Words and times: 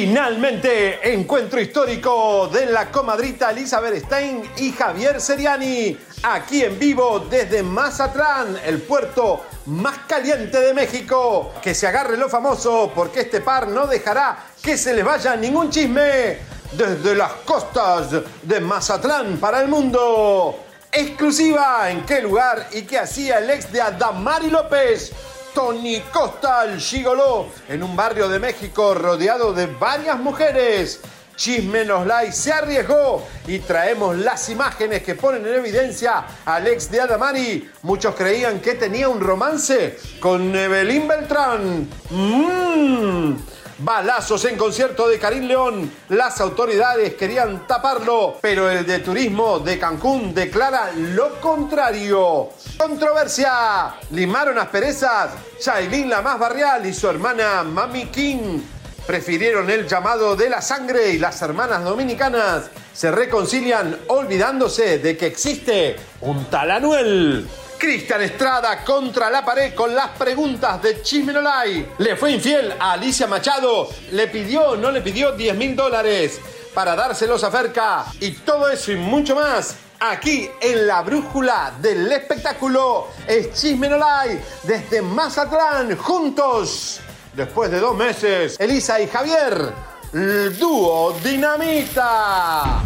Finalmente, 0.00 1.12
encuentro 1.12 1.60
histórico 1.60 2.48
de 2.48 2.64
la 2.64 2.90
comadrita 2.90 3.50
Elizabeth 3.50 4.02
Stein 4.06 4.42
y 4.56 4.72
Javier 4.72 5.20
Seriani, 5.20 5.94
aquí 6.22 6.64
en 6.64 6.78
vivo 6.78 7.26
desde 7.30 7.62
Mazatlán, 7.62 8.56
el 8.64 8.80
puerto 8.80 9.44
más 9.66 9.98
caliente 10.08 10.58
de 10.58 10.72
México. 10.72 11.52
Que 11.60 11.74
se 11.74 11.86
agarre 11.86 12.16
lo 12.16 12.30
famoso, 12.30 12.90
porque 12.94 13.20
este 13.20 13.42
par 13.42 13.68
no 13.68 13.86
dejará 13.86 14.38
que 14.62 14.78
se 14.78 14.94
les 14.94 15.04
vaya 15.04 15.36
ningún 15.36 15.68
chisme 15.68 16.38
desde 16.72 17.14
las 17.14 17.32
costas 17.44 18.08
de 18.42 18.58
Mazatlán 18.58 19.36
para 19.36 19.60
el 19.60 19.68
mundo. 19.68 20.64
Exclusiva, 20.90 21.90
¿en 21.90 22.06
qué 22.06 22.22
lugar 22.22 22.68
y 22.72 22.82
qué 22.84 23.00
hacía 23.00 23.36
el 23.36 23.50
ex 23.50 23.70
de 23.70 23.82
Adamari 23.82 24.48
López? 24.48 25.12
Tony 25.54 26.00
Costa, 26.12 26.64
el 26.64 26.80
gigoló, 26.80 27.48
en 27.68 27.82
un 27.82 27.96
barrio 27.96 28.28
de 28.28 28.38
México 28.38 28.94
rodeado 28.94 29.52
de 29.52 29.66
varias 29.66 30.18
mujeres. 30.18 31.00
Chisme 31.36 31.86
nos 31.86 32.06
se 32.34 32.52
arriesgó 32.52 33.26
y 33.46 33.60
traemos 33.60 34.14
las 34.16 34.50
imágenes 34.50 35.02
que 35.02 35.14
ponen 35.14 35.46
en 35.46 35.54
evidencia 35.54 36.24
al 36.44 36.66
ex 36.66 36.90
de 36.90 37.00
Adamari. 37.00 37.70
Muchos 37.82 38.14
creían 38.14 38.60
que 38.60 38.74
tenía 38.74 39.08
un 39.08 39.20
romance 39.20 39.98
con 40.20 40.54
Evelyn 40.54 41.08
Beltrán. 41.08 41.88
Mmm. 42.10 43.36
Balazos 43.82 44.44
en 44.44 44.58
concierto 44.58 45.08
de 45.08 45.18
Karim 45.18 45.44
León. 45.44 45.90
Las 46.10 46.38
autoridades 46.42 47.14
querían 47.14 47.66
taparlo, 47.66 48.36
pero 48.40 48.70
el 48.70 48.84
de 48.84 48.98
turismo 48.98 49.58
de 49.58 49.78
Cancún 49.78 50.34
declara 50.34 50.92
lo 50.94 51.40
contrario. 51.40 52.50
Controversia. 52.76 53.94
Limaron 54.10 54.58
asperezas. 54.58 55.30
Shailin 55.58 56.10
la 56.10 56.20
más 56.20 56.38
barrial 56.38 56.84
y 56.84 56.92
su 56.92 57.08
hermana 57.08 57.62
Mami 57.62 58.06
King 58.06 58.60
prefirieron 59.06 59.70
el 59.70 59.88
llamado 59.88 60.36
de 60.36 60.50
la 60.50 60.60
sangre 60.60 61.08
y 61.08 61.18
las 61.18 61.40
hermanas 61.40 61.82
dominicanas 61.82 62.70
se 62.92 63.10
reconcilian 63.10 63.98
olvidándose 64.08 64.98
de 64.98 65.16
que 65.16 65.26
existe 65.26 65.96
un 66.20 66.44
tal 66.50 66.70
Anuel. 66.70 67.48
Cristian 67.80 68.20
Estrada 68.20 68.84
contra 68.84 69.30
la 69.30 69.42
pared 69.42 69.74
con 69.74 69.94
las 69.94 70.10
preguntas 70.10 70.82
de 70.82 71.00
Chismenolay. 71.00 71.94
Le 71.96 72.14
fue 72.14 72.32
infiel 72.32 72.74
a 72.78 72.92
Alicia 72.92 73.26
Machado. 73.26 73.88
Le 74.12 74.28
pidió 74.28 74.76
no 74.76 74.90
le 74.90 75.00
pidió 75.00 75.32
10 75.32 75.56
mil 75.56 75.74
dólares 75.74 76.38
para 76.74 76.94
dárselos 76.94 77.42
a 77.42 77.50
Ferca. 77.50 78.04
Y 78.20 78.32
todo 78.32 78.68
eso 78.68 78.92
y 78.92 78.96
mucho 78.96 79.34
más. 79.34 79.76
Aquí 79.98 80.50
en 80.60 80.86
la 80.86 81.00
brújula 81.00 81.72
del 81.80 82.12
espectáculo 82.12 83.08
es 83.26 83.54
Chismenolay 83.54 84.38
desde 84.62 85.00
Mazatlán 85.00 85.96
juntos. 85.96 87.00
Después 87.32 87.70
de 87.70 87.80
dos 87.80 87.96
meses, 87.96 88.60
Elisa 88.60 89.00
y 89.00 89.06
Javier, 89.06 89.72
el 90.12 90.58
dúo 90.58 91.16
Dinamita. 91.24 92.82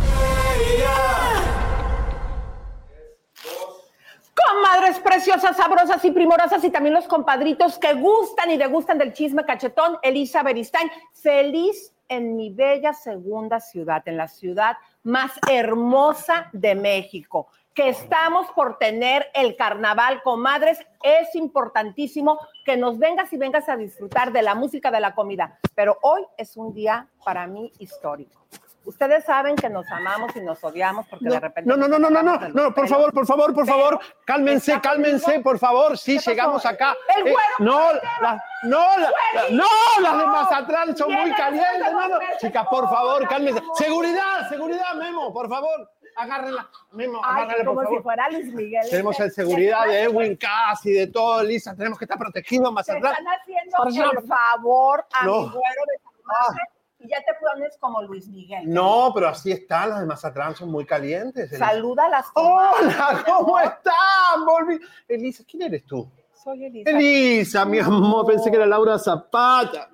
Comadres 4.46 4.98
preciosas, 5.00 5.56
sabrosas 5.56 6.04
y 6.04 6.10
primorosas 6.10 6.62
y 6.64 6.70
también 6.70 6.94
los 6.94 7.06
compadritos 7.06 7.78
que 7.78 7.94
gustan 7.94 8.50
y 8.50 8.56
degustan 8.56 8.98
del 8.98 9.12
chisme 9.12 9.44
cachetón, 9.44 9.98
Elisa 10.02 10.42
Beristain. 10.42 10.90
Feliz 11.12 11.94
en 12.08 12.36
mi 12.36 12.50
bella 12.50 12.92
segunda 12.92 13.60
ciudad, 13.60 14.02
en 14.06 14.16
la 14.16 14.28
ciudad 14.28 14.76
más 15.02 15.32
hermosa 15.50 16.50
de 16.52 16.74
México, 16.74 17.48
que 17.72 17.88
estamos 17.88 18.46
por 18.52 18.78
tener 18.78 19.26
el 19.34 19.56
carnaval, 19.56 20.22
comadres. 20.22 20.78
Es 21.02 21.34
importantísimo 21.34 22.38
que 22.64 22.76
nos 22.76 22.98
vengas 22.98 23.32
y 23.32 23.36
vengas 23.36 23.68
a 23.68 23.76
disfrutar 23.76 24.32
de 24.32 24.42
la 24.42 24.54
música, 24.54 24.90
de 24.90 25.00
la 25.00 25.14
comida. 25.14 25.58
Pero 25.74 25.98
hoy 26.02 26.22
es 26.36 26.56
un 26.56 26.72
día 26.74 27.08
para 27.24 27.46
mí 27.46 27.72
histórico. 27.78 28.46
Ustedes 28.84 29.24
saben 29.24 29.56
que 29.56 29.70
nos 29.70 29.90
amamos 29.90 30.36
y 30.36 30.40
nos 30.40 30.62
odiamos 30.62 31.06
porque 31.08 31.28
de 31.28 31.40
repente. 31.40 31.68
No, 31.68 31.76
no, 31.76 31.88
no, 31.88 31.98
no, 31.98 32.10
no, 32.10 32.22
no, 32.22 32.48
no, 32.50 32.74
por 32.74 32.86
favor, 32.86 33.12
por 33.14 33.26
favor, 33.26 33.54
por 33.54 33.66
favor, 33.66 33.98
cálmense, 34.26 34.78
cálmense, 34.80 35.40
por 35.40 35.58
favor, 35.58 35.96
sí, 35.96 36.18
llegamos 36.18 36.66
acá. 36.66 36.94
El 37.16 37.22
güero 37.22 37.38
no, 37.60 37.92
la- 38.20 38.44
no, 38.64 38.78
la- 38.98 39.10
la- 39.34 39.50
no, 39.50 39.64
las 40.02 40.18
de. 40.18 40.26
Mazatlán 40.26 40.96
son 40.96 41.12
muy 41.12 41.32
calientes, 41.32 41.86
el 41.86 41.92
no, 41.94 42.08
no. 42.08 42.16
güero, 42.18 42.32
Chicas, 42.40 42.66
por 42.68 42.88
favor, 42.90 43.26
cálmense. 43.28 43.62
Seguridad, 43.74 44.48
seguridad, 44.48 44.94
Memo, 44.96 45.32
por 45.32 45.48
favor, 45.48 45.90
agárrenla. 46.16 46.68
Memo, 46.92 47.24
agárrenla, 47.24 47.64
como 47.64 47.86
si 47.88 47.98
fuera 48.02 48.28
Luis 48.30 48.52
Miguel. 48.52 48.86
Tenemos 48.90 49.14
Este, 49.18 49.24
el 49.24 49.32
seguridad 49.32 49.86
de 49.86 50.02
Edwin 50.02 50.36
Cass 50.36 50.84
y 50.86 50.92
de 50.92 51.06
todo, 51.06 51.42
Lisa. 51.42 51.74
Tenemos 51.74 51.98
que 51.98 52.04
estar 52.04 52.18
protegidos 52.18 52.70
Mazatlán. 52.72 53.12
están 53.12 53.26
haciendo 53.28 53.76
Por 53.78 54.26
favor. 54.26 55.06
a 55.12 55.24
mi 55.24 55.30
güero 55.30 55.52
de 55.54 55.98
saludarte 56.02 56.60
y 57.04 57.08
ya 57.08 57.18
te 57.18 57.34
pones 57.40 57.76
como 57.78 58.02
Luis 58.02 58.26
Miguel. 58.28 58.62
No, 58.72 59.12
pero 59.14 59.28
así 59.28 59.52
están, 59.52 59.90
las 59.90 60.00
de 60.00 60.06
Mazatlán 60.06 60.56
son 60.56 60.70
muy 60.70 60.86
calientes. 60.86 61.50
Elisa. 61.50 61.66
Saluda 61.68 62.06
a 62.06 62.08
las 62.08 62.26
Hola, 62.34 63.22
¿cómo 63.26 63.58
están? 63.60 64.44
Volví. 64.46 64.78
Elisa, 65.06 65.44
¿quién 65.48 65.62
eres 65.64 65.84
tú? 65.84 66.10
Soy 66.32 66.64
Elisa. 66.64 66.90
Elisa, 66.90 67.64
mi 67.64 67.78
amor, 67.78 68.26
pensé 68.26 68.50
que 68.50 68.56
era 68.56 68.66
Laura 68.66 68.98
Zapata. 68.98 69.90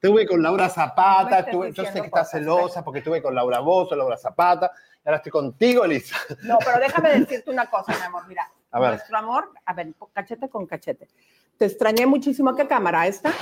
Estuve 0.00 0.26
con 0.26 0.42
Laura 0.42 0.64
No 0.66 0.70
Zapata, 0.70 1.38
estés 1.40 1.46
estuve- 1.54 1.72
yo 1.72 1.84
sé 1.84 2.00
que 2.00 2.06
estás 2.06 2.30
celosa 2.30 2.82
porque 2.84 2.98
estuve 2.98 3.22
con 3.22 3.34
Laura 3.34 3.60
Bozo, 3.60 3.94
Laura 3.94 4.16
Zapata, 4.16 4.72
y 4.96 5.08
ahora 5.08 5.18
estoy 5.18 5.30
contigo, 5.30 5.84
Elisa. 5.84 6.16
No, 6.42 6.58
pero 6.64 6.78
déjame 6.80 7.18
decirte 7.20 7.50
una 7.50 7.66
cosa, 7.70 7.92
mi 7.96 8.02
amor. 8.04 8.26
Mira, 8.26 8.50
A 8.72 8.80
ver. 8.80 8.90
nuestro 8.90 9.16
amor, 9.18 9.50
a 9.64 9.74
ver, 9.74 9.92
cachete 10.12 10.48
con 10.48 10.66
cachete. 10.66 11.08
Te 11.56 11.66
extrañé 11.66 12.04
muchísimo. 12.06 12.54
¿Qué 12.56 12.66
cámara 12.66 13.06
esta? 13.06 13.32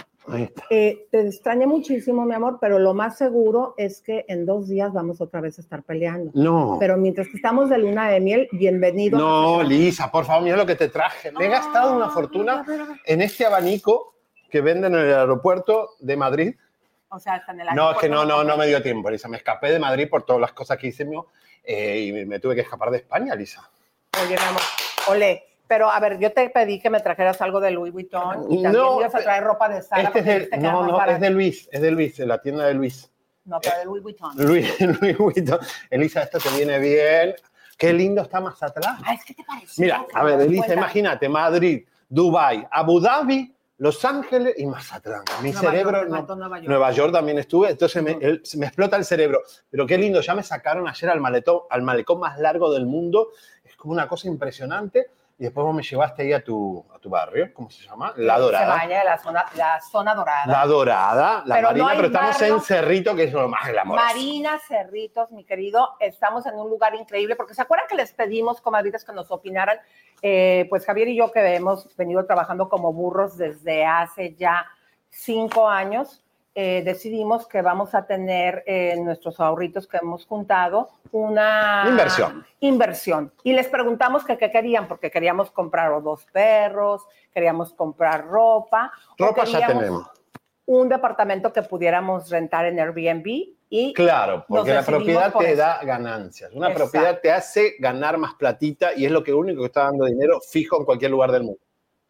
Eh, 0.70 1.06
te 1.10 1.26
extrañé 1.26 1.66
muchísimo, 1.66 2.24
mi 2.24 2.34
amor, 2.34 2.58
pero 2.60 2.78
lo 2.78 2.94
más 2.94 3.18
seguro 3.18 3.74
es 3.76 4.00
que 4.00 4.24
en 4.28 4.46
dos 4.46 4.68
días 4.68 4.92
vamos 4.92 5.20
otra 5.20 5.40
vez 5.40 5.58
a 5.58 5.62
estar 5.62 5.82
peleando. 5.82 6.30
No. 6.34 6.76
Pero 6.78 6.96
mientras 6.96 7.28
que 7.28 7.36
estamos 7.36 7.68
de 7.70 7.78
luna 7.78 8.08
de 8.10 8.20
miel, 8.20 8.48
bienvenido. 8.52 9.18
No, 9.18 9.62
Lisa, 9.62 10.10
por 10.10 10.24
favor, 10.24 10.42
mira 10.44 10.56
lo 10.56 10.66
que 10.66 10.76
te 10.76 10.88
traje. 10.88 11.32
Me 11.32 11.46
he 11.46 11.48
gastado 11.48 11.96
una 11.96 12.10
fortuna 12.10 12.64
en 13.04 13.20
este 13.22 13.46
abanico 13.46 14.14
que 14.50 14.60
venden 14.60 14.94
en 14.94 15.00
el 15.00 15.14
aeropuerto 15.14 15.90
de 16.00 16.16
Madrid. 16.16 16.54
O 17.08 17.18
sea, 17.18 17.36
está 17.36 17.52
en 17.52 17.60
el 17.60 17.66
No, 17.74 17.90
es 17.90 17.98
que 17.98 18.06
aeropuerto, 18.06 18.36
no, 18.36 18.42
no, 18.44 18.48
no 18.50 18.56
me 18.56 18.66
dio 18.66 18.82
tiempo, 18.82 19.10
Lisa. 19.10 19.28
Me 19.28 19.36
escapé 19.36 19.70
de 19.72 19.78
Madrid 19.78 20.08
por 20.08 20.22
todas 20.24 20.40
las 20.40 20.52
cosas 20.52 20.78
que 20.78 20.88
hice 20.88 21.04
mío, 21.04 21.26
eh, 21.64 22.00
y 22.00 22.26
me- 22.26 22.38
tuve 22.38 22.54
que 22.54 22.60
escapar 22.62 22.90
de 22.90 22.98
España, 22.98 23.34
Lisa. 23.34 23.68
Oye, 24.24 24.36
mi 24.36 24.44
amor, 24.44 24.62
ole. 25.08 25.44
Pero 25.70 25.88
a 25.88 26.00
ver, 26.00 26.18
yo 26.18 26.32
te 26.32 26.50
pedí 26.50 26.80
que 26.80 26.90
me 26.90 26.98
trajeras 26.98 27.40
algo 27.42 27.60
de 27.60 27.70
Louis 27.70 27.92
Vuitton 27.92 28.46
y 28.50 28.60
también 28.60 28.72
No, 28.72 28.98
ibas 28.98 29.14
a 29.14 29.18
traer 29.20 29.44
ropa 29.44 29.68
de 29.68 29.80
Zara. 29.82 30.02
Este 30.02 30.18
es 30.18 30.24
que 30.24 30.48
era 30.56 30.72
no, 30.72 30.82
más 30.82 31.06
no, 31.06 31.12
es 31.12 31.20
de 31.20 31.30
Luis, 31.30 31.68
es 31.70 31.80
de 31.80 31.90
Luis, 31.92 32.16
de 32.16 32.26
la 32.26 32.42
tienda 32.42 32.66
de 32.66 32.74
Luis. 32.74 33.08
No, 33.44 33.60
pero 33.60 33.78
de 33.78 33.84
Louis 33.84 34.02
Vuitton. 34.02 34.32
Luis, 34.36 34.80
Luis 35.00 35.16
Vuitton. 35.16 35.60
Elisa, 35.88 36.22
esto 36.24 36.38
te 36.40 36.48
viene 36.56 36.80
bien. 36.80 37.36
Qué 37.78 37.92
lindo 37.92 38.22
está 38.22 38.40
Mazatlán. 38.40 38.96
Ah, 39.04 39.14
es 39.14 39.24
que 39.24 39.32
te 39.32 39.44
parece. 39.44 39.80
Mira, 39.80 40.04
a 40.12 40.24
ver, 40.24 40.40
Elisa, 40.40 40.74
imagínate, 40.74 41.28
Madrid, 41.28 41.84
Dubai, 42.08 42.66
Abu 42.68 42.98
Dhabi, 43.00 43.54
Los 43.78 44.04
Ángeles 44.04 44.54
y 44.58 44.66
Mazatlán. 44.66 45.22
Mi 45.40 45.52
Nueva 45.52 45.70
cerebro, 45.70 45.98
York, 46.08 46.26
no- 46.28 46.34
Nueva 46.34 46.56
York. 46.58 46.68
Nueva 46.68 46.90
York 46.90 47.12
también 47.12 47.38
estuve, 47.38 47.70
entonces 47.70 48.02
me, 48.02 48.10
el- 48.20 48.42
me 48.56 48.66
explota 48.66 48.96
el 48.96 49.04
cerebro. 49.04 49.42
Pero 49.70 49.86
qué 49.86 49.96
lindo, 49.96 50.20
ya 50.20 50.34
me 50.34 50.42
sacaron 50.42 50.88
ayer 50.88 51.10
al 51.10 51.20
malecón, 51.20 51.60
al 51.70 51.82
malecón 51.82 52.18
más 52.18 52.40
largo 52.40 52.72
del 52.72 52.86
mundo. 52.86 53.28
Es 53.64 53.76
como 53.76 53.92
una 53.92 54.08
cosa 54.08 54.26
impresionante. 54.26 55.06
Y 55.40 55.44
después 55.44 55.64
vos 55.64 55.74
me 55.74 55.82
llevaste 55.82 56.20
ahí 56.22 56.34
a 56.34 56.44
tu, 56.44 56.84
a 56.94 56.98
tu 56.98 57.08
barrio, 57.08 57.48
¿cómo 57.54 57.70
se 57.70 57.82
llama? 57.88 58.12
La 58.18 58.38
Dorada. 58.38 58.78
Se 58.82 58.88
la 59.04 59.16
zona, 59.18 59.46
la 59.56 59.80
zona 59.80 60.14
dorada. 60.14 60.46
La 60.46 60.66
Dorada, 60.66 61.42
la 61.46 61.54
Pero 61.54 61.62
no 61.62 61.68
Marina, 61.68 61.88
hay 61.88 61.96
pero 61.96 62.06
estamos 62.08 62.38
barrio. 62.38 62.54
en 62.56 62.60
Cerrito, 62.60 63.16
que 63.16 63.24
es 63.24 63.32
lo 63.32 63.48
más 63.48 63.66
glamoroso. 63.66 64.04
Marina 64.06 64.58
Cerritos, 64.68 65.32
mi 65.32 65.44
querido, 65.46 65.96
estamos 65.98 66.44
en 66.44 66.56
un 66.58 66.68
lugar 66.68 66.94
increíble, 66.94 67.36
porque 67.36 67.54
se 67.54 67.62
acuerdan 67.62 67.88
que 67.88 67.94
les 67.96 68.12
pedimos, 68.12 68.60
comadritas, 68.60 69.02
que 69.02 69.12
nos 69.12 69.30
opinaran, 69.30 69.78
Eh, 70.22 70.66
pues 70.68 70.84
Javier 70.84 71.08
y 71.08 71.16
yo 71.16 71.32
que 71.32 71.40
hemos 71.56 71.96
venido 71.96 72.26
trabajando 72.26 72.68
como 72.68 72.92
burros 72.92 73.38
desde 73.38 73.86
hace 73.86 74.34
ya 74.34 74.66
cinco 75.08 75.66
años, 75.66 76.22
eh, 76.54 76.82
decidimos 76.84 77.46
que 77.46 77.62
vamos 77.62 77.94
a 77.94 78.06
tener 78.06 78.64
eh, 78.66 78.96
nuestros 78.98 79.38
ahorritos 79.40 79.86
que 79.86 79.98
hemos 79.98 80.26
juntado 80.26 80.88
una 81.12 81.84
Inversión. 81.88 82.44
inversión. 82.60 83.32
Y 83.44 83.52
les 83.52 83.68
preguntamos 83.68 84.24
que 84.24 84.36
qué 84.36 84.50
querían, 84.50 84.88
porque 84.88 85.10
queríamos 85.10 85.50
comprar 85.50 85.92
o 85.92 86.00
dos 86.00 86.26
perros, 86.32 87.02
queríamos 87.32 87.72
comprar 87.74 88.26
ropa. 88.26 88.92
Ropa 89.18 89.44
ya 89.44 89.66
tenemos. 89.66 90.06
Un 90.66 90.88
departamento 90.88 91.52
que 91.52 91.62
pudiéramos 91.62 92.30
rentar 92.30 92.66
en 92.66 92.78
Airbnb 92.78 93.26
y 93.72 93.92
Claro, 93.94 94.44
porque 94.48 94.74
la 94.74 94.82
propiedad 94.84 95.32
por 95.32 95.42
te 95.44 95.52
eso. 95.52 95.62
da 95.62 95.80
ganancias. 95.84 96.50
Una 96.52 96.68
Exacto. 96.68 96.90
propiedad 96.90 97.20
te 97.20 97.30
hace 97.32 97.74
ganar 97.78 98.18
más 98.18 98.34
platita 98.34 98.92
y 98.94 99.04
es 99.04 99.12
lo 99.12 99.22
que 99.22 99.32
único 99.32 99.60
que 99.62 99.66
está 99.66 99.84
dando 99.84 100.04
dinero 100.06 100.40
fijo 100.40 100.78
en 100.78 100.84
cualquier 100.84 101.10
lugar 101.12 101.30
del 101.32 101.44
mundo. 101.44 101.60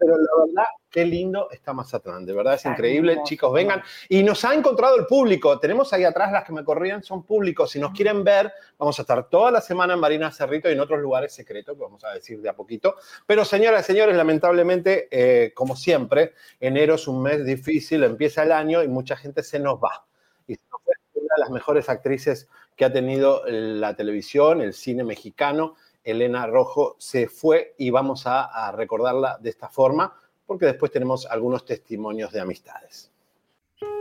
Pero 0.00 0.17
la 0.17 0.47
verdad, 0.47 0.64
qué 0.91 1.05
lindo 1.05 1.50
está 1.50 1.75
Mazatlán. 1.75 2.25
De 2.25 2.32
verdad 2.32 2.55
es 2.55 2.61
Está 2.61 2.70
increíble. 2.70 3.12
hermoso. 3.12 3.29
Chicos, 3.29 3.52
vengan. 3.52 3.82
Y 4.08 4.23
nos 4.23 4.43
ha 4.47 4.55
encontrado 4.55 4.97
el 4.97 5.05
público. 5.06 5.58
Tenemos 5.61 5.93
ahí 5.93 6.05
atrás 6.05 6.32
las 6.32 6.44
que 6.44 6.52
me 6.55 6.64
corrían, 6.64 7.02
son 7.02 7.23
públicos. 7.23 7.70
Si 7.70 7.79
nos 7.79 7.93
quieren 7.93 8.25
ver, 8.25 8.50
vamos 8.79 8.99
a 8.99 9.02
estar 9.02 9.29
toda 9.29 9.50
la 9.50 9.61
semana 9.61 9.93
en 9.93 10.00
Marina 10.00 10.32
Cerrito 10.32 10.70
y 10.70 10.73
en 10.73 10.81
otros 10.81 11.00
lugares 11.00 11.35
secretos 11.35 11.76
que 11.76 11.82
vamos 11.82 12.02
a 12.02 12.12
decir 12.12 12.41
de 12.41 12.49
a 12.49 12.55
poquito. 12.56 12.97
Pero 13.26 13.44
señoras 13.44 13.82
y 13.82 13.93
señores, 13.93 14.17
lamentablemente, 14.17 15.08
eh, 15.11 15.52
como 15.52 15.76
siempre, 15.76 16.32
enero 16.58 16.94
es 16.94 17.06
un 17.06 17.23
mes 17.23 17.44
difícil, 17.44 18.02
empieza 18.02 18.43
el 18.43 18.52
año 18.52 18.82
y 18.82 18.88
mucha 18.88 19.17
gente 19.17 19.43
se 19.43 19.58
nos 19.58 19.75
va. 19.79 20.06
Y 20.47 20.55
se 20.55 20.62
nos 20.73 20.81
fue 20.82 21.23
una 21.23 21.35
de 21.37 21.41
las 21.43 21.50
mejores 21.50 21.91
actrices 21.91 22.49
que 22.75 22.87
ha 22.87 22.93
tenido 22.93 23.43
la 23.47 23.94
televisión, 23.94 24.62
el 24.62 24.73
cine 24.73 25.05
mexicano. 25.05 25.76
Elena 26.05 26.47
Rojo 26.47 26.97
se 26.99 27.29
fue 27.29 27.75
y 27.79 27.91
vamos 27.91 28.23
a, 28.26 28.73
recordarla 28.73 29.38
de 29.41 29.50
esta 29.50 29.69
forma 29.69 30.14
porque 30.47 30.67
después 30.67 30.91
tenemos 30.91 31.26
algunos 31.26 31.64
testimonios 31.64 32.32
de 32.32 32.41
amistades. 32.41 33.11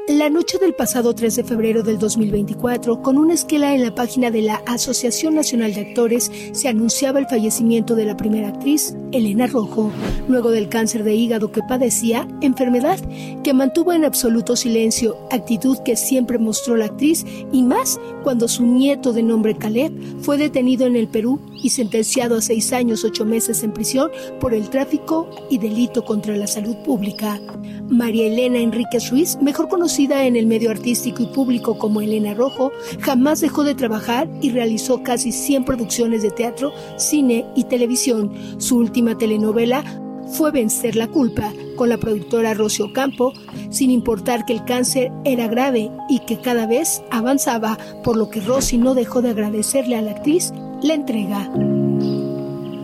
La 0.10 0.28
noche 0.28 0.58
del 0.58 0.74
pasado 0.74 1.14
3 1.14 1.36
de 1.36 1.44
febrero 1.44 1.84
del 1.84 2.00
2024, 2.00 3.04
con 3.04 3.20
una 3.20 3.36
esquela 3.36 3.76
en 3.76 3.84
la 3.84 3.94
página 3.94 4.32
de 4.32 4.42
la 4.42 4.56
Asociación 4.66 5.36
Nacional 5.36 5.76
de 5.76 5.82
Actores, 5.82 6.32
se 6.52 6.68
anunciaba 6.68 7.20
el 7.20 7.28
fallecimiento 7.28 7.94
de 7.94 8.06
la 8.06 8.18
primera 8.18 8.48
actriz, 8.48 8.96
Elena 9.12 9.46
Rojo, 9.46 9.92
luego 10.28 10.50
del 10.50 10.68
cáncer 10.68 11.04
de 11.04 11.14
hígado 11.14 11.52
que 11.52 11.62
padecía, 11.62 12.28
enfermedad 12.42 12.98
que 13.44 13.54
mantuvo 13.54 13.94
en 13.94 14.04
absoluto 14.04 14.56
silencio, 14.56 15.16
actitud 15.30 15.78
que 15.86 15.96
siempre 15.96 16.40
mostró 16.40 16.76
la 16.76 16.86
actriz 16.86 17.24
y 17.52 17.62
más 17.62 18.00
cuando 18.24 18.48
su 18.48 18.66
nieto 18.66 19.14
de 19.14 19.22
nombre 19.22 19.58
Caleb 19.58 19.94
fue 20.22 20.40
detenido 20.40 20.88
en 20.88 20.96
el 20.96 21.08
Perú 21.08 21.40
y 21.62 21.70
sentenciado 21.70 22.38
a 22.38 22.42
seis 22.42 22.74
años, 22.74 23.04
ocho 23.04 23.26
meses 23.26 23.62
en 23.62 23.74
prisión 23.74 24.10
por 24.40 24.56
el 24.56 24.72
tráfico 24.72 25.30
y 25.52 25.60
delito 25.60 26.04
contra 26.04 26.36
la 26.36 26.48
salud 26.48 26.78
pública. 26.78 27.40
María 27.90 28.28
Elena 28.28 28.60
Enríquez 28.60 29.12
Ruiz, 29.12 29.38
mejor 29.42 29.68
conocida 29.68 29.99
en 30.00 30.38
el 30.38 30.48
medio 30.48 30.72
artístico 30.72 31.24
y 31.24 31.26
público 31.28 31.78
como 31.78 32.00
Elena 32.00 32.34
Rojo, 32.34 32.72
jamás 33.02 33.42
dejó 33.42 33.64
de 33.64 33.76
trabajar 33.76 34.30
y 34.42 34.52
realizó 34.52 35.04
casi 35.04 35.32
100 35.34 35.66
producciones 35.66 36.22
de 36.22 36.32
teatro, 36.32 36.72
cine 36.98 37.46
y 37.56 37.66
televisión. 37.66 38.32
Su 38.60 38.78
última 38.78 39.18
telenovela 39.18 39.84
fue 40.32 40.52
Vencer 40.52 40.96
la 40.96 41.08
culpa 41.08 41.52
con 41.76 41.90
la 41.90 41.98
productora 41.98 42.54
Rocío 42.54 42.94
Campo, 42.94 43.34
sin 43.72 43.92
importar 43.92 44.46
que 44.46 44.54
el 44.54 44.64
cáncer 44.64 45.12
era 45.26 45.48
grave 45.48 45.92
y 46.08 46.20
que 46.20 46.40
cada 46.40 46.66
vez 46.66 47.02
avanzaba, 47.12 47.78
por 48.04 48.16
lo 48.16 48.30
que 48.30 48.40
Rosy 48.40 48.78
no 48.78 48.94
dejó 48.94 49.22
de 49.22 49.32
agradecerle 49.32 49.98
a 49.98 50.02
la 50.02 50.12
actriz 50.12 50.54
la 50.82 50.94
entrega. 50.94 51.52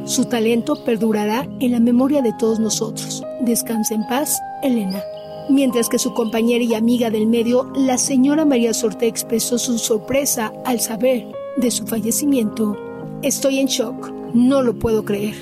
Su 0.06 0.26
talento 0.26 0.84
perdurará 0.84 1.48
en 1.62 1.72
la 1.72 1.80
memoria 1.80 2.22
de 2.22 2.34
todos 2.34 2.60
nosotros. 2.60 3.24
Descansa 3.42 3.96
en 3.96 4.06
paz, 4.08 4.38
Elena. 4.62 5.02
Mientras 5.50 5.90
que 5.90 6.00
su 6.00 6.14
compañera 6.14 6.64
y 6.64 6.74
amiga 6.74 7.12
del 7.12 7.28
medio, 7.28 7.72
la 7.76 7.98
señora 7.98 8.46
María 8.46 8.74
Sorte 8.74 9.08
expresó 9.08 9.60
su 9.60 9.78
sorpresa 9.78 10.52
al 10.66 10.80
saber 10.80 11.28
de 11.58 11.70
su 11.70 11.86
fallecimiento. 11.86 12.76
Estoy 13.22 13.60
en 13.60 13.68
shock, 13.68 14.12
no 14.34 14.64
lo 14.64 14.74
puedo 14.74 15.06
creer. 15.06 15.36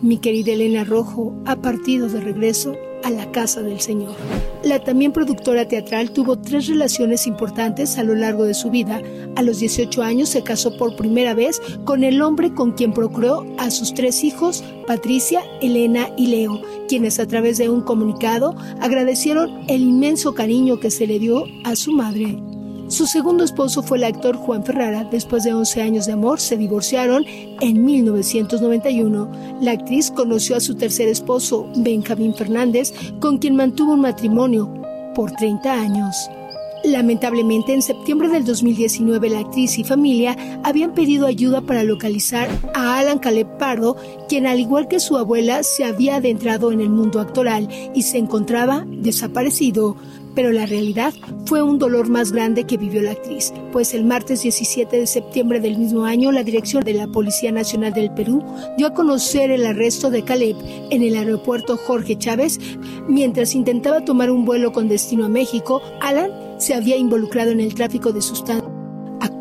Mi 0.00 0.16
querida 0.16 0.52
Elena 0.52 0.84
Rojo 0.84 1.34
ha 1.44 1.56
partido 1.56 2.08
de 2.08 2.20
regreso 2.20 2.74
a 3.04 3.10
la 3.10 3.30
casa 3.30 3.62
del 3.62 3.80
Señor. 3.80 4.14
La 4.64 4.82
también 4.82 5.12
productora 5.12 5.68
teatral 5.68 6.10
tuvo 6.10 6.38
tres 6.38 6.66
relaciones 6.66 7.26
importantes 7.26 7.98
a 7.98 8.02
lo 8.02 8.14
largo 8.14 8.44
de 8.44 8.54
su 8.54 8.70
vida. 8.70 9.00
A 9.36 9.42
los 9.42 9.58
18 9.58 10.02
años 10.02 10.30
se 10.30 10.42
casó 10.42 10.76
por 10.76 10.96
primera 10.96 11.34
vez 11.34 11.60
con 11.84 12.02
el 12.02 12.22
hombre 12.22 12.54
con 12.54 12.72
quien 12.72 12.92
procreó 12.92 13.46
a 13.58 13.70
sus 13.70 13.92
tres 13.92 14.24
hijos, 14.24 14.64
Patricia, 14.86 15.42
Elena 15.60 16.08
y 16.16 16.28
Leo, 16.28 16.60
quienes 16.88 17.20
a 17.20 17.26
través 17.26 17.58
de 17.58 17.68
un 17.68 17.82
comunicado 17.82 18.56
agradecieron 18.80 19.64
el 19.68 19.82
inmenso 19.82 20.34
cariño 20.34 20.80
que 20.80 20.90
se 20.90 21.06
le 21.06 21.18
dio 21.18 21.44
a 21.64 21.76
su 21.76 21.92
madre. 21.92 22.53
Su 22.88 23.06
segundo 23.06 23.44
esposo 23.44 23.82
fue 23.82 23.96
el 23.96 24.04
actor 24.04 24.36
Juan 24.36 24.64
Ferrara. 24.64 25.04
Después 25.04 25.42
de 25.44 25.54
11 25.54 25.82
años 25.82 26.06
de 26.06 26.12
amor, 26.12 26.38
se 26.38 26.56
divorciaron 26.56 27.24
en 27.26 27.84
1991. 27.84 29.30
La 29.62 29.72
actriz 29.72 30.10
conoció 30.10 30.56
a 30.56 30.60
su 30.60 30.74
tercer 30.74 31.08
esposo, 31.08 31.66
Benjamín 31.76 32.34
Fernández, 32.34 32.92
con 33.20 33.38
quien 33.38 33.56
mantuvo 33.56 33.94
un 33.94 34.02
matrimonio 34.02 34.72
por 35.14 35.32
30 35.32 35.72
años. 35.72 36.28
Lamentablemente, 36.84 37.72
en 37.72 37.80
septiembre 37.80 38.28
del 38.28 38.44
2019, 38.44 39.30
la 39.30 39.38
actriz 39.38 39.78
y 39.78 39.84
familia 39.84 40.36
habían 40.62 40.92
pedido 40.92 41.26
ayuda 41.26 41.62
para 41.62 41.82
localizar 41.82 42.46
a 42.74 42.98
Alan 42.98 43.18
Caleb 43.18 43.56
Pardo, 43.56 43.96
quien 44.28 44.46
al 44.46 44.60
igual 44.60 44.86
que 44.86 45.00
su 45.00 45.16
abuela 45.16 45.62
se 45.62 45.84
había 45.84 46.16
adentrado 46.16 46.72
en 46.72 46.82
el 46.82 46.90
mundo 46.90 47.20
actoral 47.20 47.68
y 47.94 48.02
se 48.02 48.18
encontraba 48.18 48.84
desaparecido. 48.86 49.96
Pero 50.34 50.52
la 50.52 50.66
realidad 50.66 51.14
fue 51.46 51.62
un 51.62 51.78
dolor 51.78 52.08
más 52.08 52.32
grande 52.32 52.64
que 52.64 52.76
vivió 52.76 53.02
la 53.02 53.12
actriz, 53.12 53.52
pues 53.72 53.94
el 53.94 54.04
martes 54.04 54.42
17 54.42 54.98
de 54.98 55.06
septiembre 55.06 55.60
del 55.60 55.78
mismo 55.78 56.04
año 56.04 56.32
la 56.32 56.42
dirección 56.42 56.84
de 56.84 56.94
la 56.94 57.06
Policía 57.06 57.52
Nacional 57.52 57.92
del 57.92 58.12
Perú 58.12 58.42
dio 58.76 58.88
a 58.88 58.94
conocer 58.94 59.50
el 59.50 59.66
arresto 59.66 60.10
de 60.10 60.24
Caleb 60.24 60.56
en 60.90 61.02
el 61.02 61.16
aeropuerto 61.16 61.76
Jorge 61.76 62.16
Chávez. 62.16 62.58
Mientras 63.08 63.54
intentaba 63.54 64.04
tomar 64.04 64.30
un 64.30 64.44
vuelo 64.44 64.72
con 64.72 64.88
destino 64.88 65.26
a 65.26 65.28
México, 65.28 65.82
Alan 66.00 66.30
se 66.58 66.74
había 66.74 66.96
involucrado 66.96 67.50
en 67.50 67.60
el 67.60 67.74
tráfico 67.74 68.12
de 68.12 68.22
sustancias. 68.22 68.73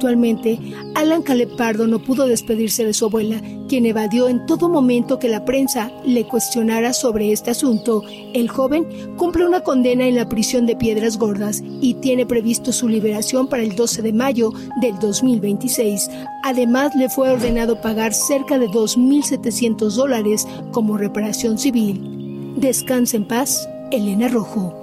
Actualmente, 0.03 0.59
Alan 0.95 1.21
Caleb 1.21 1.55
Pardo 1.55 1.87
no 1.87 1.99
pudo 1.99 2.27
despedirse 2.27 2.83
de 2.83 2.93
su 2.93 3.05
abuela, 3.05 3.41
quien 3.69 3.85
evadió 3.85 4.27
en 4.27 4.45
todo 4.45 4.67
momento 4.67 5.17
que 5.17 5.29
la 5.29 5.45
prensa 5.45 5.93
le 6.05 6.27
cuestionara 6.27 6.91
sobre 6.91 7.31
este 7.31 7.51
asunto. 7.51 8.03
El 8.33 8.49
joven 8.49 8.85
cumple 9.15 9.47
una 9.47 9.61
condena 9.61 10.05
en 10.05 10.17
la 10.17 10.27
prisión 10.27 10.65
de 10.65 10.75
Piedras 10.75 11.17
Gordas 11.17 11.63
y 11.79 11.93
tiene 11.93 12.25
previsto 12.25 12.73
su 12.73 12.89
liberación 12.89 13.47
para 13.47 13.63
el 13.63 13.77
12 13.77 14.01
de 14.01 14.11
mayo 14.11 14.51
del 14.81 14.99
2026. 14.99 16.09
Además, 16.43 16.93
le 16.97 17.07
fue 17.07 17.29
ordenado 17.31 17.79
pagar 17.79 18.13
cerca 18.13 18.59
de 18.59 18.67
2.700 18.67 19.89
dólares 19.91 20.45
como 20.73 20.97
reparación 20.97 21.57
civil. 21.57 22.55
Descansa 22.57 23.15
en 23.15 23.25
paz, 23.25 23.69
Elena 23.89 24.27
Rojo. 24.27 24.82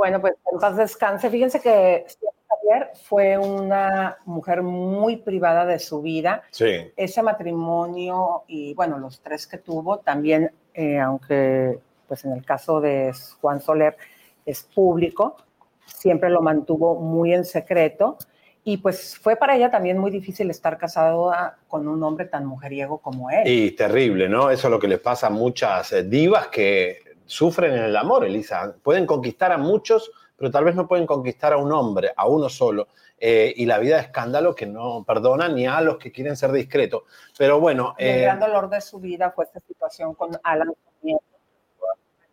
Bueno, 0.00 0.18
pues 0.18 0.32
en 0.50 0.58
paz 0.58 0.78
descanse. 0.78 1.28
Fíjense 1.28 1.60
que 1.60 2.06
Javier 2.48 2.88
fue 3.02 3.36
una 3.36 4.16
mujer 4.24 4.62
muy 4.62 5.18
privada 5.18 5.66
de 5.66 5.78
su 5.78 6.00
vida. 6.00 6.42
Sí. 6.50 6.90
Ese 6.96 7.22
matrimonio 7.22 8.44
y 8.48 8.72
bueno, 8.72 8.98
los 8.98 9.20
tres 9.20 9.46
que 9.46 9.58
tuvo 9.58 9.98
también, 9.98 10.52
eh, 10.72 10.98
aunque 10.98 11.80
pues 12.08 12.24
en 12.24 12.32
el 12.32 12.46
caso 12.46 12.80
de 12.80 13.12
Juan 13.42 13.60
Soler 13.60 13.98
es 14.46 14.62
público, 14.62 15.36
siempre 15.84 16.30
lo 16.30 16.40
mantuvo 16.40 16.94
muy 16.94 17.34
en 17.34 17.44
secreto. 17.44 18.16
Y 18.64 18.78
pues 18.78 19.18
fue 19.18 19.36
para 19.36 19.54
ella 19.54 19.70
también 19.70 19.98
muy 19.98 20.10
difícil 20.10 20.48
estar 20.48 20.78
casado 20.78 21.30
con 21.68 21.86
un 21.86 22.02
hombre 22.02 22.24
tan 22.24 22.46
mujeriego 22.46 22.96
como 23.02 23.28
él. 23.28 23.42
Y 23.44 23.72
terrible, 23.72 24.30
¿no? 24.30 24.48
Eso 24.48 24.68
es 24.68 24.70
lo 24.70 24.78
que 24.78 24.88
les 24.88 25.00
pasa 25.00 25.26
a 25.26 25.30
muchas 25.30 25.92
eh, 25.92 26.04
divas 26.04 26.46
que 26.46 27.09
sufren 27.30 27.72
en 27.72 27.84
el 27.84 27.96
amor, 27.96 28.24
Elisa. 28.24 28.74
Pueden 28.82 29.06
conquistar 29.06 29.52
a 29.52 29.56
muchos, 29.56 30.10
pero 30.36 30.50
tal 30.50 30.64
vez 30.64 30.74
no 30.74 30.88
pueden 30.88 31.06
conquistar 31.06 31.52
a 31.52 31.58
un 31.58 31.72
hombre, 31.72 32.12
a 32.16 32.26
uno 32.26 32.48
solo. 32.48 32.88
Eh, 33.18 33.52
y 33.56 33.66
la 33.66 33.78
vida 33.78 33.96
de 33.96 34.02
escándalo 34.02 34.54
que 34.54 34.66
no 34.66 35.04
perdona 35.06 35.48
ni 35.48 35.66
a 35.66 35.80
los 35.80 35.96
que 35.98 36.10
quieren 36.10 36.36
ser 36.36 36.50
discretos. 36.50 37.02
Pero 37.38 37.60
bueno. 37.60 37.94
el 37.98 38.18
eh, 38.18 38.22
gran 38.22 38.40
dolor 38.40 38.68
de 38.68 38.80
su 38.80 38.98
vida 38.98 39.30
fue 39.30 39.44
esta 39.44 39.60
situación 39.60 40.14
con 40.14 40.30
Alan. 40.42 40.74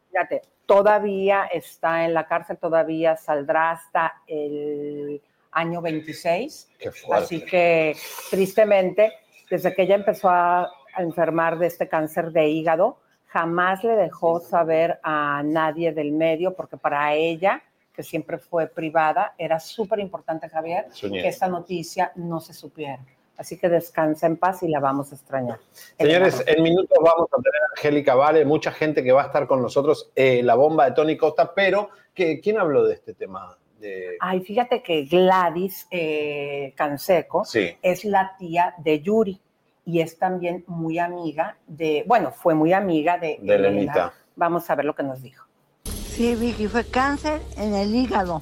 Fíjate, 0.10 0.42
todavía 0.66 1.46
está 1.46 2.06
en 2.06 2.16
la 2.16 2.26
cárcel, 2.26 2.58
todavía 2.58 3.18
saldrá 3.18 3.72
hasta 3.72 4.24
el 4.26 5.22
año 5.52 5.82
26. 5.82 6.72
Qué 6.80 6.92
fuerte. 6.92 7.24
Así 7.24 7.46
que, 7.46 7.96
tristemente, 8.32 9.14
desde 9.48 9.76
que 9.76 9.84
ella 9.84 9.96
empezó 9.96 10.30
a 10.30 10.72
enfermar 10.98 11.60
de 11.60 11.68
este 11.68 11.88
cáncer 11.88 12.32
de 12.32 12.48
hígado, 12.48 12.98
jamás 13.28 13.84
le 13.84 13.96
dejó 13.96 14.40
saber 14.40 15.00
a 15.04 15.42
nadie 15.44 15.92
del 15.94 16.12
medio, 16.12 16.54
porque 16.54 16.78
para 16.78 17.14
ella, 17.14 17.62
que 17.94 18.04
siempre 18.04 18.38
fue 18.38 18.68
privada, 18.68 19.34
era 19.38 19.60
súper 19.60 20.00
importante, 20.00 20.50
Javier, 20.50 20.86
Soñé. 20.92 21.22
que 21.22 21.28
esta 21.28 21.48
noticia 21.48 22.12
no 22.16 22.40
se 22.40 22.54
supiera. 22.54 23.00
Así 23.38 23.58
que 23.60 23.70
descansa 23.70 24.26
en 24.26 24.38
paz 24.38 24.64
y 24.64 24.68
la 24.68 24.80
vamos 24.80 25.12
a 25.12 25.16
extrañar. 25.16 25.60
Señores, 26.00 26.44
en 26.48 26.64
minutos 26.64 26.98
vamos 27.00 27.28
a 27.32 27.36
tener 27.38 27.62
a 27.62 27.66
Angélica 27.78 28.16
Vale, 28.16 28.46
mucha 28.46 28.72
gente 28.72 29.04
que 29.04 29.12
va 29.12 29.24
a 29.24 29.26
estar 29.28 29.46
con 29.46 29.62
nosotros, 29.62 30.10
eh, 30.16 30.42
la 30.42 30.56
bomba 30.56 30.86
de 30.86 30.92
Tony 30.94 31.16
Costa, 31.16 31.54
pero 31.54 31.90
que, 32.16 32.40
¿quién 32.40 32.58
habló 32.58 32.84
de 32.84 32.96
este 32.96 33.14
tema? 33.14 33.56
De... 33.80 34.18
Ay, 34.22 34.40
fíjate 34.42 34.82
que 34.82 35.04
Gladys 35.06 35.88
eh, 35.92 36.74
Canseco 36.76 37.46
Sí. 37.46 37.78
es 37.80 38.06
la 38.06 38.36
tía 38.40 38.74
de 38.80 39.02
Yuri 39.02 39.40
y 39.88 40.02
es 40.02 40.20
también 40.20 40.66
muy 40.68 41.00
amiga 41.00 41.58
de, 41.66 42.04
bueno, 42.06 42.32
fue 42.32 42.54
muy 42.54 42.74
amiga 42.74 43.18
de, 43.18 43.40
De 43.42 43.56
Elenita. 43.56 44.14
Vamos 44.36 44.70
a 44.70 44.76
ver 44.76 44.84
lo 44.84 44.94
que 44.94 45.02
nos 45.02 45.22
dijo. 45.22 45.46
Sí, 45.86 46.36
Vicky, 46.36 46.68
fue 46.68 46.84
cáncer 46.84 47.42
en 47.56 47.74
el 47.74 47.96
hígado. 47.96 48.42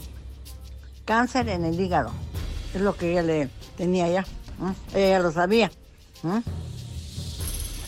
Cáncer 1.06 1.48
en 1.50 1.64
el 1.64 1.80
hígado. 1.80 2.10
Es 2.74 2.82
lo 2.82 2.98
que 2.98 3.12
ella 3.12 3.22
le 3.22 3.50
tenía 3.78 4.08
ya. 4.10 4.25
Ella 4.96 5.20
lo 5.20 5.32
sabía. 5.32 5.70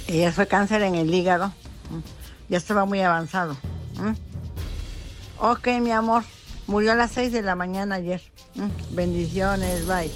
Ella 0.07 0.31
fue 0.31 0.45
cáncer 0.45 0.83
en 0.83 0.93
el 0.93 1.11
hígado. 1.11 1.51
Ya 2.49 2.59
estaba 2.59 2.85
muy 2.85 3.01
avanzado. 3.01 3.57
Ok, 5.39 5.67
mi 5.81 5.91
amor. 5.91 6.21
Murió 6.67 6.91
a 6.91 6.95
las 6.95 7.09
6 7.11 7.31
de 7.31 7.41
la 7.41 7.55
mañana 7.55 7.95
ayer. 7.95 8.21
Bendiciones, 8.91 9.87
bye. 9.87 10.11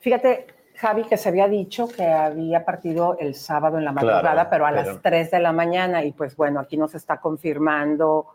Fíjate, 0.00 0.59
Javi, 0.80 1.04
que 1.04 1.18
se 1.18 1.28
había 1.28 1.46
dicho 1.46 1.88
que 1.88 2.04
había 2.06 2.64
partido 2.64 3.16
el 3.20 3.34
sábado 3.34 3.76
en 3.76 3.84
la 3.84 3.92
Claro, 3.92 4.06
madrugada, 4.08 4.48
pero 4.48 4.66
a 4.66 4.70
pero- 4.70 4.82
las 4.92 5.02
3 5.02 5.30
de 5.30 5.38
la 5.38 5.52
mañana, 5.52 6.02
y 6.04 6.12
pues 6.12 6.34
bueno, 6.36 6.58
aquí 6.58 6.76
nos 6.78 6.94
está 6.94 7.20
confirmando 7.20 8.26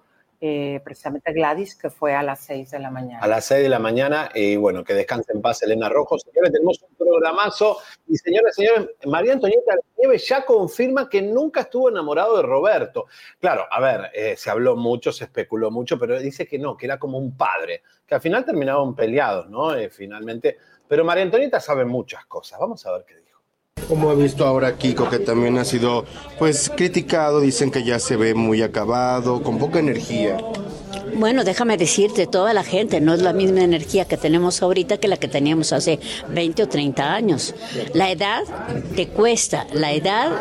eh, 0.42 0.82
precisamente 0.84 1.32
Gladys 1.32 1.76
que 1.76 1.90
fue 1.90 2.14
a 2.14 2.22
las 2.22 2.42
6 2.42 2.70
de 2.70 2.80
la 2.80 2.92
mañana. 2.92 3.20
A 3.24 3.28
las 3.28 3.46
6 3.46 3.64
de 3.64 3.70
la 3.70 3.80
mañana, 3.80 4.30
y 4.36 4.58
bueno, 4.58 4.84
que 4.84 4.94
descanse 4.94 5.32
en 5.34 5.42
paz 5.42 5.64
Elena 5.64 5.88
Rojo. 5.90 6.20
Señores, 6.20 6.52
tenemos 6.52 6.84
un 6.84 6.94
programazo. 6.96 7.78
Y 8.06 8.18
señores, 8.18 8.54
señores, 8.54 8.90
María 9.06 9.32
Antonieta 9.34 9.74
Nieves 9.98 10.28
ya 10.28 10.46
confirma 10.46 11.10
que 11.10 11.22
nunca 11.22 11.62
estuvo 11.62 11.90
enamorado 11.90 12.36
de 12.38 12.44
Roberto. 12.44 13.06
Claro, 13.40 13.64
a 13.72 13.80
ver, 13.80 14.12
eh, 14.14 14.36
se 14.38 14.50
habló 14.52 14.76
mucho, 14.76 15.12
se 15.14 15.24
especuló 15.24 15.72
mucho, 15.72 15.98
pero 15.98 16.20
dice 16.20 16.46
que 16.46 16.60
no, 16.60 16.76
que 16.78 16.86
era 16.86 17.00
como 17.00 17.18
un 17.18 17.36
padre, 17.36 17.82
que 18.06 18.14
al 18.14 18.22
final 18.22 18.44
terminaban 18.46 18.94
peleados, 18.94 19.50
¿no? 19.50 19.74
Eh, 19.74 19.90
finalmente. 19.90 20.58
Pero 20.88 21.04
María 21.04 21.24
Antonieta 21.24 21.60
sabe 21.60 21.86
muchas 21.86 22.26
cosas. 22.26 22.60
Vamos 22.60 22.86
a 22.86 22.92
ver 22.92 23.06
qué 23.08 23.16
dijo. 23.16 23.42
Como 23.88 24.12
he 24.12 24.16
visto 24.16 24.46
ahora 24.46 24.70
a 24.70 24.78
Kiko, 24.78 25.10
que 25.10 25.20
también 25.20 25.58
ha 25.58 25.66
sido 25.66 26.06
pues 26.40 26.72
criticado, 26.76 27.42
dicen 27.42 27.72
que 27.72 27.84
ya 27.84 28.00
se 28.00 28.16
ve 28.16 28.34
muy 28.34 28.62
acabado, 28.62 29.44
con 29.44 29.58
poca 29.58 29.80
energía. 29.80 30.38
Bueno, 31.18 31.44
déjame 31.44 31.78
decirte, 31.78 32.28
toda 32.28 32.54
la 32.54 32.64
gente 32.64 33.00
no 33.00 33.14
es 33.14 33.22
la 33.22 33.32
misma 33.32 33.62
energía 33.62 34.06
que 34.06 34.18
tenemos 34.18 34.62
ahorita 34.62 34.98
que 34.98 35.08
la 35.08 35.18
que 35.18 35.28
teníamos 35.28 35.72
hace 35.72 36.00
20 36.30 36.64
o 36.64 36.68
30 36.68 37.14
años. 37.14 37.56
La 37.94 38.12
edad 38.12 38.44
te 38.96 39.08
cuesta, 39.08 39.66
la 39.72 39.94
edad 39.94 40.32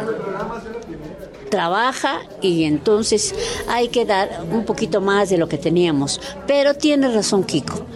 trabaja 1.51 2.23
y 2.41 2.65
entonces 2.65 3.35
hay 3.69 3.89
que 3.89 4.05
dar 4.05 4.45
un 4.51 4.65
poquito 4.65 5.01
más 5.01 5.31
de 5.31 5.39
lo 5.39 5.49
que 5.49 5.59
teníamos. 5.59 6.21
Pero 6.47 6.75
tiene 6.75 7.09
razón 7.13 7.45
Kiko. 7.45 7.87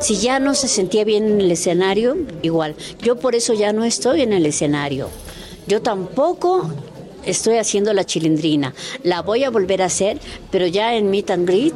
Si 0.00 0.16
ya 0.18 0.38
no 0.38 0.54
se 0.54 0.68
sentía 0.68 1.04
bien 1.04 1.24
en 1.24 1.40
el 1.40 1.50
escenario, 1.50 2.16
igual. 2.42 2.74
Yo 3.00 3.16
por 3.16 3.34
eso 3.34 3.54
ya 3.54 3.72
no 3.72 3.84
estoy 3.84 4.22
en 4.22 4.32
el 4.32 4.46
escenario. 4.46 5.08
Yo 5.66 5.80
tampoco 5.80 6.70
estoy 7.26 7.58
haciendo 7.58 7.92
la 7.92 8.04
chilindrina. 8.04 8.74
La 9.02 9.22
voy 9.22 9.44
a 9.44 9.50
volver 9.50 9.82
a 9.82 9.86
hacer, 9.86 10.18
pero 10.50 10.66
ya 10.66 10.94
en 10.94 11.10
meet 11.10 11.30
and 11.30 11.46
greet, 11.46 11.74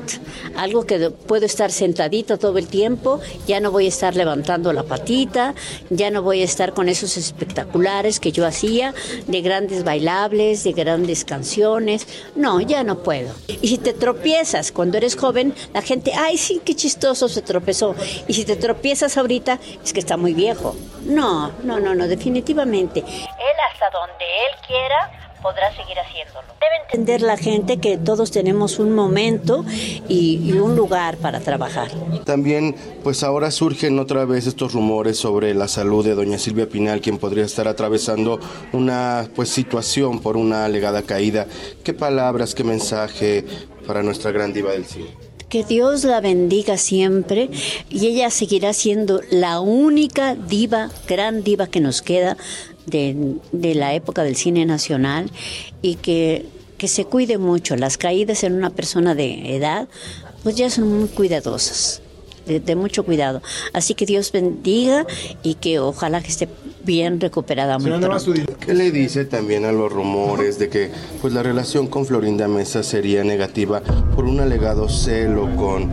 algo 0.57 0.85
que 0.85 1.11
puedo 1.11 1.47
estar 1.47 1.71
sentadita 1.71 2.37
todo 2.37 2.59
el 2.59 2.67
tiempo, 2.67 3.21
ya 3.47 3.61
no 3.61 3.71
voy 3.71 3.87
a 3.87 3.88
estar 3.88 4.17
levantando 4.17 4.73
la 4.73 4.83
patita, 4.83 5.55
ya 5.90 6.11
no 6.11 6.23
voy 6.23 6.43
a 6.43 6.45
estar 6.45 6.75
con 6.75 6.88
esos 6.88 7.17
espectaculares 7.17 8.21
que 8.21 8.33
yo 8.33 8.47
hacía, 8.47 8.95
de 9.26 9.40
grandes 9.40 9.85
bailables, 9.85 10.64
de 10.64 10.73
grandes 10.73 11.25
canciones. 11.25 12.07
No, 12.35 12.61
ya 12.61 12.85
no 12.85 13.02
puedo. 13.02 13.33
Y 13.61 13.69
si 13.69 13.78
te 13.78 13.93
tropiezas 13.93 14.73
cuando 14.73 14.99
eres 14.99 15.17
joven, 15.17 15.55
la 15.75 15.83
gente, 15.83 16.12
ay, 16.14 16.37
sí, 16.38 16.61
qué 16.64 16.75
chistoso 16.75 17.28
se 17.28 17.43
tropezó. 17.43 17.95
Y 18.26 18.35
si 18.35 18.45
te 18.45 18.57
tropiezas 18.57 19.17
ahorita, 19.17 19.61
es 19.85 19.93
que 19.93 20.00
está 20.00 20.17
muy 20.17 20.35
viejo. 20.35 20.76
No, 21.09 21.50
no, 21.65 21.81
no, 21.81 21.95
no, 21.95 22.07
definitivamente. 22.07 23.00
Él 23.00 23.57
hasta 23.73 23.91
donde 23.91 24.25
él 24.25 24.67
quiera 24.67 25.11
podrá 25.43 25.71
seguir 25.75 25.99
haciéndolo. 25.99 26.49
Debe 26.61 26.83
entender 26.85 27.23
la 27.23 27.37
gente 27.37 27.79
que 27.79 27.97
todos 27.97 28.31
tenemos 28.31 28.79
un 28.79 28.95
momento 28.95 29.65
y, 30.09 30.41
y 30.45 30.53
un 30.53 30.77
lugar 30.77 31.17
para 31.17 31.41
trabajar. 31.41 31.91
También 32.25 32.75
pues 33.03 33.23
ahora 33.23 33.50
surgen 33.50 33.99
otra 33.99 34.25
vez 34.25 34.47
estos 34.47 34.75
rumores 34.75 35.19
sobre 35.19 35.55
la 35.55 35.69
salud 35.69 36.05
de 36.05 36.15
doña 36.15 36.38
Silvia 36.38 36.69
Pinal, 36.69 37.00
quien 37.00 37.19
podría 37.19 37.45
estar 37.45 37.69
atravesando 37.69 38.41
una 38.73 39.29
pues 39.35 39.49
situación 39.49 40.21
por 40.21 40.37
una 40.37 40.65
alegada 40.65 41.03
caída. 41.03 41.47
¿Qué 41.85 41.95
palabras, 41.95 42.55
qué 42.55 42.65
mensaje 42.65 43.45
para 43.87 44.03
nuestra 44.03 44.33
gran 44.33 44.53
diva 44.53 44.73
del 44.73 44.85
cine? 44.85 45.28
Que 45.49 45.64
Dios 45.64 46.05
la 46.05 46.21
bendiga 46.21 46.76
siempre 46.76 47.50
y 47.88 48.07
ella 48.07 48.31
seguirá 48.31 48.73
siendo 48.73 49.23
la 49.31 49.61
única 49.61 50.35
diva, 50.35 50.90
gran 51.07 51.43
diva 51.43 51.67
que 51.67 51.81
nos 51.81 52.02
queda 52.02 52.37
de, 52.87 53.37
de 53.52 53.75
la 53.75 53.95
época 53.95 54.25
del 54.25 54.37
cine 54.37 54.67
nacional 54.67 55.31
y 55.81 55.95
que, 55.97 56.47
que 56.76 56.88
se 56.88 57.05
cuide 57.05 57.38
mucho. 57.38 57.76
Las 57.76 57.97
caídas 57.97 58.45
en 58.45 58.55
una 58.55 58.71
persona 58.71 59.14
de 59.14 59.57
edad 59.57 59.88
pues 60.43 60.57
ya 60.57 60.71
son 60.71 61.00
muy 61.00 61.09
cuidadosas. 61.09 62.02
De, 62.49 62.61
de 62.61 62.75
mucho 62.75 63.05
cuidado. 63.05 63.43
Así 63.73 63.95
que 63.95 64.07
Dios 64.07 64.33
bendiga 64.33 65.07
y 65.43 65.55
que 65.55 65.78
ojalá 65.78 66.21
que 66.23 66.28
esté 66.28 66.49
bien 66.83 67.21
recuperada 67.21 67.78
muy 67.78 67.90
pronto. 67.90 68.33
¿Qué 68.59 68.73
le 68.75 68.90
dice 68.90 69.26
también 69.26 69.67
a 69.67 69.73
los 69.73 69.93
rumores 69.93 70.59
de 70.59 70.71
que 70.71 70.90
pues 71.21 71.35
la 71.35 71.43
relación 71.43 71.87
con 71.87 72.07
Florinda 72.07 72.49
Mesa 72.49 72.83
sería 72.83 73.23
negativa 73.23 73.83
por 74.17 74.25
un 74.25 74.40
alegado 74.40 74.88
celo 74.88 75.55
con, 75.57 75.90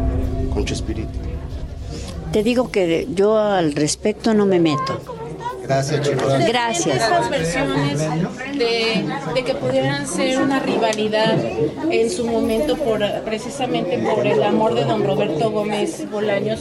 con 0.53 0.65
Chespirito? 0.65 1.09
Te 2.31 2.43
digo 2.43 2.71
que 2.71 3.07
yo 3.13 3.37
al 3.37 3.73
respecto 3.73 4.33
no 4.33 4.45
me 4.45 4.59
meto. 4.59 5.24
Gracias, 5.67 6.01
chicos. 6.01 6.33
Gracias. 6.47 6.95
Estas 6.95 7.29
versiones 7.29 7.99
de, 8.57 9.05
de 9.33 9.43
que 9.43 9.55
pudieran 9.55 10.07
ser 10.07 10.39
una 10.39 10.59
rivalidad 10.59 11.37
en 11.89 12.09
su 12.09 12.25
momento 12.25 12.75
por 12.77 13.01
precisamente 13.23 13.97
por 13.99 14.25
el 14.25 14.43
amor 14.43 14.75
de 14.75 14.85
don 14.85 15.03
Roberto 15.05 15.49
Gómez 15.51 16.09
Bolaños. 16.09 16.59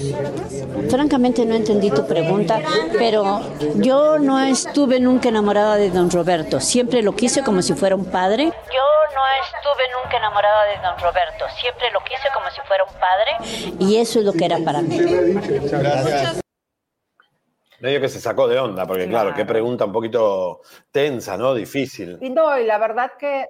Francamente 0.90 1.44
no 1.44 1.54
entendí 1.54 1.90
tu 1.90 2.06
pregunta, 2.06 2.60
pero 2.98 3.42
yo 3.76 4.18
no 4.18 4.40
estuve 4.40 5.00
nunca 5.00 5.28
enamorada 5.28 5.76
de 5.76 5.90
don 5.90 6.10
Roberto. 6.10 6.60
Siempre 6.60 7.02
lo 7.02 7.14
quise 7.14 7.42
como 7.42 7.62
si 7.62 7.74
fuera 7.74 7.96
un 7.96 8.06
padre. 8.06 8.44
Yo 8.44 9.14
no 9.14 9.22
estuve 9.44 9.84
nunca 10.02 10.16
enamorada 10.16 10.64
de 10.64 10.76
don 10.82 10.98
Roberto. 10.98 11.44
Siempre 11.60 11.90
lo 11.90 12.00
quise 12.00 12.28
como 12.32 12.50
si 12.50 12.60
fuera 12.66 12.84
un 12.84 12.94
padre. 12.94 13.76
Y 13.78 13.96
eso 13.96 14.18
es 14.20 14.24
lo 14.24 14.32
que 14.32 14.44
era 14.44 14.58
para 14.58 14.80
mí. 14.80 14.98
Gracias. 14.98 16.43
Medio 17.84 18.00
que 18.00 18.08
se 18.08 18.18
sacó 18.18 18.48
de 18.48 18.58
onda, 18.58 18.86
porque 18.86 19.06
claro, 19.06 19.28
Claro. 19.28 19.36
qué 19.36 19.44
pregunta 19.44 19.84
un 19.84 19.92
poquito 19.92 20.62
tensa, 20.90 21.36
¿no? 21.36 21.52
Difícil. 21.52 22.16
Y 22.22 22.30
no, 22.30 22.58
y 22.58 22.64
la 22.64 22.78
verdad 22.78 23.12
que 23.18 23.44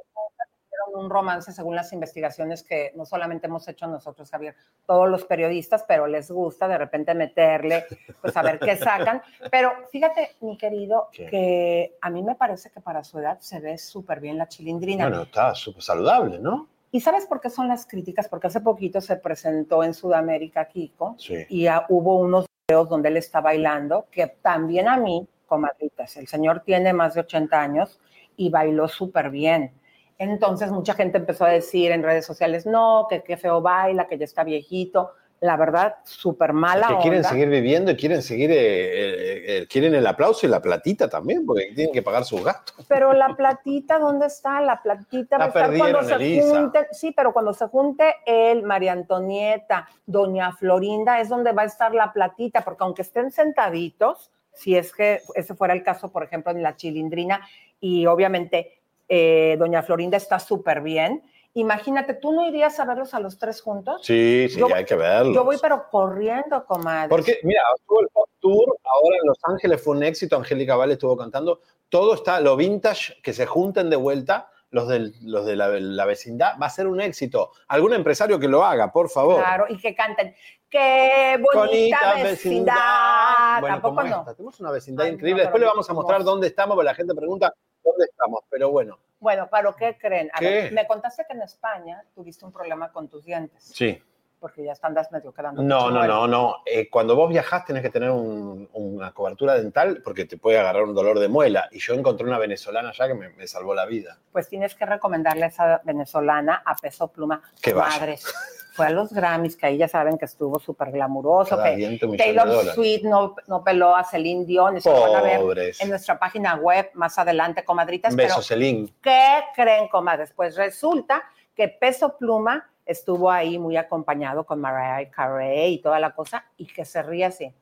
un 0.92 1.08
romance 1.08 1.52
según 1.52 1.76
las 1.76 1.92
investigaciones 1.92 2.64
que 2.64 2.90
no 2.96 3.06
solamente 3.06 3.46
hemos 3.46 3.66
hecho 3.68 3.86
nosotros, 3.86 4.28
Javier, 4.30 4.56
todos 4.86 5.08
los 5.08 5.24
periodistas, 5.24 5.84
pero 5.86 6.08
les 6.08 6.32
gusta 6.32 6.66
de 6.66 6.76
repente 6.78 7.14
meterle, 7.14 7.84
pues 8.20 8.36
a 8.36 8.42
ver 8.42 8.58
qué 8.58 8.76
sacan. 8.76 9.22
Pero 9.52 9.72
fíjate, 9.92 10.32
mi 10.40 10.58
querido, 10.58 11.10
¿Qué? 11.12 11.26
que 11.26 11.96
a 12.00 12.10
mí 12.10 12.24
me 12.24 12.34
parece 12.34 12.70
que 12.70 12.80
para 12.80 13.04
su 13.04 13.20
edad 13.20 13.38
se 13.38 13.60
ve 13.60 13.78
súper 13.78 14.18
bien 14.18 14.36
la 14.36 14.48
chilindrina. 14.48 15.08
Bueno, 15.08 15.22
está 15.22 15.54
súper 15.54 15.82
saludable, 15.84 16.40
¿no? 16.40 16.66
¿Y 16.90 17.00
sabes 17.00 17.26
por 17.26 17.40
qué 17.40 17.50
son 17.50 17.68
las 17.68 17.86
críticas? 17.86 18.28
Porque 18.28 18.48
hace 18.48 18.60
poquito 18.60 19.00
se 19.00 19.14
presentó 19.16 19.84
en 19.84 19.94
Sudamérica 19.94 20.64
Kiko 20.66 21.14
Sí. 21.18 21.46
y 21.48 21.66
hubo 21.88 22.16
unos 22.18 22.46
donde 22.66 23.10
él 23.10 23.18
está 23.18 23.42
bailando, 23.42 24.06
que 24.10 24.26
también 24.40 24.88
a 24.88 24.96
mí, 24.96 25.28
comadritas, 25.44 26.16
el 26.16 26.26
señor 26.26 26.60
tiene 26.60 26.94
más 26.94 27.12
de 27.12 27.20
80 27.20 27.60
años 27.60 28.00
y 28.38 28.48
bailó 28.48 28.88
súper 28.88 29.28
bien. 29.28 29.72
Entonces 30.16 30.70
mucha 30.70 30.94
gente 30.94 31.18
empezó 31.18 31.44
a 31.44 31.50
decir 31.50 31.92
en 31.92 32.02
redes 32.02 32.24
sociales, 32.24 32.64
no, 32.64 33.06
que 33.10 33.22
qué 33.22 33.36
feo 33.36 33.60
baila, 33.60 34.06
que 34.06 34.16
ya 34.16 34.24
está 34.24 34.44
viejito. 34.44 35.10
La 35.44 35.58
verdad, 35.58 35.96
súper 36.04 36.54
mala 36.54 36.88
que 36.88 36.96
quieren 37.02 37.18
onda. 37.18 37.28
seguir 37.28 37.50
viviendo 37.50 37.90
y 37.90 37.96
quieren 37.96 38.22
seguir, 38.22 38.50
eh, 38.50 38.56
eh, 38.56 39.44
eh, 39.46 39.66
quieren 39.68 39.94
el 39.94 40.06
aplauso 40.06 40.46
y 40.46 40.48
la 40.48 40.62
platita 40.62 41.06
también, 41.10 41.44
porque 41.44 41.70
tienen 41.74 41.92
que 41.92 42.00
pagar 42.00 42.24
sus 42.24 42.42
gastos. 42.42 42.86
Pero 42.88 43.12
la 43.12 43.36
platita, 43.36 43.98
¿dónde 43.98 44.24
está? 44.24 44.62
La 44.62 44.80
platita 44.82 45.36
va 45.36 45.44
a 45.44 45.48
estar 45.48 45.76
cuando 45.76 46.02
se 46.02 46.40
junte. 46.40 46.88
Sí, 46.92 47.12
pero 47.14 47.34
cuando 47.34 47.52
se 47.52 47.66
junte 47.66 48.14
él, 48.24 48.62
María 48.62 48.92
Antonieta, 48.92 49.86
Doña 50.06 50.50
Florinda, 50.52 51.20
es 51.20 51.28
donde 51.28 51.52
va 51.52 51.60
a 51.60 51.66
estar 51.66 51.94
la 51.94 52.10
platita, 52.10 52.62
porque 52.62 52.82
aunque 52.82 53.02
estén 53.02 53.30
sentaditos, 53.30 54.30
si 54.50 54.78
es 54.78 54.94
que 54.94 55.20
ese 55.34 55.54
fuera 55.54 55.74
el 55.74 55.82
caso, 55.82 56.10
por 56.10 56.24
ejemplo, 56.24 56.52
en 56.52 56.62
la 56.62 56.74
chilindrina, 56.74 57.46
y 57.80 58.06
obviamente 58.06 58.80
eh, 59.10 59.56
Doña 59.58 59.82
Florinda 59.82 60.16
está 60.16 60.38
súper 60.38 60.80
bien. 60.80 61.22
Imagínate, 61.54 62.14
¿tú 62.14 62.32
no 62.32 62.44
irías 62.46 62.78
a 62.80 62.84
verlos 62.84 63.14
a 63.14 63.20
los 63.20 63.38
tres 63.38 63.62
juntos? 63.62 64.00
Sí, 64.04 64.48
sí, 64.50 64.58
Yo- 64.58 64.74
hay 64.74 64.84
que 64.84 64.96
verlo. 64.96 65.32
Yo 65.32 65.44
voy, 65.44 65.56
pero 65.62 65.86
corriendo, 65.88 66.64
comadre. 66.66 67.08
Porque, 67.08 67.38
mira, 67.44 67.60
estuvo 67.76 68.00
el 68.00 68.08
Pop 68.08 68.28
Tour, 68.40 68.76
ahora 68.84 69.16
en 69.22 69.26
Los 69.28 69.38
Ángeles 69.44 69.80
fue 69.82 69.96
un 69.96 70.02
éxito, 70.02 70.36
Angélica 70.36 70.74
Vale 70.74 70.94
estuvo 70.94 71.16
cantando, 71.16 71.60
todo 71.88 72.14
está, 72.14 72.40
lo 72.40 72.56
vintage, 72.56 73.20
que 73.22 73.32
se 73.32 73.46
junten 73.46 73.88
de 73.88 73.94
vuelta, 73.96 74.50
los, 74.70 74.88
del- 74.88 75.14
los 75.22 75.46
de 75.46 75.54
la, 75.54 75.68
la 75.68 76.04
vecindad, 76.06 76.54
va 76.60 76.66
a 76.66 76.70
ser 76.70 76.88
un 76.88 77.00
éxito. 77.00 77.52
Algún 77.68 77.92
empresario 77.94 78.40
que 78.40 78.48
lo 78.48 78.64
haga, 78.64 78.90
por 78.90 79.08
favor. 79.08 79.36
Claro, 79.40 79.66
y 79.68 79.78
que 79.78 79.94
canten. 79.94 80.34
¡Qué 80.68 81.40
bonita, 81.54 82.14
vecindad! 82.20 83.60
Bueno, 83.60 83.76
Tampoco 83.76 84.02
no. 84.02 84.08
esta, 84.20 84.34
Tenemos 84.34 84.58
una 84.58 84.70
vecindad 84.72 85.06
Ay, 85.06 85.12
increíble. 85.12 85.42
Después 85.42 85.60
le 85.60 85.66
vamos 85.68 85.88
a 85.88 85.92
no. 85.92 86.00
mostrar 86.00 86.24
dónde 86.24 86.48
estamos, 86.48 86.74
porque 86.74 86.86
la 86.86 86.94
gente 86.96 87.14
pregunta 87.14 87.54
dónde 87.84 88.04
estamos. 88.06 88.40
Pero 88.50 88.70
bueno, 88.70 88.98
Bueno, 89.20 89.48
¿pero 89.50 89.74
qué 89.76 89.96
creen? 89.98 90.30
A 90.34 90.38
¿Qué? 90.40 90.44
ver, 90.46 90.72
me 90.72 90.86
contaste 90.86 91.24
que 91.26 91.34
en 91.34 91.42
España 91.42 92.04
tuviste 92.14 92.44
un 92.44 92.52
problema 92.52 92.92
con 92.92 93.08
tus 93.08 93.24
dientes, 93.24 93.62
sí. 93.74 94.02
Porque 94.44 94.62
ya 94.62 94.72
medio 95.10 95.32
quedando. 95.32 95.62
No, 95.62 95.90
no, 95.90 96.06
no, 96.06 96.26
no. 96.28 96.56
Eh, 96.66 96.90
cuando 96.90 97.16
vos 97.16 97.30
viajás 97.30 97.64
tenés 97.64 97.80
que 97.82 97.88
tener 97.88 98.10
un- 98.10 98.68
una 98.74 99.10
cobertura 99.12 99.54
dental 99.54 100.02
porque 100.04 100.26
te 100.26 100.36
puede 100.36 100.58
agarrar 100.58 100.82
un 100.82 100.94
dolor 100.94 101.18
de 101.18 101.28
muela. 101.28 101.66
Y 101.72 101.78
yo 101.78 101.94
encontré 101.94 102.26
una 102.26 102.38
venezolana 102.38 102.90
allá 102.90 103.06
que 103.06 103.14
me, 103.14 103.30
me 103.30 103.46
salvó 103.46 103.72
la 103.74 103.86
vida. 103.86 104.18
Pues 104.32 104.46
tienes 104.50 104.74
que 104.74 104.84
recomendarle 104.84 105.44
a 105.44 105.46
esa 105.48 105.80
venezolana 105.82 106.62
a 106.62 106.76
peso 106.76 107.08
pluma. 107.08 107.40
Que. 107.62 107.72
Madres. 107.72 108.26
Fue 108.74 108.84
a 108.86 108.90
los 108.90 109.14
Grammys, 109.14 109.56
que 109.56 109.64
ahí 109.64 109.78
ya 109.78 109.88
saben 109.88 110.18
que 110.18 110.26
estuvo 110.26 110.58
súper 110.58 110.90
glamuroso, 110.90 111.56
Cada 111.56 111.74
que 111.74 111.98
Taylor. 112.18 112.74
Swift 112.74 113.04
no, 113.04 113.34
no 113.46 113.64
peló 113.64 113.96
a 113.96 114.04
Celine 114.04 114.44
Dion, 114.44 114.76
eso 114.76 114.92
lo 114.92 115.00
van 115.00 115.14
a 115.14 115.22
ver 115.22 115.40
Pobres. 115.40 115.80
en 115.80 115.88
nuestra 115.88 116.18
página 116.18 116.56
web 116.56 116.90
más 116.92 117.16
adelante, 117.16 117.64
comadritas. 117.64 118.14
Beso, 118.14 118.42
Celín. 118.42 118.94
¿Qué 119.00 119.40
creen, 119.56 119.88
comadres? 119.88 120.32
Pues 120.36 120.54
resulta 120.56 121.22
que 121.54 121.68
Peso 121.68 122.18
Pluma 122.18 122.68
estuvo 122.86 123.30
ahí 123.30 123.58
muy 123.58 123.76
acompañado 123.76 124.44
con 124.44 124.60
Mariah 124.60 125.10
Carey 125.10 125.74
y 125.74 125.82
toda 125.82 125.98
la 125.98 126.14
cosa, 126.14 126.44
y 126.56 126.66
que 126.66 126.84
se 126.84 127.02
ríe 127.02 127.24
así. 127.24 127.52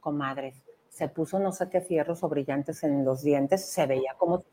Comadres, 0.00 0.62
se 0.88 1.08
puso 1.08 1.38
no 1.38 1.52
sé 1.52 1.68
qué 1.68 1.80
fierros 1.80 2.22
o 2.22 2.28
brillantes 2.28 2.82
en 2.82 3.04
los 3.04 3.22
dientes, 3.22 3.64
se 3.70 3.86
veía 3.86 4.14
como 4.16 4.44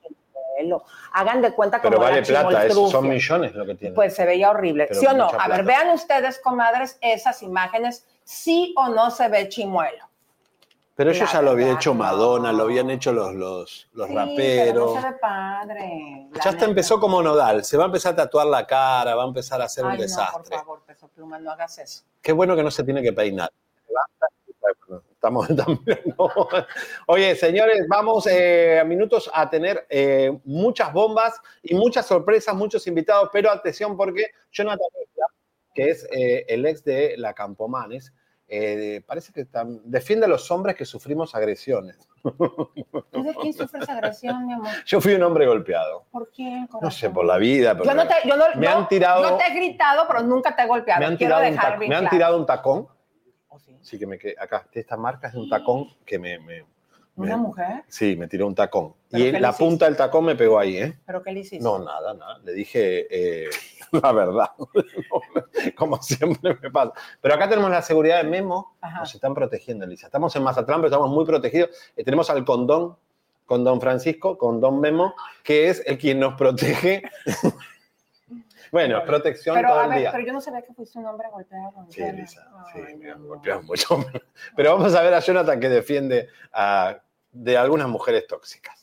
chimuelo. 0.00 0.84
Hagan 1.12 1.42
de 1.42 1.52
cuenta 1.52 1.80
Pero 1.80 1.96
como 1.96 2.08
vale 2.08 2.22
la 2.22 2.46
plata, 2.46 2.70
son 2.70 3.08
millones 3.08 3.54
lo 3.54 3.66
que 3.66 3.74
tiene. 3.74 3.94
Pues 3.94 4.14
se 4.14 4.24
veía 4.24 4.50
horrible. 4.50 4.86
Pero 4.88 5.00
¿Sí 5.00 5.06
o 5.06 5.12
no? 5.12 5.28
A 5.38 5.48
ver, 5.48 5.64
vean 5.64 5.90
ustedes, 5.90 6.38
comadres, 6.38 6.98
esas 7.00 7.42
imágenes, 7.42 8.06
sí 8.24 8.74
o 8.76 8.88
no 8.88 9.10
se 9.10 9.28
ve 9.28 9.48
chimuelo. 9.48 10.11
Pero 11.02 11.10
eso 11.24 11.32
ya 11.32 11.42
lo 11.42 11.50
había 11.50 11.72
hecho 11.72 11.90
no. 11.94 12.00
Madonna, 12.00 12.52
lo 12.52 12.62
habían 12.64 12.88
hecho 12.90 13.12
los, 13.12 13.34
los, 13.34 13.88
los 13.92 14.08
Sí, 14.08 14.14
raperos. 14.14 14.66
pero 14.66 14.94
no 14.94 15.00
se 15.00 15.10
ve 15.10 15.16
padre. 15.20 16.28
Ya 16.44 16.50
hasta 16.50 16.64
empezó 16.64 17.00
como 17.00 17.22
nodal, 17.22 17.64
se 17.64 17.76
va 17.76 17.84
a 17.84 17.86
empezar 17.86 18.12
a 18.12 18.16
tatuar 18.16 18.46
la 18.46 18.66
cara, 18.66 19.14
va 19.16 19.24
a 19.24 19.26
empezar 19.26 19.60
a 19.60 19.64
hacer 19.64 19.84
Ay, 19.84 19.86
un 19.86 19.92
no, 19.92 19.96
por 19.98 20.06
desastre. 20.06 20.56
favor, 20.58 20.82
Peso 20.86 21.08
Pluma, 21.08 21.38
no 21.40 21.50
hagas 21.50 21.78
eso. 21.78 22.04
Qué 22.20 22.32
bueno 22.32 22.54
que 22.54 22.62
no 22.62 22.70
se 22.70 22.84
tiene 22.84 23.02
que 23.02 23.12
peinar. 23.12 23.50
Estamos 25.10 25.48
también. 25.56 26.00
no. 26.18 26.28
Oye, 27.06 27.34
señores, 27.36 27.84
vamos 27.88 28.26
eh, 28.26 28.78
a 28.80 28.84
minutos 28.84 29.30
a 29.32 29.48
tener 29.48 29.86
eh, 29.88 30.36
muchas 30.44 30.92
bombas 30.92 31.40
y 31.62 31.74
muchas 31.74 32.06
sorpresas, 32.06 32.54
muchos 32.54 32.86
invitados, 32.86 33.28
pero 33.32 33.50
atención 33.50 33.96
porque 33.96 34.26
Jonathan 34.50 34.86
que 35.74 35.90
es 35.90 36.06
eh, 36.12 36.44
el 36.48 36.66
ex 36.66 36.84
de 36.84 37.14
la 37.16 37.32
Campomanes, 37.34 38.12
eh, 38.54 39.00
parece 39.06 39.32
que 39.32 39.46
tam- 39.46 39.80
defiende 39.82 40.26
a 40.26 40.28
los 40.28 40.50
hombres 40.50 40.76
que 40.76 40.84
sufrimos 40.84 41.34
agresiones. 41.34 41.96
¿Tú 42.22 43.22
de 43.22 43.34
quién 43.40 43.54
sufres 43.54 43.88
agresión, 43.88 44.46
mi 44.46 44.52
amor? 44.52 44.68
Yo 44.84 45.00
fui 45.00 45.14
un 45.14 45.22
hombre 45.22 45.46
golpeado. 45.46 46.04
¿Por 46.10 46.30
quién? 46.30 46.68
No 46.82 46.90
sé, 46.90 47.08
por 47.08 47.24
la 47.24 47.38
vida. 47.38 47.74
Yo 47.82 47.94
no 47.94 48.06
te, 48.06 48.14
yo 48.28 48.36
no, 48.36 48.44
me 48.56 48.66
han 48.68 48.86
tirado, 48.88 49.22
yo 49.22 49.36
te 49.38 49.46
he 49.46 49.54
gritado, 49.54 50.04
pero 50.06 50.20
nunca 50.22 50.54
te 50.54 50.62
he 50.62 50.66
golpeado. 50.66 51.00
me 51.00 51.06
han 51.06 51.16
Quiero 51.16 51.36
tirado, 51.36 51.48
un, 51.48 51.54
dejar 51.56 51.72
tac- 51.74 51.78
bien 51.78 51.88
me 51.88 51.94
han 51.96 52.02
claro. 52.02 52.14
tirado 52.16 52.36
un 52.38 52.46
tacón. 52.46 52.88
¿Oh, 53.48 53.58
sí? 53.58 53.76
Sí, 53.80 53.98
que 53.98 54.06
me 54.06 54.18
quedé 54.18 54.34
acá. 54.38 54.66
Esta 54.70 54.96
marca 54.98 55.28
es 55.28 55.32
de 55.32 55.40
un 55.40 55.48
tacón 55.48 55.86
que 56.04 56.18
me. 56.18 56.38
me- 56.38 56.66
¿Una 57.16 57.36
me- 57.36 57.42
mujer? 57.42 57.84
Sí, 57.88 58.16
me 58.16 58.26
tiró 58.28 58.46
un 58.46 58.54
tacón. 58.54 58.94
¿Pero 59.10 59.24
Y 59.24 59.32
la 59.32 59.52
punta 59.52 59.84
del 59.84 59.96
tacón 59.96 60.24
me 60.24 60.34
pegó 60.34 60.58
ahí, 60.58 60.78
¿eh? 60.78 60.98
¿Pero 61.04 61.22
qué 61.22 61.32
le 61.32 61.40
hiciste? 61.40 61.62
No, 61.62 61.78
nada, 61.78 62.14
nada. 62.14 62.38
Le 62.38 62.52
dije 62.52 63.06
eh, 63.10 63.50
la 64.02 64.12
verdad. 64.12 64.50
Como 65.76 66.00
siempre 66.02 66.58
me 66.62 66.70
pasa. 66.70 66.92
Pero 67.20 67.34
acá 67.34 67.48
tenemos 67.48 67.70
la 67.70 67.82
seguridad 67.82 68.22
de 68.22 68.28
Memo. 68.30 68.76
Ajá. 68.80 69.00
Nos 69.00 69.14
están 69.14 69.34
protegiendo, 69.34 69.84
Elisa. 69.84 70.06
Estamos 70.06 70.34
en 70.36 70.42
Mazatlán, 70.42 70.78
pero 70.80 70.88
estamos 70.88 71.10
muy 71.10 71.24
protegidos. 71.26 71.70
Eh, 71.96 72.04
tenemos 72.04 72.30
al 72.30 72.44
condón, 72.44 72.96
con 73.44 73.64
don 73.64 73.80
Francisco, 73.80 74.38
con 74.38 74.60
don 74.60 74.80
Memo, 74.80 75.14
que 75.42 75.68
es 75.68 75.82
el 75.86 75.98
quien 75.98 76.18
nos 76.20 76.34
protege. 76.34 77.02
bueno, 78.72 79.04
protección 79.04 79.54
pero, 79.54 79.68
todo 79.68 79.78
a 79.80 79.84
el 79.84 79.90
ver, 79.90 79.98
día. 80.00 80.10
pero 80.12 80.26
yo 80.26 80.32
no 80.32 80.40
sabía 80.40 80.62
que 80.62 80.72
fuiste 80.74 80.98
un 80.98 81.06
hombre 81.06 81.28
golpeado. 81.30 81.72
Sí. 81.90 82.02
Elisa, 82.02 82.48
sí, 82.72 82.80
Ay, 82.88 82.96
me 82.96 83.12
han 83.12 83.20
no. 83.22 83.28
golpeado 83.28 83.62
mucho. 83.62 84.04
Pero 84.56 84.76
vamos 84.76 84.94
a 84.96 85.02
ver 85.02 85.14
a 85.14 85.20
Jonathan 85.20 85.60
que 85.60 85.68
defiende 85.68 86.28
a- 86.52 86.96
de 87.30 87.56
algunas 87.56 87.86
mujeres 87.88 88.26
tóxicas. 88.26 88.78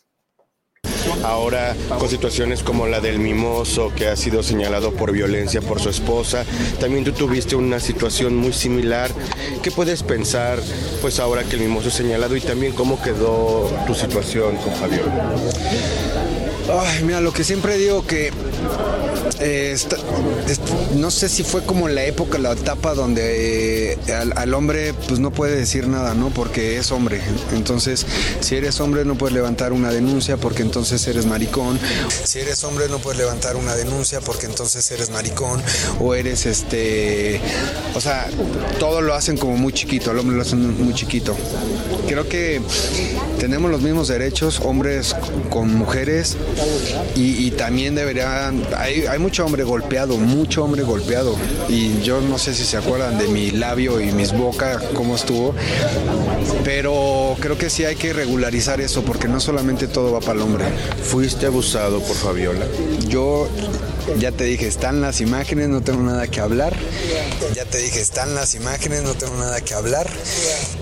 Ahora 1.23 1.75
con 1.97 2.07
situaciones 2.07 2.61
como 2.63 2.85
la 2.85 2.99
del 2.99 3.19
mimoso 3.19 3.91
que 3.95 4.07
ha 4.07 4.15
sido 4.15 4.43
señalado 4.43 4.93
por 4.93 5.11
violencia 5.11 5.59
por 5.61 5.79
su 5.79 5.89
esposa, 5.89 6.45
también 6.79 7.03
tú 7.03 7.11
tuviste 7.11 7.55
una 7.55 7.79
situación 7.79 8.35
muy 8.35 8.53
similar. 8.53 9.09
¿Qué 9.63 9.71
puedes 9.71 10.03
pensar 10.03 10.59
pues 11.01 11.19
ahora 11.19 11.43
que 11.43 11.55
el 11.55 11.61
mimoso 11.61 11.87
es 11.89 11.95
señalado 11.95 12.35
y 12.35 12.41
también 12.41 12.73
cómo 12.73 13.01
quedó 13.01 13.67
tu 13.87 13.95
situación 13.95 14.55
con 14.57 14.71
Fabiola? 14.73 15.31
Ay, 16.71 17.03
mira, 17.03 17.21
lo 17.21 17.33
que 17.33 17.43
siempre 17.43 17.77
digo 17.77 18.05
que 18.05 18.31
eh, 19.39 19.75
no 20.95 21.11
sé 21.11 21.29
si 21.29 21.43
fue 21.43 21.63
como 21.63 21.87
la 21.87 22.03
época, 22.03 22.37
la 22.37 22.51
etapa 22.51 22.93
donde 22.93 23.93
eh, 23.93 24.13
al, 24.13 24.33
al 24.35 24.53
hombre 24.53 24.93
pues 25.07 25.19
no 25.19 25.31
puede 25.31 25.55
decir 25.55 25.87
nada, 25.87 26.13
¿no? 26.13 26.29
Porque 26.29 26.77
es 26.77 26.91
hombre. 26.91 27.21
Entonces, 27.53 28.05
si 28.41 28.55
eres 28.55 28.79
hombre 28.81 29.05
no 29.05 29.15
puedes 29.15 29.33
levantar 29.33 29.73
una 29.73 29.91
denuncia 29.91 30.37
porque 30.37 30.61
entonces 30.61 31.05
eres 31.07 31.25
maricón. 31.25 31.79
Si 32.23 32.39
eres 32.39 32.63
hombre 32.63 32.89
no 32.89 32.99
puedes 32.99 33.19
levantar 33.19 33.55
una 33.55 33.75
denuncia 33.75 34.19
porque 34.19 34.45
entonces 34.45 34.89
eres 34.91 35.09
maricón 35.09 35.61
o 35.99 36.13
eres 36.13 36.45
este, 36.45 37.39
o 37.95 38.01
sea, 38.01 38.27
todo 38.79 39.01
lo 39.01 39.13
hacen 39.13 39.37
como 39.37 39.57
muy 39.57 39.73
chiquito, 39.73 40.11
al 40.11 40.19
hombre 40.19 40.35
lo 40.35 40.41
hacen 40.41 40.83
muy 40.83 40.93
chiquito. 40.93 41.35
Creo 42.07 42.27
que 42.27 42.61
tenemos 43.39 43.71
los 43.71 43.81
mismos 43.81 44.07
derechos, 44.07 44.59
hombres 44.61 45.15
con 45.49 45.73
mujeres, 45.73 46.35
y, 47.15 47.47
y 47.47 47.51
también 47.51 47.95
deberían, 47.95 48.63
hay, 48.77 49.05
hay 49.05 49.19
mucho 49.19 49.45
hombre 49.45 49.63
golpeado, 49.63 50.17
mucho 50.17 50.63
hombre 50.63 50.83
golpeado, 50.83 51.35
y 51.67 52.01
yo 52.01 52.21
no 52.21 52.37
sé 52.37 52.53
si 52.53 52.63
se 52.63 52.77
acuerdan 52.77 53.17
de 53.17 53.27
mi 53.27 53.51
labio 53.51 53.99
y 54.01 54.11
mis 54.11 54.33
bocas, 54.33 54.81
cómo 54.93 55.15
estuvo, 55.15 55.53
pero 56.63 57.35
creo 57.39 57.57
que 57.57 57.69
sí 57.69 57.85
hay 57.85 57.95
que 57.95 58.13
regularizar 58.13 58.81
eso, 58.81 59.03
porque 59.03 59.27
no 59.27 59.39
solamente 59.39 59.87
todo 59.87 60.11
va 60.11 60.19
para 60.19 60.33
el 60.33 60.41
hombre. 60.41 60.65
¿Fuiste 61.03 61.45
abusado 61.45 61.99
por 62.01 62.15
Fabiola? 62.15 62.65
Yo 63.07 63.47
ya 64.17 64.31
te 64.31 64.43
dije, 64.45 64.67
están 64.67 65.01
las 65.01 65.21
imágenes, 65.21 65.69
no 65.69 65.81
tengo 65.81 66.01
nada 66.03 66.27
que 66.27 66.39
hablar. 66.39 66.75
Ya 67.55 67.65
te 67.65 67.77
dije, 67.77 67.99
están 68.01 68.35
las 68.35 68.55
imágenes, 68.55 69.03
no 69.03 69.13
tengo 69.13 69.35
nada 69.35 69.61
que 69.61 69.73
hablar. 69.73 70.07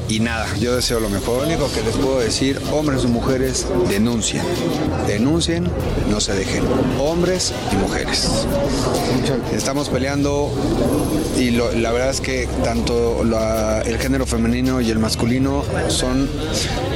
Y 0.07 0.19
nada, 0.21 0.47
yo 0.59 0.75
deseo 0.75 0.99
lo 0.99 1.09
mejor. 1.09 1.41
Lo 1.41 1.47
único 1.47 1.71
que 1.71 1.81
les 1.81 1.95
puedo 1.95 2.19
decir, 2.19 2.59
hombres 2.71 3.03
o 3.03 3.07
mujeres, 3.09 3.65
denuncien. 3.89 4.43
Denuncien, 5.07 5.69
no 6.09 6.19
se 6.21 6.33
dejen. 6.33 6.63
Hombres 6.99 7.53
y 7.71 7.75
mujeres. 7.75 8.27
Estamos 9.53 9.89
peleando 9.89 10.49
y 11.37 11.51
lo- 11.51 11.71
la 11.73 11.91
verdad 11.91 12.09
es 12.11 12.21
que 12.21 12.47
tanto 12.63 13.21
el 13.85 13.97
género 13.99 14.25
femenino 14.25 14.79
y 14.81 14.89
el 14.89 14.99
masculino 14.99 15.63
son 15.89 16.29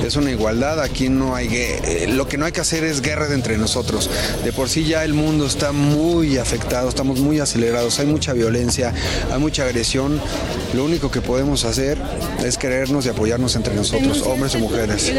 es 0.05 0.15
una 0.15 0.31
igualdad. 0.31 0.79
Aquí 0.81 1.09
no 1.09 1.35
hay 1.35 1.49
eh, 1.51 2.05
lo 2.09 2.27
que 2.27 2.37
no 2.37 2.45
hay 2.45 2.51
que 2.51 2.61
hacer 2.61 2.83
es 2.83 3.01
guerra 3.01 3.33
entre 3.33 3.57
nosotros. 3.57 4.09
De 4.43 4.51
por 4.53 4.69
sí 4.69 4.85
ya 4.85 5.03
el 5.03 5.13
mundo 5.13 5.45
está 5.45 5.71
muy 5.71 6.20
afectado, 6.37 6.89
estamos 6.89 7.19
muy 7.19 7.39
acelerados, 7.39 7.99
hay 7.99 8.05
mucha 8.07 8.33
violencia, 8.33 8.93
hay 9.31 9.39
mucha 9.39 9.63
agresión. 9.63 10.19
Lo 10.73 10.85
único 10.85 11.09
que 11.11 11.21
podemos 11.21 11.65
hacer 11.65 11.97
es 12.43 12.57
querernos 12.57 13.05
y 13.05 13.09
apoyarnos 13.09 13.55
entre 13.55 13.73
nosotros, 13.75 14.21
hombres 14.23 14.55
y 14.55 14.57
mujeres. 14.59 15.11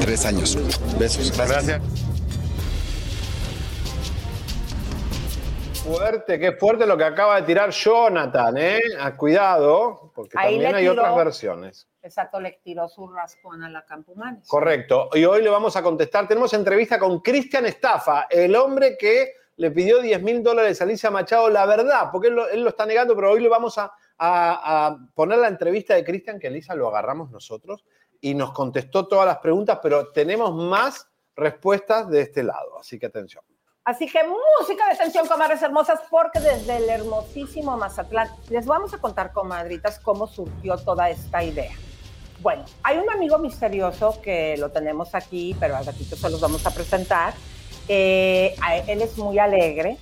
Tres 0.00 0.24
años. 0.26 0.58
Besos. 0.98 1.32
Gracias. 1.36 1.80
Fuerte, 5.84 6.38
qué 6.38 6.52
fuerte 6.52 6.86
lo 6.86 6.96
que 6.96 7.04
acaba 7.04 7.36
de 7.36 7.42
tirar 7.42 7.70
Jonathan, 7.70 8.56
¿eh? 8.56 8.80
Ah, 8.98 9.14
cuidado, 9.14 10.10
porque 10.14 10.32
Ahí 10.38 10.54
también 10.54 10.74
hay 10.76 10.82
tiró- 10.84 10.92
otras 11.02 11.16
versiones. 11.16 11.86
Exacto, 12.02 12.40
le 12.40 12.58
tiró 12.64 12.88
su 12.88 13.06
raspón 13.08 13.62
a 13.62 13.68
la 13.68 13.84
Campomanes. 13.84 14.48
Correcto. 14.48 15.10
Y 15.12 15.24
hoy 15.26 15.42
le 15.42 15.50
vamos 15.50 15.76
a 15.76 15.82
contestar. 15.82 16.26
Tenemos 16.26 16.52
entrevista 16.54 16.98
con 16.98 17.20
Cristian 17.20 17.66
Estafa, 17.66 18.26
el 18.30 18.56
hombre 18.56 18.96
que 18.98 19.32
le 19.56 19.70
pidió 19.70 20.00
10 20.00 20.22
mil 20.22 20.42
dólares 20.42 20.80
a 20.80 20.84
Alicia 20.84 21.10
Machado. 21.10 21.48
La 21.50 21.66
verdad, 21.66 22.08
porque 22.12 22.28
él 22.28 22.34
lo, 22.34 22.48
él 22.48 22.62
lo 22.62 22.70
está 22.70 22.86
negando, 22.86 23.14
pero 23.14 23.30
hoy 23.32 23.40
le 23.40 23.48
vamos 23.48 23.78
a, 23.78 23.92
a- 24.18 24.86
a 24.86 24.98
poner 25.14 25.38
la 25.38 25.48
entrevista 25.48 25.94
de 25.94 26.04
Cristian, 26.04 26.38
que 26.38 26.48
Elisa 26.48 26.74
lo 26.74 26.88
agarramos 26.88 27.30
nosotros, 27.30 27.84
y 28.20 28.34
nos 28.34 28.52
contestó 28.52 29.06
todas 29.06 29.26
las 29.26 29.38
preguntas, 29.38 29.78
pero 29.82 30.08
tenemos 30.12 30.52
más 30.54 31.08
respuestas 31.36 32.08
de 32.08 32.22
este 32.22 32.42
lado. 32.42 32.78
Así 32.78 32.98
que 32.98 33.06
atención. 33.06 33.44
Así 33.84 34.06
que 34.10 34.18
música 34.24 34.88
de 34.88 34.96
tensión, 34.96 35.26
comadres 35.28 35.60
hermosas, 35.60 36.00
porque 36.08 36.40
desde 36.40 36.78
el 36.78 36.88
hermosísimo 36.88 37.76
Mazatlán 37.76 38.28
les 38.48 38.64
vamos 38.64 38.94
a 38.94 38.98
contar, 38.98 39.30
comadritas, 39.32 40.00
cómo 40.00 40.26
surgió 40.26 40.78
toda 40.78 41.10
esta 41.10 41.44
idea. 41.44 41.72
Bueno, 42.40 42.64
hay 42.82 42.96
un 42.98 43.10
amigo 43.10 43.36
misterioso 43.38 44.20
que 44.22 44.56
lo 44.56 44.70
tenemos 44.70 45.14
aquí, 45.14 45.54
pero 45.60 45.76
al 45.76 45.84
ratito 45.84 46.16
se 46.16 46.30
los 46.30 46.40
vamos 46.40 46.64
a 46.66 46.70
presentar. 46.70 47.34
Eh, 47.88 48.54
él 48.86 49.02
es 49.02 49.18
muy 49.18 49.38
alegre 49.38 49.98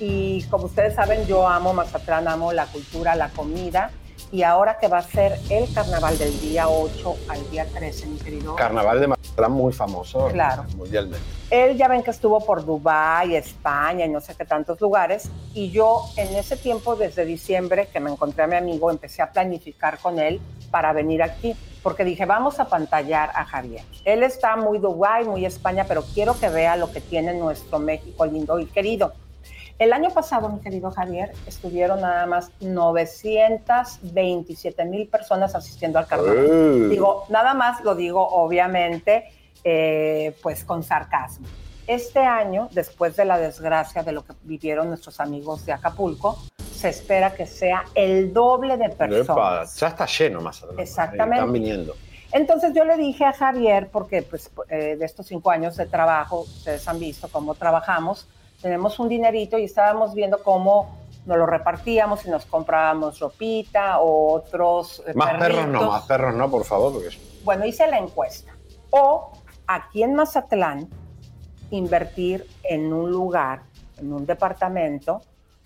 y 0.00 0.42
como 0.44 0.66
ustedes 0.66 0.94
saben, 0.94 1.26
yo 1.26 1.46
amo 1.46 1.72
Mazatlán, 1.72 2.28
amo 2.28 2.52
la 2.52 2.66
cultura, 2.66 3.14
la 3.14 3.28
comida. 3.30 3.90
Y 4.32 4.42
ahora 4.42 4.78
que 4.78 4.88
va 4.88 4.98
a 4.98 5.02
ser 5.02 5.38
el 5.50 5.72
carnaval 5.72 6.18
del 6.18 6.38
día 6.40 6.68
8 6.68 7.16
al 7.28 7.50
día 7.50 7.64
13, 7.66 8.06
mi 8.06 8.18
querido. 8.18 8.56
Carnaval 8.56 9.00
de 9.00 9.06
Mazatlán 9.08 9.52
muy 9.52 9.72
famoso 9.72 10.26
Claro. 10.28 10.64
mundialmente. 10.76 11.24
Él 11.50 11.76
ya 11.76 11.86
ven 11.86 12.02
que 12.02 12.10
estuvo 12.10 12.40
por 12.44 12.64
Dubái, 12.64 13.36
España 13.36 14.04
y 14.04 14.08
no 14.08 14.20
sé 14.20 14.34
qué 14.34 14.44
tantos 14.44 14.80
lugares. 14.80 15.30
Y 15.54 15.70
yo 15.70 16.02
en 16.16 16.34
ese 16.34 16.56
tiempo, 16.56 16.96
desde 16.96 17.24
diciembre, 17.24 17.88
que 17.92 18.00
me 18.00 18.10
encontré 18.10 18.42
a 18.42 18.46
mi 18.48 18.56
amigo, 18.56 18.90
empecé 18.90 19.22
a 19.22 19.30
planificar 19.30 19.98
con 19.98 20.18
él 20.18 20.40
para 20.72 20.92
venir 20.92 21.22
aquí. 21.22 21.54
Porque 21.84 22.04
dije, 22.04 22.26
vamos 22.26 22.58
a 22.58 22.64
pantallar 22.64 23.30
a 23.32 23.44
Javier. 23.44 23.84
Él 24.04 24.24
está 24.24 24.56
muy 24.56 24.78
Dubái, 24.78 25.24
muy 25.24 25.46
España, 25.46 25.84
pero 25.86 26.02
quiero 26.14 26.36
que 26.36 26.48
vea 26.48 26.74
lo 26.74 26.90
que 26.90 27.00
tiene 27.00 27.32
nuestro 27.32 27.78
México 27.78 28.26
lindo 28.26 28.58
y 28.58 28.66
querido. 28.66 29.12
El 29.78 29.92
año 29.92 30.08
pasado, 30.10 30.48
mi 30.48 30.60
querido 30.60 30.90
Javier, 30.90 31.32
estuvieron 31.46 32.00
nada 32.00 32.24
más 32.24 32.50
927 32.60 34.86
mil 34.86 35.06
personas 35.06 35.54
asistiendo 35.54 35.98
al 35.98 36.06
carnaval. 36.06 36.46
¡Eh! 36.48 36.88
Digo, 36.88 37.24
nada 37.28 37.52
más 37.52 37.84
lo 37.84 37.94
digo, 37.94 38.26
obviamente, 38.26 39.24
eh, 39.64 40.34
pues 40.42 40.64
con 40.64 40.82
sarcasmo. 40.82 41.46
Este 41.86 42.20
año, 42.20 42.70
después 42.72 43.16
de 43.16 43.26
la 43.26 43.36
desgracia 43.38 44.02
de 44.02 44.12
lo 44.12 44.24
que 44.24 44.32
vivieron 44.44 44.88
nuestros 44.88 45.20
amigos 45.20 45.66
de 45.66 45.74
Acapulco, 45.74 46.38
se 46.72 46.88
espera 46.88 47.34
que 47.34 47.44
sea 47.46 47.84
el 47.94 48.32
doble 48.32 48.78
de 48.78 48.86
Epa, 48.86 49.06
personas. 49.06 49.76
ya 49.76 49.88
está 49.88 50.06
lleno 50.06 50.40
Mazatlán. 50.40 50.80
Exactamente. 50.80 51.36
Están 51.36 51.52
viniendo. 51.52 51.94
Entonces 52.32 52.72
yo 52.74 52.84
le 52.84 52.96
dije 52.96 53.24
a 53.24 53.32
Javier, 53.32 53.88
porque 53.92 54.22
pues, 54.22 54.50
eh, 54.68 54.96
de 54.96 55.04
estos 55.04 55.26
cinco 55.26 55.50
años 55.50 55.76
de 55.76 55.86
trabajo, 55.86 56.40
ustedes 56.40 56.88
han 56.88 56.98
visto 56.98 57.28
cómo 57.28 57.54
trabajamos, 57.54 58.26
tenemos 58.60 58.98
un 58.98 59.08
dinerito 59.08 59.58
y 59.58 59.64
estábamos 59.64 60.14
viendo 60.14 60.42
cómo 60.42 60.96
nos 61.26 61.38
lo 61.38 61.46
repartíamos 61.46 62.24
y 62.24 62.30
nos 62.30 62.46
comprábamos 62.46 63.18
ropita 63.18 63.98
o 63.98 64.32
otros 64.32 65.02
eh, 65.06 65.12
Más 65.14 65.34
perros 65.34 65.66
no, 65.66 65.90
más 65.90 66.02
perros 66.04 66.34
no, 66.34 66.50
por 66.50 66.64
favor, 66.64 66.92
porque 66.92 67.10
Bueno, 67.44 67.66
hice 67.66 67.86
la 67.88 67.98
encuesta. 67.98 68.52
O 68.90 69.32
aquí 69.66 70.02
en 70.04 70.14
Mazatlán, 70.14 70.88
invertir 71.70 72.46
en 72.62 72.92
un 72.92 73.10
lugar, 73.10 73.62
en 73.98 74.12
un 74.12 74.24
departamento, 74.24 75.20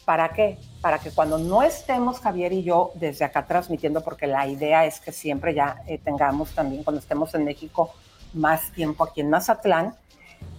¿para 0.07 0.31
qué? 0.31 0.59
Para 0.81 0.99
que 0.99 1.11
cuando 1.11 1.39
no 1.39 1.63
estemos 1.63 2.21
Javier 2.21 2.53
y 2.53 2.63
yo 2.63 2.93
desde 2.95 3.27
acá 3.27 3.47
transmitiendo, 3.47 4.03
porque 4.03 4.27
la 4.27 4.47
idea 4.47 4.87
es 4.87 4.99
que 4.99 5.13
siempre 5.13 5.55
ya 5.55 5.83
eh, 5.87 5.99
tengamos 5.99 6.55
también, 6.55 6.83
cuando 6.83 7.01
estemos 7.01 7.35
en 7.35 7.45
México, 7.45 7.93
más 8.33 8.73
tiempo 8.73 9.05
aquí 9.05 9.21
en 9.21 9.31
Mazatlán. 9.31 9.95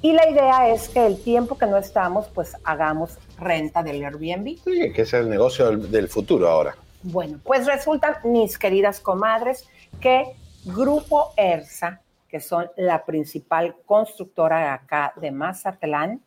Y 0.01 0.13
la 0.13 0.29
idea 0.29 0.69
es 0.69 0.89
que 0.89 1.05
el 1.05 1.21
tiempo 1.21 1.57
que 1.57 1.67
no 1.67 1.77
estamos, 1.77 2.27
pues 2.29 2.55
hagamos 2.63 3.17
renta 3.37 3.83
del 3.83 4.03
Airbnb. 4.03 4.57
sí, 4.63 4.93
que 4.93 5.01
es 5.03 5.13
el 5.13 5.29
negocio 5.29 5.67
del, 5.67 5.91
del 5.91 6.07
futuro 6.07 6.49
ahora. 6.49 6.75
Bueno, 7.03 7.39
pues 7.43 7.65
resultan, 7.67 8.15
mis 8.23 8.57
queridas 8.57 8.99
comadres, 8.99 9.67
que 9.99 10.35
Grupo 10.65 11.33
ERSA, 11.37 12.01
que 12.29 12.39
son 12.39 12.69
la 12.77 13.03
principal 13.03 13.75
constructora 13.85 14.73
acá 14.73 15.13
de 15.15 15.31
Mazatlán, 15.31 16.21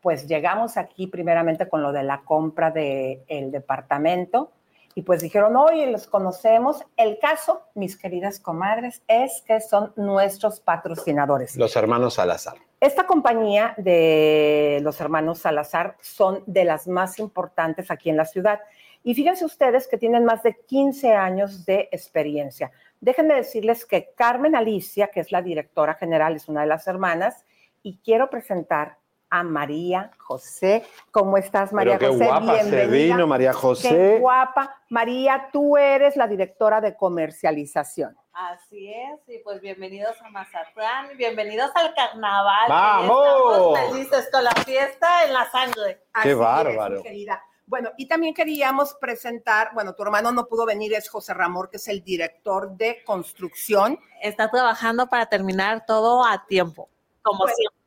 pues 0.00 0.26
llegamos 0.26 0.76
aquí 0.76 1.06
primeramente 1.08 1.68
con 1.68 1.82
lo 1.82 1.92
de 1.92 2.04
la 2.04 2.22
compra 2.22 2.70
del 2.70 3.50
departamento 3.50 4.52
y 4.94 5.02
pues 5.02 5.20
dijeron, 5.20 5.56
oye, 5.56 5.90
los 5.90 6.06
conocemos. 6.06 6.84
El 6.96 7.18
caso, 7.18 7.62
mis 7.74 7.96
queridas 7.96 8.40
comadres, 8.40 9.02
es 9.06 9.42
que 9.46 9.60
son 9.60 9.92
nuestros 9.96 10.60
patrocinadores. 10.60 11.56
Los 11.56 11.76
hermanos 11.76 12.14
Salazar. 12.14 12.56
Esta 12.80 13.06
compañía 13.06 13.74
de 13.76 14.78
los 14.82 15.00
hermanos 15.00 15.40
Salazar 15.40 15.96
son 16.00 16.44
de 16.46 16.64
las 16.64 16.86
más 16.86 17.18
importantes 17.18 17.90
aquí 17.90 18.08
en 18.08 18.16
la 18.16 18.24
ciudad. 18.24 18.60
Y 19.02 19.14
fíjense 19.14 19.44
ustedes 19.44 19.88
que 19.88 19.98
tienen 19.98 20.24
más 20.24 20.44
de 20.44 20.54
15 20.54 21.12
años 21.12 21.66
de 21.66 21.88
experiencia. 21.90 22.70
Déjenme 23.00 23.34
decirles 23.34 23.84
que 23.84 24.10
Carmen 24.14 24.54
Alicia, 24.54 25.08
que 25.08 25.18
es 25.18 25.32
la 25.32 25.42
directora 25.42 25.94
general, 25.94 26.36
es 26.36 26.48
una 26.48 26.60
de 26.60 26.68
las 26.68 26.86
hermanas, 26.86 27.44
y 27.82 27.98
quiero 27.98 28.30
presentar 28.30 28.98
a 29.30 29.42
María 29.42 30.10
José. 30.18 30.84
¿Cómo 31.10 31.36
estás, 31.36 31.72
María 31.72 31.98
Pero 31.98 32.12
qué 32.12 32.18
José? 32.18 32.30
guapa 32.30 32.58
se 32.64 32.86
vino, 32.86 33.26
María 33.26 33.52
José. 33.52 33.88
Qué 33.88 34.18
guapa. 34.18 34.76
María, 34.88 35.48
tú 35.52 35.76
eres 35.76 36.16
la 36.16 36.26
directora 36.26 36.80
de 36.80 36.96
comercialización. 36.96 38.16
Así 38.32 38.92
es, 38.92 39.20
y 39.28 39.38
pues 39.40 39.60
bienvenidos 39.60 40.16
a 40.22 40.30
Mazatlán, 40.30 41.16
bienvenidos 41.16 41.72
al 41.74 41.92
carnaval. 41.92 42.68
¡Vamos! 42.68 43.26
Estamos 43.26 43.78
felices 43.90 44.28
con 44.30 44.44
la 44.44 44.52
fiesta 44.64 45.24
en 45.24 45.32
la 45.32 45.50
sangre. 45.50 45.96
Qué 45.96 46.08
Así 46.12 46.28
es, 46.30 46.38
bárbaro. 46.38 46.96
mi 46.98 47.02
querida. 47.02 47.42
Bueno, 47.66 47.90
y 47.98 48.06
también 48.06 48.32
queríamos 48.32 48.94
presentar, 48.94 49.70
bueno, 49.74 49.92
tu 49.94 50.02
hermano 50.04 50.30
no 50.32 50.46
pudo 50.46 50.64
venir, 50.64 50.94
es 50.94 51.08
José 51.08 51.34
Ramón, 51.34 51.68
que 51.70 51.76
es 51.78 51.88
el 51.88 52.02
director 52.02 52.70
de 52.76 53.02
construcción. 53.04 53.98
Está 54.22 54.48
trabajando 54.50 55.08
para 55.08 55.26
terminar 55.26 55.84
todo 55.84 56.24
a 56.24 56.46
tiempo, 56.46 56.88
como 57.22 57.40
Bueno, 57.40 57.54
siempre. 57.56 57.77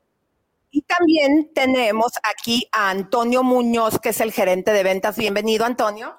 Y 0.74 0.84
también 0.84 1.52
tenemos 1.54 2.14
aquí 2.24 2.66
a 2.72 2.90
Antonio 2.90 3.44
Muñoz, 3.44 4.00
que 4.00 4.10
es 4.10 4.22
el 4.22 4.32
gerente 4.32 4.72
de 4.72 4.84
ventas. 4.84 5.18
Bienvenido, 5.18 5.66
Antonio. 5.66 6.16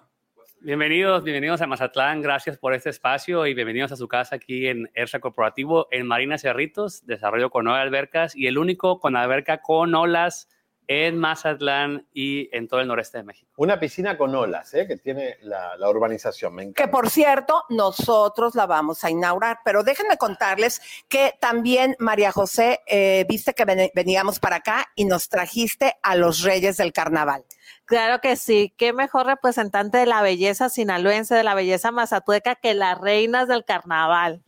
Bienvenidos, 0.60 1.24
bienvenidos 1.24 1.62
a 1.62 1.66
Mazatlán. 1.66 2.20
Gracias 2.20 2.58
por 2.58 2.74
este 2.74 2.90
espacio 2.90 3.46
y 3.46 3.54
bienvenidos 3.54 3.92
a 3.92 3.96
su 3.96 4.06
casa 4.08 4.36
aquí 4.36 4.68
en 4.68 4.90
ERSA 4.94 5.20
Corporativo 5.20 5.88
en 5.90 6.06
Marina 6.06 6.36
Cerritos, 6.36 7.06
desarrollo 7.06 7.48
con 7.48 7.64
nueve 7.64 7.80
albercas 7.80 8.36
y 8.36 8.46
el 8.46 8.58
único 8.58 9.00
con 9.00 9.16
alberca 9.16 9.62
con 9.62 9.94
olas 9.94 10.50
en 10.88 11.16
Mazatlán 11.18 12.06
y 12.12 12.54
en 12.56 12.68
todo 12.68 12.80
el 12.80 12.88
noreste 12.88 13.18
de 13.18 13.24
México. 13.24 13.50
Una 13.56 13.78
piscina 13.80 14.18
con 14.18 14.34
olas, 14.34 14.74
¿eh? 14.74 14.86
que 14.86 14.96
tiene 14.96 15.36
la, 15.42 15.76
la 15.76 15.88
urbanización. 15.88 16.54
Me 16.54 16.62
encanta. 16.62 16.82
Que 16.82 16.88
por 16.88 17.08
cierto, 17.08 17.64
nosotros 17.70 18.54
la 18.54 18.66
vamos 18.66 19.02
a 19.04 19.10
inaugurar, 19.10 19.58
pero 19.64 19.82
déjenme 19.82 20.16
contarles 20.16 20.80
que 21.08 21.34
también 21.40 21.96
María 21.98 22.32
José, 22.32 22.80
eh, 22.86 23.24
viste 23.28 23.54
que 23.54 23.64
ven- 23.64 23.90
veníamos 23.94 24.38
para 24.40 24.56
acá 24.56 24.86
y 24.94 25.04
nos 25.04 25.28
trajiste 25.28 25.94
a 26.02 26.16
los 26.16 26.42
Reyes 26.42 26.76
del 26.76 26.92
Carnaval. 26.92 27.44
Claro 27.84 28.20
que 28.20 28.36
sí, 28.36 28.74
qué 28.76 28.92
mejor 28.92 29.26
representante 29.26 29.98
de 29.98 30.06
la 30.06 30.22
belleza 30.22 30.68
sinaloense, 30.68 31.34
de 31.34 31.42
la 31.44 31.54
belleza 31.54 31.90
mazatueca 31.90 32.54
que 32.54 32.74
las 32.74 32.98
reinas 33.00 33.48
del 33.48 33.64
carnaval. 33.64 34.42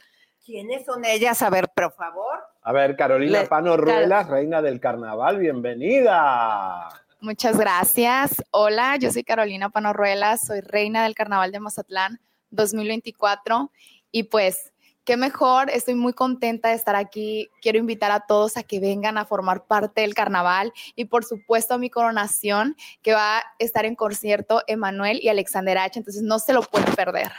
¿Quiénes 0.44 0.85
son 0.85 1.05
ellas? 1.05 1.42
A 1.42 1.51
ver, 1.51 1.68
por 1.75 1.92
favor. 1.94 2.44
A 2.66 2.72
ver, 2.72 2.96
Carolina 2.96 3.42
Le- 3.42 3.46
Pano 3.46 3.77
Ruelas, 3.77 4.27
reina 4.29 4.62
del 4.62 4.81
carnaval, 4.81 5.38
bienvenida. 5.38 6.88
Muchas 7.20 7.59
gracias. 7.59 8.42
Hola, 8.50 8.96
yo 8.96 9.11
soy 9.11 9.22
Carolina 9.22 9.68
Panorruela, 9.68 10.38
soy 10.38 10.61
reina 10.61 11.05
del 11.05 11.14
Carnaval 11.14 11.53
de 11.53 11.61
Mazatlán 11.61 12.20
2024 12.50 13.70
y 14.11 14.24
pues 14.24 14.72
qué 15.05 15.16
mejor, 15.18 15.68
estoy 15.70 15.94
muy 15.94 16.14
contenta 16.14 16.68
de 16.70 16.74
estar 16.74 16.96
aquí. 16.96 17.50
Quiero 17.61 17.79
invitar 17.79 18.11
a 18.11 18.20
todos 18.20 18.57
a 18.57 18.62
que 18.62 18.81
vengan 18.81 19.18
a 19.18 19.27
formar 19.27 19.64
parte 19.66 20.00
del 20.00 20.14
carnaval 20.14 20.72
y 20.96 21.05
por 21.07 21.24
supuesto 21.24 21.74
a 21.74 21.79
mi 21.79 21.90
coronación 21.90 22.77
que 23.03 23.12
va 23.12 23.38
a 23.38 23.42
estar 23.59 23.85
en 23.85 23.94
concierto 23.94 24.62
Emanuel 24.66 25.20
y 25.22 25.29
Alexander 25.29 25.77
H, 25.77 25.98
entonces 25.98 26.22
no 26.22 26.38
se 26.38 26.55
lo 26.55 26.62
pueden 26.62 26.94
perder. 26.94 27.31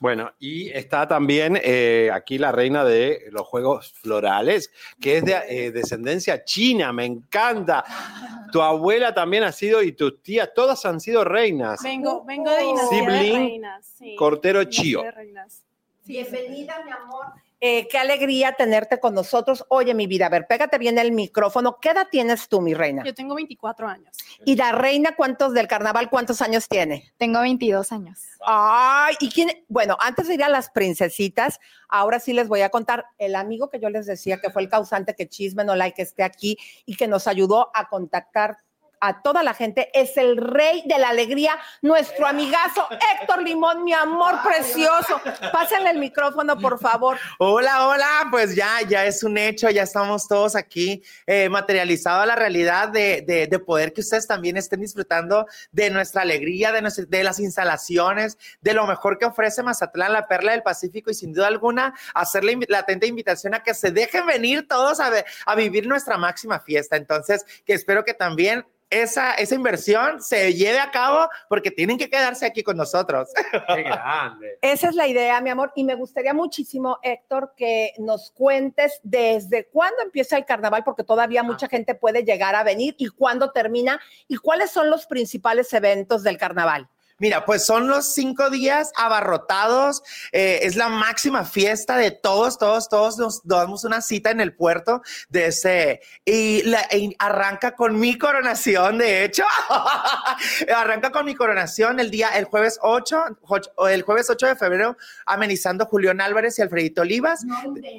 Bueno, 0.00 0.32
y 0.38 0.68
está 0.70 1.08
también 1.08 1.58
eh, 1.62 2.10
aquí 2.12 2.38
la 2.38 2.52
reina 2.52 2.84
de 2.84 3.28
los 3.30 3.46
Juegos 3.46 3.92
Florales, 3.92 4.70
que 5.00 5.18
es 5.18 5.24
de 5.24 5.36
eh, 5.48 5.70
descendencia 5.70 6.44
china, 6.44 6.92
me 6.92 7.04
encanta. 7.04 7.84
Tu 8.52 8.60
abuela 8.60 9.14
también 9.14 9.44
ha 9.44 9.52
sido 9.52 9.82
y 9.82 9.92
tus 9.92 10.22
tías, 10.22 10.50
todas 10.54 10.84
han 10.84 11.00
sido 11.00 11.24
reinas. 11.24 11.82
Vengo, 11.82 12.24
vengo 12.24 12.50
de 12.50 12.62
dinastía 12.62 13.00
de 13.00 13.04
Sibling 13.18 13.36
reinas. 13.36 13.86
sí. 13.98 14.16
Cortero 14.16 14.60
Dinastía 14.60 14.82
Chío. 14.82 15.02
de 15.02 15.10
reinas. 15.10 15.62
Bienvenida, 16.04 16.82
mi 16.84 16.92
amor. 16.92 17.26
Eh, 17.60 17.88
qué 17.88 17.96
alegría 17.96 18.52
tenerte 18.52 19.00
con 19.00 19.14
nosotros. 19.14 19.64
Oye, 19.68 19.94
mi 19.94 20.06
vida, 20.06 20.26
a 20.26 20.28
ver, 20.28 20.46
pégate 20.46 20.76
bien 20.76 20.98
el 20.98 21.12
micrófono. 21.12 21.78
¿Qué 21.80 21.90
edad 21.90 22.08
tienes 22.10 22.48
tú, 22.48 22.60
mi 22.60 22.74
reina? 22.74 23.02
Yo 23.02 23.14
tengo 23.14 23.34
24 23.34 23.88
años. 23.88 24.14
¿Y 24.44 24.56
la 24.56 24.72
reina 24.72 25.14
cuántos 25.16 25.54
del 25.54 25.66
carnaval, 25.66 26.10
cuántos 26.10 26.42
años 26.42 26.68
tiene? 26.68 27.12
Tengo 27.16 27.40
22 27.40 27.92
años. 27.92 28.20
Ay, 28.44 29.16
¿y 29.20 29.30
quién? 29.30 29.64
Bueno, 29.68 29.96
antes 30.00 30.28
de 30.28 30.34
ir 30.34 30.44
a 30.44 30.50
las 30.50 30.68
princesitas, 30.68 31.58
ahora 31.88 32.20
sí 32.20 32.34
les 32.34 32.46
voy 32.48 32.60
a 32.60 32.68
contar 32.68 33.06
el 33.16 33.34
amigo 33.34 33.70
que 33.70 33.80
yo 33.80 33.88
les 33.88 34.04
decía 34.04 34.38
que 34.38 34.50
fue 34.50 34.60
el 34.60 34.68
causante 34.68 35.14
que 35.14 35.26
Chisme 35.26 35.64
no 35.64 35.74
like 35.74 36.02
esté 36.02 36.24
aquí 36.24 36.58
y 36.84 36.96
que 36.96 37.08
nos 37.08 37.26
ayudó 37.26 37.70
a 37.74 37.88
contactar 37.88 38.58
a 39.06 39.22
toda 39.22 39.42
la 39.42 39.54
gente, 39.54 39.90
es 39.94 40.16
el 40.16 40.36
rey 40.36 40.82
de 40.86 40.98
la 40.98 41.10
alegría, 41.10 41.52
nuestro 41.82 42.26
amigazo 42.26 42.86
Héctor 43.20 43.42
Limón, 43.42 43.84
mi 43.84 43.92
amor 43.92 44.34
precioso. 44.42 45.20
Pásenle 45.52 45.90
el 45.90 45.98
micrófono, 45.98 46.58
por 46.58 46.78
favor. 46.80 47.16
Hola, 47.38 47.86
hola, 47.86 48.28
pues 48.30 48.54
ya, 48.56 48.80
ya 48.88 49.04
es 49.04 49.22
un 49.22 49.38
hecho, 49.38 49.70
ya 49.70 49.82
estamos 49.84 50.26
todos 50.26 50.56
aquí 50.56 51.02
eh, 51.26 51.48
materializado 51.48 52.22
a 52.22 52.26
la 52.26 52.34
realidad 52.34 52.88
de, 52.88 53.22
de- 53.26 53.46
de 53.46 53.58
poder 53.60 53.92
que 53.92 54.00
ustedes 54.00 54.26
también 54.26 54.56
estén 54.56 54.80
disfrutando 54.80 55.46
de 55.70 55.90
nuestra 55.90 56.22
alegría, 56.22 56.72
de, 56.72 56.82
de 57.08 57.22
las 57.24 57.38
instalaciones, 57.38 58.38
de 58.60 58.74
lo 58.74 58.86
mejor 58.86 59.18
que 59.18 59.26
ofrece 59.26 59.62
Mazatlán, 59.62 60.12
la 60.12 60.26
perla 60.26 60.52
del 60.52 60.62
Pacífico 60.62 61.10
y 61.10 61.14
sin 61.14 61.32
duda 61.32 61.46
alguna 61.46 61.94
hacerle 62.14 62.58
la 62.68 62.78
atenta 62.80 63.06
invitación 63.06 63.54
a 63.54 63.62
que 63.62 63.74
se 63.74 63.90
dejen 63.90 64.26
venir 64.26 64.66
todos 64.66 64.98
a, 65.00 65.12
a 65.46 65.54
vivir 65.54 65.86
nuestra 65.86 66.16
máxima 66.18 66.58
fiesta. 66.60 66.96
Entonces, 66.96 67.44
que 67.64 67.74
espero 67.74 68.04
que 68.04 68.14
también 68.14 68.66
esa, 68.90 69.34
esa 69.34 69.54
inversión 69.54 70.22
se 70.22 70.54
lleve 70.54 70.78
a 70.78 70.90
cabo 70.90 71.28
porque 71.48 71.70
tienen 71.70 71.98
que 71.98 72.08
quedarse 72.08 72.46
aquí 72.46 72.62
con 72.62 72.76
nosotros. 72.76 73.28
Qué 73.74 73.82
grande. 73.82 74.58
Esa 74.62 74.88
es 74.88 74.94
la 74.94 75.06
idea, 75.06 75.40
mi 75.40 75.50
amor, 75.50 75.72
y 75.74 75.84
me 75.84 75.94
gustaría 75.94 76.34
muchísimo, 76.34 76.98
Héctor, 77.02 77.54
que 77.56 77.92
nos 77.98 78.30
cuentes 78.30 79.00
desde 79.02 79.66
cuándo 79.66 80.02
empieza 80.02 80.36
el 80.36 80.44
carnaval, 80.44 80.84
porque 80.84 81.04
todavía 81.04 81.42
mucha 81.42 81.68
gente 81.68 81.94
puede 81.94 82.24
llegar 82.24 82.54
a 82.54 82.62
venir, 82.62 82.94
y 82.98 83.08
cuándo 83.08 83.50
termina, 83.50 84.00
y 84.28 84.36
cuáles 84.36 84.70
son 84.70 84.90
los 84.90 85.06
principales 85.06 85.72
eventos 85.72 86.22
del 86.22 86.38
carnaval. 86.38 86.88
Mira, 87.18 87.44
pues 87.46 87.64
son 87.64 87.88
los 87.88 88.12
cinco 88.12 88.50
días 88.50 88.92
abarrotados. 88.96 90.02
eh, 90.32 90.60
es 90.62 90.76
la 90.76 90.88
máxima 90.88 91.44
fiesta 91.44 91.96
de 91.96 92.10
todos, 92.10 92.58
todos, 92.58 92.88
todos 92.88 93.16
nos 93.18 93.40
damos 93.46 93.84
una 93.84 94.00
cita 94.02 94.30
en 94.30 94.40
el 94.40 94.54
puerto 94.54 95.00
de 95.30 95.46
ese. 95.46 96.00
Y, 96.24 96.62
la- 96.64 96.86
y 96.92 97.14
arranca 97.18 97.74
con 97.74 97.98
mi 97.98 98.18
coronación, 98.18 98.98
de 98.98 99.24
hecho. 99.24 99.44
arranca 100.74 101.10
con 101.10 101.24
mi 101.24 101.34
coronación 101.34 102.00
el 102.00 102.10
día, 102.10 102.28
el 102.36 102.44
jueves 102.44 102.78
8, 102.82 103.24
och- 103.42 103.70
o 103.76 103.88
el 103.88 104.02
jueves 104.02 104.28
8 104.30 104.46
de 104.46 104.56
febrero, 104.56 104.96
amenizando 105.24 105.86
Julián 105.86 106.20
Álvarez 106.20 106.58
y 106.58 106.62
Alfredito 106.62 107.02
Olivas. 107.02 107.44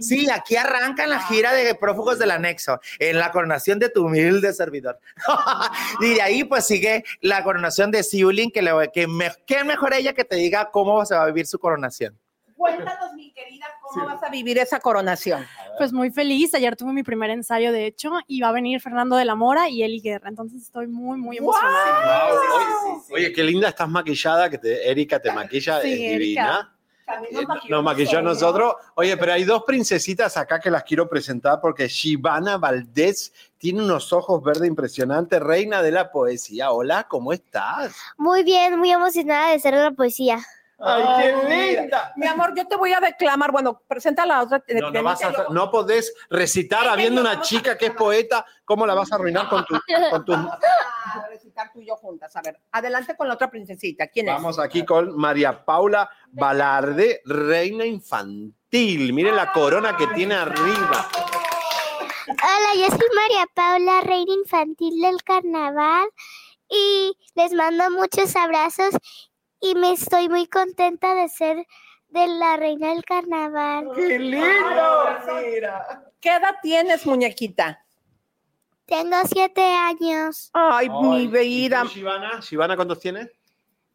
Sí, 0.01 0.29
aquí 0.29 0.55
arranca 0.55 1.03
en 1.03 1.09
la 1.11 1.21
gira 1.23 1.53
de 1.53 1.73
prófugos 1.75 2.19
del 2.19 2.31
anexo, 2.31 2.79
en 2.99 3.17
la 3.17 3.31
coronación 3.31 3.79
de 3.79 3.89
tu 3.89 4.05
humilde 4.05 4.53
servidor. 4.53 4.99
y 6.01 6.15
de 6.15 6.21
ahí 6.21 6.43
pues 6.43 6.65
sigue 6.65 7.03
la 7.21 7.43
coronación 7.43 7.91
de 7.91 8.03
Siulin, 8.03 8.51
que, 8.51 8.61
le, 8.61 8.71
que 8.93 9.06
me, 9.07 9.31
qué 9.45 9.63
mejor 9.63 9.93
ella 9.93 10.13
que 10.13 10.23
te 10.25 10.35
diga 10.35 10.69
cómo 10.71 11.05
se 11.05 11.15
va 11.15 11.23
a 11.23 11.25
vivir 11.27 11.45
su 11.47 11.59
coronación. 11.59 12.19
Cuéntanos, 12.55 13.13
mi 13.13 13.31
querida, 13.33 13.67
cómo 13.81 14.05
vas 14.07 14.23
a 14.23 14.29
vivir 14.29 14.57
esa 14.57 14.79
coronación. 14.79 15.45
Pues 15.77 15.93
muy 15.93 16.09
feliz. 16.09 16.55
Ayer 16.55 16.75
tuve 16.75 16.91
mi 16.91 17.03
primer 17.03 17.29
ensayo, 17.29 17.71
de 17.71 17.85
hecho, 17.85 18.11
y 18.25 18.41
va 18.41 18.49
a 18.49 18.51
venir 18.51 18.81
Fernando 18.81 19.15
de 19.15 19.25
la 19.25 19.35
Mora 19.35 19.69
y 19.69 19.83
Eli 19.83 20.01
Guerra. 20.01 20.29
Entonces 20.29 20.63
estoy 20.63 20.87
muy, 20.87 21.19
muy 21.19 21.37
emocionada. 21.37 22.31
Oye, 23.11 23.31
qué 23.31 23.43
linda 23.43 23.69
estás 23.69 23.87
maquillada, 23.87 24.49
que 24.49 24.57
te, 24.57 24.89
Erika 24.89 25.19
te 25.19 25.31
maquilla, 25.31 25.81
Sí, 25.81 25.93
es 25.93 25.99
Erika. 25.99 26.17
divina. 26.17 26.76
También 27.07 27.41
Eh, 27.41 27.45
Nos 27.69 27.83
maquilló 27.83 28.19
a 28.19 28.21
nosotros. 28.21 28.75
Oye, 28.95 29.15
pero 29.15 29.31
hay 29.31 29.45
dos 29.45 29.63
princesitas 29.63 30.35
acá 30.35 30.59
que 30.59 30.69
las 30.69 30.83
quiero 30.83 31.07
presentar 31.07 31.59
porque 31.61 31.87
Shivana 31.87 32.57
Valdés 32.57 33.31
tiene 33.57 33.81
unos 33.81 34.11
ojos 34.11 34.43
verdes 34.43 34.67
impresionantes, 34.67 35.39
reina 35.41 35.81
de 35.81 35.91
la 35.91 36.11
poesía. 36.11 36.71
Hola, 36.71 37.07
¿cómo 37.07 37.31
estás? 37.31 37.95
Muy 38.17 38.43
bien, 38.43 38.77
muy 38.77 38.91
emocionada 38.91 39.51
de 39.51 39.59
ser 39.59 39.73
la 39.73 39.91
poesía. 39.91 40.39
¡Ay, 40.79 41.03
qué 41.23 41.75
linda! 41.79 42.13
Mi 42.17 42.27
amor, 42.27 42.53
yo 42.55 42.67
te 42.67 42.75
voy 42.75 42.93
a 42.93 42.99
declamar, 42.99 43.51
bueno, 43.51 43.81
presenta 43.87 44.25
la 44.27 44.43
otra. 44.43 44.61
No, 44.79 44.91
no, 44.91 45.01
vas 45.03 45.23
a- 45.23 45.45
no 45.49 45.71
podés 45.71 46.13
recitar 46.29 46.87
habiendo 46.87 47.19
una 47.21 47.41
chica 47.41 47.75
que 47.77 47.87
es 47.87 47.93
poeta. 47.93 48.45
¿Cómo 48.63 48.85
la 48.85 48.93
vas 48.93 49.11
a 49.11 49.15
arruinar 49.15 49.49
con 49.49 49.65
tu... 49.65 49.75
Con 50.11 50.25
tu... 50.25 50.33
tú 51.73 51.81
y 51.81 51.87
yo 51.87 51.95
juntas. 51.95 52.35
A 52.35 52.41
ver, 52.41 52.59
adelante 52.71 53.15
con 53.15 53.27
la 53.27 53.33
otra 53.33 53.49
princesita. 53.49 54.07
¿Quién 54.07 54.29
es? 54.29 54.35
Vamos 54.35 54.59
aquí 54.59 54.85
con 54.85 55.17
María 55.17 55.65
Paula 55.65 56.09
Balarde, 56.31 57.21
reina 57.25 57.85
infantil. 57.85 59.13
Miren 59.13 59.35
la 59.35 59.51
corona 59.51 59.95
que 59.97 60.07
tiene 60.07 60.35
arriba. 60.35 61.09
Hola, 62.27 62.73
yo 62.75 62.87
soy 62.87 63.07
María 63.15 63.47
Paula, 63.53 64.01
reina 64.01 64.33
infantil 64.33 65.01
del 65.01 65.23
carnaval 65.23 66.09
y 66.69 67.17
les 67.35 67.53
mando 67.53 67.89
muchos 67.91 68.35
abrazos 68.35 68.93
y 69.59 69.75
me 69.75 69.93
estoy 69.93 70.29
muy 70.29 70.47
contenta 70.47 71.15
de 71.15 71.29
ser 71.29 71.65
de 72.09 72.27
la 72.27 72.57
reina 72.57 72.89
del 72.89 73.03
carnaval. 73.03 73.89
¡Qué 73.95 74.17
¿Qué 76.19 76.29
edad 76.29 76.55
tienes, 76.61 77.05
muñequita? 77.05 77.85
Tengo 78.87 79.17
siete 79.29 79.61
años. 79.61 80.49
Ay, 80.53 80.89
mi 80.89 81.23
¿y 81.23 81.27
vida. 81.27 81.81
tú, 81.83 81.89
Shivana? 81.89 82.39
¿Shivana 82.39 82.75
cuántos 82.75 82.99
tienes? 82.99 83.29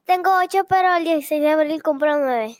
Tengo 0.04 0.36
ocho, 0.36 0.64
pero 0.68 0.94
el 0.96 1.04
16 1.04 1.40
de 1.40 1.48
abril 1.50 1.80
cumplo 1.82 2.18
nueve. 2.18 2.56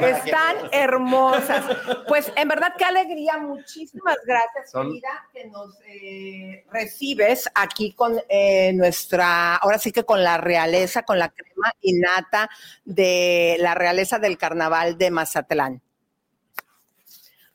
Están 0.00 0.56
hermosas. 0.72 1.64
Pues 2.08 2.30
en 2.36 2.48
verdad, 2.48 2.74
qué 2.76 2.84
alegría. 2.84 3.38
Muchísimas 3.38 4.16
gracias, 4.26 4.70
Son- 4.72 4.88
querida, 4.88 5.28
que 5.32 5.46
nos 5.46 5.78
eh, 5.86 6.66
recibes 6.72 7.48
aquí 7.54 7.92
con 7.92 8.20
eh, 8.28 8.72
nuestra, 8.74 9.56
ahora 9.56 9.78
sí 9.78 9.92
que 9.92 10.04
con 10.04 10.22
la 10.24 10.38
realeza, 10.38 11.04
con 11.04 11.18
la 11.20 11.28
crema 11.28 11.72
innata 11.82 12.50
de 12.84 13.56
la 13.60 13.74
realeza 13.74 14.18
del 14.18 14.36
carnaval 14.36 14.98
de 14.98 15.10
Mazatlán. 15.12 15.80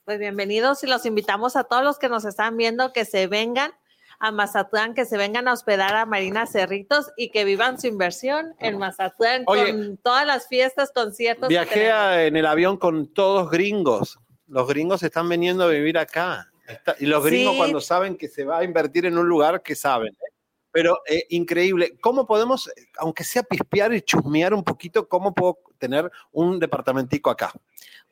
Pues 0.06 0.20
bienvenidos 0.20 0.84
y 0.84 0.88
los 0.88 1.06
invitamos 1.06 1.56
a 1.56 1.64
todos 1.64 1.84
los 1.84 1.98
que 1.98 2.10
nos 2.10 2.26
están 2.26 2.58
viendo 2.58 2.94
que 2.94 3.06
se 3.06 3.26
vengan 3.28 3.72
a 4.20 4.32
Mazatlán, 4.32 4.94
que 4.94 5.04
se 5.04 5.18
vengan 5.18 5.48
a 5.48 5.54
hospedar 5.54 5.96
a 5.96 6.06
Marina 6.06 6.46
Cerritos 6.46 7.12
y 7.18 7.32
que 7.32 7.44
vivan 7.44 7.80
su 7.82 7.88
inversión 7.88 8.54
en 8.60 8.78
Mazatlán 8.78 9.44
Oye. 9.48 9.72
con 9.72 9.98
todas 9.98 10.26
las 10.28 10.48
fiestas, 10.48 10.92
conciertos. 10.94 11.50
Viajé 11.50 11.92
a- 11.92 12.24
en 12.26 12.38
el 12.38 12.46
avión 12.46 12.78
con 12.78 13.08
todos 13.14 13.50
gringos. 13.50 14.20
Los 14.48 14.68
gringos 14.68 15.02
están 15.04 15.28
viniendo 15.28 15.64
a 15.64 15.68
vivir 15.70 15.98
acá. 15.98 16.52
Está- 16.68 16.96
y 17.00 17.08
los 17.08 17.24
gringos 17.26 17.54
Sí. 17.54 17.58
cuando 17.58 17.82
saben 17.82 18.16
que 18.16 18.28
se 18.28 18.46
va 18.46 18.60
a 18.60 18.64
invertir 18.64 19.06
en 19.06 19.18
un 19.18 19.28
lugar 19.28 19.64
que 19.64 19.76
saben. 19.76 20.14
¿eh? 20.14 20.32
Pero 20.72 21.00
eh, 21.08 21.26
increíble, 21.30 21.98
¿cómo 22.00 22.28
podemos, 22.28 22.70
aunque 23.00 23.24
sea 23.24 23.44
pispear 23.44 23.94
y 23.94 24.02
chusmear 24.02 24.54
un 24.54 24.64
poquito, 24.64 25.08
cómo 25.08 25.34
puedo 25.34 25.58
tener 25.80 26.12
un 26.32 26.60
departamentico 26.60 27.30
acá? 27.30 27.52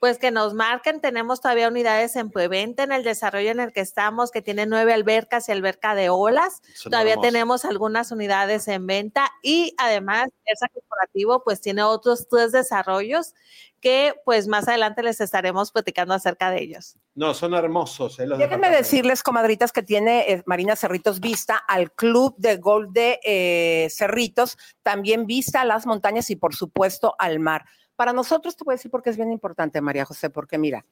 Pues 0.03 0.19
que 0.19 0.31
nos 0.31 0.53
marquen, 0.53 0.99
tenemos 0.99 1.39
todavía 1.39 1.69
unidades 1.69 2.17
en 2.17 2.29
Pueventa, 2.29 2.83
en 2.83 2.91
el 2.91 3.05
desarrollo 3.05 3.51
en 3.51 3.61
el 3.61 3.71
que 3.71 3.79
estamos, 3.79 4.31
que 4.31 4.41
tiene 4.41 4.65
nueve 4.65 4.91
albercas 4.91 5.47
y 5.47 5.53
alberca 5.53 5.95
de 5.95 6.09
olas. 6.09 6.61
Todavía 6.83 7.15
tenemos 7.21 7.63
algunas 7.63 8.11
unidades 8.11 8.67
en 8.67 8.85
venta 8.85 9.31
y 9.41 9.73
además 9.77 10.27
Ersa 10.43 10.67
Corporativo 10.73 11.41
pues 11.45 11.61
tiene 11.61 11.83
otros 11.83 12.27
tres 12.29 12.51
desarrollos 12.51 13.33
que 13.79 14.13
pues 14.25 14.49
más 14.49 14.67
adelante 14.67 15.03
les 15.03 15.21
estaremos 15.21 15.71
platicando 15.71 16.13
acerca 16.13 16.51
de 16.51 16.61
ellos. 16.61 16.97
No, 17.15 17.33
son 17.33 17.53
hermosos. 17.53 18.19
¿eh? 18.19 18.27
los 18.27 18.39
Déjenme 18.39 18.71
decirles, 18.71 19.23
comadritas, 19.23 19.71
que 19.71 19.83
tiene 19.83 20.31
eh, 20.31 20.43
Marina 20.45 20.75
Cerritos 20.75 21.21
vista 21.21 21.55
al 21.55 21.93
Club 21.93 22.35
de 22.37 22.57
Golf 22.57 22.91
de 22.91 23.19
eh, 23.23 23.87
Cerritos, 23.89 24.57
también 24.83 25.27
vista 25.27 25.61
a 25.61 25.65
las 25.65 25.85
montañas 25.85 26.29
y, 26.29 26.35
por 26.35 26.55
supuesto, 26.55 27.15
al 27.19 27.39
mar. 27.39 27.65
Para 27.95 28.13
nosotros, 28.13 28.55
te 28.55 28.63
voy 28.63 28.73
a 28.73 28.77
decir 28.77 28.91
porque 28.91 29.09
es 29.09 29.17
bien 29.17 29.31
importante, 29.31 29.81
María 29.81 30.05
José, 30.05 30.29
porque 30.29 30.57
mira, 30.57 30.85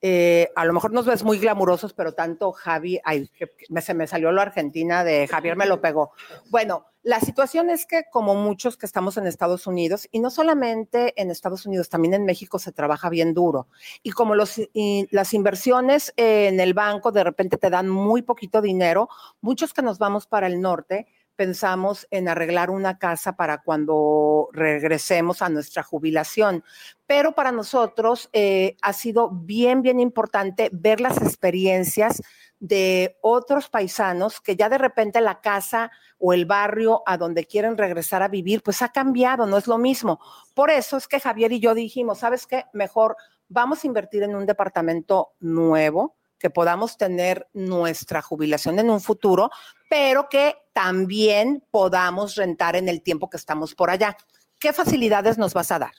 eh, 0.00 0.50
a 0.54 0.64
lo 0.64 0.72
mejor 0.72 0.92
nos 0.92 1.06
ves 1.06 1.24
muy 1.24 1.38
glamurosos, 1.38 1.92
pero 1.92 2.12
tanto 2.12 2.52
Javi, 2.52 3.00
ay, 3.04 3.28
me, 3.68 3.80
se 3.80 3.94
me 3.94 4.06
salió 4.06 4.30
lo 4.30 4.40
argentina 4.40 5.02
de 5.02 5.26
Javier, 5.26 5.56
me 5.56 5.66
lo 5.66 5.80
pegó. 5.80 6.12
Bueno, 6.50 6.86
la 7.02 7.20
situación 7.20 7.70
es 7.70 7.86
que 7.86 8.04
como 8.10 8.34
muchos 8.34 8.76
que 8.76 8.86
estamos 8.86 9.16
en 9.16 9.26
Estados 9.26 9.66
Unidos, 9.66 10.06
y 10.12 10.20
no 10.20 10.30
solamente 10.30 11.20
en 11.20 11.30
Estados 11.30 11.66
Unidos, 11.66 11.88
también 11.88 12.14
en 12.14 12.24
México 12.24 12.58
se 12.58 12.70
trabaja 12.70 13.08
bien 13.08 13.34
duro. 13.34 13.66
Y 14.02 14.10
como 14.10 14.34
las 14.34 15.34
inversiones 15.34 16.12
en 16.16 16.60
el 16.60 16.74
banco 16.74 17.10
de 17.10 17.24
repente 17.24 17.56
te 17.56 17.70
dan 17.70 17.88
muy 17.88 18.22
poquito 18.22 18.60
dinero, 18.60 19.08
muchos 19.40 19.72
que 19.72 19.82
nos 19.82 19.98
vamos 19.98 20.26
para 20.26 20.46
el 20.46 20.60
norte 20.60 21.06
pensamos 21.38 22.08
en 22.10 22.28
arreglar 22.28 22.68
una 22.68 22.98
casa 22.98 23.36
para 23.36 23.62
cuando 23.62 24.48
regresemos 24.52 25.40
a 25.40 25.48
nuestra 25.48 25.84
jubilación. 25.84 26.64
Pero 27.06 27.36
para 27.36 27.52
nosotros 27.52 28.28
eh, 28.32 28.76
ha 28.82 28.92
sido 28.92 29.30
bien, 29.30 29.80
bien 29.80 30.00
importante 30.00 30.68
ver 30.72 31.00
las 31.00 31.16
experiencias 31.22 32.20
de 32.58 33.16
otros 33.22 33.68
paisanos 33.68 34.40
que 34.40 34.56
ya 34.56 34.68
de 34.68 34.78
repente 34.78 35.20
la 35.20 35.40
casa 35.40 35.92
o 36.18 36.32
el 36.32 36.44
barrio 36.44 37.04
a 37.06 37.16
donde 37.16 37.44
quieren 37.44 37.78
regresar 37.78 38.20
a 38.24 38.28
vivir, 38.28 38.60
pues 38.64 38.82
ha 38.82 38.88
cambiado, 38.88 39.46
no 39.46 39.58
es 39.58 39.68
lo 39.68 39.78
mismo. 39.78 40.18
Por 40.54 40.70
eso 40.70 40.96
es 40.96 41.06
que 41.06 41.20
Javier 41.20 41.52
y 41.52 41.60
yo 41.60 41.72
dijimos, 41.72 42.18
¿sabes 42.18 42.48
qué? 42.48 42.64
Mejor 42.72 43.16
vamos 43.48 43.84
a 43.84 43.86
invertir 43.86 44.24
en 44.24 44.34
un 44.34 44.44
departamento 44.44 45.34
nuevo, 45.38 46.17
que 46.38 46.50
podamos 46.50 46.96
tener 46.96 47.48
nuestra 47.52 48.22
jubilación 48.22 48.78
en 48.78 48.90
un 48.90 49.00
futuro, 49.00 49.50
pero 49.88 50.28
que 50.28 50.56
también 50.72 51.64
podamos 51.70 52.36
rentar 52.36 52.76
en 52.76 52.88
el 52.88 53.02
tiempo 53.02 53.28
que 53.28 53.36
estamos 53.36 53.74
por 53.74 53.90
allá. 53.90 54.16
¿Qué 54.58 54.72
facilidades 54.72 55.38
nos 55.38 55.54
vas 55.54 55.72
a 55.72 55.78
dar? 55.78 55.92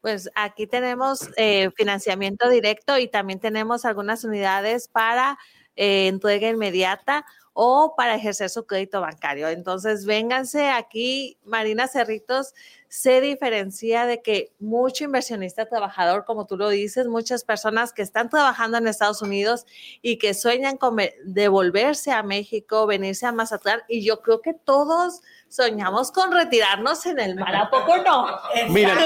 Pues 0.00 0.30
aquí 0.34 0.66
tenemos 0.66 1.28
eh, 1.36 1.70
financiamiento 1.76 2.48
directo 2.48 2.98
y 2.98 3.08
también 3.08 3.40
tenemos 3.40 3.84
algunas 3.84 4.24
unidades 4.24 4.88
para 4.88 5.38
eh, 5.74 6.06
entrega 6.08 6.48
inmediata 6.48 7.24
o 7.60 7.94
para 7.96 8.14
ejercer 8.14 8.50
su 8.50 8.66
crédito 8.66 9.00
bancario. 9.00 9.48
Entonces, 9.48 10.04
vénganse 10.06 10.70
aquí, 10.70 11.38
Marina 11.44 11.88
Cerritos 11.88 12.54
se 12.86 13.20
diferencia 13.20 14.06
de 14.06 14.22
que 14.22 14.52
mucho 14.60 15.02
inversionista 15.02 15.66
trabajador, 15.66 16.24
como 16.24 16.46
tú 16.46 16.56
lo 16.56 16.68
dices, 16.68 17.08
muchas 17.08 17.42
personas 17.42 17.92
que 17.92 18.02
están 18.02 18.30
trabajando 18.30 18.78
en 18.78 18.86
Estados 18.86 19.22
Unidos 19.22 19.66
y 20.02 20.18
que 20.18 20.34
sueñan 20.34 20.76
con 20.76 20.94
ve- 20.94 21.16
devolverse 21.24 22.12
a 22.12 22.22
México, 22.22 22.86
venirse 22.86 23.26
a 23.26 23.32
Mazatlán, 23.32 23.80
y 23.88 24.04
yo 24.04 24.22
creo 24.22 24.40
que 24.40 24.54
todos 24.54 25.20
soñamos 25.48 26.12
con 26.12 26.32
retirarnos 26.32 27.04
en 27.06 27.18
el 27.20 27.34
mar, 27.36 27.54
¿a 27.56 27.70
poco 27.70 27.96
no? 27.98 28.26
Miren, 28.68 28.96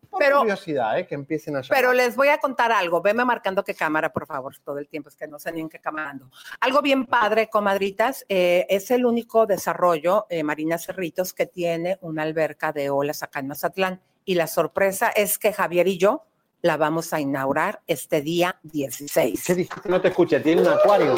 Por 0.09 0.19
Pero- 0.21 0.39
curiosidad, 0.39 0.97
¿eh? 0.97 1.05
que 1.05 1.13
empiecen 1.13 1.55
a 1.55 1.59
llamar. 1.61 1.69
Pero 1.69 1.93
les 1.93 2.15
voy 2.15 2.29
a 2.29 2.39
contar 2.39 2.71
algo. 2.71 2.99
Veme 2.99 3.23
marcando 3.25 3.63
qué 3.63 3.75
cámara, 3.75 4.11
por 4.11 4.25
favor, 4.25 4.55
todo 4.63 4.79
el 4.79 4.87
tiempo. 4.87 5.09
Es 5.09 5.15
que 5.15 5.27
no 5.27 5.37
sé 5.37 5.51
ni 5.51 5.61
en 5.61 5.69
qué 5.69 5.77
cámara 5.79 6.09
ando. 6.09 6.31
Algo 6.61 6.81
bien 6.81 7.05
padre, 7.05 7.47
comadritas. 7.47 8.25
eh, 8.27 8.65
es 8.69 8.89
el 8.89 9.05
único 9.05 9.45
desarrollo, 9.45 10.25
eh, 10.29 10.41
Marina 10.41 10.79
Cerritos, 10.79 11.31
que 11.33 11.45
tiene 11.45 11.99
una 12.01 12.23
alberca 12.23 12.71
de 12.71 12.89
olas 12.89 13.21
acá 13.21 13.39
en 13.39 13.49
Mazatlán. 13.49 14.01
Y 14.29 14.35
la 14.35 14.45
sorpresa 14.45 15.09
es 15.09 15.39
que 15.39 15.51
Javier 15.51 15.87
y 15.87 15.97
yo 15.97 16.23
la 16.61 16.77
vamos 16.77 17.13
a 17.13 17.19
inaugurar 17.19 17.81
este 17.87 18.21
día 18.21 18.59
16. 18.61 19.43
¿Qué 19.43 19.55
dijiste? 19.55 19.89
No 19.89 19.99
te 20.01 20.09
escuché, 20.09 20.39
tiene 20.39 20.61
un 20.61 20.67
acuario. 20.67 21.15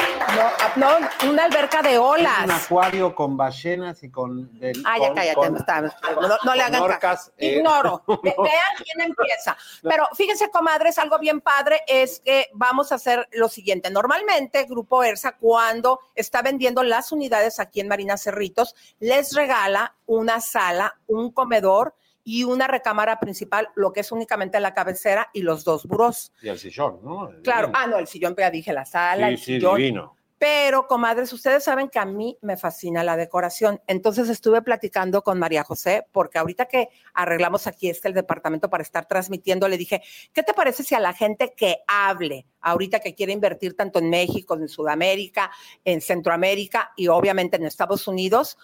No, 0.76 0.98
no, 0.98 1.30
una 1.30 1.44
alberca 1.44 1.82
de 1.82 1.98
olas. 1.98 2.44
un 2.44 2.50
acuario 2.52 3.14
con 3.14 3.36
ballenas 3.36 4.02
y 4.02 4.08
con... 4.10 4.58
del- 4.58 4.82
Ah, 4.86 4.96
ya 4.98 5.12
cállate, 5.12 5.34
con- 5.34 5.56
está- 5.58 5.80
no, 5.82 6.36
no 6.42 6.54
le 6.54 6.62
hagan 6.62 6.80
orcas, 6.80 7.00
caso. 7.00 7.32
eh, 7.36 7.56
Ignoro. 7.58 8.02
no. 8.08 8.20
Ve- 8.22 8.34
Vean 8.38 8.76
quién 8.82 9.00
empieza. 9.10 9.58
Pero 9.82 10.08
fíjense, 10.14 10.48
comadres, 10.48 10.96
algo 10.98 11.18
bien 11.18 11.42
padre 11.42 11.82
es 11.86 12.20
que 12.24 12.46
vamos 12.54 12.90
a 12.92 12.94
hacer 12.94 13.28
lo 13.32 13.50
siguiente. 13.50 13.90
Normalmente, 13.90 14.64
Grupo 14.64 15.04
ERSA, 15.04 15.32
cuando 15.36 16.00
está 16.14 16.40
vendiendo 16.40 16.82
las 16.82 17.12
unidades 17.12 17.60
aquí 17.60 17.80
en 17.80 17.88
Marina 17.88 18.16
Cerritos, 18.16 18.74
les 19.00 19.34
regala 19.34 19.96
una 20.06 20.40
sala, 20.40 20.96
un 21.08 21.30
comedor 21.30 21.94
y 22.24 22.44
una 22.44 22.66
recámara 22.66 23.18
principal, 23.18 23.68
lo 23.74 23.92
que 23.92 24.00
es 24.00 24.12
únicamente 24.12 24.60
la 24.60 24.74
cabecera 24.74 25.28
y 25.32 25.42
los 25.42 25.64
dos 25.64 25.86
burós. 25.86 26.32
Y 26.40 26.48
el 26.48 26.58
sillón, 26.58 27.00
¿no? 27.02 27.30
Claro, 27.42 27.70
ah, 27.74 27.86
no, 27.86 27.98
el 27.98 28.06
sillón, 28.06 28.34
ya 28.36 28.50
dije 28.50 28.72
la 28.72 28.84
sala, 28.84 29.28
Sí, 29.28 29.32
el 29.32 29.38
sí, 29.38 29.44
sillón. 29.44 29.76
divino. 29.76 30.16
Pero, 30.38 30.88
comadres, 30.88 31.32
ustedes 31.32 31.62
saben 31.62 31.88
que 31.88 32.00
a 32.00 32.04
mí 32.04 32.36
me 32.42 32.56
fascina 32.56 33.04
la 33.04 33.16
decoración. 33.16 33.80
Entonces 33.86 34.28
estuve 34.28 34.60
platicando 34.60 35.22
con 35.22 35.38
María 35.38 35.62
José, 35.62 36.04
porque 36.10 36.36
ahorita 36.36 36.66
que 36.66 36.88
arreglamos 37.14 37.68
aquí 37.68 37.88
este 37.88 38.08
el 38.08 38.14
departamento 38.14 38.68
para 38.68 38.82
estar 38.82 39.06
transmitiendo, 39.06 39.68
le 39.68 39.78
dije, 39.78 40.02
¿qué 40.32 40.42
te 40.42 40.52
parece 40.52 40.82
si 40.82 40.96
a 40.96 40.98
la 40.98 41.12
gente 41.12 41.54
que 41.56 41.84
hable, 41.86 42.48
ahorita 42.60 42.98
que 42.98 43.14
quiere 43.14 43.32
invertir 43.32 43.76
tanto 43.76 44.00
en 44.00 44.10
México, 44.10 44.56
en 44.56 44.66
Sudamérica, 44.66 45.52
en 45.84 46.00
Centroamérica 46.00 46.90
y 46.96 47.06
obviamente 47.06 47.56
en 47.56 47.64
Estados 47.64 48.08
Unidos, 48.08 48.58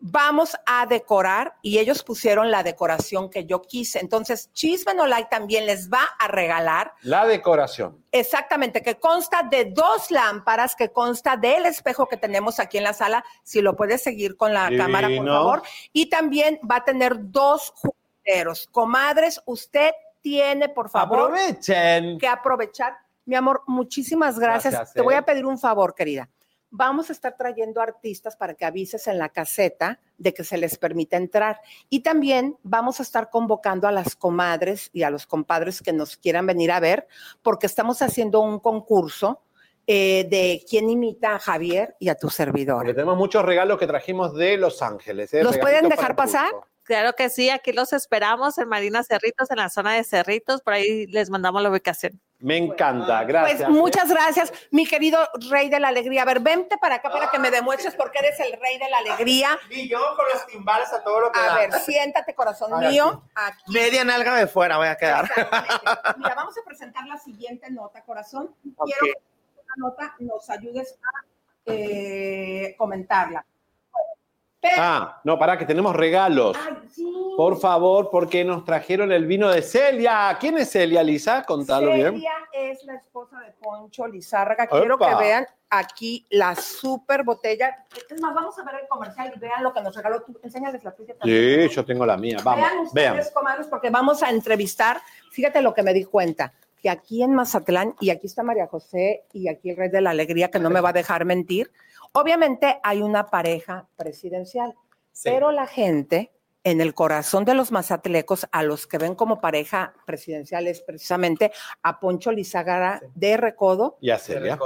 vamos 0.00 0.56
a 0.66 0.86
decorar 0.86 1.56
y 1.62 1.78
ellos 1.78 2.02
pusieron 2.04 2.50
la 2.50 2.62
decoración 2.62 3.30
que 3.30 3.46
yo 3.46 3.62
quise. 3.62 3.98
Entonces, 3.98 4.52
Chisme 4.52 4.94
No 4.94 5.06
Like 5.06 5.28
también 5.30 5.66
les 5.66 5.90
va 5.90 6.02
a 6.18 6.28
regalar 6.28 6.94
La 7.02 7.26
decoración. 7.26 8.04
Exactamente, 8.12 8.82
que 8.82 8.98
consta 8.98 9.42
de 9.42 9.66
dos 9.66 10.10
lámparas, 10.10 10.76
que 10.76 10.90
consta 10.90 11.36
del 11.36 11.66
espejo 11.66 12.06
que 12.06 12.16
tenemos 12.16 12.60
aquí 12.60 12.78
en 12.78 12.84
la 12.84 12.92
sala, 12.92 13.24
si 13.42 13.60
lo 13.60 13.74
puedes 13.76 14.02
seguir 14.02 14.36
con 14.36 14.54
la 14.54 14.66
Divino. 14.66 14.84
cámara, 14.84 15.08
por 15.08 15.26
favor. 15.26 15.62
Y 15.92 16.08
también 16.08 16.60
va 16.70 16.76
a 16.76 16.84
tener 16.84 17.14
dos 17.18 17.72
jugueteros. 17.76 18.68
Comadres, 18.70 19.42
usted 19.46 19.90
tiene, 20.20 20.68
por 20.68 20.90
favor, 20.90 21.30
Aprovechen. 21.32 22.18
que 22.18 22.28
aprovechar. 22.28 22.96
Mi 23.24 23.34
amor, 23.34 23.62
muchísimas 23.66 24.38
gracias. 24.38 24.72
Gracias, 24.74 24.94
Te 24.94 25.02
voy 25.02 25.14
eh. 25.14 25.18
a 25.18 25.22
pedir 25.22 25.44
un 25.44 25.58
favor, 25.58 25.94
querida. 25.94 26.28
Vamos 26.70 27.08
a 27.08 27.12
estar 27.12 27.36
trayendo 27.36 27.80
artistas 27.80 28.36
para 28.36 28.54
que 28.54 28.64
avises 28.64 29.06
en 29.06 29.18
la 29.18 29.30
caseta 29.30 30.00
de 30.18 30.34
que 30.34 30.44
se 30.44 30.58
les 30.58 30.76
permite 30.76 31.16
entrar. 31.16 31.60
Y 31.88 32.00
también 32.00 32.56
vamos 32.62 33.00
a 33.00 33.02
estar 33.02 33.30
convocando 33.30 33.88
a 33.88 33.92
las 33.92 34.16
comadres 34.16 34.90
y 34.92 35.02
a 35.02 35.10
los 35.10 35.26
compadres 35.26 35.80
que 35.80 35.92
nos 35.92 36.16
quieran 36.16 36.46
venir 36.46 36.70
a 36.70 36.80
ver, 36.80 37.08
porque 37.42 37.66
estamos 37.66 38.02
haciendo 38.02 38.40
un 38.40 38.60
concurso 38.60 39.42
eh, 39.86 40.26
de 40.28 40.62
quién 40.68 40.90
imita 40.90 41.36
a 41.36 41.38
Javier 41.38 41.96
y 41.98 42.10
a 42.10 42.14
tu 42.14 42.28
servidor. 42.28 42.76
Porque 42.76 42.92
tenemos 42.92 43.16
muchos 43.16 43.42
regalos 43.42 43.78
que 43.78 43.86
trajimos 43.86 44.34
de 44.34 44.58
Los 44.58 44.82
Ángeles. 44.82 45.32
¿eh? 45.32 45.42
¿Los 45.42 45.56
pueden 45.56 45.88
dejar 45.88 46.14
pasar? 46.14 46.50
Claro 46.82 47.14
que 47.14 47.30
sí, 47.30 47.50
aquí 47.50 47.72
los 47.72 47.92
esperamos 47.94 48.58
en 48.58 48.68
Marina 48.68 49.02
Cerritos, 49.02 49.50
en 49.50 49.56
la 49.56 49.70
zona 49.70 49.94
de 49.94 50.04
Cerritos, 50.04 50.62
por 50.62 50.74
ahí 50.74 51.06
les 51.06 51.30
mandamos 51.30 51.62
la 51.62 51.70
ubicación. 51.70 52.20
Me 52.40 52.56
encanta, 52.56 53.24
gracias. 53.24 53.62
Pues 53.62 53.70
muchas 53.70 54.08
gracias, 54.08 54.52
mi 54.70 54.86
querido 54.86 55.18
rey 55.50 55.68
de 55.68 55.80
la 55.80 55.88
alegría. 55.88 56.22
A 56.22 56.24
ver, 56.24 56.38
vente 56.40 56.78
para 56.78 56.96
acá 56.96 57.10
para 57.10 57.30
que 57.30 57.38
me 57.38 57.50
demuestres 57.50 57.96
por 57.96 58.12
qué 58.12 58.20
eres 58.20 58.38
el 58.38 58.52
rey 58.60 58.78
de 58.78 58.88
la 58.88 58.98
alegría. 58.98 59.58
Y 59.70 59.88
yo 59.88 59.98
con 60.16 60.24
los 60.32 60.46
timbales 60.46 60.92
a 60.92 61.02
todo 61.02 61.20
lo 61.20 61.32
que 61.32 61.40
A 61.40 61.46
da. 61.46 61.54
ver, 61.56 61.72
siéntate, 61.72 62.34
corazón 62.34 62.72
Ahora 62.72 62.90
mío. 62.90 63.24
Aquí. 63.34 63.72
Media 63.72 64.04
nalga 64.04 64.36
de 64.36 64.46
fuera 64.46 64.76
voy 64.76 64.86
a 64.86 64.96
quedar. 64.96 65.28
Mira, 66.16 66.34
vamos 66.36 66.56
a 66.56 66.64
presentar 66.64 67.06
la 67.06 67.18
siguiente 67.18 67.70
nota, 67.70 68.02
corazón. 68.04 68.54
Quiero 68.62 69.00
que 69.00 69.10
esta 69.10 69.74
nota 69.76 70.14
nos 70.20 70.48
ayudes 70.48 70.96
a 71.02 71.24
eh, 71.66 72.74
comentarla. 72.78 73.44
Ah, 74.76 75.20
no, 75.24 75.38
pará, 75.38 75.56
que 75.56 75.64
tenemos 75.64 75.94
regalos. 75.94 76.56
Ay, 76.60 76.76
sí. 76.90 77.18
Por 77.36 77.60
favor, 77.60 78.10
porque 78.10 78.44
nos 78.44 78.64
trajeron 78.64 79.12
el 79.12 79.24
vino 79.24 79.48
de 79.48 79.62
Celia. 79.62 80.36
¿Quién 80.40 80.58
es 80.58 80.70
Celia, 80.70 81.04
Lisa? 81.04 81.44
Contalo 81.44 81.92
bien. 81.92 82.14
Celia 82.14 82.32
es 82.52 82.84
la 82.84 82.96
esposa 82.96 83.38
de 83.38 83.52
Poncho 83.62 84.08
Lizárraga. 84.08 84.66
Quiero 84.66 84.98
que 84.98 85.14
vean 85.14 85.46
aquí 85.70 86.26
la 86.30 86.56
super 86.56 87.22
botella. 87.22 87.86
Es 88.10 88.20
más, 88.20 88.34
vamos 88.34 88.58
a 88.58 88.64
ver 88.64 88.82
el 88.82 88.88
comercial 88.88 89.32
y 89.34 89.38
vean 89.38 89.62
lo 89.62 89.72
que 89.72 89.80
nos 89.80 89.94
regaló. 89.94 90.22
Tú, 90.22 90.38
enséñales 90.42 90.82
la 90.82 90.90
tuya 90.90 91.14
también. 91.16 91.68
Sí, 91.68 91.74
yo 91.76 91.84
tengo 91.84 92.04
la 92.04 92.16
mía. 92.16 92.38
Vamos, 92.42 92.60
vean 92.60 92.78
ustedes, 92.80 93.12
vean. 93.12 93.26
comadres, 93.32 93.66
porque 93.68 93.90
vamos 93.90 94.22
a 94.22 94.30
entrevistar. 94.30 95.00
Fíjate 95.30 95.62
lo 95.62 95.74
que 95.74 95.84
me 95.84 95.92
di 95.92 96.04
cuenta, 96.04 96.52
que 96.82 96.90
aquí 96.90 97.22
en 97.22 97.34
Mazatlán, 97.34 97.94
y 98.00 98.10
aquí 98.10 98.26
está 98.26 98.42
María 98.42 98.66
José, 98.66 99.24
y 99.32 99.48
aquí 99.48 99.70
el 99.70 99.76
Rey 99.76 99.90
de 99.90 100.00
la 100.00 100.10
Alegría, 100.10 100.50
que 100.50 100.58
no 100.58 100.70
me 100.70 100.80
va 100.80 100.90
a 100.90 100.92
dejar 100.94 101.24
mentir, 101.24 101.70
obviamente 102.12 102.80
hay 102.82 103.02
una 103.02 103.26
pareja 103.26 103.88
presidencial, 103.96 104.74
pero 105.22 105.52
la 105.52 105.66
gente 105.66 106.32
en 106.64 106.80
el 106.80 106.94
corazón 106.94 107.44
de 107.44 107.54
los 107.54 107.72
mazatlecos, 107.72 108.46
a 108.52 108.62
los 108.62 108.86
que 108.86 108.98
ven 108.98 109.14
como 109.14 109.40
pareja 109.40 109.94
presidencial 110.06 110.66
es 110.66 110.82
precisamente 110.82 111.52
a 111.82 111.98
Poncho 111.98 112.30
Lizagara 112.30 113.00
de 113.14 113.36
Recodo. 113.36 113.96
Y 114.00 114.10
a 114.10 114.18
Celia. 114.18 114.58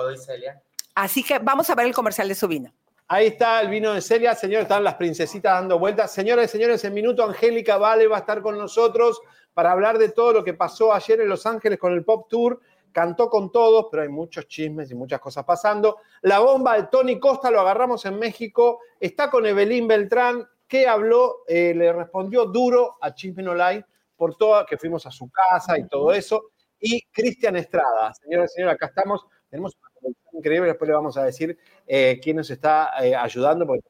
Así 0.94 1.22
que 1.22 1.38
vamos 1.38 1.70
a 1.70 1.74
ver 1.74 1.86
el 1.86 1.94
comercial 1.94 2.28
de 2.28 2.34
su 2.34 2.48
vino. 2.48 2.72
Ahí 3.08 3.26
está 3.26 3.60
el 3.60 3.68
vino 3.68 3.92
de 3.92 4.00
Celia, 4.00 4.34
señores, 4.34 4.62
están 4.62 4.84
las 4.84 4.94
princesitas 4.94 5.52
dando 5.52 5.78
vueltas. 5.78 6.12
Señoras 6.12 6.46
y 6.46 6.48
señores, 6.48 6.82
en 6.84 6.94
minuto 6.94 7.24
Angélica 7.24 7.76
Vale 7.76 8.06
va 8.06 8.16
a 8.16 8.20
estar 8.20 8.40
con 8.42 8.56
nosotros 8.56 9.20
para 9.52 9.70
hablar 9.70 9.98
de 9.98 10.08
todo 10.08 10.32
lo 10.32 10.44
que 10.44 10.54
pasó 10.54 10.94
ayer 10.94 11.20
en 11.20 11.28
Los 11.28 11.44
Ángeles 11.44 11.78
con 11.78 11.92
el 11.92 12.04
Pop 12.04 12.28
Tour. 12.28 12.60
Cantó 12.92 13.28
con 13.28 13.50
todos, 13.50 13.86
pero 13.90 14.02
hay 14.02 14.08
muchos 14.08 14.46
chismes 14.46 14.90
y 14.90 14.94
muchas 14.94 15.20
cosas 15.20 15.44
pasando. 15.44 15.98
La 16.22 16.40
bomba 16.40 16.76
de 16.76 16.84
Tony 16.84 17.18
Costa 17.18 17.50
lo 17.50 17.60
agarramos 17.60 18.04
en 18.04 18.18
México. 18.18 18.80
Está 19.00 19.30
con 19.30 19.46
Evelyn 19.46 19.88
Beltrán, 19.88 20.46
que 20.68 20.86
habló, 20.86 21.44
eh, 21.48 21.74
le 21.74 21.92
respondió 21.92 22.46
duro 22.46 22.96
a 23.00 23.14
Chisme 23.14 23.46
Online 23.48 23.84
por 24.16 24.36
todo, 24.36 24.64
que 24.66 24.78
fuimos 24.78 25.04
a 25.06 25.10
su 25.10 25.30
casa 25.30 25.78
y 25.78 25.86
todo 25.88 26.12
eso. 26.12 26.50
Y 26.78 27.02
Cristian 27.12 27.56
Estrada, 27.56 28.12
señores 28.14 28.52
y 28.52 28.54
señores, 28.54 28.74
acá 28.74 28.86
estamos. 28.86 29.26
Tenemos 29.48 29.76
una 29.78 29.90
conexión 30.00 30.38
increíble, 30.38 30.68
después 30.68 30.88
le 30.88 30.94
vamos 30.94 31.16
a 31.16 31.24
decir 31.24 31.58
eh, 31.86 32.18
quién 32.22 32.36
nos 32.36 32.50
está 32.50 32.92
eh, 33.04 33.14
ayudando, 33.14 33.66
porque 33.66 33.84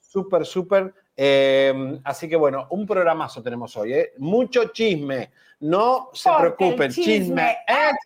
súper, 0.00 0.44
súper. 0.44 0.94
Eh, 1.16 2.00
así 2.04 2.28
que 2.28 2.36
bueno, 2.36 2.66
un 2.70 2.86
programazo 2.86 3.42
tenemos 3.42 3.76
hoy, 3.76 3.92
¿eh? 3.94 4.12
Mucho 4.18 4.66
chisme. 4.72 5.30
No 5.60 6.10
se 6.12 6.28
Porque 6.30 6.50
preocupen, 6.56 6.86
el 6.88 6.94
chisme. 6.94 7.14
chisme 7.18 7.58
es- 7.66 7.96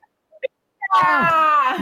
¡Ah! 1.02 1.76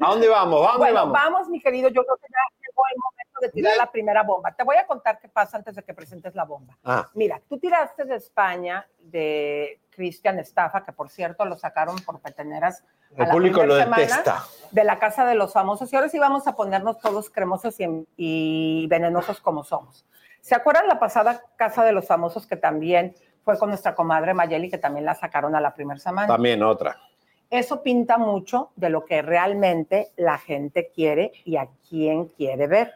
¿A 0.00 0.08
dónde 0.10 0.28
vamos? 0.28 0.60
¿A 0.66 0.72
dónde 0.72 0.78
Bueno, 0.92 1.10
vamos? 1.12 1.48
mi 1.48 1.60
querido. 1.60 1.88
Yo 1.90 2.02
creo 2.04 2.16
que 2.16 2.26
ya 2.30 2.38
llegó 2.60 2.82
el 2.90 2.96
momento 2.98 3.40
de 3.42 3.48
tirar 3.50 3.76
la 3.76 3.90
primera 3.90 4.22
bomba. 4.22 4.52
Te 4.52 4.64
voy 4.64 4.76
a 4.76 4.86
contar 4.86 5.18
qué 5.20 5.28
pasa 5.28 5.58
antes 5.58 5.74
de 5.76 5.82
que 5.82 5.92
presentes 5.94 6.34
la 6.34 6.44
bomba. 6.44 6.76
Ah. 6.82 7.08
Mira, 7.14 7.40
tú 7.48 7.58
tiraste 7.58 8.04
de 8.04 8.16
España 8.16 8.86
de 8.98 9.80
Cristian 9.90 10.38
Estafa, 10.38 10.82
que 10.84 10.92
por 10.92 11.10
cierto 11.10 11.44
lo 11.44 11.56
sacaron 11.56 11.96
por 12.00 12.20
peteneras. 12.20 12.82
El 13.16 13.26
la 13.26 13.30
público 13.32 13.60
primera 13.60 13.84
lo 13.84 13.90
detesta. 13.96 14.44
De 14.70 14.84
la 14.84 14.98
Casa 14.98 15.24
de 15.26 15.34
los 15.34 15.52
Famosos. 15.52 15.92
Y 15.92 15.96
ahora 15.96 16.08
sí 16.08 16.18
vamos 16.18 16.46
a 16.46 16.56
ponernos 16.56 16.98
todos 16.98 17.30
cremosos 17.30 17.78
y, 17.80 17.86
y 18.16 18.86
venenosos 18.88 19.40
como 19.40 19.62
somos. 19.62 20.06
¿Se 20.40 20.54
acuerdan 20.54 20.88
la 20.88 20.98
pasada 20.98 21.42
Casa 21.56 21.84
de 21.84 21.92
los 21.92 22.06
Famosos 22.06 22.46
que 22.46 22.56
también 22.56 23.14
fue 23.44 23.58
con 23.58 23.68
nuestra 23.68 23.94
comadre 23.94 24.34
Mayeli, 24.34 24.70
que 24.70 24.78
también 24.78 25.04
la 25.04 25.14
sacaron 25.14 25.54
a 25.54 25.60
la 25.60 25.74
primera 25.74 25.98
semana? 25.98 26.26
También 26.26 26.62
otra. 26.62 26.96
Eso 27.50 27.82
pinta 27.82 28.18
mucho 28.18 28.70
de 28.76 28.90
lo 28.90 29.04
que 29.04 29.22
realmente 29.22 30.12
la 30.16 30.36
gente 30.38 30.90
quiere 30.94 31.32
y 31.44 31.56
a 31.56 31.68
quién 31.88 32.26
quiere 32.26 32.66
ver. 32.66 32.92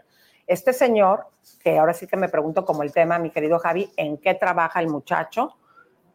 Este 0.47 0.75
señor, 0.75 1.27
que 1.63 1.79
ahora 1.79 1.95
sí 1.95 2.07
que 2.07 2.17
me 2.17 2.29
pregunto 2.29 2.65
como 2.65 2.83
el 2.83 2.93
tema, 2.93 3.19
mi 3.19 3.31
querido 3.31 3.59
Javi, 3.59 3.91
¿en 3.97 4.19
qué 4.19 4.35
trabaja 4.35 4.81
el 4.81 4.89
muchacho? 4.89 5.57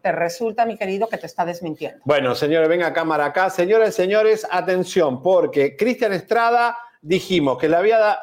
Te 0.01 0.11
resulta, 0.11 0.65
mi 0.65 0.77
querido, 0.77 1.09
que 1.09 1.17
te 1.17 1.25
está 1.25 1.45
desmintiendo. 1.45 1.99
Bueno, 2.05 2.35
señores, 2.35 2.69
venga 2.69 2.93
cámara 2.93 3.25
acá. 3.25 3.49
Señores, 3.49 3.95
señores, 3.95 4.47
atención, 4.51 5.23
porque 5.23 5.75
Cristian 5.75 6.13
Estrada 6.13 6.77
dijimos 7.01 7.57
que 7.57 7.69
le 7.69 7.77
había 7.77 8.19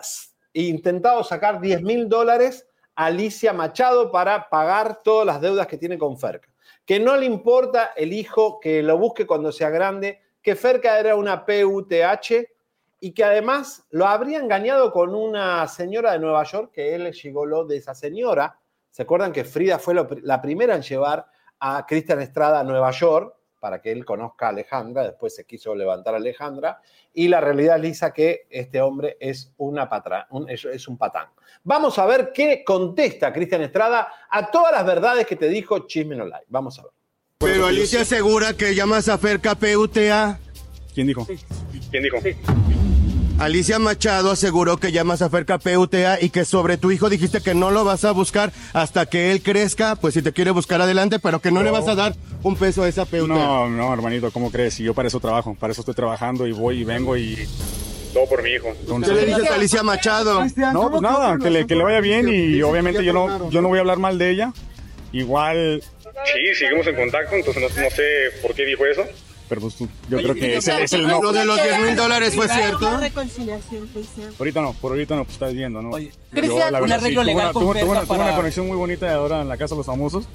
intentado 0.53 1.25
sacar 1.25 1.61
10 1.61 1.83
mil 1.83 2.09
dólares 2.09 2.69
Alicia 2.97 3.53
Machado 3.53 4.11
para 4.11 4.49
pagar 4.49 5.03
todas 5.03 5.27
las 5.27 5.41
deudas 5.41 5.67
que 5.67 5.79
tiene 5.79 5.99
con 5.99 6.19
Ferca. 6.19 6.49
Que 6.85 7.01
no 7.01 7.17
le 7.17 7.27
importa 7.27 7.93
el 7.97 8.13
hijo, 8.13 8.61
que 8.61 8.83
lo 8.83 8.99
busque 8.99 9.27
cuando 9.27 9.51
sea 9.53 9.71
grande, 9.71 10.21
que 10.43 10.55
Ferca 10.55 10.99
era 10.99 11.17
una 11.17 11.45
PUTH 11.45 12.47
y 13.01 13.13
que 13.13 13.25
además 13.25 13.85
lo 13.91 14.07
habría 14.07 14.39
engañado 14.39 14.93
con 14.93 15.15
una 15.15 15.67
señora 15.69 16.13
de 16.13 16.19
Nueva 16.19 16.45
York, 16.45 16.71
que 16.73 16.95
él 16.95 17.13
llegó 17.13 17.65
de 17.65 17.77
esa 17.77 17.95
señora. 17.95 18.59
¿Se 18.91 19.03
acuerdan 19.03 19.33
que 19.33 19.45
Frida 19.45 19.79
fue 19.79 19.95
lo- 19.95 20.09
la 20.23 20.41
primera 20.41 20.75
en 20.75 20.83
llevar 20.83 21.27
a 21.59 21.85
Cristian 21.87 22.21
Estrada 22.21 22.61
a 22.61 22.65
Nueva 22.65 22.91
York 22.91 23.35
para 23.65 23.81
que 23.81 23.91
él 23.91 24.05
conozca 24.05 24.45
a 24.45 24.49
Alejandra? 24.51 25.05
Después 25.05 25.35
se 25.35 25.47
quiso 25.47 25.75
levantar 25.75 26.13
a 26.13 26.19
Alejandra. 26.19 26.83
Y 27.15 27.29
la 27.29 27.41
realidad, 27.41 27.81
Lisa, 27.81 28.13
que 28.13 28.47
este 28.51 28.83
hombre 28.83 29.17
es, 29.19 29.55
una 29.57 29.89
patra, 29.89 30.27
un, 30.33 30.51
es, 30.51 30.67
es 30.67 30.87
un 30.87 30.99
patán. 30.99 31.29
Vamos 31.63 31.99
a 31.99 32.05
ver 32.05 32.31
qué 32.35 32.63
contesta 32.63 33.33
Cristian 33.33 33.63
Estrada 33.63 34.07
a 34.29 34.51
todas 34.51 34.71
las 34.71 34.85
verdades 34.85 35.27
que 35.27 35.37
te 35.37 35.49
dijo 35.49 35.87
Chisme 35.87 36.15
No 36.15 36.27
Live. 36.27 36.45
Vamos 36.49 36.79
a 36.79 36.83
ver. 36.83 36.93
Pero 37.39 37.65
Alicia 37.65 38.03
asegura 38.03 38.53
que 38.53 38.75
llamas 38.75 39.09
a 39.09 39.17
Ferca 39.17 39.55
PUTA. 39.55 40.39
¿Quién 40.93 41.07
dijo? 41.07 41.27
¿Quién 41.91 42.03
dijo? 42.03 42.19
Alicia 43.39 43.81
Machado 43.81 44.31
aseguró 44.31 44.77
que 44.77 44.93
llamas 44.93 45.21
a 45.21 45.29
Ferca 45.29 45.59
PUTA 45.59 46.21
y 46.21 46.31
que 46.31 46.45
sobre 46.45 46.77
tu 46.77 46.93
hijo 46.93 47.11
dijiste 47.11 47.41
que 47.41 47.53
no 47.53 47.73
lo 47.73 47.85
vas 47.85 48.05
a 48.05 48.13
buscar 48.13 48.53
hasta 48.73 49.07
que 49.07 49.33
él 49.33 49.43
crezca, 49.43 49.97
pues 49.97 50.15
si 50.15 50.23
te 50.23 50.33
quiere 50.33 50.53
buscar 50.53 50.81
adelante, 50.81 51.19
pero 51.19 51.41
que 51.41 51.51
no, 51.51 51.63
le 51.63 51.71
vas 51.71 51.89
a 51.89 51.97
dar 51.97 52.15
un 52.45 52.55
peso 52.55 52.85
a 52.85 52.89
esa 52.89 53.05
PUTA. 53.05 53.27
No, 53.27 53.69
no, 53.69 53.93
hermanito, 53.93 54.31
¿cómo 54.31 54.53
crees? 54.53 54.75
Si 54.75 54.85
yo 54.85 54.95
para 54.95 55.09
eso 55.09 55.19
trabajo, 55.19 55.57
para 55.59 55.73
eso 55.73 55.83
estoy 55.83 55.95
trabajando 55.95 56.47
y 56.47 56.53
voy 56.53 56.83
y 56.83 56.85
vengo 56.85 57.17
y 57.17 57.47
todo 58.13 58.27
por 58.29 58.43
mi 58.43 58.51
hijo. 58.51 58.69
Entonces, 58.69 59.13
¿Qué 59.13 59.27
le 59.27 59.35
dices 59.35 59.51
a 59.51 59.55
Alicia 59.57 59.83
Machado? 59.83 60.45
No, 60.73 60.91
pues 60.91 61.03
nada, 61.03 61.37
que 61.39 61.51
le, 61.51 61.67
que 61.67 61.75
le 61.75 61.83
vaya 61.83 62.01
bien 62.01 62.29
y 62.29 62.63
obviamente 62.63 63.05
yo 63.05 63.13
no, 63.13 63.51
yo 63.51 63.61
no 63.61 63.69
voy 63.69 63.79
a 63.79 63.81
hablar 63.81 63.99
mal 63.99 64.17
de 64.17 64.31
ella. 64.31 64.53
Igual. 65.13 65.83
Sí, 66.33 66.55
seguimos 66.55 66.87
en 66.87 66.95
contacto, 66.95 67.35
entonces 67.35 67.63
no, 67.63 67.83
no 67.83 67.91
sé 67.91 68.31
por 68.41 68.55
qué 68.55 68.65
dijo 68.65 68.87
eso. 68.87 69.05
Pero 69.55 69.61
pues 69.61 69.77
tú- 69.77 69.89
yo 70.11 70.17
creo 70.19 70.35
que 70.35 70.57
ese 70.57 70.83
es 70.83 70.93
el 70.95 71.07
no. 71.07 71.23
Lo 71.23 71.33
de 71.33 71.45
los 71.45 71.63
10 71.63 71.79
mil 71.81 71.95
dólares 71.95 72.35
fue 72.35 72.49
cierto. 72.49 72.99
reconciliación, 72.99 73.87
Cristian. 73.87 74.31
Ahorita 74.37 74.61
no, 74.63 74.73
por 74.73 74.91
ahorita 74.93 75.15
no, 75.15 75.23
pues 75.25 75.35
estás 75.35 75.55
viendo, 75.55 75.81
¿no? 75.81 75.97
Yo, 75.97 76.09
Cristian, 76.33 76.75
un 76.83 76.89
sí, 76.89 76.93
arreglo 76.93 77.21
tuve 77.23 77.25
legal 77.25 77.45
una- 77.45 77.53
tuve- 77.53 77.85
una- 77.85 78.01
tuve 78.05 78.19
una 78.19 78.35
conexión 78.37 78.67
muy 78.67 78.77
bonita 78.77 79.15
ahora 79.15 79.43
en 79.43 79.49
la 79.49 79.57
Casa 79.57 79.75
de 79.75 79.79
los 79.79 79.87
Famosos. 79.87 80.27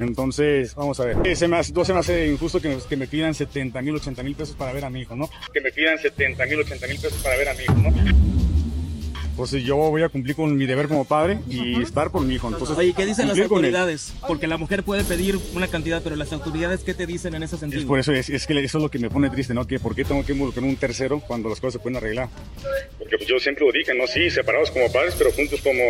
Entonces, 0.00 0.74
vamos 0.74 0.98
a 0.98 1.04
ver. 1.04 1.18
Eh, 1.24 1.36
Se 1.36 1.46
me 1.46 1.56
hace, 1.56 1.72
no 1.72 1.84
se 1.84 1.92
me 1.92 2.00
hace 2.00 2.26
injusto 2.26 2.60
que, 2.60 2.76
que 2.88 2.96
me 2.96 3.06
pidan 3.06 3.32
70 3.32 3.80
mil, 3.80 3.94
80 3.94 4.24
mil 4.24 4.34
pesos 4.34 4.56
para 4.56 4.72
ver 4.72 4.84
a 4.84 4.90
mi 4.90 5.02
hijo, 5.02 5.14
¿no? 5.14 5.30
Que 5.52 5.60
me 5.60 5.70
pidan 5.70 5.96
70 5.98 6.46
mil, 6.46 6.58
80 6.60 6.88
mil 6.88 6.98
pesos 6.98 7.22
para 7.22 7.36
ver 7.36 7.48
a 7.50 7.54
mi 7.54 7.62
hijo, 7.62 7.74
¿no? 7.74 8.33
Pues 9.36 9.50
yo 9.50 9.76
voy 9.76 10.02
a 10.02 10.08
cumplir 10.08 10.36
con 10.36 10.56
mi 10.56 10.64
deber 10.66 10.86
como 10.86 11.04
padre 11.04 11.40
y 11.48 11.82
estar 11.82 12.10
por 12.10 12.22
mi 12.22 12.34
hijo. 12.34 12.48
Entonces, 12.48 12.76
Oye, 12.76 12.92
¿qué 12.92 13.04
dicen 13.04 13.28
las 13.28 13.38
autoridades? 13.38 14.14
Porque 14.26 14.46
la 14.46 14.56
mujer 14.56 14.84
puede 14.84 15.02
pedir 15.04 15.38
una 15.54 15.66
cantidad, 15.66 16.02
pero 16.02 16.14
las 16.14 16.32
autoridades, 16.32 16.84
¿qué 16.84 16.94
te 16.94 17.06
dicen 17.06 17.34
en 17.34 17.42
ese 17.42 17.56
sentido? 17.56 17.80
Es 17.80 17.86
por 17.86 17.98
eso, 17.98 18.12
es, 18.12 18.30
es 18.30 18.46
que 18.46 18.58
eso 18.64 18.78
es 18.78 18.82
lo 18.82 18.90
que 18.90 18.98
me 18.98 19.10
pone 19.10 19.30
triste, 19.30 19.54
¿no? 19.54 19.66
Que 19.66 19.80
por 19.80 19.94
qué 19.94 20.04
tengo 20.04 20.24
que 20.24 20.32
involucrar 20.32 20.64
un 20.64 20.76
tercero 20.76 21.20
cuando 21.20 21.48
las 21.48 21.60
cosas 21.60 21.74
se 21.74 21.78
pueden 21.80 21.96
arreglar. 21.96 22.28
Porque 22.98 23.16
pues, 23.16 23.28
yo 23.28 23.38
siempre 23.38 23.66
lo 23.66 23.72
dije, 23.72 23.92
¿no? 23.94 24.06
Sí, 24.06 24.30
separados 24.30 24.70
como 24.70 24.90
padres, 24.92 25.14
pero 25.18 25.32
juntos 25.32 25.60
como, 25.62 25.82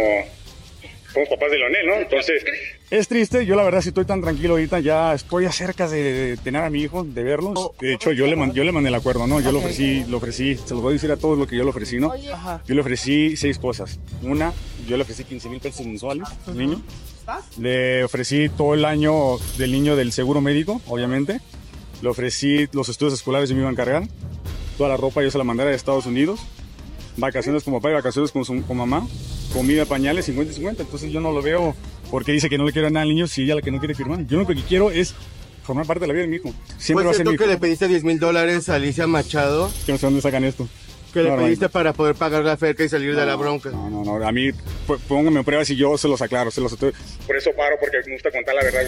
como 1.14 1.26
papás 1.26 1.50
de 1.50 1.58
Leonel, 1.58 1.86
¿no? 1.86 1.94
Entonces... 1.94 2.44
Es 2.90 3.08
triste, 3.08 3.46
yo 3.46 3.56
la 3.56 3.62
verdad 3.64 3.80
si 3.80 3.88
estoy 3.88 4.04
tan 4.04 4.20
tranquilo 4.20 4.54
ahorita, 4.54 4.80
ya 4.80 5.14
estoy 5.14 5.46
cerca 5.50 5.88
de, 5.88 6.36
tener 6.44 6.62
a 6.62 6.70
mi 6.70 6.82
hijo, 6.82 7.04
de 7.04 7.22
verlos. 7.22 7.54
De 7.80 7.94
hecho, 7.94 8.12
yo 8.12 8.26
le, 8.26 8.36
man- 8.36 8.52
yo 8.52 8.62
le 8.64 8.72
mandé 8.72 8.88
el 8.88 8.94
acuerdo, 8.94 9.26
¿no? 9.26 9.40
Yo 9.40 9.50
lo 9.52 9.58
ofrecí, 9.60 10.04
lo 10.08 10.18
ofrecí, 10.18 10.56
se 10.56 10.74
los 10.74 10.82
voy 10.82 10.90
a 10.90 10.94
decir 10.94 11.10
a 11.10 11.16
todos 11.16 11.38
lo 11.38 11.46
que 11.46 11.56
yo 11.56 11.64
le 11.64 11.70
ofrecí, 11.70 11.98
¿no? 11.98 12.12
Yo 12.66 12.74
le 12.74 12.80
ofrecí 12.80 13.36
seis 13.36 13.58
cosas. 13.58 13.98
Una, 14.22 14.52
yo 14.88 14.96
le 14.96 15.02
ofrecí 15.02 15.24
15 15.24 15.48
mil 15.48 15.60
pesos 15.60 15.86
mensuales 15.86 16.28
al 16.46 16.56
niño. 16.58 16.82
Le 17.58 18.04
ofrecí 18.04 18.48
todo 18.50 18.74
el 18.74 18.84
año 18.84 19.38
del 19.56 19.72
niño 19.72 19.96
del 19.96 20.12
seguro 20.12 20.40
médico, 20.40 20.82
obviamente. 20.86 21.40
Le 22.02 22.08
ofrecí 22.08 22.68
los 22.72 22.88
estudios 22.90 23.14
escolares, 23.14 23.48
yo 23.48 23.54
me 23.54 23.60
iba 23.62 23.68
a 23.70 23.72
encargar. 23.72 24.02
Toda 24.76 24.90
la 24.90 24.96
ropa 24.96 25.22
yo 25.22 25.30
se 25.30 25.38
la 25.38 25.44
mandara 25.44 25.70
de 25.70 25.76
Estados 25.76 26.04
Unidos. 26.06 26.40
Vacaciones 27.16 27.62
con 27.62 27.74
papá 27.74 27.90
y 27.90 27.94
vacaciones 27.94 28.32
con, 28.32 28.44
su, 28.44 28.62
con 28.66 28.76
mamá. 28.76 29.06
Comida, 29.52 29.84
pañales, 29.84 30.24
50 30.26 30.52
y 30.52 30.54
50. 30.56 30.82
Entonces 30.82 31.12
yo 31.12 31.20
no 31.20 31.32
lo 31.32 31.42
veo 31.42 31.74
porque 32.10 32.32
dice 32.32 32.48
que 32.48 32.58
no 32.58 32.64
le 32.64 32.72
quiero 32.72 32.90
nada 32.90 33.02
al 33.02 33.08
niño 33.08 33.26
si 33.26 33.42
ella 33.42 33.54
la 33.54 33.62
que 33.62 33.70
no 33.70 33.78
quiere 33.78 33.94
firmar. 33.94 34.26
Yo 34.26 34.38
lo 34.38 34.46
que 34.46 34.54
quiero 34.56 34.90
es 34.90 35.14
formar 35.62 35.86
parte 35.86 36.00
de 36.02 36.06
la 36.08 36.12
vida 36.12 36.22
de 36.22 36.28
mi 36.28 36.36
hijo. 36.36 36.52
Siempre 36.78 37.02
¿Fue 37.02 37.04
va 37.04 37.10
a 37.10 37.14
ser 37.14 37.26
mi 37.26 37.34
hijo. 37.34 37.42
que 37.44 37.48
le 37.48 37.58
pediste 37.58 37.88
10 37.88 38.04
mil 38.04 38.18
dólares 38.18 38.68
a 38.68 38.74
Alicia 38.76 39.06
Machado? 39.06 39.70
Que 39.86 39.92
no 39.92 39.98
sé 39.98 40.06
dónde 40.06 40.20
sacan 40.20 40.44
esto. 40.44 40.68
Que 41.14 41.22
le 41.22 41.30
No, 41.30 41.36
no, 41.36 41.42
pediste 41.44 41.68
para 41.70 41.92
poder 41.94 42.14
pagar 42.16 42.44
la 42.44 42.56
Ferca 42.58 42.84
y 42.84 42.88
salir 42.90 43.14
de 43.16 43.24
la 43.24 43.36
bronca. 43.36 43.70
No, 43.70 43.88
no, 43.88 44.04
no. 44.04 44.26
A 44.26 44.32
mí, 44.32 44.50
pónganme 45.08 45.42
pruebas 45.44 45.70
y 45.70 45.76
yo 45.76 45.96
se 45.96 46.08
los 46.08 46.20
aclaro, 46.20 46.50
se 46.50 46.60
los 46.60 46.72
estoy... 46.72 46.92
Por 47.26 47.36
eso 47.36 47.50
paro, 47.56 47.76
porque 47.80 47.98
me 48.06 48.14
gusta 48.14 48.30
contar 48.30 48.54
la 48.56 48.64
verdad, 48.64 48.80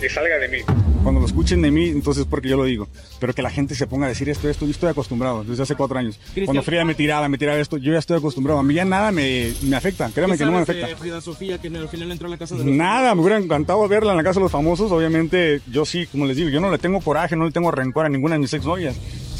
que 0.00 0.08
salga 0.10 0.38
de 0.38 0.48
mí. 0.48 0.58
Cuando 1.02 1.20
lo 1.20 1.26
escuchen 1.26 1.60
de 1.60 1.70
mí, 1.70 1.88
entonces 1.90 2.22
es 2.22 2.26
porque 2.26 2.48
yo 2.48 2.56
lo 2.56 2.64
digo. 2.64 2.88
Pero 3.20 3.34
que 3.34 3.42
la 3.42 3.50
gente 3.50 3.74
se 3.74 3.86
ponga 3.86 4.06
a 4.06 4.08
decir 4.08 4.30
esto, 4.30 4.48
esto, 4.48 4.64
yo 4.64 4.70
estoy 4.70 4.88
acostumbrado 4.88 5.44
desde 5.44 5.62
hace 5.62 5.74
cuatro 5.76 5.98
años. 5.98 6.18
Cristian- 6.32 6.46
Cuando 6.46 6.62
Frida 6.62 6.86
me 6.86 6.94
tiraba, 6.94 7.28
me 7.28 7.36
tiraba 7.36 7.58
esto, 7.60 7.76
yo 7.76 7.92
ya 7.92 7.98
estoy 7.98 8.16
acostumbrado. 8.16 8.58
A 8.58 8.62
mí 8.62 8.72
ya 8.72 8.86
nada 8.86 9.12
me, 9.12 9.52
me 9.60 9.76
afecta, 9.76 10.10
créame 10.14 10.32
¿Qué 10.34 10.38
que 10.38 10.44
no 10.46 10.52
me 10.52 10.64
sabes 10.64 10.76
de 10.78 10.82
afecta. 10.84 11.00
Frida 11.02 11.20
Sofía, 11.20 11.58
que 11.60 11.68
al 11.68 11.88
final 11.90 12.10
entró 12.10 12.26
a 12.28 12.30
la 12.30 12.38
casa 12.38 12.54
de 12.56 12.64
los 12.64 12.74
Nada, 12.74 13.14
me 13.14 13.20
hubiera 13.20 13.38
encantado 13.38 13.86
verla 13.86 14.12
en 14.12 14.16
la 14.16 14.24
casa 14.24 14.40
de 14.40 14.44
los 14.44 14.52
famosos. 14.52 14.90
Obviamente, 14.90 15.60
yo 15.70 15.84
sí, 15.84 16.06
como 16.06 16.24
les 16.24 16.38
digo, 16.38 16.48
yo 16.48 16.60
no 16.60 16.70
le 16.70 16.78
tengo 16.78 16.98
coraje, 17.02 17.36
no 17.36 17.44
le 17.44 17.52
tengo 17.52 17.70
rencor 17.70 18.06
a 18.06 18.08
ninguna 18.08 18.36
de 18.36 18.38
mis 18.38 18.54
exnovias. 18.54 18.96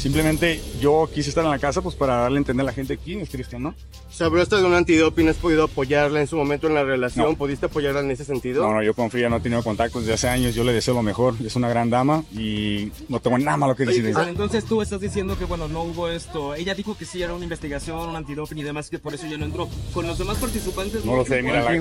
Simplemente 0.09 0.61
yo 0.79 1.09
quise 1.11 1.29
estar 1.29 1.43
en 1.43 1.49
la 1.49 1.57
casa 1.57 1.81
pues 1.81 1.95
para 1.95 2.17
darle 2.17 2.37
a 2.37 2.41
entender 2.41 2.63
a 2.63 2.67
la 2.67 2.73
gente 2.73 2.95
quién 2.95 3.21
es 3.21 3.29
Cristian, 3.31 3.63
¿no? 3.63 3.73
¿Sabroste 4.11 4.55
de 4.57 4.63
un 4.63 4.75
antidoping? 4.75 5.27
¿Has 5.29 5.37
podido 5.37 5.63
apoyarla 5.63 6.21
en 6.21 6.27
su 6.27 6.37
momento 6.37 6.67
en 6.67 6.75
la 6.75 6.83
relación? 6.83 7.25
No. 7.31 7.35
¿Pudiste 7.35 7.65
apoyarla 7.65 8.01
en 8.01 8.11
ese 8.11 8.23
sentido? 8.23 8.61
No, 8.63 8.75
no, 8.75 8.83
yo 8.83 8.93
con 8.93 9.09
Frida 9.09 9.29
no 9.29 9.37
he 9.37 9.39
tenido 9.39 9.63
contacto 9.63 9.99
desde 9.99 10.13
hace 10.13 10.27
años, 10.27 10.53
yo 10.53 10.63
le 10.63 10.73
deseo 10.73 10.93
lo 10.93 11.01
mejor, 11.01 11.33
es 11.43 11.55
una 11.55 11.69
gran 11.69 11.89
dama 11.89 12.23
y 12.33 12.91
no 13.09 13.19
tengo 13.19 13.39
nada 13.39 13.57
malo 13.57 13.75
que 13.75 13.83
decir 13.83 14.13
Ah, 14.15 14.27
entonces 14.29 14.63
tú 14.65 14.79
estás 14.83 15.01
diciendo 15.01 15.35
que, 15.39 15.45
bueno, 15.45 15.67
no 15.67 15.81
hubo 15.81 16.07
esto. 16.07 16.53
Ella 16.53 16.75
dijo 16.75 16.95
que 16.95 17.05
sí 17.05 17.23
era 17.23 17.33
una 17.33 17.43
investigación, 17.43 17.97
un 18.07 18.15
antidoping 18.15 18.59
y 18.59 18.63
demás, 18.63 18.91
que 18.91 18.99
por 18.99 19.15
eso 19.15 19.25
ya 19.25 19.39
no 19.39 19.45
entró. 19.45 19.67
Con 19.91 20.05
los 20.05 20.19
demás 20.19 20.37
participantes. 20.37 21.03
No 21.03 21.15
lo 21.15 21.25
sé, 21.25 21.41
mira, 21.41 21.63
la- 21.63 21.71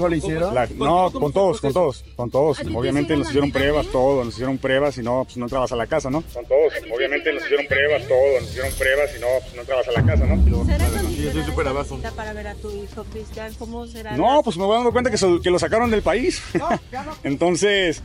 la- 0.51 0.67
¿Con- 0.67 0.79
no, 0.79 1.11
cómo 1.13 1.21
con 1.27 1.33
todos, 1.35 1.61
con 1.61 1.75
todos, 1.75 2.05
con 2.17 2.31
todos. 2.31 2.59
¿A 2.59 2.63
ti 2.63 2.71
te 2.71 2.75
Obviamente 2.75 3.13
hicieron 3.13 3.19
nos 3.21 3.29
hicieron 3.29 3.51
pruebas, 3.53 3.87
todo, 3.89 4.25
nos 4.25 4.33
hicieron 4.33 4.57
pruebas 4.57 4.97
y 4.97 5.03
no, 5.03 5.25
pues 5.25 5.37
no 5.37 5.45
entrabas 5.45 5.71
a 5.73 5.77
la 5.77 5.87
casa, 5.87 6.09
¿no? 6.09 6.23
Con 6.33 6.47
todos, 6.47 6.73
obviamente 6.97 7.31
nos 7.35 7.45
hicieron 7.45 7.67
pruebas, 7.67 8.09
todo, 8.09 8.14
nos 8.41 8.51
hicieron 8.51 8.73
pruebas 8.73 9.11
y 9.17 9.21
no, 9.21 9.27
pues 9.43 9.55
no 9.55 9.61
entrabas 9.63 9.89
a 9.89 9.93
la 9.93 10.03
casa, 10.05 10.25
¿no? 10.27 10.65
¿Será 10.67 10.89
Yo 11.23 11.33
soy 11.33 11.45
súper 11.45 11.69
abajo. 11.69 11.99
para 12.17 12.33
ver 12.33 12.49
a 12.49 12.55
tu 12.55 12.71
hijo, 12.71 13.05
Cristian? 13.13 13.53
¿Cómo 13.59 13.87
será? 13.87 14.17
No, 14.17 14.43
pues 14.43 14.57
me 14.57 14.65
voy 14.65 14.77
dando 14.77 14.93
cuenta 14.93 15.11
que, 15.11 15.17
so- 15.19 15.41
que 15.41 15.51
lo 15.51 15.59
sacaron 15.59 15.91
del 15.91 16.03
país. 16.03 16.43
Entonces, 17.23 18.03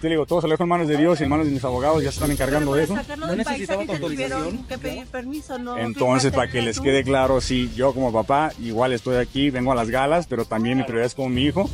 te 0.00 0.08
digo, 0.08 0.26
todo 0.26 0.40
se 0.40 0.46
lo 0.48 0.52
dejo 0.52 0.64
en 0.64 0.68
manos 0.68 0.88
de 0.88 0.96
Dios 0.96 1.20
y 1.20 1.24
en 1.24 1.30
manos 1.30 1.46
de 1.46 1.52
mis 1.52 1.64
abogados, 1.64 2.02
ya 2.02 2.10
se 2.10 2.16
están 2.16 2.30
encargando 2.30 2.74
de 2.74 2.84
eso. 2.84 2.94
Sacarlo 2.96 3.26
del 3.28 3.44
país, 3.44 3.70
¿a 3.70 3.78
ti 3.78 3.86
te 3.86 3.98
tuvieron 3.98 4.66
que 4.66 4.78
pedir 4.78 5.06
permiso, 5.06 5.58
¿no? 5.58 5.78
Entonces, 5.78 6.32
para 6.32 6.50
que 6.50 6.60
les 6.62 6.80
quede 6.80 7.04
claro, 7.04 7.40
sí, 7.40 7.70
yo 7.76 7.94
como 7.94 8.12
papá 8.12 8.52
igual 8.60 8.92
estoy 8.92 9.16
aquí, 9.16 9.50
vengo 9.50 9.72
a 9.72 9.74
las 9.74 9.90
galas, 9.90 10.26
pero 10.26 10.44
también 10.44 10.78
mi 10.78 10.84
prioridad 10.84 11.06
es 11.06 11.14
con 11.14 11.32
mi 11.32 11.42
hijo. 11.44 11.68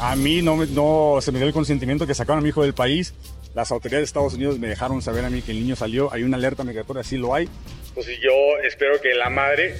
A 0.00 0.16
mí 0.16 0.42
no, 0.42 0.56
me- 0.56 0.66
no 0.66 1.18
se 1.20 1.30
me 1.32 1.38
dio 1.38 1.46
el 1.46 1.52
consentimiento 1.52 2.06
que 2.06 2.14
sacaron 2.14 2.38
a 2.38 2.42
mi 2.42 2.48
hijo 2.48 2.62
del 2.62 2.74
país. 2.74 3.14
Las 3.54 3.70
autoridades 3.70 4.02
de 4.02 4.04
Estados 4.06 4.34
Unidos 4.34 4.58
me 4.58 4.68
dejaron 4.68 5.02
saber 5.02 5.24
a 5.24 5.30
mí 5.30 5.42
que 5.42 5.52
el 5.52 5.60
niño 5.60 5.76
salió. 5.76 6.12
Hay 6.12 6.22
una 6.22 6.36
alerta 6.36 6.64
migratoria, 6.64 7.02
sí 7.02 7.18
lo 7.18 7.34
hay. 7.34 7.48
Pues 7.94 8.06
yo 8.06 8.32
espero 8.64 9.00
que 9.00 9.14
la 9.14 9.28
madre 9.28 9.76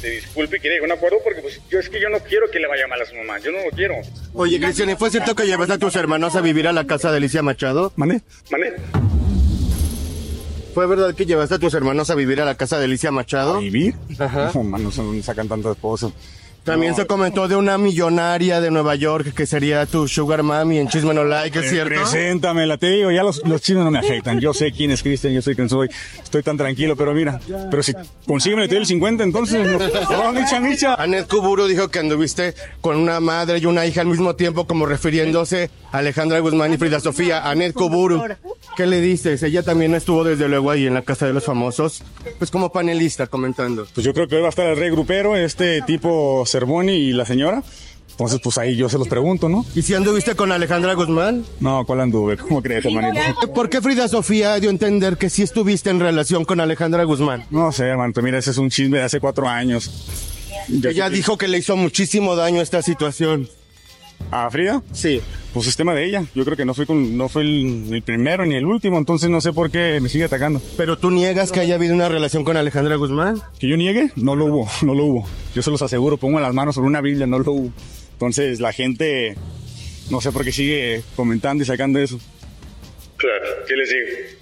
se 0.00 0.10
disculpe 0.10 0.58
y 0.58 0.60
que 0.60 0.68
llegue 0.68 0.80
a 0.80 0.84
un 0.84 0.92
acuerdo 0.92 1.18
porque 1.24 1.40
pues, 1.42 1.60
yo 1.68 1.80
es 1.80 1.88
que 1.88 2.00
yo 2.00 2.08
no 2.08 2.20
quiero 2.20 2.48
que 2.50 2.60
le 2.60 2.68
vaya 2.68 2.86
mal 2.86 3.00
a 3.00 3.06
su 3.06 3.16
mamá. 3.16 3.38
Yo 3.40 3.50
no 3.50 3.64
lo 3.64 3.70
quiero. 3.70 3.96
Oye, 4.32 4.60
Cristian, 4.60 4.90
¿y 4.90 4.94
fue 4.94 5.10
cierto 5.10 5.34
que 5.34 5.46
llevaste 5.46 5.74
a 5.74 5.78
tus 5.78 5.96
hermanos 5.96 6.36
a 6.36 6.40
vivir 6.40 6.68
a 6.68 6.72
la 6.72 6.86
casa 6.86 7.10
de 7.10 7.16
Alicia 7.16 7.42
Machado? 7.42 7.92
¿Mané? 7.96 8.22
¿Mané? 8.50 8.74
¿Fue 10.72 10.86
verdad 10.86 11.14
que 11.14 11.26
llevaste 11.26 11.54
a 11.54 11.58
tus 11.58 11.74
hermanos 11.74 12.10
a 12.10 12.14
vivir 12.14 12.40
a 12.40 12.44
la 12.44 12.56
casa 12.56 12.78
de 12.78 12.84
Alicia 12.84 13.10
Machado? 13.10 13.56
¿A 13.56 13.60
vivir? 13.60 13.94
Ajá. 14.18 14.52
No, 14.54 14.62
man, 14.62 14.82
no 14.84 14.90
se 14.92 15.22
sacan 15.22 15.48
tantas 15.48 15.76
cosas. 15.78 16.12
También 16.64 16.92
No. 16.92 16.96
se 16.96 17.06
comentó 17.06 17.46
de 17.46 17.56
una 17.56 17.76
millonaria 17.78 18.60
de 18.60 18.70
Nueva 18.70 18.94
York 18.94 19.34
que 19.34 19.46
sería 19.46 19.84
tu 19.86 20.08
sugar 20.08 20.42
mami 20.42 20.78
en 20.78 20.88
Chisme 20.88 21.12
No 21.14 21.24
Like, 21.24 21.58
¿es 21.58 21.66
Eh, 21.66 21.68
cierto? 21.70 21.94
Preséntamela, 21.94 22.78
te 22.78 22.88
digo, 22.90 23.10
ya 23.10 23.22
los, 23.22 23.42
los 23.46 23.60
chismes 23.60 23.84
no 23.84 23.90
me 23.90 23.98
afectan. 23.98 24.40
Yo 24.40 24.54
sé 24.54 24.72
quién 24.72 24.90
es 24.90 25.02
Cristian, 25.02 25.32
yo 25.34 25.42
sé 25.42 25.54
quién 25.54 25.68
soy. 25.68 25.88
Estoy 26.22 26.42
tan 26.42 26.56
tranquilo, 26.56 26.96
pero 26.96 27.12
mira, 27.14 27.38
pero 27.70 27.82
si 27.82 27.92
consígueme 28.26 28.62
te 28.66 28.74
doy 28.74 28.80
el 28.82 28.86
50, 28.86 29.22
entonces. 29.24 29.66
No, 30.10 30.32
Micha, 30.32 30.60
Micha. 30.60 30.94
Anet 30.94 31.28
Kuburu 31.28 31.66
dijo 31.66 31.88
que 31.88 31.98
anduviste 31.98 32.54
con 32.80 32.96
una 32.96 33.20
madre 33.20 33.58
y 33.58 33.66
una 33.66 33.84
hija 33.86 34.00
al 34.00 34.06
mismo 34.06 34.34
tiempo, 34.34 34.66
como 34.66 34.86
refiriéndose 34.86 35.70
a 35.92 35.98
Alejandra 35.98 36.38
Guzmán 36.40 36.72
y 36.72 36.78
Frida 36.78 36.98
Sofía. 37.00 37.48
Anet 37.48 37.74
Kuburu, 37.74 38.22
¿qué 38.76 38.86
le 38.86 39.00
dices? 39.00 39.42
Ella 39.42 39.62
también 39.62 39.94
estuvo 39.94 40.24
desde 40.24 40.48
luego 40.48 40.70
ahí 40.70 40.86
en 40.86 40.94
la 40.94 41.02
Casa 41.02 41.26
de 41.26 41.32
los 41.34 41.44
Famosos, 41.44 42.02
pues 42.38 42.50
como 42.50 42.72
panelista 42.72 43.26
comentando. 43.26 43.86
Pues 43.94 44.04
yo 44.06 44.14
creo 44.14 44.26
que 44.28 44.36
hoy 44.36 44.40
va 44.42 44.48
a 44.48 44.50
estar 44.50 44.66
el 44.66 44.76
rey 44.78 44.90
grupero, 44.90 45.36
este 45.36 45.82
tipo 45.82 46.44
Cervoni 46.54 46.92
y 46.92 47.12
la 47.12 47.26
señora. 47.26 47.64
Entonces, 48.10 48.38
pues 48.40 48.58
ahí 48.58 48.76
yo 48.76 48.88
se 48.88 48.96
los 48.96 49.08
pregunto, 49.08 49.48
¿no? 49.48 49.66
¿Y 49.74 49.82
si 49.82 49.92
anduviste 49.92 50.36
con 50.36 50.52
Alejandra 50.52 50.94
Guzmán? 50.94 51.44
No, 51.58 51.84
¿cuál 51.84 52.00
anduve? 52.00 52.36
¿Cómo 52.36 52.62
crees, 52.62 52.84
hermanito? 52.84 53.52
¿Por 53.52 53.68
qué 53.68 53.80
Frida 53.80 54.06
Sofía 54.06 54.60
dio 54.60 54.70
a 54.70 54.72
entender 54.72 55.16
que 55.16 55.28
sí 55.28 55.42
estuviste 55.42 55.90
en 55.90 55.98
relación 55.98 56.44
con 56.44 56.60
Alejandra 56.60 57.02
Guzmán? 57.02 57.44
No 57.50 57.72
sé, 57.72 57.86
hermanito, 57.86 58.22
mira, 58.22 58.38
ese 58.38 58.52
es 58.52 58.58
un 58.58 58.70
chisme 58.70 58.98
de 58.98 59.04
hace 59.04 59.18
cuatro 59.18 59.48
años. 59.48 59.90
Ella 60.68 61.10
dijo 61.10 61.36
que 61.36 61.48
le 61.48 61.58
hizo 61.58 61.76
muchísimo 61.76 62.36
daño 62.36 62.62
esta 62.62 62.82
situación. 62.82 63.48
¿A 64.30 64.50
Frida? 64.50 64.82
Sí. 64.92 65.20
Pues 65.52 65.68
es 65.68 65.76
tema 65.76 65.94
de 65.94 66.04
ella. 66.04 66.24
Yo 66.34 66.44
creo 66.44 66.56
que 66.56 66.64
no 66.64 66.74
fui, 66.74 66.86
con, 66.86 67.16
no 67.16 67.28
fue 67.28 67.42
el, 67.42 67.88
el 67.92 68.02
primero 68.02 68.44
ni 68.44 68.56
el 68.56 68.64
último, 68.66 68.98
entonces 68.98 69.30
no 69.30 69.40
sé 69.40 69.52
por 69.52 69.70
qué 69.70 70.00
me 70.00 70.08
sigue 70.08 70.24
atacando. 70.24 70.60
¿Pero 70.76 70.98
tú 70.98 71.10
niegas 71.12 71.52
que 71.52 71.60
haya 71.60 71.76
habido 71.76 71.94
una 71.94 72.08
relación 72.08 72.42
con 72.42 72.56
Alejandra 72.56 72.96
Guzmán? 72.96 73.40
¿Que 73.60 73.68
yo 73.68 73.76
niegue? 73.76 74.10
No 74.16 74.34
lo 74.34 74.46
hubo, 74.46 74.68
no 74.82 74.94
lo 74.94 75.04
hubo. 75.04 75.28
Yo 75.54 75.62
se 75.62 75.70
los 75.70 75.82
aseguro, 75.82 76.16
pongo 76.16 76.40
las 76.40 76.52
manos 76.52 76.74
sobre 76.74 76.88
una 76.88 77.00
Biblia, 77.00 77.26
no 77.26 77.38
lo 77.38 77.52
hubo. 77.52 77.72
Entonces 78.12 78.58
la 78.58 78.72
gente, 78.72 79.36
no 80.10 80.20
sé 80.20 80.32
por 80.32 80.44
qué 80.44 80.50
sigue 80.50 81.02
comentando 81.14 81.62
y 81.62 81.66
sacando 81.66 82.00
eso. 82.00 82.18
Claro, 83.16 83.44
¿qué 83.68 83.76
le 83.76 83.86
sigue? 83.86 84.38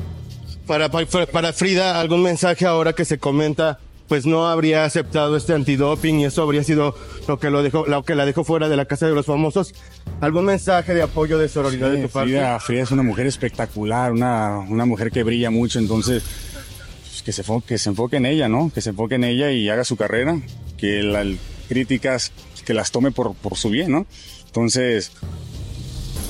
Para, 0.66 0.90
para, 0.90 1.26
para 1.26 1.52
Frida, 1.52 2.00
¿algún 2.00 2.22
mensaje 2.22 2.64
ahora 2.64 2.94
que 2.94 3.04
se 3.04 3.18
comenta? 3.18 3.78
Pues 4.08 4.26
no 4.26 4.46
habría 4.46 4.84
aceptado 4.84 5.36
este 5.36 5.54
antidoping 5.54 6.20
y 6.20 6.24
eso 6.26 6.42
habría 6.42 6.62
sido 6.64 6.94
lo 7.26 7.38
que, 7.38 7.50
lo 7.50 7.62
dejó, 7.62 7.86
lo 7.86 8.02
que 8.02 8.14
la 8.14 8.26
dejó 8.26 8.44
fuera 8.44 8.68
de 8.68 8.76
la 8.76 8.84
casa 8.84 9.06
de 9.06 9.14
los 9.14 9.26
famosos. 9.26 9.74
¿Algún 10.20 10.44
mensaje 10.44 10.92
de 10.94 11.02
apoyo, 11.02 11.38
de 11.38 11.48
sororidad 11.48 11.90
de 11.90 12.02
tu 12.02 12.08
parte? 12.08 12.30
Frida, 12.30 12.60
Frida 12.60 12.82
es 12.82 12.90
una 12.90 13.02
mujer 13.02 13.26
espectacular, 13.26 14.12
una, 14.12 14.58
una 14.58 14.84
mujer 14.84 15.10
que 15.10 15.22
brilla 15.22 15.50
mucho, 15.50 15.78
entonces 15.78 16.22
pues, 17.22 17.22
que, 17.22 17.32
se 17.32 17.42
enfoque, 17.42 17.66
que 17.68 17.78
se 17.78 17.90
enfoque 17.90 18.16
en 18.16 18.26
ella, 18.26 18.48
¿no? 18.48 18.70
Que 18.74 18.80
se 18.80 18.90
enfoque 18.90 19.14
en 19.14 19.24
ella 19.24 19.50
y 19.50 19.68
haga 19.68 19.84
su 19.84 19.96
carrera, 19.96 20.40
que 20.76 21.02
las 21.02 21.26
críticas, 21.68 22.32
que 22.64 22.74
las 22.74 22.90
tome 22.90 23.12
por, 23.12 23.34
por 23.34 23.56
su 23.56 23.70
bien, 23.70 23.92
¿no? 23.92 24.06
Entonces, 24.46 25.12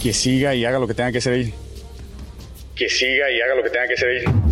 que 0.02 0.12
siga 0.12 0.54
y 0.54 0.64
haga 0.64 0.78
lo 0.78 0.86
que 0.86 0.94
tenga 0.94 1.12
que 1.12 1.18
hacer 1.18 1.32
ella. 1.34 1.52
Que 2.74 2.88
siga 2.88 3.30
y 3.30 3.40
haga 3.40 3.54
lo 3.54 3.62
que 3.62 3.70
tenga 3.70 3.88
que 3.88 3.94
hacer 3.94 4.08
ella. 4.10 4.51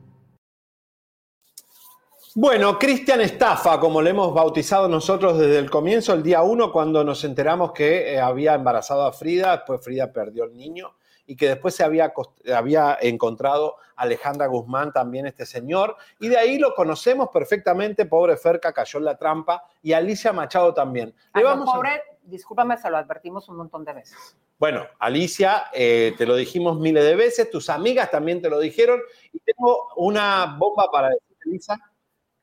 Bueno, 2.35 2.79
Cristian 2.79 3.19
Estafa, 3.19 3.77
como 3.77 4.01
le 4.01 4.11
hemos 4.11 4.33
bautizado 4.33 4.87
nosotros 4.87 5.37
desde 5.37 5.59
el 5.59 5.69
comienzo, 5.69 6.13
el 6.13 6.23
día 6.23 6.41
uno, 6.43 6.71
cuando 6.71 7.03
nos 7.03 7.25
enteramos 7.25 7.73
que 7.73 8.13
eh, 8.13 8.21
había 8.21 8.53
embarazado 8.53 9.05
a 9.05 9.11
Frida, 9.11 9.57
después 9.57 9.83
Frida 9.83 10.13
perdió 10.13 10.45
el 10.45 10.55
niño 10.55 10.95
y 11.25 11.35
que 11.35 11.49
después 11.49 11.75
se 11.75 11.83
había, 11.83 12.97
encontrado 13.01 13.75
a 13.97 14.03
Alejandra 14.03 14.47
Guzmán, 14.47 14.93
también 14.93 15.25
este 15.27 15.45
señor, 15.45 15.97
y 16.19 16.29
de 16.29 16.37
ahí 16.37 16.57
lo 16.57 16.73
conocemos 16.73 17.29
perfectamente, 17.33 18.05
pobre 18.05 18.37
Ferca 18.37 18.71
cayó 18.73 18.99
en 18.99 19.05
la 19.05 19.17
trampa, 19.17 19.63
y 19.81 19.93
Alicia 19.93 20.31
Machado 20.33 20.73
también. 20.73 21.13
Ay, 21.33 21.43
Le 21.43 21.49
vamos 21.49 21.69
a- 21.69 21.73
pobre, 21.73 22.01
discúlpame, 22.23 22.77
se 22.77 22.89
lo 22.89 22.97
advertimos 22.97 23.47
un 23.49 23.57
montón 23.57 23.83
de 23.85 23.93
veces. 23.93 24.37
Bueno, 24.57 24.85
Alicia, 24.99 25.65
eh, 25.73 26.15
te 26.17 26.25
lo 26.25 26.35
dijimos 26.35 26.79
miles 26.79 27.03
de 27.03 27.15
veces, 27.15 27.49
tus 27.49 27.69
amigas 27.69 28.09
también 28.09 28.41
te 28.41 28.49
lo 28.49 28.59
dijeron, 28.59 28.99
y 29.31 29.39
tengo 29.39 29.89
una 29.97 30.55
bomba 30.57 30.89
para 30.91 31.09
decir, 31.09 31.37
Elisa, 31.45 31.90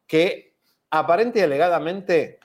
que 0.09 0.57
aparente 0.91 1.39
y 1.39 1.43
alegadamente 1.43 2.41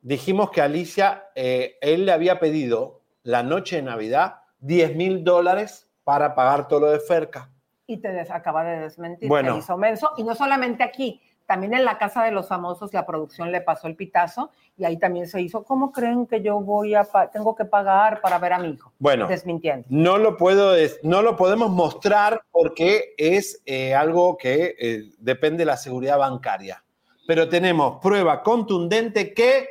dijimos 0.00 0.50
que 0.50 0.60
Alicia, 0.60 1.28
eh, 1.36 1.76
él 1.80 2.06
le 2.06 2.12
había 2.12 2.40
pedido 2.40 3.02
la 3.22 3.42
noche 3.44 3.76
de 3.76 3.82
Navidad 3.82 4.40
10 4.58 4.96
mil 4.96 5.22
dólares 5.22 5.88
para 6.02 6.34
pagar 6.34 6.66
todo 6.66 6.80
lo 6.80 6.90
de 6.90 6.98
Ferca. 7.00 7.50
Y 7.86 7.98
te 7.98 8.08
acaba 8.30 8.64
de 8.64 8.80
desmentir 8.80 9.28
Bueno. 9.28 9.52
que 9.52 9.58
hizo 9.60 9.76
menso. 9.76 10.10
Y 10.16 10.24
no 10.24 10.34
solamente 10.34 10.82
aquí, 10.82 11.20
También 11.46 11.74
en 11.74 11.84
la 11.84 11.98
Casa 11.98 12.24
de 12.24 12.30
los 12.30 12.48
Famosos 12.48 12.94
la 12.94 13.04
producción 13.04 13.52
le 13.52 13.60
pasó 13.60 13.86
el 13.86 13.96
pitazo 13.96 14.50
y 14.78 14.84
ahí 14.86 14.96
también 14.96 15.26
se 15.28 15.42
hizo, 15.42 15.62
¿cómo 15.62 15.92
creen 15.92 16.26
que 16.26 16.40
yo 16.40 16.58
voy 16.60 16.94
a, 16.94 17.06
tengo 17.32 17.54
que 17.54 17.66
pagar 17.66 18.22
para 18.22 18.38
ver 18.38 18.54
a 18.54 18.58
mi 18.58 18.70
hijo? 18.70 18.92
Bueno, 18.98 19.26
Desmintiendo. 19.26 19.86
no 19.90 20.16
lo 20.16 20.38
puedo, 20.38 20.74
no 21.02 21.20
lo 21.20 21.36
podemos 21.36 21.70
mostrar 21.70 22.40
porque 22.50 23.12
es 23.18 23.62
eh, 23.66 23.94
algo 23.94 24.38
que 24.38 24.74
eh, 24.78 25.02
depende 25.18 25.58
de 25.58 25.66
la 25.66 25.76
seguridad 25.76 26.18
bancaria. 26.18 26.82
Pero 27.26 27.48
tenemos 27.48 28.00
prueba 28.02 28.42
contundente 28.42 29.32
que 29.32 29.68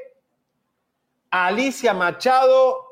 Alicia 1.30 1.94
Machado 1.94 2.88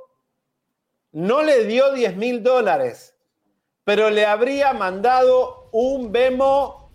no 1.12 1.42
le 1.44 1.66
dio 1.66 1.94
10 1.94 2.16
mil 2.16 2.44
dólares, 2.44 3.16
pero 3.84 4.10
le 4.10 4.26
habría 4.26 4.74
mandado 4.74 5.70
un 5.72 6.12
Vemo 6.12 6.92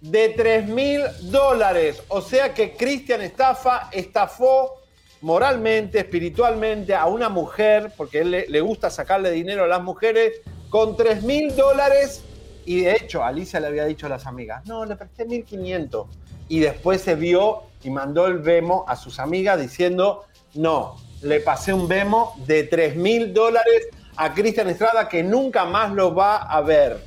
de 0.00 0.30
3 0.30 0.68
mil 0.68 1.02
dólares. 1.22 2.02
O 2.08 2.20
sea 2.20 2.54
que 2.54 2.76
Cristian 2.76 3.22
Estafa 3.22 3.88
estafó 3.92 4.82
moralmente, 5.20 5.98
espiritualmente 5.98 6.94
a 6.94 7.06
una 7.06 7.28
mujer, 7.28 7.92
porque 7.96 8.20
él 8.20 8.30
le, 8.30 8.48
le 8.48 8.60
gusta 8.60 8.90
sacarle 8.90 9.30
dinero 9.30 9.64
a 9.64 9.66
las 9.66 9.82
mujeres, 9.82 10.42
con 10.68 10.96
3 10.96 11.22
mil 11.22 11.54
dólares. 11.56 12.22
Y 12.66 12.80
de 12.80 12.92
hecho, 12.92 13.22
Alicia 13.22 13.60
le 13.60 13.68
había 13.68 13.84
dicho 13.84 14.06
a 14.06 14.08
las 14.08 14.26
amigas, 14.26 14.64
no, 14.66 14.84
le 14.84 14.96
presté 14.96 15.26
1.500. 15.26 16.06
Y 16.48 16.60
después 16.60 17.00
se 17.00 17.14
vio 17.14 17.62
y 17.82 17.90
mandó 17.90 18.26
el 18.26 18.38
Vemo 18.38 18.84
a 18.88 18.96
sus 18.96 19.18
amigas 19.18 19.60
diciendo, 19.60 20.24
no, 20.54 20.96
le 21.22 21.40
pasé 21.40 21.72
un 21.72 21.88
Vemo 21.88 22.34
de 22.46 22.64
3 22.64 22.96
mil 22.96 23.32
dólares 23.32 23.88
a 24.16 24.32
Cristian 24.32 24.68
Estrada 24.68 25.08
que 25.08 25.22
nunca 25.22 25.64
más 25.64 25.92
lo 25.92 26.14
va 26.14 26.36
a 26.36 26.60
ver. 26.60 26.98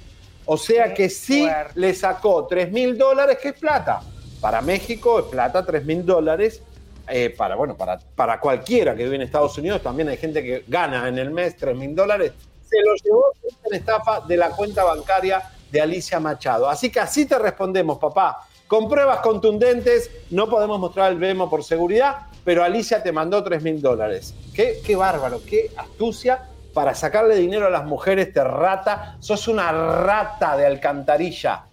O 0.45 0.57
sea 0.57 0.93
que 0.93 1.09
sí 1.09 1.47
le 1.75 1.93
sacó 1.93 2.47
3 2.47 2.71
mil 2.71 2.97
dólares, 2.97 3.37
que 3.41 3.49
es 3.49 3.59
plata. 3.59 4.01
Para 4.39 4.61
México 4.61 5.19
es 5.19 5.25
plata, 5.25 5.65
3 5.65 5.85
mil 5.85 6.05
dólares. 6.05 6.61
Eh, 7.09 7.33
para, 7.37 7.55
bueno, 7.55 7.75
para, 7.75 7.99
para 8.15 8.39
cualquiera 8.39 8.95
que 8.95 9.03
vive 9.03 9.15
en 9.15 9.21
Estados 9.21 9.57
Unidos, 9.57 9.81
también 9.81 10.09
hay 10.09 10.17
gente 10.17 10.43
que 10.43 10.63
gana 10.67 11.07
en 11.07 11.17
el 11.17 11.31
mes 11.31 11.55
3 11.57 11.75
mil 11.75 11.95
dólares. 11.95 12.33
Se 12.69 12.81
lo 12.81 12.95
llevó 12.95 13.25
en 13.65 13.75
estafa 13.75 14.21
de 14.21 14.37
la 14.37 14.49
cuenta 14.49 14.83
bancaria 14.83 15.41
de 15.71 15.81
Alicia 15.81 16.19
Machado. 16.19 16.69
Así 16.69 16.89
que 16.89 16.99
así 16.99 17.25
te 17.25 17.37
respondemos, 17.37 17.97
papá. 17.97 18.46
Con 18.67 18.89
pruebas 18.89 19.19
contundentes, 19.19 20.11
no 20.29 20.49
podemos 20.49 20.77
mostrar 20.77 21.13
el 21.13 21.17
Vemo 21.17 21.49
por 21.49 21.63
seguridad, 21.63 22.27
pero 22.43 22.65
Alicia 22.65 23.01
te 23.01 23.13
mandó 23.13 23.41
3 23.41 23.63
mil 23.63 23.81
dólares. 23.81 24.35
Qué, 24.53 24.81
qué 24.85 24.97
bárbaro, 24.97 25.39
qué 25.47 25.71
astucia 25.77 26.49
para 26.73 26.93
sacarle 26.93 27.37
dinero 27.37 27.67
a 27.67 27.69
las 27.69 27.85
mujeres, 27.85 28.33
te 28.33 28.43
rata. 28.43 29.15
Sos 29.21 29.47
una 29.47 29.71
rata 29.71 30.57
de 30.57 30.65
alcantarilla. 30.65 31.63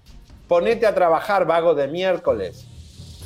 Ponete 0.46 0.86
a 0.86 0.94
trabajar, 0.94 1.46
vago 1.46 1.74
de 1.74 1.88
miércoles. 1.88 2.64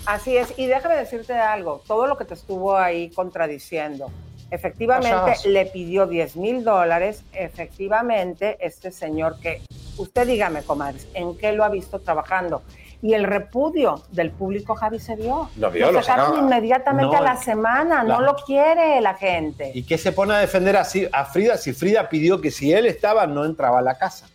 Así 0.07 0.39
es, 0.39 0.59
y 0.59 0.65
déjame 0.65 0.97
decirte 0.97 1.35
algo, 1.35 1.83
todo 1.87 2.07
lo 2.07 2.17
que 2.17 2.25
te 2.25 2.33
estuvo 2.33 2.75
ahí 2.75 3.11
contradiciendo, 3.11 4.11
efectivamente 4.51 5.15
Payaso. 5.15 5.49
le 5.51 5.67
pidió 5.67 6.07
10 6.07 6.37
mil 6.37 6.65
dólares, 6.65 7.23
efectivamente 7.35 8.57
este 8.61 8.91
señor 8.91 9.39
que, 9.39 9.61
usted 9.99 10.27
dígame, 10.27 10.63
comadres, 10.63 11.07
¿en 11.13 11.37
qué 11.37 11.53
lo 11.53 11.63
ha 11.63 11.69
visto 11.69 11.99
trabajando? 11.99 12.63
Y 13.01 13.15
el 13.15 13.25
repudio 13.25 14.03
del 14.11 14.33
público, 14.33 14.75
Javi, 14.75 14.99
se 14.99 15.15
vio. 15.15 15.49
Lo 15.57 15.71
vio, 15.71 15.93
lo 15.93 16.03
sacaron 16.03 16.31
sacaba. 16.31 16.45
inmediatamente 16.45 17.17
No, 17.17 17.23
a 17.23 17.23
la 17.23 17.37
semana, 17.37 18.03
no 18.03 18.21
lo 18.21 18.35
quiere 18.35 19.01
la 19.01 19.15
gente. 19.15 19.71
¿Y 19.73 19.85
qué 19.85 19.97
se 19.99 20.11
pone 20.11 20.35
a 20.35 20.39
defender 20.39 20.77
así 20.77 21.09
a 21.13 21.25
Frida 21.25 21.57
si 21.57 21.73
Frida 21.73 22.09
pidió 22.09 22.41
que 22.41 22.51
si 22.51 22.73
él 22.73 22.87
estaba 22.87 23.27
no 23.27 23.45
entraba 23.45 23.79
a 23.79 23.83
la 23.83 23.97
casa? 23.97 24.27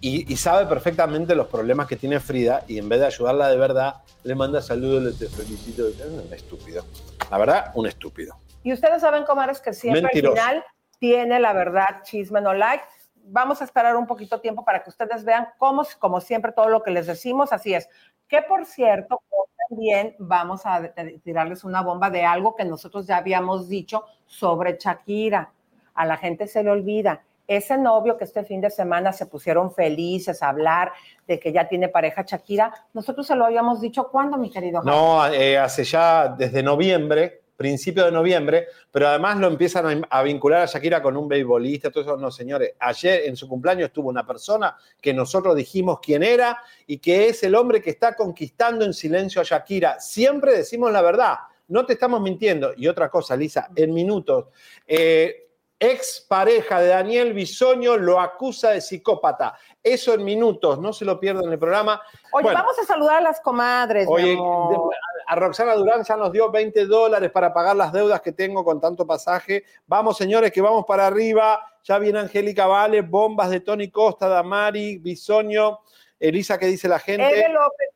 Y, 0.00 0.30
y 0.30 0.36
sabe 0.36 0.66
perfectamente 0.66 1.34
los 1.34 1.46
problemas 1.46 1.86
que 1.86 1.96
tiene 1.96 2.18
Frida 2.18 2.64
y 2.66 2.78
en 2.78 2.88
vez 2.88 3.00
de 3.00 3.06
ayudarla 3.06 3.48
de 3.48 3.56
verdad, 3.56 3.94
le 4.24 4.34
manda 4.34 4.60
saludos, 4.60 5.02
le 5.02 5.12
te 5.12 5.28
felicito. 5.28 5.86
Es 5.86 6.00
un 6.00 6.32
estúpido. 6.32 6.84
La 7.30 7.38
verdad, 7.38 7.70
un 7.74 7.86
estúpido. 7.86 8.36
Y 8.64 8.72
ustedes 8.72 9.02
saben, 9.02 9.24
comadres, 9.24 9.60
que 9.60 9.72
siempre 9.72 10.02
Mentiroso. 10.02 10.40
al 10.40 10.48
final 10.48 10.64
tiene 10.98 11.38
la 11.38 11.52
verdad, 11.52 12.02
chisme 12.02 12.40
no 12.40 12.54
like. 12.54 12.84
Vamos 13.26 13.60
a 13.60 13.64
esperar 13.64 13.96
un 13.96 14.06
poquito 14.06 14.40
tiempo 14.40 14.64
para 14.64 14.82
que 14.82 14.90
ustedes 14.90 15.24
vean 15.24 15.48
cómo, 15.58 15.82
como 15.98 16.20
siempre, 16.20 16.52
todo 16.52 16.68
lo 16.68 16.82
que 16.82 16.90
les 16.90 17.06
decimos, 17.06 17.52
así 17.52 17.74
es. 17.74 17.88
Que 18.28 18.42
por 18.42 18.64
cierto, 18.66 19.22
también 19.68 20.14
vamos 20.18 20.62
a 20.64 20.92
tirarles 21.22 21.64
una 21.64 21.82
bomba 21.82 22.10
de 22.10 22.24
algo 22.24 22.54
que 22.54 22.64
nosotros 22.64 23.06
ya 23.06 23.16
habíamos 23.16 23.68
dicho 23.68 24.04
sobre 24.26 24.78
Shakira. 24.78 25.52
A 25.94 26.06
la 26.06 26.16
gente 26.16 26.46
se 26.46 26.62
le 26.62 26.70
olvida. 26.70 27.22
Ese 27.46 27.76
novio 27.76 28.16
que 28.16 28.24
este 28.24 28.42
fin 28.44 28.60
de 28.60 28.70
semana 28.70 29.12
se 29.12 29.26
pusieron 29.26 29.70
felices 29.70 30.42
a 30.42 30.48
hablar 30.48 30.92
de 31.26 31.38
que 31.38 31.52
ya 31.52 31.68
tiene 31.68 31.88
pareja 31.88 32.24
Shakira, 32.26 32.72
nosotros 32.94 33.26
se 33.26 33.36
lo 33.36 33.44
habíamos 33.44 33.82
dicho 33.82 34.08
cuándo, 34.10 34.38
mi 34.38 34.50
querido 34.50 34.80
Javi? 34.80 34.90
No, 34.90 35.26
eh, 35.26 35.58
hace 35.58 35.84
ya 35.84 36.28
desde 36.28 36.62
noviembre, 36.62 37.43
principio 37.56 38.04
de 38.04 38.12
noviembre, 38.12 38.68
pero 38.90 39.08
además 39.08 39.38
lo 39.38 39.46
empiezan 39.46 40.04
a, 40.08 40.22
vincular 40.22 40.62
a 40.62 40.66
Shakira 40.66 41.02
con 41.02 41.16
un 41.16 41.28
beisbolista, 41.28 41.90
todo 41.90 42.02
eso. 42.02 42.16
No, 42.16 42.30
señores, 42.30 42.72
ayer 42.78 43.22
en 43.26 43.36
su 43.36 43.48
cumpleaños 43.48 43.86
estuvo 43.86 44.08
una 44.08 44.26
persona 44.26 44.76
que 45.00 45.14
nosotros 45.14 45.54
dijimos 45.56 45.98
quién 46.02 46.22
era 46.22 46.58
y 46.86 46.98
que 46.98 47.28
es 47.28 47.42
el 47.42 47.54
hombre 47.54 47.80
que 47.80 47.90
está 47.90 48.14
conquistando 48.14 48.84
en 48.84 48.92
silencio 48.92 49.40
a 49.40 49.44
Shakira. 49.44 50.00
Siempre 50.00 50.56
decimos 50.56 50.90
la 50.92 51.02
verdad, 51.02 51.36
no 51.68 51.86
te 51.86 51.94
estamos 51.94 52.20
mintiendo. 52.20 52.72
Y 52.76 52.88
otra 52.88 53.08
cosa, 53.08 53.36
Lisa, 53.36 53.68
en 53.74 53.92
minutos. 53.94 54.46
eh, 54.86 55.43
Ex 55.84 56.24
pareja 56.26 56.80
de 56.80 56.88
Daniel 56.88 57.34
Bisoño 57.34 57.98
lo 57.98 58.18
acusa 58.18 58.70
de 58.70 58.80
psicópata. 58.80 59.54
Eso 59.82 60.14
en 60.14 60.24
minutos, 60.24 60.78
no 60.78 60.94
se 60.94 61.04
lo 61.04 61.20
pierdan 61.20 61.44
en 61.44 61.52
el 61.52 61.58
programa. 61.58 62.00
Oye, 62.32 62.44
Bueno, 62.44 62.60
vamos 62.60 62.78
a 62.78 62.84
saludar 62.84 63.16
a 63.18 63.20
las 63.20 63.40
comadres. 63.42 64.06
mi 64.06 64.12
Oye, 64.14 64.32
amor. 64.32 64.94
a 65.26 65.34
Roxana 65.36 65.74
Durán 65.74 66.02
ya 66.02 66.16
nos 66.16 66.32
dio 66.32 66.50
20 66.50 66.86
dólares 66.86 67.30
para 67.30 67.52
pagar 67.52 67.76
las 67.76 67.92
deudas 67.92 68.22
que 68.22 68.32
tengo 68.32 68.64
con 68.64 68.80
tanto 68.80 69.06
pasaje. 69.06 69.64
Vamos, 69.86 70.16
señores, 70.16 70.52
que 70.52 70.62
vamos 70.62 70.86
para 70.86 71.06
arriba. 71.06 71.60
Ya 71.82 71.98
viene 71.98 72.18
Angélica 72.18 72.66
Vale, 72.66 73.02
bombas 73.02 73.50
de 73.50 73.60
Tony 73.60 73.90
Costa, 73.90 74.26
Damari, 74.26 74.96
Bisoño. 74.96 75.80
Elisa, 76.18 76.58
¿qué 76.58 76.64
dice 76.66 76.88
la 76.88 76.98
gente? 76.98 77.28
Eve 77.28 77.52
López, 77.52 77.88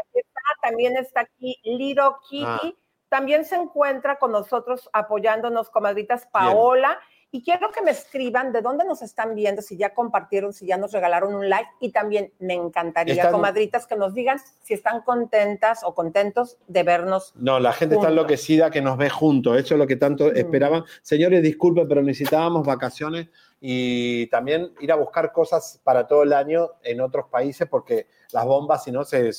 aquí 0.00 0.20
está, 0.20 0.40
también 0.62 0.96
está 0.96 1.20
aquí 1.20 1.60
Liro 1.64 2.18
Kitty. 2.26 2.46
Ah. 2.46 2.72
También 3.08 3.44
se 3.44 3.56
encuentra 3.56 4.18
con 4.18 4.32
nosotros 4.32 4.88
apoyándonos, 4.92 5.68
comadritas 5.70 6.26
Paola. 6.32 6.98
Y 7.32 7.42
quiero 7.42 7.70
que 7.70 7.82
me 7.82 7.90
escriban 7.90 8.52
de 8.52 8.62
dónde 8.62 8.84
nos 8.84 9.02
están 9.02 9.34
viendo, 9.34 9.60
si 9.60 9.76
ya 9.76 9.92
compartieron, 9.92 10.52
si 10.52 10.66
ya 10.66 10.76
nos 10.78 10.92
regalaron 10.92 11.34
un 11.34 11.48
like. 11.50 11.68
Y 11.80 11.90
también 11.90 12.32
me 12.38 12.54
encantaría, 12.54 13.14
Están- 13.14 13.32
comadritas, 13.32 13.86
que 13.86 13.96
nos 13.96 14.14
digan 14.14 14.38
si 14.62 14.74
están 14.74 15.02
contentas 15.02 15.80
o 15.84 15.94
contentos 15.94 16.56
de 16.66 16.82
vernos. 16.84 17.32
No, 17.36 17.58
la 17.60 17.72
gente 17.72 17.96
está 17.96 18.08
enloquecida 18.08 18.70
que 18.70 18.80
nos 18.80 18.96
ve 18.96 19.10
juntos. 19.10 19.58
Eso 19.58 19.74
es 19.74 19.78
lo 19.78 19.86
que 19.86 19.96
tanto 19.96 20.26
Mm. 20.26 20.36
esperaban. 20.36 20.84
Señores, 21.02 21.42
disculpen, 21.42 21.86
pero 21.88 22.00
necesitábamos 22.02 22.66
vacaciones 22.66 23.28
y 23.60 24.28
también 24.28 24.72
ir 24.80 24.92
a 24.92 24.96
buscar 24.96 25.32
cosas 25.32 25.80
para 25.82 26.06
todo 26.06 26.22
el 26.22 26.32
año 26.32 26.70
en 26.82 27.00
otros 27.00 27.26
países 27.28 27.66
porque 27.68 28.06
las 28.32 28.44
bombas, 28.46 28.84
si 28.84 28.92
no, 28.92 29.04
se, 29.04 29.32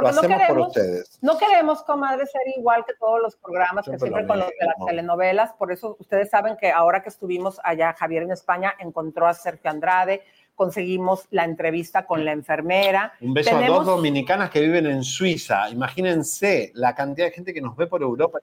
Porque 0.00 0.16
lo 0.16 0.22
no 0.22 0.28
por 0.28 0.38
queremos, 0.38 0.68
ustedes. 0.68 1.18
no 1.22 1.38
queremos, 1.38 1.82
comadres, 1.82 2.30
ser 2.30 2.42
igual 2.56 2.84
que 2.86 2.94
todos 2.94 3.20
los 3.20 3.36
programas, 3.36 3.84
que 3.84 3.98
Siempre 3.98 4.26
con 4.26 4.38
los 4.38 4.48
de 4.48 4.66
las 4.66 4.86
telenovelas. 4.86 5.52
Por 5.54 5.72
eso 5.72 5.96
ustedes 5.98 6.30
saben 6.30 6.56
que 6.56 6.70
ahora 6.70 7.02
que 7.02 7.08
estuvimos 7.08 7.60
allá, 7.64 7.94
Javier 7.98 8.22
en 8.22 8.32
España 8.32 8.74
encontró 8.78 9.26
a 9.26 9.34
Sergio 9.34 9.70
Andrade, 9.70 10.22
conseguimos 10.54 11.26
la 11.30 11.44
entrevista 11.44 12.06
con 12.06 12.24
la 12.24 12.32
enfermera. 12.32 13.12
Un 13.20 13.32
beso 13.34 13.56
a 13.56 13.66
dos 13.66 13.86
dominicanas 13.86 14.50
que 14.50 14.60
viven 14.60 14.86
en 14.86 15.04
Suiza. 15.04 15.70
Imagínense 15.70 16.72
la 16.74 16.94
cantidad 16.94 17.26
de 17.28 17.32
gente 17.32 17.54
que 17.54 17.60
nos 17.60 17.76
ve 17.76 17.86
por 17.86 18.02
Europa. 18.02 18.38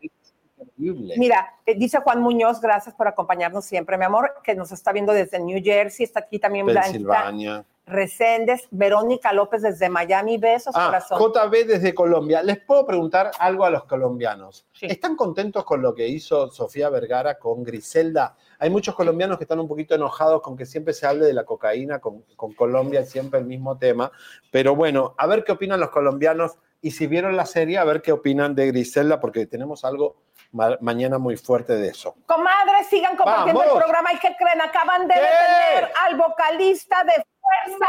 Mira, 0.78 1.54
eh, 1.66 1.76
dice 1.78 2.00
Juan 2.00 2.22
Muñoz, 2.22 2.60
gracias 2.62 2.96
por 2.96 3.08
acompañarnos 3.08 3.66
siempre, 3.66 3.98
mi 3.98 4.06
amor, 4.06 4.34
que 4.44 4.56
nos 4.56 4.72
está 4.72 4.92
viendo 4.92 5.14
desde 5.14 5.40
New 5.40 5.62
Jersey, 5.64 6.06
está 6.06 6.22
aquí 6.22 6.40
también 6.40 6.66
Pensilvania. 6.66 7.66
Reséndez, 7.86 8.68
Verónica 8.72 9.32
López 9.32 9.62
desde 9.62 9.90
Miami, 9.90 10.38
besos, 10.38 10.74
Ah, 10.76 10.88
corazón. 10.88 11.20
JB 11.20 11.66
desde 11.68 11.94
Colombia. 11.94 12.42
¿Les 12.42 12.60
puedo 12.60 12.86
preguntar 12.86 13.32
algo 13.40 13.64
a 13.64 13.70
los 13.70 13.86
colombianos? 13.86 14.66
¿Están 14.82 15.16
contentos 15.16 15.64
con 15.64 15.82
lo 15.82 15.94
que 15.94 16.08
hizo 16.08 16.50
Sofía 16.50 16.90
Vergara 16.90 17.38
con 17.38 17.64
Griselda? 17.64 18.36
Hay 18.60 18.70
muchos 18.70 18.96
colombianos 18.96 19.38
que 19.38 19.44
están 19.44 19.60
un 19.60 19.68
poquito 19.68 19.94
enojados 19.96 20.42
con 20.42 20.58
que 20.58 20.66
siempre 20.66 20.94
se 20.94 21.06
hable 21.06 21.26
de 21.26 21.34
la 21.34 21.44
cocaína 21.46 22.00
con, 22.00 22.24
con 22.36 22.54
Colombia, 22.54 23.04
siempre 23.06 23.40
el 23.40 23.46
mismo 23.46 23.78
tema. 23.78 24.12
Pero 24.52 24.76
bueno, 24.76 25.14
a 25.18 25.28
ver 25.28 25.44
qué 25.44 25.52
opinan 25.52 25.80
los 25.80 25.90
colombianos 25.90 26.54
y 26.82 26.92
si 26.92 27.08
vieron 27.08 27.36
la 27.38 27.46
serie, 27.46 27.78
a 27.78 27.84
ver 27.84 28.02
qué 28.02 28.12
opinan 28.12 28.54
de 28.56 28.68
Griselda, 28.68 29.20
porque 29.20 29.46
tenemos 29.48 29.84
algo 29.86 30.18
ma- 30.52 30.78
mañana 30.82 31.18
muy 31.18 31.36
fuerte 31.38 31.74
de 31.76 31.88
eso. 31.90 32.16
Comadres, 32.28 32.88
sigan 32.90 33.16
compartiendo 33.16 33.60
¡Vamos! 33.60 33.76
el 33.76 33.82
programa. 33.84 34.14
¿Y 34.14 34.20
qué 34.20 34.36
creen? 34.38 34.62
Acaban 34.62 35.08
de 35.08 35.16
detener 35.16 35.92
al 36.06 36.16
vocalista 36.16 37.04
de 37.04 37.26
Fuerza 37.46 37.86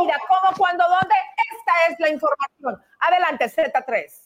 Mira, 0.00 0.18
¿Cómo, 0.28 0.56
cuándo, 0.56 0.84
dónde? 0.84 1.14
Esta 1.52 1.92
es 1.92 2.00
la 2.00 2.10
información. 2.10 2.82
Adelante, 3.00 3.46
Z3. 3.46 4.24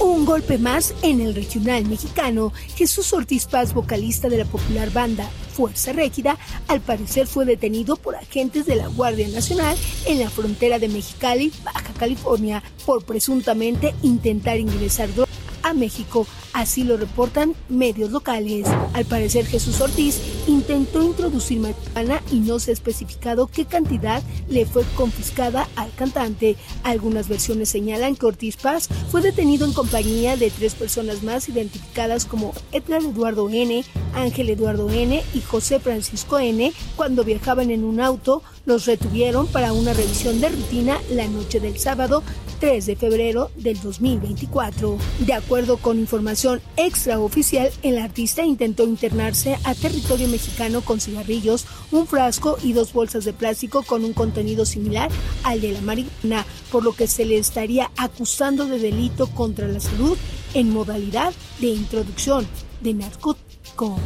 Un 0.00 0.24
golpe 0.24 0.58
más 0.58 0.94
en 1.02 1.20
el 1.20 1.34
regional 1.34 1.84
mexicano. 1.86 2.52
Jesús 2.76 3.12
Ortiz 3.12 3.46
Paz, 3.46 3.74
vocalista 3.74 4.28
de 4.28 4.38
la 4.38 4.44
popular 4.44 4.90
banda 4.90 5.28
Fuerza 5.52 5.92
Régida, 5.92 6.38
al 6.68 6.80
parecer 6.80 7.26
fue 7.26 7.44
detenido 7.44 7.96
por 7.96 8.14
agentes 8.14 8.66
de 8.66 8.76
la 8.76 8.86
Guardia 8.86 9.26
Nacional 9.28 9.76
en 10.06 10.20
la 10.20 10.30
frontera 10.30 10.78
de 10.78 10.88
Mexicali, 10.88 11.52
Baja 11.64 11.92
California, 11.98 12.62
por 12.86 13.04
presuntamente 13.04 13.92
intentar 14.02 14.58
ingresar 14.58 15.12
drogas 15.12 15.37
a 15.62 15.74
México. 15.74 16.26
Así 16.52 16.84
lo 16.84 16.96
reportan 16.96 17.54
medios 17.68 18.10
locales. 18.10 18.66
Al 18.94 19.04
parecer 19.04 19.46
Jesús 19.46 19.80
Ortiz 19.80 20.20
intentó 20.46 21.02
introducir 21.02 21.60
marihuana 21.60 22.22
y 22.32 22.40
no 22.40 22.58
se 22.58 22.70
ha 22.70 22.74
especificado 22.74 23.46
qué 23.46 23.64
cantidad 23.64 24.22
le 24.48 24.66
fue 24.66 24.84
confiscada 24.96 25.68
al 25.76 25.92
cantante. 25.94 26.56
Algunas 26.82 27.28
versiones 27.28 27.68
señalan 27.68 28.16
que 28.16 28.26
Ortiz 28.26 28.56
Paz 28.56 28.88
fue 29.10 29.20
detenido 29.20 29.66
en 29.66 29.72
compañía 29.72 30.36
de 30.36 30.50
tres 30.50 30.74
personas 30.74 31.22
más 31.22 31.48
identificadas 31.48 32.24
como 32.24 32.52
Edgar 32.72 33.02
Eduardo 33.02 33.48
N., 33.50 33.84
Ángel 34.14 34.50
Eduardo 34.50 34.90
N. 34.90 35.22
y 35.34 35.40
José 35.40 35.80
Francisco 35.80 36.38
N. 36.38 36.72
cuando 36.96 37.24
viajaban 37.24 37.70
en 37.70 37.84
un 37.84 38.00
auto. 38.00 38.42
Los 38.68 38.84
retuvieron 38.84 39.46
para 39.46 39.72
una 39.72 39.94
revisión 39.94 40.42
de 40.42 40.50
rutina 40.50 40.98
la 41.10 41.26
noche 41.26 41.58
del 41.58 41.78
sábado 41.78 42.22
3 42.60 42.84
de 42.84 42.96
febrero 42.96 43.50
del 43.56 43.80
2024. 43.80 44.98
De 45.20 45.32
acuerdo 45.32 45.78
con 45.78 45.98
información 45.98 46.60
extraoficial, 46.76 47.70
el 47.82 47.96
artista 47.96 48.44
intentó 48.44 48.84
internarse 48.84 49.56
a 49.64 49.74
territorio 49.74 50.28
mexicano 50.28 50.82
con 50.82 51.00
cigarrillos, 51.00 51.64
un 51.92 52.06
frasco 52.06 52.58
y 52.62 52.74
dos 52.74 52.92
bolsas 52.92 53.24
de 53.24 53.32
plástico 53.32 53.84
con 53.84 54.04
un 54.04 54.12
contenido 54.12 54.66
similar 54.66 55.08
al 55.44 55.62
de 55.62 55.72
la 55.72 55.80
marihuana, 55.80 56.44
por 56.70 56.84
lo 56.84 56.92
que 56.92 57.06
se 57.06 57.24
le 57.24 57.38
estaría 57.38 57.90
acusando 57.96 58.66
de 58.66 58.78
delito 58.78 59.28
contra 59.28 59.66
la 59.66 59.80
salud 59.80 60.18
en 60.52 60.68
modalidad 60.68 61.32
de 61.58 61.68
introducción 61.68 62.46
de 62.82 62.92
narcótico. 62.92 63.98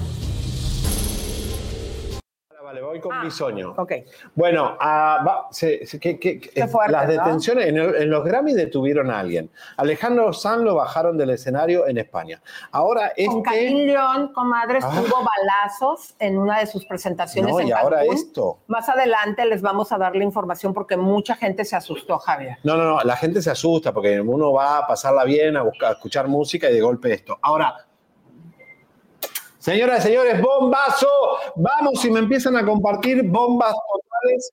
Vale, 2.72 2.80
voy 2.86 3.00
con 3.00 3.20
bisoño. 3.22 3.74
Bueno, 4.34 4.78
ah, 4.80 5.22
va- 5.26 5.48
se- 5.50 5.84
se- 5.86 6.00
que- 6.00 6.18
que- 6.18 6.40
Qué 6.40 6.66
fuerte, 6.66 6.92
las 6.92 7.06
¿no? 7.06 7.12
detenciones, 7.12 7.66
en, 7.66 7.76
el- 7.76 7.94
en 7.96 8.08
los 8.10 8.24
Grammy 8.24 8.54
detuvieron 8.54 9.10
a 9.10 9.18
alguien. 9.20 9.50
Alejandro 9.76 10.32
Sanz 10.32 10.62
lo 10.62 10.74
bajaron 10.76 11.18
del 11.18 11.28
escenario 11.30 11.86
en 11.86 11.98
España. 11.98 12.40
Ahora 12.70 13.12
Con 13.14 13.36
este... 13.38 13.42
Karim 13.42 13.86
León, 13.88 14.32
comadres, 14.32 14.82
Ah. 14.86 14.90
tuvo 14.90 15.22
balazos 15.22 16.14
en 16.18 16.38
una 16.38 16.60
de 16.60 16.66
sus 16.66 16.86
presentaciones 16.86 17.52
No, 17.52 17.60
en 17.60 17.68
y 17.68 17.72
ahora 17.72 18.04
esto. 18.04 18.60
Más 18.68 18.88
adelante 18.88 19.44
les 19.44 19.60
vamos 19.60 19.92
a 19.92 19.98
dar 19.98 20.16
la 20.16 20.24
información 20.24 20.72
porque 20.72 20.96
mucha 20.96 21.34
gente 21.36 21.66
se 21.66 21.76
asustó, 21.76 22.18
Javier. 22.18 22.56
No, 22.64 22.78
no, 22.78 22.84
no, 22.84 23.00
la 23.02 23.16
gente 23.16 23.42
se 23.42 23.50
asusta 23.50 23.92
porque 23.92 24.18
uno 24.18 24.52
va 24.54 24.78
a 24.78 24.86
pasarla 24.86 25.24
bien, 25.24 25.58
a, 25.58 25.62
buscar, 25.62 25.90
a 25.90 25.92
escuchar 25.92 26.26
música 26.26 26.70
y 26.70 26.72
de 26.72 26.80
golpe 26.80 27.12
esto. 27.12 27.38
Ahora, 27.42 27.74
señoras 29.62 30.00
y 30.00 30.08
señores, 30.08 30.40
bombazo. 30.40 31.08
Vamos, 31.54 32.00
si 32.00 32.10
me 32.10 32.18
empiezan 32.18 32.56
a 32.56 32.66
compartir 32.66 33.22
bombas 33.22 33.72
totales. 33.72 34.52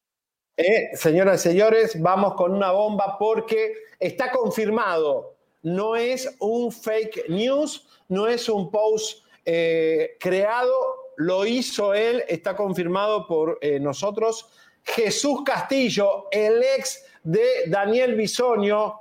Eh, 0.56 0.90
señoras 0.94 1.46
y 1.46 1.50
señores, 1.50 2.00
vamos 2.00 2.36
con 2.36 2.54
una 2.54 2.72
bomba 2.72 3.18
porque 3.18 3.74
está 4.00 4.32
confirmado. 4.32 5.36
No 5.64 5.96
es 5.96 6.36
un 6.40 6.72
fake 6.72 7.28
news, 7.28 7.88
no 8.08 8.28
es 8.28 8.48
un 8.48 8.70
post 8.70 9.26
eh, 9.46 10.18
creado, 10.20 10.74
lo 11.18 11.46
hizo 11.46 11.94
él, 11.94 12.24
está 12.28 12.56
confirmado 12.56 13.26
por 13.26 13.58
eh, 13.62 13.80
nosotros. 13.80 14.48
Jesús 14.84 15.42
Castillo, 15.44 16.28
el 16.30 16.62
ex 16.78 17.04
de 17.24 17.48
Daniel 17.68 18.16
Bisoño, 18.16 19.00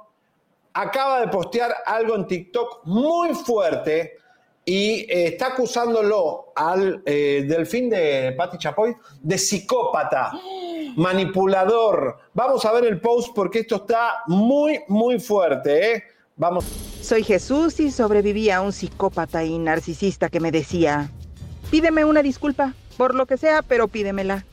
acaba 0.72 1.20
de 1.20 1.28
postear 1.28 1.76
algo 1.84 2.14
en 2.14 2.26
TikTok 2.26 2.80
muy 2.84 3.34
fuerte 3.34 4.18
y 4.68 5.06
eh, 5.08 5.28
está 5.28 5.46
acusándolo 5.46 6.52
al 6.54 7.02
eh, 7.06 7.42
delfín 7.48 7.88
de 7.88 8.34
Patti 8.36 8.58
Chapoy 8.58 8.94
de 9.22 9.38
psicópata, 9.38 10.30
manipulador. 10.94 12.18
Vamos 12.34 12.66
a 12.66 12.72
ver 12.72 12.84
el 12.84 13.00
post 13.00 13.30
porque 13.34 13.60
esto 13.60 13.76
está 13.76 14.24
muy, 14.26 14.80
muy 14.88 15.18
fuerte. 15.20 15.94
¿eh? 15.94 16.04
Vamos. 16.36 16.66
Soy 17.00 17.24
Jesús 17.24 17.80
y 17.80 17.90
sobreviví 17.90 18.50
a 18.50 18.60
un 18.60 18.74
psicópata 18.74 19.42
y 19.42 19.58
narcisista 19.58 20.28
que 20.28 20.38
me 20.38 20.52
decía, 20.52 21.10
pídeme 21.70 22.04
una 22.04 22.22
disculpa, 22.22 22.74
por 22.98 23.14
lo 23.14 23.24
que 23.24 23.38
sea, 23.38 23.62
pero 23.62 23.88
pídemela. 23.88 24.44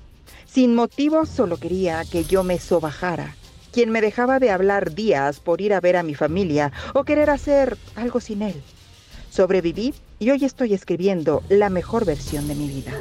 Sin 0.45 0.75
motivo, 0.75 1.25
solo 1.25 1.57
quería 1.57 2.03
que 2.09 2.23
yo 2.23 2.45
me 2.45 2.57
sobajara. 2.57 3.35
Quien 3.73 3.89
me 3.89 3.99
dejaba 3.99 4.39
de 4.39 4.49
hablar 4.49 4.95
días 4.95 5.41
por 5.41 5.59
ir 5.59 5.73
a 5.73 5.81
ver 5.81 5.97
a 5.97 6.03
mi 6.03 6.15
familia 6.15 6.71
o 6.93 7.03
querer 7.03 7.29
hacer 7.29 7.77
algo 7.97 8.21
sin 8.21 8.43
él. 8.43 8.63
Sobreviví 9.29 9.93
y 10.19 10.29
hoy 10.31 10.45
estoy 10.45 10.73
escribiendo 10.73 11.43
la 11.49 11.69
mejor 11.69 12.05
versión 12.05 12.47
de 12.47 12.55
mi 12.55 12.67
vida. 12.67 12.93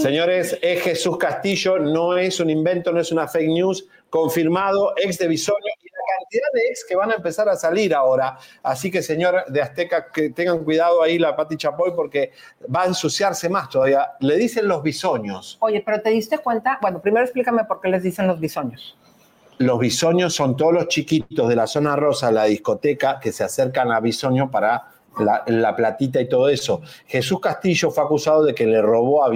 Señores, 0.00 0.56
es 0.62 0.82
Jesús 0.82 1.18
Castillo, 1.18 1.78
no 1.78 2.16
es 2.16 2.38
un 2.38 2.50
invento, 2.50 2.92
no 2.92 3.00
es 3.00 3.10
una 3.10 3.26
fake 3.26 3.48
news, 3.48 3.88
confirmado, 4.08 4.94
ex 4.96 5.18
de 5.18 5.26
Bisoño 5.26 5.58
y 5.58 5.88
la 5.88 6.18
cantidad 6.18 6.46
de 6.54 6.60
ex 6.68 6.84
que 6.88 6.94
van 6.94 7.10
a 7.10 7.14
empezar 7.14 7.48
a 7.48 7.56
salir 7.56 7.92
ahora. 7.92 8.38
Así 8.62 8.92
que, 8.92 9.02
señor 9.02 9.44
de 9.48 9.60
Azteca, 9.60 10.12
que 10.12 10.30
tengan 10.30 10.62
cuidado 10.62 11.02
ahí 11.02 11.18
la 11.18 11.34
Pati 11.34 11.56
Chapoy 11.56 11.92
porque 11.96 12.30
va 12.74 12.82
a 12.82 12.86
ensuciarse 12.86 13.48
más 13.48 13.68
todavía. 13.68 14.12
Le 14.20 14.36
dicen 14.36 14.68
los 14.68 14.84
bisoños. 14.84 15.56
Oye, 15.60 15.82
pero 15.84 16.00
¿te 16.00 16.10
diste 16.10 16.38
cuenta? 16.38 16.78
Bueno, 16.80 17.02
primero 17.02 17.24
explícame 17.24 17.64
por 17.64 17.80
qué 17.80 17.88
les 17.88 18.04
dicen 18.04 18.28
los 18.28 18.38
bisoños. 18.38 18.96
Los 19.58 19.80
bisoños 19.80 20.34
son 20.34 20.54
todos 20.54 20.74
los 20.74 20.88
chiquitos 20.88 21.48
de 21.48 21.56
la 21.56 21.66
zona 21.66 21.96
rosa, 21.96 22.30
la 22.30 22.44
discoteca, 22.44 23.18
que 23.18 23.32
se 23.32 23.42
acercan 23.42 23.90
a 23.90 24.00
Bisoño 24.00 24.50
para 24.50 24.95
la, 25.18 25.42
la 25.46 25.74
platita 25.74 26.20
y 26.20 26.28
todo 26.28 26.48
eso. 26.48 26.80
Jesús 27.06 27.40
Castillo 27.40 27.90
fue 27.90 28.04
acusado 28.04 28.44
de 28.44 28.54
que 28.54 28.66
le 28.66 28.82
robó 28.82 29.24
a 29.24 29.28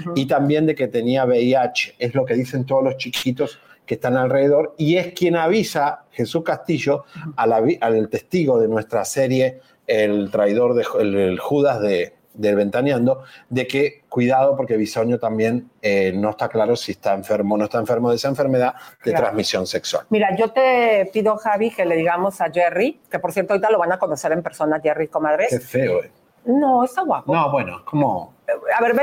Ujú. 0.00 0.12
y 0.16 0.26
también 0.26 0.66
de 0.66 0.74
que 0.74 0.88
tenía 0.88 1.24
VIH. 1.24 1.94
Es 1.98 2.14
lo 2.14 2.24
que 2.24 2.34
dicen 2.34 2.64
todos 2.66 2.84
los 2.84 2.96
chiquitos 2.96 3.58
que 3.86 3.94
están 3.94 4.16
alrededor 4.18 4.74
y 4.76 4.96
es 4.96 5.14
quien 5.14 5.34
avisa 5.36 6.04
Jesús 6.10 6.42
Castillo 6.44 7.04
a 7.36 7.46
la 7.46 7.60
vi- 7.60 7.78
al 7.80 8.08
testigo 8.10 8.60
de 8.60 8.68
nuestra 8.68 9.04
serie, 9.06 9.60
el 9.86 10.30
traidor 10.30 10.74
de 10.74 10.84
el, 11.00 11.14
el 11.16 11.38
Judas 11.38 11.80
de 11.80 12.12
del 12.38 12.56
Ventaneando, 12.56 13.24
de 13.50 13.66
que 13.66 14.02
cuidado 14.08 14.56
porque 14.56 14.76
Bisoño 14.76 15.18
también 15.18 15.68
eh, 15.82 16.12
no 16.14 16.30
está 16.30 16.48
claro 16.48 16.76
si 16.76 16.92
está 16.92 17.12
enfermo 17.14 17.56
o 17.56 17.58
no 17.58 17.64
está 17.64 17.78
enfermo 17.78 18.08
de 18.10 18.16
esa 18.16 18.28
enfermedad 18.28 18.74
de 19.04 19.10
Claro. 19.10 19.26
transmisión 19.26 19.66
sexual. 19.66 20.06
Mira, 20.08 20.34
yo 20.36 20.50
te 20.52 21.10
pido, 21.12 21.36
Javi, 21.36 21.70
que 21.70 21.84
le 21.84 21.96
digamos 21.96 22.40
a 22.40 22.50
Jerry, 22.50 23.00
que 23.10 23.18
por 23.18 23.32
cierto 23.32 23.52
ahorita 23.52 23.70
lo 23.70 23.78
van 23.78 23.92
a 23.92 23.98
conocer 23.98 24.32
en 24.32 24.42
persona, 24.42 24.80
Jerry 24.80 25.08
Comadres. 25.08 25.50
Qué 25.50 25.60
feo, 25.60 26.02
eh. 26.02 26.10
No, 26.48 26.82
está 26.82 27.02
guapo. 27.02 27.32
No, 27.34 27.50
bueno, 27.50 27.82
como... 27.84 28.36
A 28.74 28.80
ver, 28.82 28.94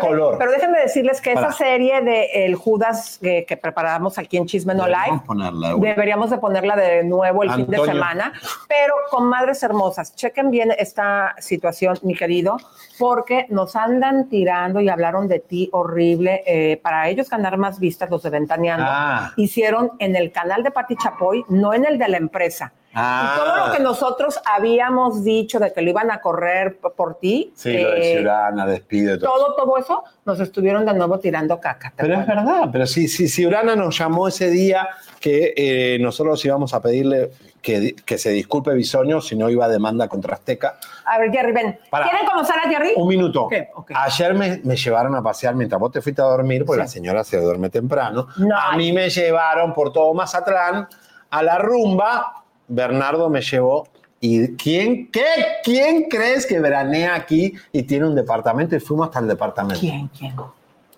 color. 0.00 0.38
Pero 0.38 0.50
déjenme 0.50 0.80
decirles 0.80 1.20
que 1.20 1.34
Para. 1.34 1.48
esa 1.48 1.56
serie 1.56 2.00
de 2.00 2.46
El 2.46 2.56
Judas 2.56 3.20
que, 3.22 3.44
que 3.46 3.56
preparamos 3.56 4.18
aquí 4.18 4.36
en 4.36 4.46
Chisme 4.46 4.74
No 4.74 4.88
Live, 4.88 5.20
ponerla, 5.24 5.74
deberíamos 5.76 6.30
de 6.30 6.38
ponerla 6.38 6.74
de 6.74 7.04
nuevo 7.04 7.44
el 7.44 7.52
fin 7.52 7.68
de 7.68 7.78
semana. 7.84 8.32
Pero 8.68 8.94
con 9.08 9.26
madres 9.28 9.62
hermosas, 9.62 10.16
chequen 10.16 10.50
bien 10.50 10.74
esta 10.76 11.36
situación, 11.38 11.96
mi 12.02 12.16
querido, 12.16 12.56
porque 12.98 13.46
nos 13.50 13.76
andan 13.76 14.28
tirando 14.28 14.80
y 14.80 14.88
hablaron 14.88 15.28
de 15.28 15.38
ti 15.38 15.68
horrible. 15.72 16.42
eh, 16.44 16.80
para 16.82 17.08
ellos 17.08 17.30
ganar 17.30 17.56
más 17.58 17.78
vistas, 17.78 18.10
los 18.10 18.24
de 18.24 18.30
Ventaneando, 18.30 18.84
Ah. 18.88 19.30
hicieron 19.36 19.92
en 20.00 20.16
el 20.16 20.32
canal 20.32 20.64
de 20.64 20.72
Pati 20.72 20.96
Chapoy, 20.96 21.44
no 21.48 21.72
en 21.72 21.84
el 21.84 21.98
de 21.98 22.08
la 22.08 22.16
empresa. 22.16 22.72
Ah. 22.94 23.34
Y 23.36 23.40
todo 23.40 23.66
lo 23.66 23.72
que 23.72 23.80
nosotros 23.82 24.40
habíamos 24.44 25.24
dicho 25.24 25.58
de 25.58 25.72
que 25.72 25.80
lo 25.82 25.90
iban 25.90 26.10
a 26.10 26.20
correr 26.20 26.78
por 26.78 27.18
ti, 27.18 27.52
Sí, 27.56 27.72
lo 27.76 27.90
de 27.92 28.00
eh, 28.12 28.16
Ciurana, 28.16 28.66
despido 28.66 29.18
todo. 29.18 29.30
todo, 29.34 29.54
todo 29.54 29.78
eso, 29.78 30.04
nos 30.24 30.40
estuvieron 30.40 30.84
de 30.84 30.94
nuevo 30.94 31.18
tirando 31.18 31.58
caca. 31.60 31.92
Pero 31.96 32.20
es 32.20 32.26
verdad, 32.26 32.68
pero 32.70 32.86
si, 32.86 33.08
si, 33.08 33.28
si 33.28 33.46
Urana 33.46 33.74
nos 33.76 33.98
llamó 33.98 34.28
ese 34.28 34.50
día 34.50 34.88
que 35.20 35.54
eh, 35.56 35.98
nosotros 36.00 36.44
íbamos 36.44 36.74
a 36.74 36.82
pedirle 36.82 37.30
que, 37.62 37.94
que 38.04 38.18
se 38.18 38.30
disculpe 38.30 38.72
Bisoño 38.74 39.20
si 39.20 39.36
no 39.36 39.48
iba 39.48 39.64
a 39.66 39.68
demanda 39.68 40.08
contra 40.08 40.34
Azteca. 40.34 40.78
A 41.04 41.18
ver, 41.18 41.30
Jerry, 41.30 41.52
ven. 41.52 41.78
Para. 41.90 42.08
¿Quieren 42.08 42.26
conocer 42.26 42.56
a 42.56 42.68
Jerry? 42.68 42.92
Un 42.96 43.06
minuto. 43.08 43.42
Ok, 43.44 43.54
ok. 43.76 43.92
Ayer 43.94 44.34
me, 44.34 44.60
me 44.64 44.76
llevaron 44.76 45.14
a 45.14 45.22
pasear 45.22 45.54
mientras 45.54 45.80
vos 45.80 45.92
te 45.92 46.02
fuiste 46.02 46.20
a 46.22 46.24
dormir, 46.24 46.64
porque 46.64 46.80
la 46.82 46.88
señora 46.88 47.22
se 47.22 47.40
duerme 47.40 47.70
temprano. 47.70 48.26
a 48.54 48.76
mí 48.76 48.92
me 48.92 49.08
llevaron 49.10 49.72
por 49.72 49.92
todo 49.92 50.12
Mazatlán 50.12 50.88
a 51.30 51.42
la 51.42 51.58
rumba. 51.58 52.41
Bernardo 52.68 53.28
me 53.28 53.40
llevó. 53.40 53.88
¿Y 54.20 54.54
quién, 54.54 55.10
qué, 55.10 55.24
quién 55.64 56.04
crees 56.08 56.46
que 56.46 56.60
veranea 56.60 57.16
aquí 57.16 57.54
y 57.72 57.82
tiene 57.82 58.06
un 58.06 58.14
departamento? 58.14 58.76
Y 58.76 58.80
fuimos 58.80 59.08
hasta 59.08 59.18
el 59.18 59.26
departamento. 59.26 59.80
¿Quién, 59.80 60.08
quién? 60.16 60.36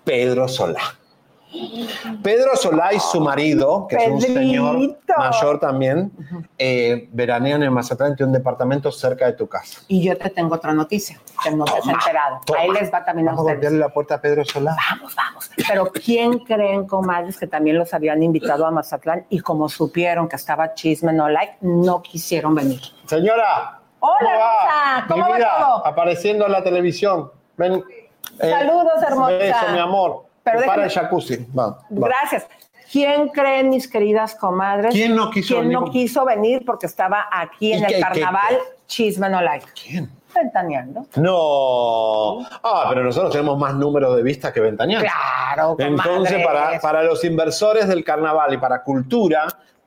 Pedro 0.05 0.47
Solá. 0.47 0.99
Pedro 2.23 2.57
Solá 2.57 2.93
y 2.93 3.01
su 3.01 3.21
marido, 3.21 3.87
que 3.89 3.97
es 3.97 4.09
un 4.11 4.21
señor 4.21 4.75
Pedrito. 4.77 5.15
mayor 5.19 5.61
también, 5.61 6.13
eh, 6.59 7.09
veranean 7.13 7.63
en 7.63 7.73
Mazatlán, 7.73 8.17
tiene 8.17 8.29
un 8.31 8.33
departamento 8.35 8.91
cerca 8.93 9.27
de 9.27 9.33
tu 9.35 9.47
casa. 9.49 9.81
Y 9.89 10.03
yo 10.03 10.17
te 10.17 10.31
tengo 10.31 10.55
otra 10.55 10.73
noticia 10.73 11.21
que 11.43 11.51
no 11.53 11.65
te 11.65 11.73
has 11.79 11.87
enterado. 11.87 12.41
toma. 12.45 12.59
Ahí 12.61 12.71
les 12.71 12.93
va 12.93 13.05
también 13.05 13.29
a 13.29 13.33
Vamos 13.33 13.51
a 13.51 13.55
ustedes. 13.55 13.73
la 13.75 13.89
puerta 13.89 14.15
a 14.17 14.21
Pedro 14.21 14.45
Solá. 14.45 14.77
Vamos, 14.91 15.15
vamos. 15.15 15.51
Pero 15.69 15.91
¿quién 15.93 16.39
creen, 16.41 16.87
comadres, 16.87 17.39
que 17.39 17.47
también 17.47 17.79
los 17.79 17.93
habían 17.95 18.23
invitado 18.23 18.67
a 18.67 18.71
Mazatlán 18.71 19.27
y 19.29 19.41
como 19.41 19.69
supieron 19.69 20.29
que 20.29 20.37
estaba 20.37 20.75
chisme 20.75 21.13
no 21.13 21.29
like, 21.29 21.57
no 21.61 22.03
quisieron 22.03 22.55
venir? 22.55 22.81
Señora. 23.07 23.81
Hola, 24.01 24.19
¿cómo 24.21 24.37
va? 24.39 25.05
¿cómo 25.09 25.25
Mi 25.25 25.31
va 25.31 25.37
vida, 25.39 25.51
todo? 25.59 25.87
Apareciendo 25.87 26.47
en 26.47 26.53
la 26.53 26.63
televisión. 26.63 27.31
Ven. 27.57 27.83
Eh, 28.41 28.51
Saludos, 28.51 29.03
hermosa. 29.07 29.33
Beso, 29.33 29.67
mi 29.73 29.79
amor. 29.79 30.27
Pero 30.45 30.61
Para 30.66 30.84
el 30.84 30.90
jacuzzi. 30.90 31.47
Va, 31.59 31.68
va. 31.70 31.78
Gracias. 31.90 32.47
¿Quién 32.92 33.28
creen, 33.30 33.70
mis 33.70 33.88
queridas 33.88 34.34
comadres? 34.36 34.92
¿Quién 34.95 35.16
no 35.16 35.30
quiso 35.30 35.55
¿Quién 35.55 35.68
venir? 35.68 35.80
no 35.80 35.90
quiso 35.90 36.24
venir 36.24 36.64
porque 36.64 36.86
estaba 36.86 37.26
aquí 37.32 37.72
en 37.72 37.80
¿Y 37.80 37.82
el 37.82 37.88
qué, 37.88 37.95
qué, 37.95 38.01
carnaval 38.01 38.59
Chisme 38.86 39.28
No 39.30 39.40
Like? 39.40 39.66
¿Quién? 39.74 40.11
Ventaneando. 40.34 41.07
No. 41.16 42.40
Ah, 42.62 42.86
pero 42.88 43.05
nosotros 43.05 43.32
tenemos 43.32 43.59
más 43.59 43.74
números 43.74 44.16
de 44.16 44.22
vistas 44.22 44.53
que 44.53 44.61
Ventaneando. 44.61 45.09
Claro, 45.09 45.76
Entonces, 45.78 46.42
comadres. 46.42 46.47
para, 46.47 46.80
para 46.80 47.03
los 47.05 47.24
inversores 47.24 47.88
del 47.88 48.05
carnaval 48.05 48.53
y 48.53 48.59
para 48.59 48.82
cultura, 48.82 49.47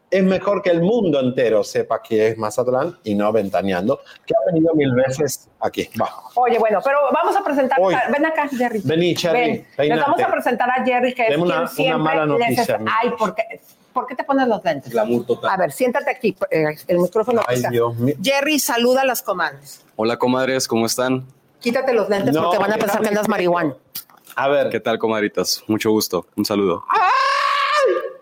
es 0.09 0.23
mejor 0.23 0.61
que 0.61 0.69
el 0.69 0.81
mundo 0.81 1.19
entero 1.19 1.63
sepa 1.63 2.01
que 2.01 2.29
es 2.29 2.37
Mazatlán 2.37 2.97
y 3.03 3.13
no 3.15 3.31
Ventaneando, 3.31 3.99
que 4.25 4.33
ha 4.35 4.51
venido 4.51 4.73
mil 4.73 4.93
veces 4.93 5.49
aquí. 5.59 5.89
Va. 5.99 6.09
Oye, 6.35 6.57
bueno, 6.59 6.79
pero 6.83 6.97
vamos 7.11 7.35
a 7.35 7.43
presentar. 7.43 7.77
Hoy. 7.81 7.93
Ven 8.11 8.25
acá, 8.25 8.47
Jerry. 8.47 8.81
Vení, 8.83 9.15
Cherry, 9.15 9.65
Ven. 9.77 9.89
Les 9.89 9.99
vamos 9.99 10.21
a 10.21 10.27
presentar 10.31 10.69
a 10.69 10.83
Jerry, 10.85 11.13
que 11.13 11.27
es 11.27 11.37
una- 11.37 11.69
quien 11.75 11.95
una 11.95 12.03
mala 12.03 12.25
les- 12.25 12.39
noticia, 12.39 12.77
mi- 12.77 12.89
Ay, 13.01 13.09
¿por 13.17 13.35
qué, 13.35 13.43
¿por 13.91 14.07
qué 14.07 14.15
te 14.15 14.23
pones 14.23 14.47
los 14.47 14.63
lentes? 14.63 14.91
Glamour 14.93 15.25
total. 15.25 15.49
A 15.51 15.57
ver, 15.57 15.71
siéntate 15.73 16.09
aquí, 16.09 16.35
eh, 16.51 16.65
el 16.87 16.99
micrófono. 16.99 17.41
Ay, 17.47 17.57
está. 17.57 17.69
Dios 17.69 17.95
mío. 17.97 18.15
Jerry, 18.23 18.59
saluda 18.59 19.01
a 19.01 19.05
las 19.05 19.21
comadres. 19.21 19.83
Hola, 19.97 20.17
comadres, 20.17 20.67
¿cómo 20.67 20.85
están? 20.85 21.25
Quítate 21.59 21.91
los 21.93 22.07
lentes 22.07 22.33
No, 22.33 22.43
porque 22.43 22.59
van 22.59 22.71
a 22.71 22.75
¿qué 22.75 22.81
pensar 22.81 23.01
que 23.01 23.07
andas 23.09 23.27
marihuana. 23.27 23.75
A 24.35 24.47
ver. 24.47 24.69
¿Qué 24.69 24.79
tal, 24.79 24.99
comadritas? 24.99 25.63
Mucho 25.67 25.89
gusto. 25.89 26.27
Un 26.37 26.45
saludo. 26.45 26.83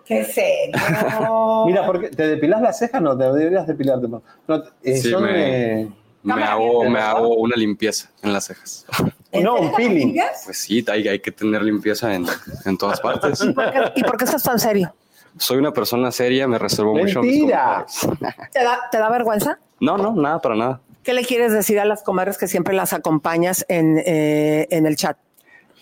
¡Qué 0.05 0.23
serio! 0.23 0.75
Mira, 1.65 1.85
porque 1.85 2.09
¿te 2.09 2.27
depilas 2.27 2.61
las 2.61 2.77
cejas? 2.77 3.01
No, 3.01 3.17
te 3.17 3.23
deberías 3.23 3.65
depilarte. 3.67 4.07
No, 4.07 4.63
eh, 4.83 4.97
Sí, 4.97 5.15
me, 5.15 5.91
me 6.23 6.43
hago, 6.43 6.89
me 6.89 6.99
hago 6.99 7.35
una 7.35 7.55
limpieza 7.55 8.09
en 8.21 8.33
las 8.33 8.45
cejas. 8.45 8.85
No, 9.33 9.55
un 9.55 9.75
peeling. 9.75 10.15
Pues 10.45 10.57
sí, 10.57 10.85
hay, 10.87 11.07
hay 11.07 11.19
que 11.19 11.31
tener 11.31 11.61
limpieza 11.61 12.13
en, 12.13 12.25
en 12.65 12.77
todas 12.77 13.01
partes. 13.01 13.41
¿Y 13.43 13.51
por, 13.51 13.71
qué, 13.71 13.79
y 13.95 14.03
por 14.03 14.17
qué 14.17 14.25
estás 14.25 14.43
tan 14.43 14.59
serio? 14.59 14.93
Soy 15.37 15.57
una 15.57 15.71
persona 15.73 16.11
seria, 16.11 16.47
me 16.47 16.57
reservo 16.57 16.95
mucho. 16.95 17.21
Mentira. 17.21 17.85
¿Te 18.53 18.63
da, 18.63 18.79
¿Te 18.91 18.97
da 18.97 19.09
vergüenza? 19.09 19.59
No, 19.81 19.97
no, 19.97 20.15
nada, 20.15 20.39
para 20.39 20.55
nada. 20.55 20.81
¿Qué 21.03 21.13
le 21.13 21.23
quieres 21.25 21.51
decir 21.51 21.79
a 21.79 21.85
las 21.85 22.01
comadres 22.03 22.37
que 22.37 22.47
siempre 22.47 22.73
las 22.73 22.93
acompañas 22.93 23.65
en, 23.67 24.01
eh, 24.05 24.67
en 24.71 24.85
el 24.85 24.95
chat? 24.95 25.17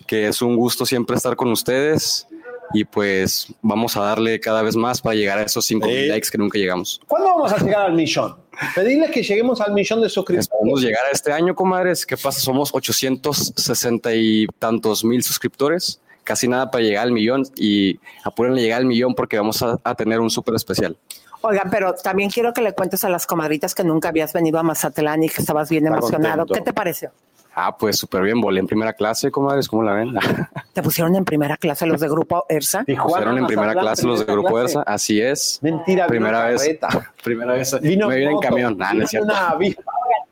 Que 0.06 0.28
es 0.28 0.42
un 0.42 0.56
gusto 0.56 0.84
siempre 0.84 1.16
estar 1.16 1.36
con 1.36 1.50
ustedes 1.50 2.26
y 2.74 2.84
pues 2.84 3.48
vamos 3.62 3.96
a 3.96 4.00
darle 4.02 4.38
cada 4.40 4.60
vez 4.62 4.76
más 4.76 5.00
para 5.00 5.14
llegar 5.14 5.38
a 5.38 5.42
esos 5.42 5.64
5 5.64 5.86
mil 5.86 6.08
likes 6.08 6.28
que 6.30 6.36
nunca 6.36 6.58
llegamos. 6.58 7.00
¿Cuándo 7.06 7.28
vamos 7.28 7.52
a 7.52 7.58
llegar 7.58 7.86
al 7.86 7.94
millón? 7.94 8.36
Pedirles 8.74 9.10
que 9.10 9.22
lleguemos 9.22 9.60
al 9.60 9.72
millón 9.72 10.00
de 10.02 10.08
suscriptores. 10.08 10.48
Podemos 10.48 10.82
llegar 10.82 11.04
a 11.06 11.10
este 11.12 11.32
año, 11.32 11.54
comadres. 11.54 12.04
¿Qué 12.04 12.16
pasa? 12.16 12.40
Somos 12.40 12.70
860 12.72 14.14
y 14.14 14.46
tantos 14.58 15.04
mil 15.04 15.22
suscriptores. 15.22 16.00
Casi 16.24 16.48
nada 16.48 16.70
para 16.70 16.82
llegar 16.84 17.04
al 17.04 17.12
millón 17.12 17.44
y 17.56 17.98
apúrenle 18.24 18.62
llegar 18.62 18.78
al 18.80 18.86
millón 18.86 19.14
porque 19.14 19.36
vamos 19.36 19.62
a, 19.62 19.78
a 19.84 19.94
tener 19.94 20.20
un 20.20 20.30
súper 20.30 20.54
especial. 20.54 20.96
Oigan, 21.42 21.68
pero 21.70 21.94
también 21.94 22.30
quiero 22.30 22.54
que 22.54 22.62
le 22.62 22.72
cuentes 22.72 23.04
a 23.04 23.10
las 23.10 23.26
comadritas 23.26 23.74
que 23.74 23.84
nunca 23.84 24.08
habías 24.08 24.32
venido 24.32 24.58
a 24.58 24.62
Mazatlán 24.62 25.22
y 25.24 25.28
que 25.28 25.42
estabas 25.42 25.68
bien 25.68 25.84
Está 25.86 25.98
emocionado. 25.98 26.38
contento. 26.38 26.54
¿Qué 26.54 26.60
te 26.62 26.72
pareció? 26.72 27.10
Ah, 27.56 27.76
pues 27.76 27.96
súper 27.98 28.22
bien. 28.22 28.40
Volé 28.40 28.60
en 28.60 28.66
primera 28.66 28.92
clase, 28.92 29.30
comadres. 29.30 29.68
¿Cómo 29.68 29.82
la 29.82 29.92
ven? 29.92 30.12
¿Te 30.72 30.82
pusieron 30.82 31.14
en 31.14 31.24
primera 31.24 31.56
clase 31.56 31.86
los 31.86 32.00
de 32.00 32.08
Grupo 32.08 32.44
ERSA? 32.48 32.84
Pusieron 32.84 33.38
en 33.38 33.46
primera 33.46 33.72
clase 33.74 34.06
los 34.06 34.26
de 34.26 34.32
Grupo 34.32 34.58
ERSA. 34.60 34.82
Así 34.82 35.20
es. 35.20 35.58
Mentira, 35.62 36.06
Primera 36.06 36.46
vez. 36.46 36.60
carreta. 36.62 37.12
Primera 37.24 37.52
vez. 37.54 37.80
Vino 37.80 38.08
me 38.08 38.16
vine 38.16 38.32
en 38.32 38.38
camión. 38.38 38.76
Ah, 38.82 38.92
no 38.92 38.92
es 38.92 38.92
vino 38.94 39.06
cierto. 39.08 39.26
una 39.28 39.48
avispa. 39.50 39.82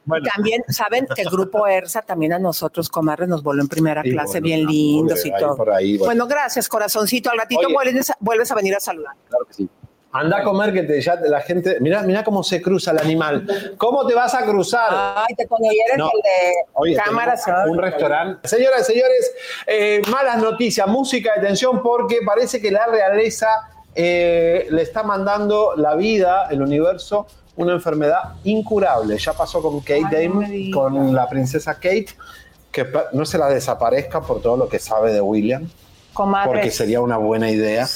Y 0.05 0.29
También 0.35 0.63
saben 0.69 1.07
que 1.15 1.23
Grupo 1.25 1.65
ERSA 1.69 2.03
también 2.03 2.33
a 2.33 2.39
nosotros, 2.41 2.89
comadres, 2.91 3.29
nos 3.29 3.41
voló 3.45 3.63
en 3.63 3.69
primera 3.69 4.03
Sí, 4.03 4.11
clase, 4.11 4.41
bueno, 4.41 4.45
bien 4.45 4.65
no, 4.65 4.71
lindos 4.73 5.25
y 5.25 5.31
todo. 5.31 5.73
ahí, 5.73 5.97
bueno. 5.97 6.07
bueno, 6.07 6.27
gracias, 6.27 6.69
corazoncito. 6.69 7.31
Al 7.31 7.39
ratito 7.39 7.61
Oye. 7.67 7.73
vuelves, 7.73 8.11
a- 8.11 8.17
vuelves 8.19 8.51
a 8.51 8.57
venir 8.57 8.75
a 8.75 8.81
saludar. 8.81 9.13
Claro 9.29 9.45
que 9.47 9.55
sí. 9.55 9.69
Anda 10.15 10.39
a 10.41 10.43
comer 10.45 10.75
que 10.75 10.83
te, 10.83 11.01
ya 11.01 11.17
la 11.17 11.41
gente. 11.41 11.79
Mira, 11.81 12.03
mira 12.03 12.23
cómo 12.23 12.43
se 12.43 12.61
cruza 12.61 12.91
el 12.91 12.99
animal. 12.99 13.47
¿Cómo 13.79 14.07
te 14.07 14.15
vas 14.15 14.35
a 14.35 14.45
cruzar? 14.45 14.91
Ay, 15.17 15.35
te 15.35 15.47
cuando 15.47 15.69
eres 15.71 15.97
No. 15.97 16.11
el 16.15 16.23
de 16.23 16.53
Oye, 16.75 16.97
tenemos 17.03 17.41
un 17.69 17.79
restaurante. 17.79 18.47
Señoras 18.47 18.83
y 18.83 18.93
señores, 18.93 19.33
eh, 19.67 20.03
malas 20.11 20.37
noticias, 20.43 20.87
música 20.87 21.33
de 21.37 21.47
tensión, 21.47 21.83
porque 21.83 22.19
parece 22.27 22.61
que 22.61 22.71
la 22.71 22.85
realeza 22.87 23.49
eh, 23.95 24.67
le 24.71 24.83
está 24.83 25.03
mandando 25.03 25.75
la 25.77 25.95
vida, 25.95 26.47
el 26.51 26.61
universo, 26.63 27.27
una 27.57 27.73
enfermedad 27.73 28.35
incurable. 28.45 29.17
Ya 29.19 29.33
pasó 29.33 29.63
con 29.63 29.81
Kate 29.81 30.05
Ay, 30.17 30.29
no 30.29 30.35
me 30.37 30.45
Damon, 30.47 30.51
digas. 30.51 30.75
con 30.77 31.15
la 31.15 31.29
princesa 31.29 31.75
Kate, 31.75 32.09
que 32.71 32.87
no 33.13 33.25
se 33.25 33.39
la 33.39 33.49
desaparezca 33.49 34.21
por 34.21 34.43
todo 34.43 34.57
lo 34.59 34.69
que 34.69 34.79
sabe 34.79 35.13
de 35.13 35.21
William, 35.23 35.69
Comadres. 36.13 36.53
porque 36.53 36.71
sería 36.71 37.01
una 37.01 37.17
buena 37.19 37.51
idea 37.51 37.87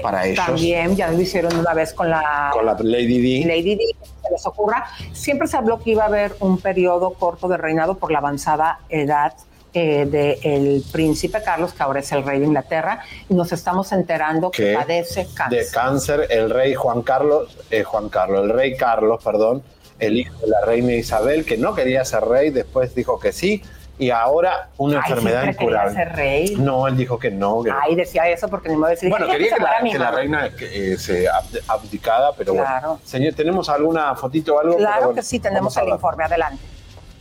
para 0.00 0.26
ellos. 0.26 0.44
También, 0.44 0.96
ya 0.96 1.10
lo 1.10 1.20
hicieron 1.20 1.56
una 1.56 1.74
vez 1.74 1.92
con 1.92 2.08
la 2.08 2.50
Con 2.52 2.64
la 2.64 2.76
Lady 2.80 3.42
D. 3.42 3.46
Lady 3.46 3.74
Di, 3.74 3.94
que 4.00 4.06
se 4.22 4.30
les 4.30 4.46
ocurra. 4.46 4.86
Siempre 5.12 5.48
se 5.48 5.56
habló 5.56 5.78
que 5.80 5.90
iba 5.90 6.04
a 6.04 6.06
haber 6.06 6.34
un 6.40 6.58
periodo 6.58 7.12
corto 7.14 7.48
de 7.48 7.56
reinado 7.56 7.96
por 7.96 8.10
la 8.10 8.18
avanzada 8.18 8.80
edad 8.88 9.34
eh, 9.74 10.04
del 10.06 10.84
príncipe 10.92 11.42
Carlos, 11.42 11.72
que 11.72 11.82
ahora 11.82 12.00
es 12.00 12.12
el 12.12 12.24
rey 12.24 12.38
de 12.38 12.44
Inglaterra, 12.44 13.00
y 13.28 13.34
nos 13.34 13.52
estamos 13.52 13.90
enterando 13.92 14.50
que 14.50 14.64
¿Qué? 14.64 14.74
padece 14.74 15.26
cáncer. 15.34 15.64
de 15.64 15.70
cáncer 15.70 16.26
el 16.28 16.50
rey 16.50 16.74
Juan 16.74 17.00
Carlos, 17.00 17.56
eh, 17.70 17.82
Juan 17.82 18.10
Carlos, 18.10 18.44
el 18.44 18.50
rey 18.50 18.76
Carlos, 18.76 19.24
perdón, 19.24 19.62
el 19.98 20.18
hijo 20.18 20.34
de 20.40 20.48
la 20.48 20.60
reina 20.66 20.92
Isabel, 20.92 21.46
que 21.46 21.56
no 21.56 21.74
quería 21.74 22.04
ser 22.04 22.24
rey, 22.24 22.50
después 22.50 22.94
dijo 22.94 23.18
que 23.18 23.32
sí, 23.32 23.62
y 24.02 24.10
ahora 24.10 24.68
una 24.78 25.00
Ay, 25.04 25.12
enfermedad 25.12 25.44
incurable. 25.46 25.94
ser 25.94 26.12
rey. 26.16 26.56
No, 26.56 26.88
él 26.88 26.96
dijo 26.96 27.18
que 27.18 27.30
no. 27.30 27.62
que 27.62 27.70
no. 27.70 27.76
Ay, 27.82 27.94
decía 27.94 28.28
eso 28.28 28.48
porque 28.48 28.68
ni 28.68 28.76
me 28.76 28.88
decir. 28.88 29.08
bueno, 29.10 29.26
quería 29.28 29.54
que 29.56 29.62
la, 29.62 29.90
que 29.92 29.98
la 29.98 30.10
reina 30.10 30.50
eh, 30.60 30.96
se 30.98 31.26
ab- 31.28 31.60
abdicada, 31.68 32.32
pero 32.36 32.52
Claro. 32.54 32.88
bueno. 32.88 33.00
Señor, 33.04 33.34
¿tenemos 33.34 33.68
alguna 33.68 34.14
fotito 34.16 34.56
o 34.56 34.58
algo? 34.60 34.76
Claro 34.76 35.06
bueno, 35.06 35.14
que 35.14 35.22
sí, 35.22 35.38
tenemos 35.38 35.76
a 35.76 35.82
el 35.82 35.90
informe. 35.90 36.24
Adelante. 36.24 36.58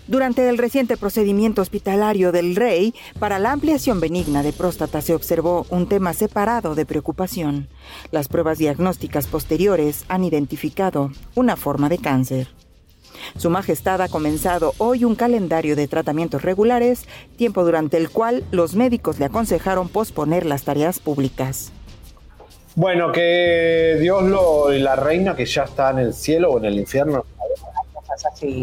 Durante 0.08 0.50
el 0.50 0.58
reciente 0.58 0.98
procedimiento 0.98 1.62
hospitalario 1.62 2.32
del 2.34 2.56
rey, 2.56 2.94
para 3.20 3.40
la 3.40 3.52
ampliación 3.54 4.02
benigna 4.02 4.44
de 4.44 4.52
próstata 4.52 5.00
se 5.00 5.14
observó 5.14 5.66
un 5.70 5.88
tema 5.88 6.12
separado 6.14 6.76
de 6.76 6.86
preocupación. 6.86 7.70
Las 8.12 8.28
pruebas 8.28 8.58
diagnósticas 8.58 9.28
posteriores 9.28 10.04
han 10.10 10.24
identificado 10.26 11.12
una 11.36 11.56
forma 11.56 11.88
de 11.88 12.00
cáncer. 12.00 12.48
Su 13.38 13.50
Majestad 13.50 14.02
ha 14.02 14.08
comenzado 14.10 14.74
hoy 14.78 15.06
un 15.06 15.16
calendario 15.16 15.76
de 15.76 15.88
tratamientos 15.88 16.42
regulares, 16.42 17.06
tiempo 17.38 17.64
durante 17.64 17.98
el 17.98 18.10
cual 18.10 18.44
los 18.52 18.76
médicos 18.76 19.20
le 19.20 19.26
aconsejaron 19.26 19.90
posponer 19.90 20.46
las 20.46 20.64
tareas 20.64 21.00
públicas. 21.00 21.72
Bueno, 22.76 23.12
que 23.12 23.98
Dios 24.00 24.24
lo 24.24 24.72
y 24.74 24.80
la 24.80 24.96
reina 24.96 25.36
que 25.36 25.46
ya 25.46 25.64
está 25.64 25.90
en 25.92 26.00
el 26.00 26.14
cielo 26.14 26.52
o 26.52 26.58
en 26.58 26.66
el 26.66 26.80
infierno. 26.80 27.26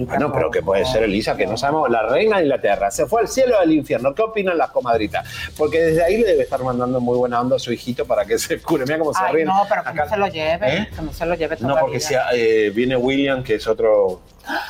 Bueno, 0.07 0.31
pero 0.33 0.51
que 0.51 0.63
puede 0.63 0.85
ser 0.85 1.03
Elisa, 1.03 1.37
que 1.37 1.47
no 1.47 1.57
sabemos. 1.57 1.91
La 1.91 2.03
reina 2.07 2.37
de 2.37 2.43
Inglaterra 2.45 2.91
se 2.91 3.07
fue 3.07 3.23
al 3.23 3.29
cielo 3.29 3.57
o 3.57 3.61
al 3.61 3.73
infierno. 3.73 4.15
¿Qué 4.15 4.23
opinan 4.23 4.57
las 4.59 4.71
comadritas? 4.71 5.27
Porque 5.57 5.81
desde 5.81 6.05
ahí 6.05 6.19
le 6.19 6.27
debe 6.29 6.43
estar 6.43 6.63
mandando 6.63 7.01
muy 7.01 7.17
buena 7.17 7.41
onda 7.41 7.57
a 7.57 7.59
su 7.59 7.73
hijito 7.73 8.05
para 8.05 8.25
que 8.25 8.39
se 8.39 8.61
cure. 8.61 8.85
Mira 8.85 8.99
cómo 8.99 9.13
se 9.15 9.21
Ay, 9.25 9.33
ríen. 9.35 9.49
no, 9.49 9.63
pero 9.69 9.83
que 9.83 9.89
acá. 9.89 10.05
no 10.05 10.11
se 10.11 10.17
lo 10.17 10.27
lleve, 10.29 10.77
¿Eh? 10.77 10.89
que 10.95 11.03
no 11.03 11.13
se 11.13 11.27
lo 11.27 11.35
lleve 11.35 11.57
No, 11.57 11.61
todavía. 11.69 11.81
porque 11.81 12.01
si, 12.01 12.15
eh, 12.35 12.71
viene 12.75 12.97
William, 12.97 13.43
que 13.43 13.55
es 13.57 13.67
otro. 13.67 14.21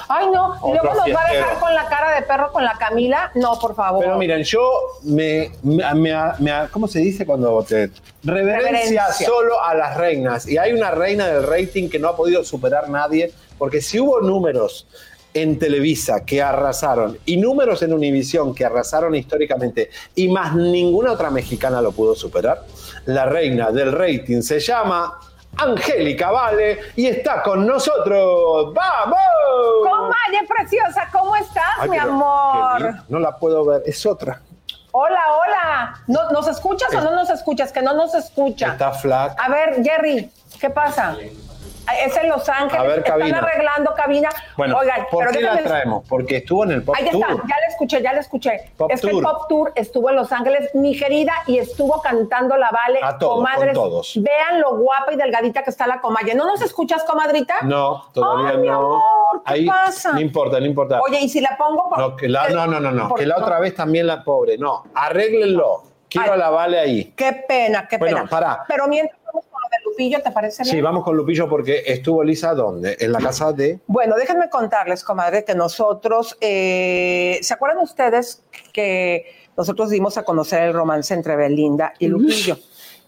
Ay, 0.08 0.26
no, 0.32 0.56
y 0.66 0.72
luego 0.72 0.94
nos 0.94 1.14
va 1.16 1.24
a 1.26 1.32
dejar 1.32 1.58
con 1.58 1.74
la 1.74 1.88
cara 1.88 2.14
de 2.16 2.22
perro 2.22 2.50
con 2.52 2.64
la 2.64 2.74
Camila. 2.78 3.30
No, 3.34 3.58
por 3.58 3.74
favor. 3.74 4.04
Pero 4.04 4.18
miren, 4.18 4.42
yo 4.42 4.70
me, 5.04 5.50
me, 5.62 5.94
me- 5.94 6.14
me- 6.38 6.68
¿Cómo 6.70 6.88
se 6.88 6.98
dice 7.00 7.24
cuando 7.26 7.62
te. 7.62 7.90
Reverencia, 8.24 8.70
Reverencia. 8.70 9.08
solo 9.26 9.62
a 9.62 9.74
las 9.74 9.96
reinas. 9.96 10.46
Y 10.48 10.58
hay 10.58 10.72
una 10.72 10.90
reina 10.90 11.26
del 11.28 11.46
rating 11.46 11.88
que 11.88 11.98
no 11.98 12.08
ha 12.08 12.16
podido 12.16 12.42
superar 12.44 12.88
nadie, 12.88 13.32
porque 13.56 13.80
si 13.80 14.00
hubo 14.00 14.20
números 14.20 14.86
en 15.34 15.58
Televisa 15.58 16.24
que 16.24 16.42
arrasaron 16.42 17.18
y 17.26 17.36
números 17.36 17.82
en 17.82 17.92
Univisión 17.92 18.54
que 18.54 18.64
arrasaron 18.64 19.14
históricamente 19.14 19.90
y 20.14 20.28
más 20.28 20.54
ninguna 20.56 21.12
otra 21.12 21.30
mexicana 21.30 21.80
lo 21.82 21.92
pudo 21.92 22.14
superar, 22.16 22.64
la 23.04 23.26
reina 23.26 23.70
del 23.70 23.92
rating 23.92 24.40
se 24.40 24.58
llama 24.58 25.18
Angélica 25.58 26.30
Vale 26.30 26.78
y 26.96 27.06
está 27.06 27.42
con 27.42 27.66
nosotros. 27.66 28.72
¡Vamos! 28.74 29.18
Comadre 29.82 30.46
preciosa, 30.48 31.08
¿cómo 31.12 31.34
estás, 31.36 31.64
Ay, 31.78 31.90
mi 31.90 31.98
amor? 31.98 32.94
No 33.08 33.18
la 33.18 33.36
puedo 33.36 33.64
ver, 33.64 33.82
es 33.86 34.04
otra. 34.06 34.40
Hola, 34.92 35.20
hola. 35.34 35.94
¿No- 36.06 36.30
¿Nos 36.30 36.48
escuchas 36.48 36.92
o 36.94 37.00
no 37.00 37.12
nos 37.14 37.28
escuchas? 37.30 37.70
Que 37.72 37.82
no 37.82 37.92
nos 37.94 38.14
escucha. 38.14 38.68
Está 38.68 38.92
flaca. 38.92 39.42
A 39.42 39.48
ver, 39.48 39.82
Jerry, 39.84 40.30
¿qué 40.60 40.70
pasa? 40.70 41.16
Es 42.04 42.16
en 42.16 42.28
Los 42.28 42.48
Ángeles. 42.48 42.78
A 42.78 42.82
ver, 42.82 42.98
Están 42.98 43.18
cabina. 43.18 43.38
arreglando 43.38 43.94
cabina. 43.94 44.28
Bueno, 44.56 44.76
Oigan, 44.78 45.06
¿por 45.10 45.26
pero 45.26 45.32
qué 45.38 45.42
la 45.42 45.58
traemos? 45.62 46.04
Porque 46.08 46.36
estuvo 46.38 46.64
en 46.64 46.72
el 46.72 46.82
Pop 46.82 46.94
Ahí 46.98 47.04
está, 47.06 47.26
Tour. 47.28 47.42
ya 47.48 47.56
la 47.60 47.66
escuché, 47.68 48.02
ya 48.02 48.12
la 48.12 48.20
escuché. 48.20 48.70
Pop 48.76 48.90
es 48.92 49.00
que 49.00 49.06
el 49.06 49.12
Tour. 49.12 49.22
Pop 49.22 49.48
Tour 49.48 49.72
estuvo 49.74 50.10
en 50.10 50.16
Los 50.16 50.30
Ángeles, 50.32 50.70
mi 50.74 50.96
querida, 50.98 51.32
y 51.46 51.58
estuvo 51.58 52.00
cantando 52.02 52.56
la 52.56 52.70
Vale. 52.70 53.00
A 53.02 53.16
todos, 53.18 53.34
comadres, 53.36 53.74
con 53.76 53.90
todos. 53.90 54.12
Vean 54.16 54.60
lo 54.60 54.76
guapa 54.76 55.12
y 55.12 55.16
delgadita 55.16 55.62
que 55.62 55.70
está 55.70 55.86
la 55.86 56.00
comalle. 56.00 56.34
¿No 56.34 56.46
nos 56.46 56.60
escuchas, 56.62 57.04
comadrita? 57.04 57.56
No, 57.62 58.04
todavía 58.12 58.50
Ay, 58.50 58.56
mi 58.58 58.68
no. 58.68 58.76
amor, 58.78 59.42
¿qué 59.46 59.52
Ahí, 59.54 59.66
pasa? 59.66 60.12
No 60.12 60.20
importa, 60.20 60.60
no 60.60 60.66
importa. 60.66 61.00
Oye, 61.00 61.20
y 61.20 61.28
si 61.28 61.40
la 61.40 61.56
pongo 61.56 61.88
por- 61.88 61.98
No, 61.98 62.16
que 62.16 62.28
la- 62.28 62.48
no, 62.50 62.66
no, 62.66 62.80
no, 62.80 62.90
no, 62.92 63.08
por- 63.08 63.18
que 63.18 63.26
la 63.26 63.36
otra 63.38 63.58
vez 63.60 63.74
también 63.74 64.06
la 64.06 64.22
pobre. 64.22 64.58
No, 64.58 64.84
arréglenlo. 64.94 65.82
Quiero 66.10 66.32
a 66.32 66.36
la 66.38 66.48
Vale 66.48 66.78
ahí. 66.78 67.12
Qué 67.14 67.32
pena, 67.46 67.86
qué 67.86 67.98
Bueno, 67.98 68.18
pena. 68.18 68.28
pará. 68.30 68.64
Pero 68.66 68.88
mientras 68.88 69.18
vamos 69.26 69.44
con 69.50 69.60
lo 69.60 69.68
de 69.68 69.87
Lupillo, 69.98 70.22
¿te 70.22 70.30
parece 70.30 70.62
bien? 70.62 70.76
Sí, 70.76 70.80
vamos 70.80 71.02
con 71.02 71.16
Lupillo 71.16 71.48
porque 71.48 71.82
estuvo 71.84 72.22
Lisa 72.22 72.54
¿dónde? 72.54 72.96
En 73.00 73.10
la 73.10 73.18
casa 73.18 73.52
de. 73.52 73.80
Bueno, 73.88 74.14
déjenme 74.14 74.48
contarles, 74.48 75.02
comadre, 75.02 75.44
que 75.44 75.56
nosotros, 75.56 76.36
eh, 76.40 77.40
¿se 77.42 77.54
acuerdan 77.54 77.82
ustedes 77.82 78.44
que 78.72 79.26
nosotros 79.56 79.90
dimos 79.90 80.16
a 80.16 80.22
conocer 80.22 80.62
el 80.62 80.72
romance 80.72 81.12
entre 81.14 81.34
Belinda 81.34 81.94
y 81.98 82.06
Lupillo? 82.06 82.56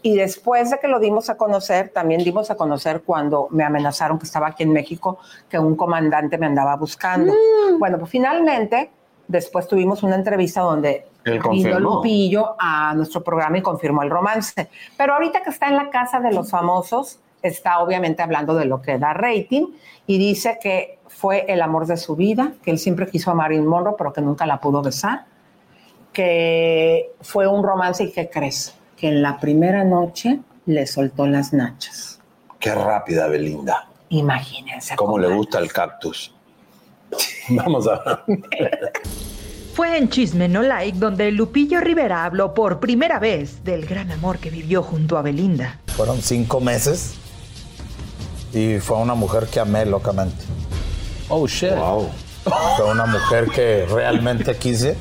Y 0.02 0.16
después 0.16 0.70
de 0.70 0.78
que 0.80 0.88
lo 0.88 0.98
dimos 0.98 1.30
a 1.30 1.36
conocer, 1.36 1.90
también 1.90 2.24
dimos 2.24 2.50
a 2.50 2.56
conocer 2.56 3.02
cuando 3.02 3.46
me 3.50 3.62
amenazaron 3.62 4.18
que 4.18 4.24
estaba 4.24 4.48
aquí 4.48 4.64
en 4.64 4.72
México, 4.72 5.18
que 5.48 5.60
un 5.60 5.76
comandante 5.76 6.38
me 6.38 6.46
andaba 6.46 6.74
buscando. 6.74 7.32
Bueno, 7.78 7.98
pues 7.98 8.10
finalmente, 8.10 8.90
después 9.28 9.68
tuvimos 9.68 10.02
una 10.02 10.16
entrevista 10.16 10.62
donde 10.62 11.06
Él 11.24 11.40
vino. 11.50 11.78
Lupillo 11.78 12.56
a 12.58 12.94
nuestro 12.94 13.22
programa 13.22 13.58
y 13.58 13.62
confirmó 13.62 14.02
el 14.02 14.10
romance. 14.10 14.70
Pero 14.96 15.14
ahorita 15.14 15.42
que 15.42 15.50
está 15.50 15.68
en 15.68 15.76
la 15.76 15.90
casa 15.90 16.20
de 16.20 16.32
los 16.32 16.50
famosos, 16.50 17.18
está 17.42 17.80
obviamente 17.80 18.22
hablando 18.22 18.54
de 18.54 18.64
lo 18.64 18.82
que 18.82 18.98
da 18.98 19.12
rating 19.12 19.66
y 20.06 20.18
dice 20.18 20.58
que 20.62 20.98
fue 21.08 21.44
el 21.48 21.62
amor 21.62 21.86
de 21.86 21.96
su 21.96 22.16
vida, 22.16 22.52
que 22.62 22.70
él 22.70 22.78
siempre 22.78 23.06
quiso 23.06 23.30
a 23.30 23.34
Marilyn 23.34 23.66
Monroe, 23.66 23.94
pero 23.96 24.12
que 24.12 24.20
nunca 24.20 24.46
la 24.46 24.60
pudo 24.60 24.82
besar, 24.82 25.26
que 26.12 27.12
fue 27.20 27.46
un 27.46 27.62
romance 27.62 28.04
y 28.04 28.12
que 28.12 28.28
crees 28.28 28.74
que 28.96 29.08
en 29.08 29.22
la 29.22 29.38
primera 29.38 29.84
noche 29.84 30.40
le 30.66 30.86
soltó 30.86 31.26
las 31.26 31.52
nachas. 31.52 32.20
Qué 32.58 32.74
rápida, 32.74 33.26
Belinda. 33.26 33.88
Imagínense. 34.10 34.96
Cómo 34.96 35.18
le 35.18 35.28
gusta 35.28 35.58
el 35.58 35.72
cactus. 35.72 36.34
Vamos 37.50 37.88
a 37.88 38.22
ver. 38.26 38.92
Fue 39.74 39.96
en 39.96 40.08
Chisme 40.08 40.48
No 40.48 40.62
Like 40.62 40.98
donde 40.98 41.30
Lupillo 41.30 41.80
Rivera 41.80 42.24
habló 42.24 42.54
por 42.54 42.80
primera 42.80 43.18
vez 43.18 43.62
del 43.64 43.86
gran 43.86 44.10
amor 44.10 44.38
que 44.38 44.50
vivió 44.50 44.82
junto 44.82 45.16
a 45.16 45.22
Belinda. 45.22 45.78
Fueron 45.96 46.20
cinco 46.20 46.60
meses 46.60 47.14
y 48.52 48.78
fue 48.78 48.96
una 48.96 49.14
mujer 49.14 49.46
que 49.46 49.60
amé 49.60 49.86
locamente. 49.86 50.44
Oh, 51.28 51.46
shit. 51.46 51.70
Fue 52.76 52.90
una 52.90 53.06
mujer 53.06 53.48
que 53.50 53.86
realmente 53.86 54.56
quise. 54.56 54.96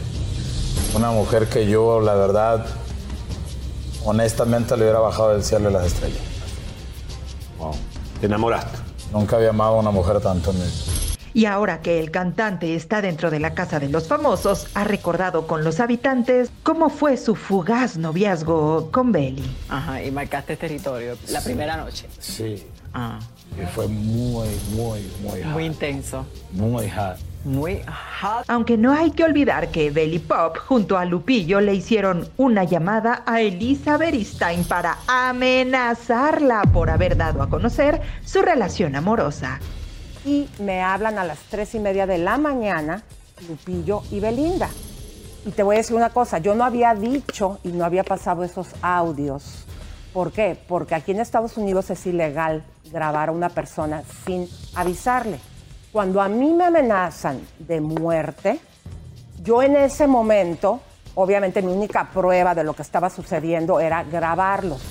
Una 0.93 1.11
mujer 1.11 1.47
que 1.47 1.67
yo, 1.67 1.99
la 1.99 2.13
verdad, 2.13 2.65
honestamente 4.05 4.75
le 4.77 4.83
hubiera 4.83 4.99
bajado 4.99 5.33
del 5.33 5.43
cielo 5.43 5.65
de 5.65 5.71
las 5.71 5.85
estrellas. 5.87 6.21
Wow. 7.57 7.75
Te 8.19 8.27
enamoraste. 8.27 8.77
Nunca 9.11 9.37
había 9.37 9.49
amado 9.49 9.75
a 9.75 9.79
una 9.79 9.91
mujer 9.91 10.19
tanto 10.19 10.51
en 10.51 10.59
mi 10.59 10.63
vida. 10.63 11.08
Y 11.33 11.45
ahora 11.45 11.81
que 11.81 11.99
el 11.99 12.11
cantante 12.11 12.75
está 12.75 13.01
dentro 13.01 13.29
de 13.31 13.39
la 13.39 13.53
casa 13.53 13.79
de 13.79 13.89
los 13.89 14.07
famosos, 14.07 14.67
ha 14.73 14.83
recordado 14.83 15.47
con 15.47 15.63
los 15.63 15.79
habitantes 15.79 16.51
cómo 16.63 16.89
fue 16.89 17.17
su 17.17 17.35
fugaz 17.35 17.97
noviazgo 17.97 18.89
con 18.91 19.11
Belly. 19.11 19.43
Ajá, 19.69 20.03
y 20.03 20.11
marcaste 20.11 20.55
territorio 20.55 21.17
la 21.29 21.41
primera 21.41 21.77
noche. 21.77 22.07
Sí. 22.19 22.63
Ah, 22.93 23.19
Y 23.61 23.65
fue 23.67 23.87
muy, 23.87 24.47
muy, 24.71 25.01
muy 25.21 25.43
hot. 25.43 25.51
muy 25.51 25.65
intenso. 25.65 26.25
Muy 26.53 26.89
hot. 26.89 27.17
Muy 27.45 27.81
hot. 28.21 28.43
Aunque 28.47 28.77
no 28.77 28.91
hay 28.91 29.11
que 29.11 29.23
olvidar 29.23 29.69
que 29.69 29.91
Belly 29.91 30.19
Pop 30.19 30.57
junto 30.57 30.97
a 30.97 31.05
Lupillo 31.05 31.61
le 31.61 31.73
hicieron 31.73 32.27
una 32.35 32.63
llamada 32.65 33.23
a 33.25 33.41
Elisa 33.41 33.95
Beristain 33.97 34.63
para 34.65 34.97
amenazarla 35.07 36.63
por 36.73 36.89
haber 36.89 37.15
dado 37.15 37.41
a 37.41 37.49
conocer 37.49 38.01
su 38.25 38.41
relación 38.41 38.95
amorosa. 38.95 39.59
Y 40.25 40.49
me 40.59 40.81
hablan 40.81 41.17
a 41.17 41.23
las 41.23 41.39
tres 41.49 41.75
y 41.75 41.79
media 41.79 42.05
de 42.05 42.17
la 42.17 42.37
mañana 42.37 43.03
Lupillo 43.47 44.03
y 44.11 44.19
Belinda. 44.19 44.69
Y 45.45 45.51
te 45.51 45.63
voy 45.63 45.75
a 45.75 45.79
decir 45.79 45.95
una 45.95 46.09
cosa, 46.09 46.39
yo 46.39 46.53
no 46.55 46.65
había 46.65 46.93
dicho 46.93 47.59
y 47.63 47.69
no 47.69 47.85
había 47.85 48.03
pasado 48.03 48.43
esos 48.43 48.67
audios. 48.81 49.65
¿Por 50.13 50.31
qué? 50.31 50.59
Porque 50.67 50.95
aquí 50.95 51.11
en 51.11 51.19
Estados 51.19 51.55
Unidos 51.57 51.89
es 51.89 52.05
ilegal 52.05 52.63
grabar 52.91 53.29
a 53.29 53.31
una 53.31 53.49
persona 53.49 54.03
sin 54.25 54.49
avisarle. 54.75 55.39
Cuando 55.91 56.21
a 56.21 56.27
mí 56.27 56.53
me 56.53 56.65
amenazan 56.65 57.39
de 57.59 57.79
muerte, 57.79 58.59
yo 59.43 59.63
en 59.63 59.75
ese 59.75 60.07
momento, 60.07 60.81
obviamente 61.15 61.61
mi 61.61 61.71
única 61.71 62.09
prueba 62.11 62.53
de 62.53 62.63
lo 62.63 62.73
que 62.73 62.81
estaba 62.81 63.09
sucediendo 63.09 63.79
era 63.79 64.03
grabarlos. 64.03 64.81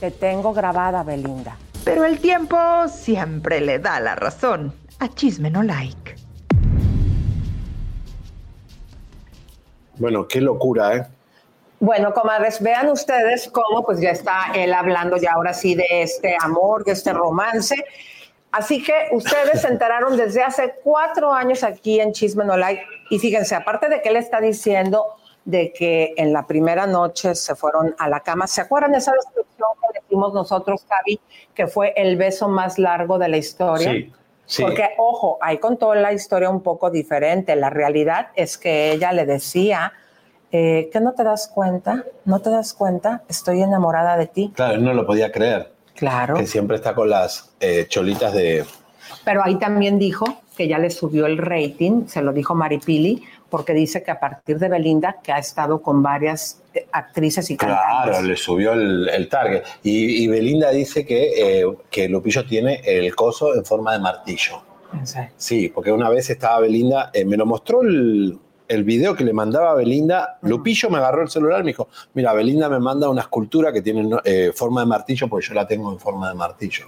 Te 0.00 0.10
tengo 0.10 0.52
grabada, 0.52 1.02
Belinda. 1.02 1.56
Pero 1.84 2.04
el 2.04 2.20
tiempo 2.20 2.56
siempre 2.88 3.60
le 3.60 3.80
da 3.80 3.98
la 3.98 4.14
razón 4.14 4.72
a 5.00 5.08
Chisme 5.08 5.50
No 5.50 5.64
Like. 5.64 6.14
Bueno, 9.96 10.28
qué 10.28 10.40
locura, 10.40 10.96
¿eh? 10.96 11.06
Bueno, 11.80 12.14
comadres, 12.14 12.62
vean 12.62 12.88
ustedes 12.88 13.50
cómo 13.50 13.84
pues 13.84 14.00
ya 14.00 14.10
está 14.10 14.52
él 14.54 14.72
hablando 14.72 15.16
ya 15.16 15.32
ahora 15.32 15.52
sí 15.52 15.74
de 15.74 16.02
este 16.02 16.36
amor, 16.40 16.84
de 16.84 16.92
este 16.92 17.12
romance. 17.12 17.84
Así 18.52 18.84
que 18.84 19.08
ustedes 19.10 19.62
se 19.62 19.68
enteraron 19.68 20.16
desde 20.16 20.44
hace 20.44 20.76
cuatro 20.84 21.32
años 21.32 21.64
aquí 21.64 21.98
en 21.98 22.12
Chisme 22.12 22.44
No 22.44 22.56
Like. 22.56 22.84
Y 23.10 23.18
fíjense, 23.18 23.56
aparte 23.56 23.88
de 23.88 24.00
que 24.00 24.10
él 24.10 24.16
está 24.16 24.40
diciendo 24.40 25.04
de 25.44 25.72
que 25.72 26.14
en 26.16 26.32
la 26.32 26.46
primera 26.46 26.86
noche 26.86 27.34
se 27.34 27.56
fueron 27.56 27.96
a 27.98 28.08
la 28.08 28.20
cama, 28.20 28.46
¿se 28.46 28.60
acuerdan 28.60 28.92
de 28.92 28.98
esa 28.98 29.12
descripción 29.12 29.68
que 29.92 30.01
decimos 30.12 30.34
nosotros, 30.34 30.84
Gaby, 30.88 31.20
que 31.54 31.66
fue 31.66 31.94
el 31.96 32.16
beso 32.16 32.46
más 32.48 32.78
largo 32.78 33.18
de 33.18 33.28
la 33.28 33.38
historia? 33.38 33.92
Sí, 33.92 34.12
sí. 34.44 34.62
Porque, 34.62 34.90
ojo, 34.98 35.38
ahí 35.40 35.56
contó 35.56 35.94
la 35.94 36.12
historia 36.12 36.50
un 36.50 36.62
poco 36.62 36.90
diferente. 36.90 37.56
La 37.56 37.70
realidad 37.70 38.28
es 38.36 38.58
que 38.58 38.92
ella 38.92 39.12
le 39.12 39.24
decía, 39.24 39.94
eh, 40.50 40.90
¿que 40.92 41.00
no 41.00 41.14
te 41.14 41.24
das 41.24 41.48
cuenta? 41.48 42.04
¿No 42.26 42.40
te 42.40 42.50
das 42.50 42.74
cuenta? 42.74 43.22
Estoy 43.26 43.62
enamorada 43.62 44.18
de 44.18 44.26
ti. 44.26 44.52
Claro, 44.54 44.74
él 44.74 44.84
no 44.84 44.92
lo 44.92 45.06
podía 45.06 45.32
creer. 45.32 45.72
Claro. 45.94 46.34
Que 46.34 46.46
siempre 46.46 46.76
está 46.76 46.94
con 46.94 47.08
las 47.08 47.54
eh, 47.60 47.86
cholitas 47.88 48.34
de. 48.34 48.66
Pero 49.24 49.42
ahí 49.42 49.58
también 49.58 49.98
dijo 49.98 50.26
que 50.56 50.68
ya 50.68 50.78
le 50.78 50.90
subió 50.90 51.24
el 51.24 51.38
rating, 51.38 52.06
se 52.06 52.20
lo 52.20 52.32
dijo 52.32 52.54
Maripili, 52.54 53.24
porque 53.52 53.74
dice 53.74 54.02
que 54.02 54.10
a 54.10 54.18
partir 54.18 54.58
de 54.58 54.66
Belinda, 54.66 55.18
que 55.22 55.30
ha 55.30 55.36
estado 55.36 55.82
con 55.82 56.02
varias 56.02 56.62
eh, 56.72 56.86
actrices 56.90 57.50
y 57.50 57.56
cantantes. 57.58 58.10
Claro, 58.10 58.26
le 58.26 58.34
subió 58.34 58.72
el, 58.72 59.10
el 59.10 59.28
target. 59.28 59.62
Y, 59.82 60.24
y 60.24 60.26
Belinda 60.26 60.70
dice 60.70 61.04
que, 61.04 61.60
eh, 61.60 61.66
que 61.90 62.08
Lupillo 62.08 62.46
tiene 62.46 62.80
el 62.82 63.14
coso 63.14 63.54
en 63.54 63.62
forma 63.62 63.92
de 63.92 63.98
martillo. 63.98 64.62
Sí, 65.36 65.68
porque 65.68 65.92
una 65.92 66.08
vez 66.08 66.30
estaba 66.30 66.60
Belinda, 66.60 67.10
eh, 67.12 67.26
me 67.26 67.36
lo 67.36 67.44
mostró 67.44 67.82
el, 67.82 68.38
el 68.68 68.84
video 68.84 69.14
que 69.14 69.22
le 69.22 69.34
mandaba 69.34 69.72
a 69.72 69.74
Belinda. 69.74 70.38
Lupillo 70.40 70.88
me 70.88 70.96
agarró 70.96 71.20
el 71.20 71.28
celular 71.28 71.60
y 71.60 71.64
me 71.64 71.70
dijo: 71.72 71.88
Mira, 72.14 72.32
Belinda 72.32 72.70
me 72.70 72.80
manda 72.80 73.10
una 73.10 73.20
escultura 73.20 73.70
que 73.70 73.82
tiene 73.82 74.16
eh, 74.24 74.50
forma 74.54 74.80
de 74.80 74.86
martillo 74.86 75.28
porque 75.28 75.46
yo 75.46 75.52
la 75.52 75.66
tengo 75.66 75.92
en 75.92 75.98
forma 75.98 76.30
de 76.30 76.34
martillo. 76.34 76.86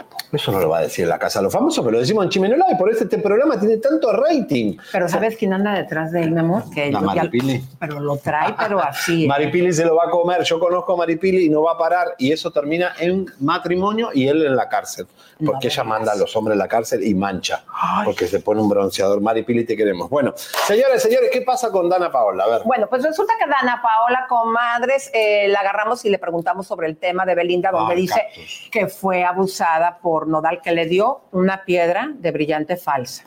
Ah, 0.00 0.16
Eso 0.32 0.52
no 0.52 0.60
lo 0.60 0.68
va 0.68 0.78
a 0.78 0.82
decir 0.82 1.04
en 1.04 1.08
la 1.08 1.18
casa 1.18 1.40
de 1.40 1.44
los 1.44 1.52
famosos, 1.52 1.84
pero 1.84 1.92
lo 1.92 2.00
decimos 2.00 2.24
en 2.24 2.30
Chimenola 2.30 2.66
y 2.70 2.76
por 2.76 2.90
eso 2.90 3.04
este 3.04 3.18
programa 3.18 3.58
tiene 3.58 3.76
tanto 3.78 4.12
rating. 4.12 4.76
Pero 4.92 5.08
¿sabes 5.08 5.36
quién 5.36 5.52
anda 5.52 5.72
detrás 5.74 6.12
de 6.12 6.22
él, 6.22 6.30
mi 6.32 6.40
amor? 6.40 6.62
Que 6.72 6.90
La 6.90 7.00
Maripili. 7.00 7.62
pero 7.78 8.00
lo 8.00 8.16
trae, 8.16 8.54
pero 8.58 8.82
así. 8.82 9.24
¿eh? 9.24 9.28
Maripili 9.28 9.72
se 9.72 9.84
lo 9.84 9.96
va 9.96 10.04
a 10.06 10.10
comer. 10.10 10.42
Yo 10.44 10.58
conozco 10.58 10.94
a 10.94 10.96
Maripili 10.96 11.46
y 11.46 11.50
no 11.50 11.62
va 11.62 11.72
a 11.72 11.78
parar. 11.78 12.14
Y 12.18 12.32
eso 12.32 12.50
termina 12.50 12.92
en 12.98 13.26
matrimonio 13.40 14.10
y 14.14 14.28
él 14.28 14.44
en 14.46 14.56
la 14.56 14.68
cárcel. 14.68 15.06
Porque 15.44 15.68
ella 15.68 15.84
manda 15.84 16.12
a 16.12 16.16
los 16.16 16.36
hombres 16.36 16.54
a 16.56 16.58
la 16.58 16.68
cárcel 16.68 17.02
y 17.02 17.14
mancha. 17.14 17.64
Porque 18.04 18.26
se 18.26 18.40
pone 18.40 18.60
un 18.60 18.68
bronceador. 18.68 19.20
Maripili, 19.20 19.64
te 19.64 19.76
queremos. 19.76 20.08
Bueno, 20.10 20.34
señores, 20.36 21.02
señores, 21.02 21.30
¿qué 21.32 21.42
pasa 21.42 21.70
con 21.70 21.88
Dana 21.88 22.10
Paola? 22.12 22.44
A 22.44 22.48
ver. 22.48 22.62
Bueno, 22.64 22.86
pues 22.88 23.02
resulta 23.02 23.34
que 23.38 23.48
Dana 23.48 23.80
Paola, 23.82 24.26
comadres, 24.28 25.10
eh, 25.14 25.48
la 25.48 25.60
agarramos 25.60 26.04
y 26.04 26.10
le 26.10 26.18
preguntamos 26.18 26.66
sobre 26.66 26.88
el 26.88 26.96
tema 26.96 27.24
de 27.24 27.34
Belinda, 27.34 27.70
donde 27.70 27.94
dice 27.94 28.26
que 28.70 28.86
fue 28.86 29.24
abusada 29.24 29.89
por 29.98 30.28
Nodal, 30.28 30.60
que 30.62 30.72
le 30.72 30.86
dio 30.86 31.20
una 31.32 31.64
piedra 31.64 32.10
de 32.14 32.30
brillante 32.30 32.76
falsa. 32.76 33.24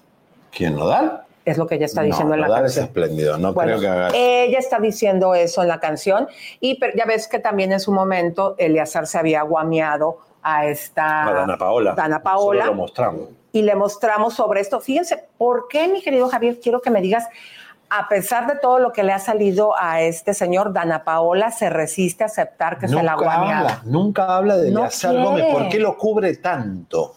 ¿Quién, 0.51 0.75
Nodal? 0.75 1.23
Es 1.45 1.57
lo 1.57 1.67
que 1.67 1.75
ella 1.75 1.85
está 1.87 2.01
diciendo 2.03 2.29
no, 2.29 2.35
en 2.35 2.41
la 2.41 2.47
Nodal 2.47 2.65
es 2.65 2.77
espléndido. 2.77 3.37
No 3.37 3.53
Bueno, 3.53 3.71
creo 3.71 3.81
que 3.81 3.87
haga 3.87 4.07
eso. 4.07 4.15
ella 4.17 4.59
está 4.59 4.79
diciendo 4.79 5.35
eso 5.35 5.61
en 5.61 5.67
la 5.67 5.79
canción 5.79 6.27
y 6.61 6.79
ya 6.95 7.05
ves 7.05 7.27
que 7.27 7.39
también 7.39 7.71
en 7.73 7.79
su 7.81 7.91
momento 7.91 8.55
Eleazar 8.57 9.07
se 9.07 9.17
había 9.17 9.41
guameado 9.41 10.19
a 10.41 10.65
esta 10.67 11.27
A 11.27 11.33
Dana 11.33 11.57
Paola. 11.57 11.93
Dana 11.95 12.21
Paola. 12.23 12.61
Solo 12.61 12.71
lo 12.75 12.77
mostramos. 12.81 13.21
y 13.51 13.61
le 13.61 13.75
mostramos 13.75 14.33
sobre 14.35 14.61
esto. 14.61 14.79
Fíjense, 14.79 15.25
¿por 15.37 15.67
qué, 15.67 15.87
mi 15.89 16.01
querido 16.01 16.29
Javier? 16.29 16.59
Quiero 16.61 16.81
que 16.81 16.89
me 16.91 17.01
digas 17.01 17.27
a 17.95 18.07
pesar 18.09 18.47
de 18.47 18.55
todo 18.55 18.79
lo 18.79 18.91
que 18.91 19.03
le 19.03 19.13
ha 19.13 19.19
salido 19.19 19.75
a 19.79 20.01
este 20.01 20.33
señor, 20.33 20.73
Dana 20.73 21.03
Paola 21.03 21.51
se 21.51 21.69
resiste 21.69 22.23
a 22.23 22.27
aceptar 22.27 22.79
que 22.79 22.87
se 22.87 23.03
la 23.03 23.13
habla, 23.13 23.81
nunca 23.85 24.35
habla 24.35 24.57
de 24.57 24.71
No 24.71 24.79
Eleazar 24.79 25.15
Gómez. 25.15 25.45
¿Por 25.51 25.69
qué 25.69 25.79
lo 25.79 25.95
cubre 25.95 26.37
tanto? 26.37 27.15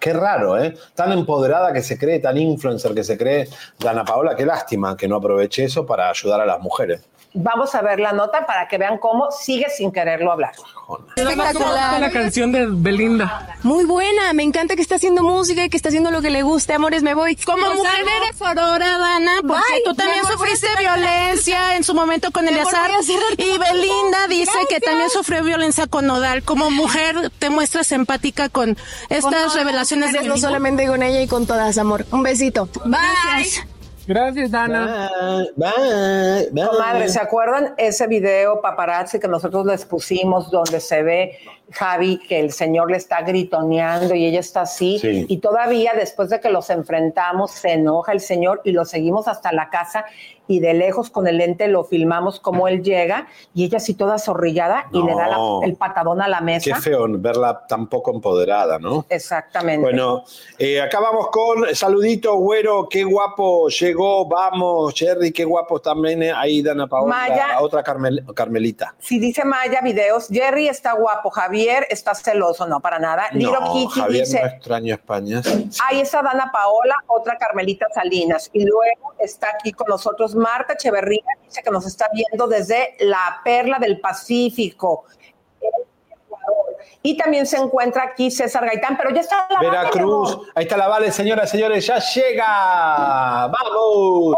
Qué 0.00 0.12
raro, 0.12 0.58
¿eh? 0.58 0.74
Tan 0.94 1.12
empoderada 1.12 1.72
que 1.72 1.82
se 1.82 1.96
cree, 1.96 2.18
tan 2.18 2.36
influencer 2.38 2.92
que 2.92 3.04
se 3.04 3.16
cree 3.16 3.48
Dana 3.78 4.04
Paola. 4.04 4.34
Qué 4.34 4.44
lástima 4.44 4.96
que 4.96 5.06
no 5.06 5.16
aproveche 5.16 5.64
eso 5.64 5.86
para 5.86 6.10
ayudar 6.10 6.40
a 6.40 6.46
las 6.46 6.60
mujeres. 6.60 7.06
Vamos 7.32 7.74
a 7.76 7.82
ver 7.82 8.00
la 8.00 8.12
nota 8.12 8.44
para 8.44 8.66
que 8.66 8.76
vean 8.76 8.98
cómo 8.98 9.30
sigue 9.30 9.66
sin 9.70 9.92
quererlo 9.92 10.32
hablar. 10.32 10.52
Espectacular. 11.14 12.00
La 12.00 12.10
canción 12.10 12.50
de 12.50 12.66
Belinda. 12.68 13.56
Muy 13.62 13.84
buena, 13.84 14.32
me 14.32 14.42
encanta 14.42 14.74
que 14.74 14.82
está 14.82 14.96
haciendo 14.96 15.22
música 15.22 15.64
y 15.64 15.70
que 15.70 15.76
está 15.76 15.90
haciendo 15.90 16.10
lo 16.10 16.22
que 16.22 16.30
le 16.30 16.42
guste. 16.42 16.72
Amores, 16.72 17.04
me 17.04 17.14
voy. 17.14 17.36
Como 17.36 17.72
mujer 17.74 18.04
eres 18.22 18.42
aurora, 18.42 18.98
Dana, 18.98 19.32
porque 19.42 19.72
Bye. 19.72 19.82
tú 19.84 19.94
también 19.94 20.24
sufriste 20.24 20.66
violencia 20.78 21.76
en 21.76 21.84
su 21.84 21.94
momento 21.94 22.32
con 22.32 22.48
Eleazar. 22.48 22.90
Y 23.36 23.58
Belinda 23.58 24.26
dice 24.28 24.58
que 24.68 24.80
también 24.80 25.10
sufrió 25.10 25.44
violencia 25.44 25.86
con 25.86 26.06
Nodal. 26.06 26.42
Como 26.42 26.70
mujer 26.70 27.30
te 27.38 27.48
muestras 27.48 27.92
empática 27.92 28.48
con 28.48 28.76
estas 29.08 29.44
Con 29.52 29.56
revelaciones 29.56 30.12
de. 30.12 30.22
No 30.22 30.36
solamente 30.36 30.86
con 30.86 31.02
ella 31.02 31.22
y 31.22 31.28
con 31.28 31.46
todas, 31.46 31.78
amor. 31.78 32.06
Un 32.10 32.22
besito. 32.22 32.68
Bye. 32.84 32.98
Gracias, 33.34 33.66
Dana. 34.50 35.08
Comadre, 36.68 37.08
¿se 37.08 37.20
acuerdan 37.20 37.74
ese 37.76 38.06
video 38.08 38.60
paparazzi 38.60 39.20
que 39.20 39.28
nosotros 39.28 39.64
les 39.66 39.84
pusimos 39.84 40.50
donde 40.50 40.80
se 40.80 41.02
ve 41.02 41.38
Javi 41.70 42.18
que 42.18 42.40
el 42.40 42.50
señor 42.50 42.90
le 42.90 42.96
está 42.96 43.22
gritoneando 43.22 44.14
y 44.14 44.26
ella 44.26 44.40
está 44.40 44.62
así? 44.62 44.98
Sí. 44.98 45.26
Y 45.28 45.38
todavía 45.38 45.92
después 45.94 46.28
de 46.28 46.40
que 46.40 46.50
los 46.50 46.70
enfrentamos 46.70 47.52
se 47.52 47.74
enoja 47.74 48.12
el 48.12 48.20
señor 48.20 48.60
y 48.64 48.72
lo 48.72 48.84
seguimos 48.84 49.28
hasta 49.28 49.52
la 49.52 49.70
casa 49.70 50.04
y 50.50 50.58
de 50.58 50.74
lejos 50.74 51.10
con 51.10 51.28
el 51.28 51.38
lente 51.38 51.68
lo 51.68 51.84
filmamos 51.84 52.40
como 52.40 52.66
él 52.66 52.82
llega 52.82 53.28
y 53.54 53.64
ella 53.64 53.76
así 53.76 53.94
toda 53.94 54.18
zorrillada 54.18 54.86
y 54.92 55.00
le 55.02 55.14
da 55.14 55.28
la- 55.28 55.36
No. 55.36 55.62
el 55.62 55.76
patadón 55.76 56.20
a 56.20 56.26
la 56.28 56.38
Qué 56.38 56.44
mesa. 56.44 56.76
feo 56.80 57.06
verla 57.08 57.66
tan 57.68 57.86
poco 57.86 58.10
empoderada, 58.12 58.78
¿no? 58.80 59.06
Exactamente. 59.08 59.80
Bueno, 59.80 60.24
eh, 60.58 60.80
acá 60.80 60.98
vamos 61.00 61.28
con 61.28 61.72
saludito, 61.74 62.34
güero, 62.34 62.88
qué 62.90 63.04
guapo 63.04 63.68
llegó, 63.68 64.26
vamos, 64.26 64.92
Jerry, 64.94 65.30
qué 65.32 65.44
guapo 65.44 65.80
también 65.80 66.22
eh, 66.24 66.32
ahí 66.32 66.62
Dana 66.62 66.86
Paola, 66.88 67.14
Maya. 67.14 67.48
la 67.48 67.62
otra 67.62 67.82
Carmel- 67.84 68.24
Carmelita. 68.34 68.94
Si 68.98 69.18
dice 69.20 69.44
Maya 69.44 69.80
videos, 69.82 70.26
Jerry 70.28 70.66
está 70.66 70.94
guapo, 70.94 71.30
Javier 71.30 71.86
está 71.90 72.14
celoso, 72.14 72.66
no 72.66 72.80
para 72.80 72.98
nada. 72.98 73.26
No, 73.34 73.52
Kitty 73.72 74.00
Javier 74.00 74.24
dice, 74.24 74.40
no 74.40 74.46
extraño 74.48 74.94
España. 74.94 75.42
Ahí 75.88 76.00
está 76.00 76.22
Dana 76.22 76.50
Paola, 76.52 76.96
otra 77.06 77.36
Carmelita 77.38 77.86
Salinas. 77.94 78.50
Y 78.52 78.64
luego 78.64 79.14
está 79.18 79.48
aquí 79.54 79.72
con 79.72 79.86
nosotros 79.88 80.34
Marta 80.40 80.72
Echeverría, 80.72 81.22
dice 81.44 81.62
que 81.62 81.70
nos 81.70 81.86
está 81.86 82.08
viendo 82.12 82.48
desde 82.48 82.96
la 83.00 83.40
Perla 83.44 83.78
del 83.78 84.00
Pacífico. 84.00 85.04
Y 87.02 87.16
también 87.16 87.46
se 87.46 87.56
encuentra 87.56 88.04
aquí 88.04 88.30
César 88.30 88.66
Gaitán, 88.66 88.96
pero 88.96 89.10
ya 89.14 89.20
está 89.20 89.46
la 89.48 89.56
Vale, 89.56 89.70
Veracruz, 89.70 90.36
¿no? 90.36 90.42
ahí 90.54 90.64
está 90.64 90.76
la 90.76 90.88
Vale, 90.88 91.12
señoras 91.12 91.48
y 91.48 91.52
señores, 91.52 91.86
ya 91.86 91.98
llega. 91.98 93.46
¡Vamos! 93.46 94.36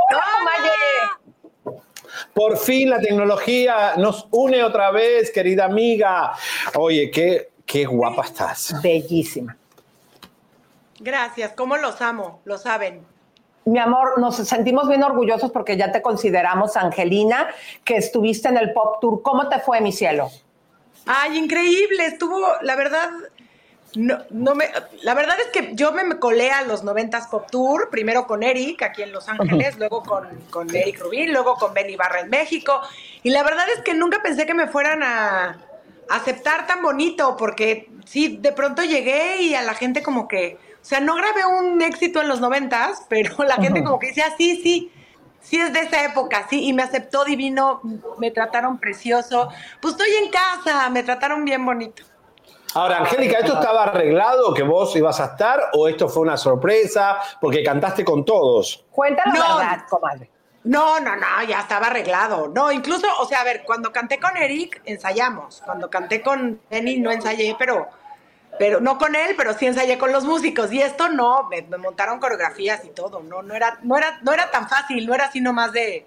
Por 2.34 2.56
fin 2.56 2.90
la 2.90 3.00
tecnología 3.00 3.94
nos 3.96 4.26
une 4.30 4.62
otra 4.62 4.90
vez, 4.90 5.30
querida 5.30 5.64
amiga. 5.64 6.32
Oye, 6.74 7.10
qué, 7.10 7.50
qué 7.66 7.84
guapa 7.84 8.22
estás. 8.22 8.74
Bellísima. 8.82 9.56
Gracias, 11.00 11.52
¿cómo 11.54 11.76
los 11.76 12.00
amo? 12.00 12.40
Lo 12.44 12.58
saben. 12.58 13.11
Mi 13.64 13.78
amor, 13.78 14.18
nos 14.18 14.36
sentimos 14.36 14.88
bien 14.88 15.02
orgullosos 15.02 15.50
porque 15.52 15.76
ya 15.76 15.92
te 15.92 16.02
consideramos 16.02 16.76
Angelina, 16.76 17.48
que 17.84 17.96
estuviste 17.96 18.48
en 18.48 18.56
el 18.56 18.72
Pop 18.72 19.00
Tour. 19.00 19.22
¿Cómo 19.22 19.48
te 19.48 19.60
fue, 19.60 19.80
mi 19.80 19.92
cielo? 19.92 20.30
Ay, 21.06 21.38
increíble, 21.38 22.06
estuvo, 22.06 22.44
la 22.62 22.76
verdad, 22.76 23.10
no, 23.94 24.18
no 24.30 24.54
me, 24.54 24.70
la 25.02 25.14
verdad 25.14 25.36
es 25.40 25.48
que 25.48 25.74
yo 25.74 25.92
me 25.92 26.18
colé 26.18 26.50
a 26.50 26.62
los 26.62 26.84
90s 26.84 27.28
Pop 27.28 27.50
Tour, 27.50 27.88
primero 27.90 28.26
con 28.26 28.42
Eric 28.42 28.82
aquí 28.82 29.02
en 29.02 29.12
Los 29.12 29.28
Ángeles, 29.28 29.78
luego 29.78 30.02
con, 30.02 30.28
con 30.50 30.74
Eric 30.74 31.00
Rubin, 31.00 31.32
luego 31.32 31.54
con 31.56 31.74
Benny 31.74 31.96
Barra 31.96 32.20
en 32.20 32.30
México, 32.30 32.80
y 33.22 33.30
la 33.30 33.42
verdad 33.42 33.66
es 33.76 33.82
que 33.82 33.94
nunca 33.94 34.22
pensé 34.22 34.46
que 34.46 34.54
me 34.54 34.68
fueran 34.68 35.02
a 35.02 35.58
aceptar 36.08 36.66
tan 36.66 36.82
bonito, 36.82 37.36
porque 37.36 37.90
sí, 38.04 38.38
de 38.40 38.52
pronto 38.52 38.82
llegué 38.82 39.42
y 39.42 39.54
a 39.54 39.62
la 39.62 39.74
gente 39.74 40.02
como 40.02 40.28
que, 40.28 40.58
o 40.82 40.84
sea, 40.84 40.98
no 40.98 41.14
grabé 41.14 41.46
un 41.46 41.80
éxito 41.80 42.20
en 42.20 42.28
los 42.28 42.40
90s, 42.40 43.06
pero 43.08 43.44
la 43.44 43.54
gente 43.56 43.84
como 43.84 44.00
que 44.00 44.08
decía, 44.08 44.26
sí, 44.36 44.60
sí, 44.62 44.92
sí 45.40 45.60
es 45.60 45.72
de 45.72 45.80
esa 45.80 46.04
época, 46.04 46.46
sí, 46.50 46.66
y 46.66 46.72
me 46.72 46.82
aceptó 46.82 47.24
divino, 47.24 47.80
me 48.18 48.32
trataron 48.32 48.78
precioso, 48.78 49.48
pues 49.80 49.94
estoy 49.94 50.10
en 50.24 50.30
casa, 50.30 50.90
me 50.90 51.04
trataron 51.04 51.44
bien 51.44 51.64
bonito. 51.64 52.02
Ahora, 52.74 52.98
Angélica, 52.98 53.38
¿esto 53.38 53.54
estaba 53.54 53.84
arreglado 53.84 54.54
que 54.54 54.62
vos 54.62 54.96
ibas 54.96 55.20
a 55.20 55.26
estar 55.26 55.60
o 55.74 55.88
esto 55.88 56.08
fue 56.08 56.22
una 56.22 56.36
sorpresa? 56.36 57.18
Porque 57.40 57.62
cantaste 57.62 58.02
con 58.04 58.24
todos. 58.24 58.84
Cuéntanos 58.90 59.38
No. 59.38 59.48
la 59.48 59.56
verdad, 59.56 59.86
comadre. 59.88 60.30
No, 60.64 60.98
no, 61.00 61.14
no, 61.16 61.26
ya 61.46 61.60
estaba 61.60 61.88
arreglado. 61.88 62.48
No, 62.48 62.72
incluso, 62.72 63.06
o 63.20 63.26
sea, 63.26 63.40
a 63.40 63.44
ver, 63.44 63.62
cuando 63.64 63.92
canté 63.92 64.18
con 64.18 64.36
Eric, 64.36 64.80
ensayamos. 64.84 65.60
Cuando 65.64 65.90
canté 65.90 66.22
con 66.22 66.60
Benny, 66.70 66.98
no 66.98 67.10
ensayé, 67.10 67.54
pero, 67.58 67.88
pero 68.62 68.78
no 68.78 68.96
con 68.96 69.16
él, 69.16 69.34
pero 69.36 69.54
sí 69.54 69.66
ensayé 69.66 69.98
con 69.98 70.12
los 70.12 70.22
músicos. 70.24 70.72
Y 70.72 70.80
esto 70.80 71.08
no, 71.08 71.48
me, 71.48 71.62
me 71.62 71.78
montaron 71.78 72.20
coreografías 72.20 72.84
y 72.84 72.90
todo. 72.90 73.20
No, 73.20 73.42
no 73.42 73.54
era, 73.56 73.80
no 73.82 73.98
era, 73.98 74.20
no 74.22 74.32
era 74.32 74.52
tan 74.52 74.68
fácil, 74.68 75.04
no 75.04 75.14
era 75.16 75.24
así 75.24 75.40
nomás 75.40 75.72
de, 75.72 76.06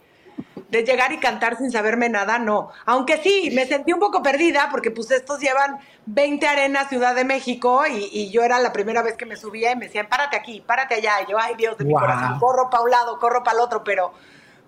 de 0.69 0.83
llegar 0.85 1.11
y 1.11 1.19
cantar 1.19 1.57
sin 1.57 1.69
saberme 1.69 2.07
nada, 2.07 2.39
no. 2.39 2.71
Aunque 2.85 3.17
sí, 3.17 3.51
me 3.53 3.65
sentí 3.65 3.91
un 3.91 3.99
poco 3.99 4.23
perdida 4.23 4.69
porque 4.71 4.89
pues 4.89 5.11
estos 5.11 5.41
llevan 5.41 5.79
20 6.05 6.47
arenas 6.47 6.87
Ciudad 6.87 7.13
de 7.13 7.25
México 7.25 7.83
y, 7.87 8.09
y 8.13 8.31
yo 8.31 8.41
era 8.43 8.59
la 8.59 8.71
primera 8.71 9.01
vez 9.01 9.17
que 9.17 9.25
me 9.25 9.35
subía 9.35 9.73
y 9.73 9.75
me 9.75 9.87
decían, 9.87 10.07
párate 10.07 10.37
aquí, 10.37 10.61
párate 10.61 10.95
allá. 10.95 11.23
Y 11.27 11.31
yo, 11.31 11.37
ay 11.37 11.55
Dios 11.57 11.77
de 11.77 11.83
mi 11.83 11.93
Wow. 11.93 11.99
corazón, 11.99 12.35
corro 12.39 12.69
para 12.69 12.83
un 12.83 12.89
lado, 12.91 13.19
corro 13.19 13.43
para 13.43 13.57
el 13.57 13.63
otro, 13.65 13.83
pero, 13.83 14.13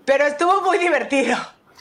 pero 0.05 0.25
estuvo 0.27 0.61
muy 0.61 0.77
divertido. 0.77 1.37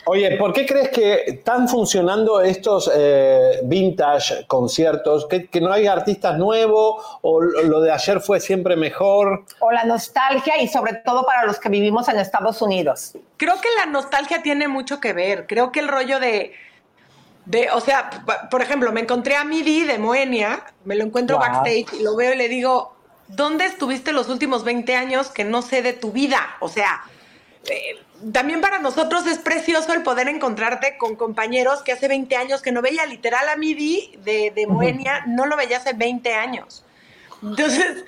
Oye, 0.09 0.37
¿por 0.37 0.53
qué 0.53 0.65
crees 0.65 0.91
que 0.91 1.25
están 1.27 1.69
funcionando 1.69 2.41
estos 2.41 2.89
eh, 2.95 3.59
vintage 3.65 4.47
conciertos? 4.47 5.27
¿Que, 5.27 5.49
que 5.49 5.61
no 5.61 5.73
hay 5.73 5.89
artistas 5.89 6.39
nuevos 6.39 7.05
o 7.23 7.41
lo 7.41 7.81
de 7.81 7.91
ayer 7.91 8.21
fue 8.21 8.39
siempre 8.39 8.77
mejor? 8.77 9.45
O 9.59 9.73
la 9.73 9.83
nostalgia 9.83 10.63
y 10.63 10.69
sobre 10.69 10.95
todo 11.05 11.27
para 11.27 11.45
los 11.45 11.59
que 11.59 11.69
vivimos 11.69 12.09
en 12.09 12.21
Estados 12.21 12.63
Unidos. 12.63 13.15
Creo 13.37 13.61
que 13.61 13.69
la 13.79 13.87
nostalgia 13.87 14.43
tiene 14.43 14.69
mucho 14.69 15.01
que 15.01 15.13
ver. 15.13 15.47
Creo 15.49 15.73
que 15.73 15.81
el 15.81 15.89
rollo 15.89 16.21
de, 16.21 16.53
de 17.47 17.69
o 17.73 17.81
sea, 17.81 18.09
por 18.49 18.63
ejemplo, 18.63 18.93
me 18.93 19.01
encontré 19.01 19.35
a 19.35 19.43
Midi 19.45 19.83
de 19.85 19.99
Moenia, 19.99 20.65
me 20.85 20.95
lo 20.95 21.03
encuentro 21.03 21.37
Wow. 21.37 21.47
backstage 21.47 21.99
y 21.99 22.03
lo 22.05 22.15
veo 22.15 22.33
y 22.33 22.37
le 22.37 22.49
digo, 22.49 22.95
¿dónde 23.27 23.65
estuviste 23.67 24.13
los 24.13 24.29
últimos 24.29 24.63
20 24.63 24.95
años 24.95 25.31
que 25.31 25.43
no 25.43 25.63
sé 25.63 25.83
de 25.83 25.95
tu 25.95 26.13
vida? 26.13 26.39
O 26.61 26.69
sea, 26.69 27.03
eh, 27.71 27.97
también 28.33 28.61
para 28.61 28.79
nosotros 28.79 29.27
es 29.27 29.39
precioso 29.39 29.93
el 29.93 30.03
poder 30.03 30.29
encontrarte 30.29 30.97
con 30.97 31.17
compañeros 31.17 31.83
que 31.83 31.93
hace 31.93 32.09
20 32.09 32.37
años 32.37 32.63
que 32.63 32.73
no 32.73 32.83
veía 32.83 33.07
literal 33.07 33.49
a 33.49 33.57
Midi 33.57 34.19
de, 34.25 34.53
de 34.55 34.67
Moenia, 34.67 35.25
no 35.27 35.47
lo 35.47 35.57
veía 35.57 35.79
hace 35.79 35.93
20 35.93 36.35
años. 36.35 36.85
Entonces, 37.43 38.05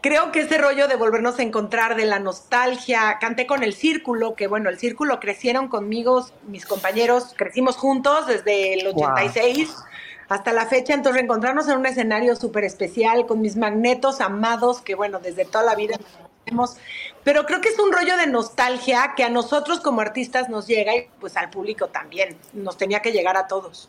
creo 0.00 0.32
que 0.32 0.40
ese 0.40 0.58
rollo 0.58 0.88
de 0.88 0.96
volvernos 0.96 1.38
a 1.38 1.42
encontrar, 1.42 1.96
de 1.96 2.06
la 2.06 2.18
nostalgia, 2.18 3.18
canté 3.20 3.46
con 3.46 3.62
el 3.62 3.74
círculo, 3.74 4.34
que 4.34 4.46
bueno, 4.46 4.70
el 4.70 4.78
círculo 4.78 5.20
crecieron 5.20 5.68
conmigo, 5.68 6.26
mis 6.46 6.66
compañeros, 6.66 7.34
crecimos 7.36 7.76
juntos 7.76 8.26
desde 8.26 8.74
el 8.74 8.92
Wow. 8.92 9.12
86 9.12 9.74
hasta 10.28 10.52
la 10.52 10.66
fecha, 10.66 10.94
entonces 10.94 11.16
reencontrarnos 11.16 11.68
en 11.68 11.78
un 11.78 11.86
escenario 11.86 12.36
súper 12.36 12.62
especial 12.62 13.26
con 13.26 13.40
mis 13.40 13.56
magnetos 13.56 14.20
amados, 14.20 14.80
que 14.80 14.94
bueno, 14.94 15.18
desde 15.18 15.44
toda 15.44 15.64
la 15.64 15.74
vida 15.74 15.96
pero 17.24 17.44
creo 17.44 17.60
que 17.60 17.68
es 17.68 17.78
un 17.78 17.92
rollo 17.92 18.16
de 18.16 18.26
nostalgia 18.26 19.14
que 19.16 19.24
a 19.24 19.30
nosotros 19.30 19.80
como 19.80 20.00
artistas 20.00 20.48
nos 20.48 20.66
llega 20.66 20.96
y 20.96 21.08
pues 21.20 21.36
al 21.36 21.50
público 21.50 21.88
también, 21.88 22.36
nos 22.52 22.76
tenía 22.76 23.00
que 23.00 23.12
llegar 23.12 23.36
a 23.36 23.46
todos. 23.46 23.88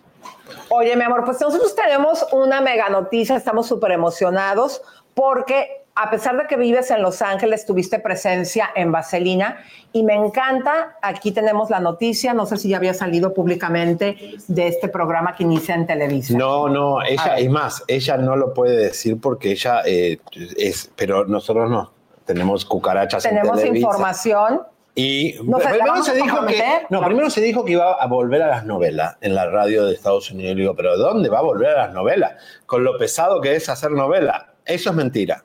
Oye, 0.70 0.96
mi 0.96 1.04
amor, 1.04 1.24
pues 1.26 1.42
nosotros 1.42 1.76
tenemos 1.76 2.26
una 2.32 2.62
mega 2.62 2.90
noticia, 2.90 3.36
estamos 3.36 3.68
súper 3.68 3.92
emocionados 3.92 4.82
porque 5.14 5.82
a 5.96 6.10
pesar 6.10 6.38
de 6.38 6.48
que 6.48 6.56
vives 6.56 6.90
en 6.92 7.02
Los 7.02 7.22
Ángeles, 7.22 7.66
tuviste 7.66 8.00
presencia 8.00 8.70
en 8.76 8.92
Vaselina 8.92 9.58
y 9.92 10.04
me 10.04 10.16
encanta, 10.16 10.98
aquí 11.02 11.32
tenemos 11.32 11.70
la 11.70 11.80
noticia, 11.80 12.34
no 12.34 12.46
sé 12.46 12.58
si 12.58 12.70
ya 12.70 12.78
había 12.78 12.94
salido 12.94 13.34
públicamente 13.34 14.38
de 14.48 14.68
este 14.68 14.88
programa 14.88 15.36
que 15.36 15.44
inicia 15.44 15.76
en 15.76 15.86
Televisa. 15.86 16.38
No, 16.38 16.70
no, 16.70 17.04
ella, 17.04 17.38
es 17.38 17.50
más, 17.50 17.84
ella 17.88 18.18
no 18.18 18.36
lo 18.36 18.54
puede 18.54 18.78
decir 18.78 19.20
porque 19.20 19.52
ella 19.52 19.82
eh, 19.86 20.20
es, 20.58 20.90
pero 20.96 21.26
nosotros 21.26 21.70
no. 21.70 21.92
Tenemos 22.34 22.66
cucarachas 22.66 23.26
en 23.26 23.32
Tenemos 23.36 23.58
Televisa. 23.58 23.88
información. 23.88 24.62
Y 24.94 25.36
No 25.44 25.58
sé, 25.60 25.64
¿la 25.66 25.72
primero 25.72 26.04
se 26.04 26.16
dijo 26.16 26.46
que 26.46 26.64
no, 26.90 27.02
primero 27.06 27.30
se 27.30 27.42
dijo 27.42 27.64
que 27.64 27.72
iba 27.74 27.94
a 27.94 28.08
volver 28.08 28.42
a 28.42 28.48
las 28.48 28.66
novelas 28.66 29.16
en 29.22 29.36
la 29.36 29.46
radio 29.50 29.86
de 29.86 29.94
Estados 29.94 30.30
Unidos. 30.32 30.52
Y 30.54 30.56
digo, 30.56 30.76
pero 30.76 30.98
¿dónde 30.98 31.30
va 31.30 31.40
a 31.40 31.44
volver 31.44 31.70
a 31.70 31.86
las 31.86 31.94
novelas? 31.94 32.34
Con 32.66 32.84
lo 32.84 32.98
pesado 32.98 33.40
que 33.40 33.56
es 33.56 33.70
hacer 33.70 33.92
novela. 33.92 34.54
Eso 34.66 34.90
es 34.90 34.96
mentira. 34.96 35.42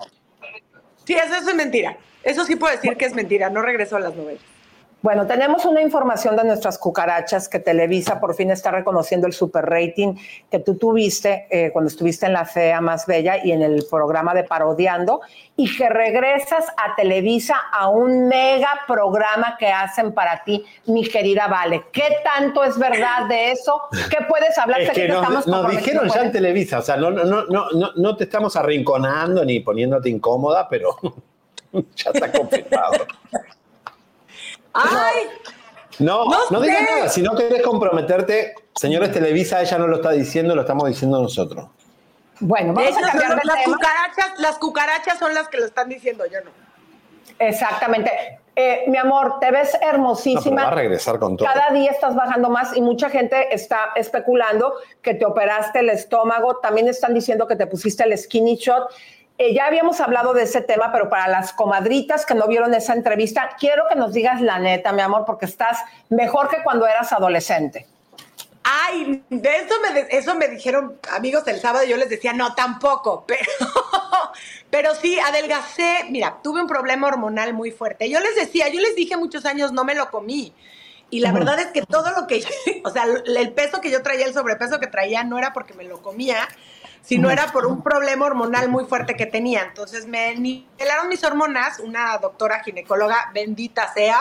Sí, 1.05 1.15
eso, 1.15 1.35
eso 1.37 1.51
es 1.51 1.55
mentira. 1.57 1.97
Eso 2.25 2.45
sí 2.45 2.57
puedo 2.57 2.75
decir 2.75 2.97
que 2.97 3.05
es 3.05 3.15
mentira, 3.15 3.49
no 3.49 3.63
regreso 3.63 3.97
a 3.97 4.01
las 4.01 4.17
novelas. 4.17 4.43
Bueno, 5.07 5.25
tenemos 5.25 5.65
una 5.65 5.81
información 5.83 6.35
de 6.35 6.43
nuestras 6.43 6.79
cucarachas 6.79 7.49
que 7.49 7.61
Televisa 7.61 8.19
por 8.19 8.35
fin 8.35 8.51
está 8.51 8.73
reconociendo 8.73 9.29
el 9.29 9.33
super 9.33 9.65
rating 9.65 10.17
que 10.51 10.59
tú 10.59 10.75
tuviste 10.75 11.47
eh, 11.49 11.71
cuando 11.73 11.87
estuviste 11.89 12.27
en 12.27 12.33
la 12.33 12.45
fea 12.45 12.81
más 12.81 13.07
bella 13.07 13.37
y 13.45 13.53
en 13.53 13.63
el 13.63 13.87
programa 13.89 14.35
de 14.35 14.43
Parodiando 14.43 15.21
y 15.55 15.73
que 15.77 15.89
regresas 15.89 16.65
a 16.71 16.97
Televisa 16.97 17.55
a 17.73 17.89
un 17.89 18.27
mega 18.27 18.81
programa 18.89 19.55
que 19.57 19.69
hacen 19.69 20.13
para 20.13 20.43
ti, 20.43 20.65
mi 20.87 21.07
querida 21.07 21.47
Vale. 21.47 21.85
¿Qué 21.93 22.17
tanto 22.25 22.65
es 22.65 22.77
verdad 22.77 23.29
de 23.29 23.53
eso? 23.53 23.83
¿Qué 24.11 24.25
puedes 24.29 24.59
hablar? 24.59 24.81
Es 24.81 24.91
que 24.91 25.07
nos, 25.07 25.19
estamos 25.19 25.47
nos 25.47 25.57
comprometiendo, 25.57 26.03
dijeron 26.03 26.21
ya 26.21 26.27
en. 26.27 26.33
Televisa, 26.33 26.81
o 26.81 26.83
sea, 26.83 26.97
no, 26.97 27.13
no, 27.13 27.23
no, 27.23 27.47
no, 27.47 27.71
no, 27.71 27.91
no 27.95 28.17
te 28.17 28.25
estamos 28.25 28.57
arrinconando 28.57 29.45
ni 29.45 29.61
poniéndote 29.61 30.09
incómoda, 30.09 30.69
pero 30.69 30.97
ya 31.95 32.11
está 32.11 32.33
confirmado. 32.33 33.07
¡Ay! 34.77 35.23
No, 35.99 36.27
No 36.27 36.39
no, 36.51 36.61
digas 36.61 36.83
nada, 36.83 37.09
si 37.09 37.23
no 37.23 37.35
querés 37.35 37.63
comprometerte, 37.63 38.55
señores 38.75 39.13
Televisa, 39.13 39.63
ella 39.63 39.79
no 39.79 39.87
lo 39.87 39.97
está 39.97 40.11
diciendo, 40.11 40.55
lo 40.55 40.61
estamos 40.63 40.89
diciendo 40.89 41.21
nosotros. 41.23 41.69
Bueno, 42.41 42.75
vamos 42.75 42.97
a 42.97 43.01
cambiar 43.01 43.31
son 43.31 43.39
de 43.39 43.45
las 43.47 43.65
tema. 43.65 43.77
cucarachas, 43.77 44.39
las 44.39 44.59
cucarachas 44.59 45.19
son 45.19 45.35
las 45.35 45.49
que 45.49 45.57
lo 45.59 45.65
están 45.65 45.89
diciendo, 45.89 46.25
yo 46.27 46.41
no. 46.45 46.51
Exactamente. 47.39 48.11
Eh, 48.55 48.85
mi 48.89 48.97
amor, 48.97 49.39
te 49.41 49.51
ves 49.51 49.77
No, 49.81 49.89
hermosísima. 49.89 50.63
va 50.65 50.69
a 50.69 50.75
regresar 50.75 51.19
con 51.19 51.37
todo. 51.37 51.47
Cada 51.47 51.71
día 51.71 51.91
estás 51.91 52.15
bajando 52.15 52.49
más 52.49 52.75
y 52.77 52.81
mucha 52.81 53.11
gente 53.11 53.55
está 53.55 53.91
especulando 53.97 54.75
que 55.03 55.15
te 55.15 55.27
operaste 55.27 55.81
el 55.81 55.91
estómago. 55.91 56.57
También 56.59 56.89
están 56.89 57.13
diciendo 57.13 57.47
que 57.47 57.57
te 57.57 57.67
pusiste 57.67 58.05
el 58.05 58.17
skinny 58.17 58.57
shot. 58.57 58.91
Eh, 59.39 59.53
ya 59.55 59.67
habíamos 59.67 60.01
hablado 60.01 60.33
de 60.33 60.45
ese 60.45 60.63
tema, 60.63 60.91
pero 60.93 61.11
para 61.11 61.29
las 61.29 61.53
comadritas 61.53 62.25
que 62.25 62.35
no 62.35 62.47
vieron 62.47 62.73
esa 62.73 62.95
entrevista, 62.95 63.51
quiero 63.59 63.85
que 63.89 63.95
nos 63.95 64.15
digas 64.15 64.41
la 64.41 64.59
neta, 64.59 64.93
mi 64.93 65.03
amor, 65.03 65.25
porque 65.27 65.45
estás 65.45 65.79
mejor 66.09 66.49
que 66.49 66.63
cuando 66.63 66.87
eras 66.87 67.13
adolescente. 67.13 67.87
Ay, 68.65 69.23
de 69.31 69.57
eso 69.59 69.75
me, 69.83 69.93
de- 69.93 70.09
eso 70.11 70.35
me 70.35 70.49
dijeron 70.49 70.99
amigos 71.13 71.47
el 71.47 71.61
sábado 71.61 71.85
y 71.85 71.89
yo 71.89 71.97
les 71.97 72.09
decía, 72.09 72.33
no, 72.33 72.55
tampoco, 72.55 73.25
pero, 73.29 73.45
pero 74.71 74.95
sí, 74.95 75.19
adelgacé. 75.21 76.07
Mira, 76.09 76.39
tuve 76.43 76.61
un 76.63 76.67
problema 76.67 77.07
hormonal 77.07 77.53
muy 77.53 77.71
fuerte. 77.71 78.09
Yo 78.11 78.19
les 78.21 78.35
decía, 78.37 78.69
yo 78.69 78.81
les 78.81 78.97
dije 78.97 79.17
muchos 79.17 79.45
años, 79.45 79.71
no 79.73 79.85
me 79.85 79.95
lo 79.95 80.11
comí. 80.11 80.53
Y 81.11 81.21
la 81.21 81.31
verdad 81.31 81.61
es 81.61 81.67
que 81.69 81.83
todo 81.83 82.11
lo 82.19 82.27
que, 82.27 82.43
o 82.85 82.91
sea, 82.91 83.05
el 83.05 83.53
peso 83.53 83.81
que 83.81 83.91
yo 83.91 84.03
traía, 84.03 84.27
el 84.27 84.35
sobrepeso 84.35 84.81
que 84.81 84.89
traía, 84.89 85.23
no 85.23 85.39
era 85.39 85.53
porque 85.53 85.75
me 85.75 85.85
lo 85.85 86.03
comía, 86.03 86.49
sino 87.07 87.29
Ujú. 87.29 87.33
era 87.35 87.47
por 87.53 87.67
un 87.67 87.83
problema 87.83 88.27
hormonal 88.27 88.69
muy 88.69 88.85
fuerte 88.85 89.15
que 89.15 89.27
tenía. 89.27 89.63
Entonces 89.63 90.07
me 90.07 90.35
nivelaron 90.35 91.09
mis 91.09 91.23
hormonas, 91.23 91.79
una 91.79 92.19
doctora 92.19 92.65
ginecóloga, 92.65 93.31
bendita 93.33 93.93
sea, 93.95 94.19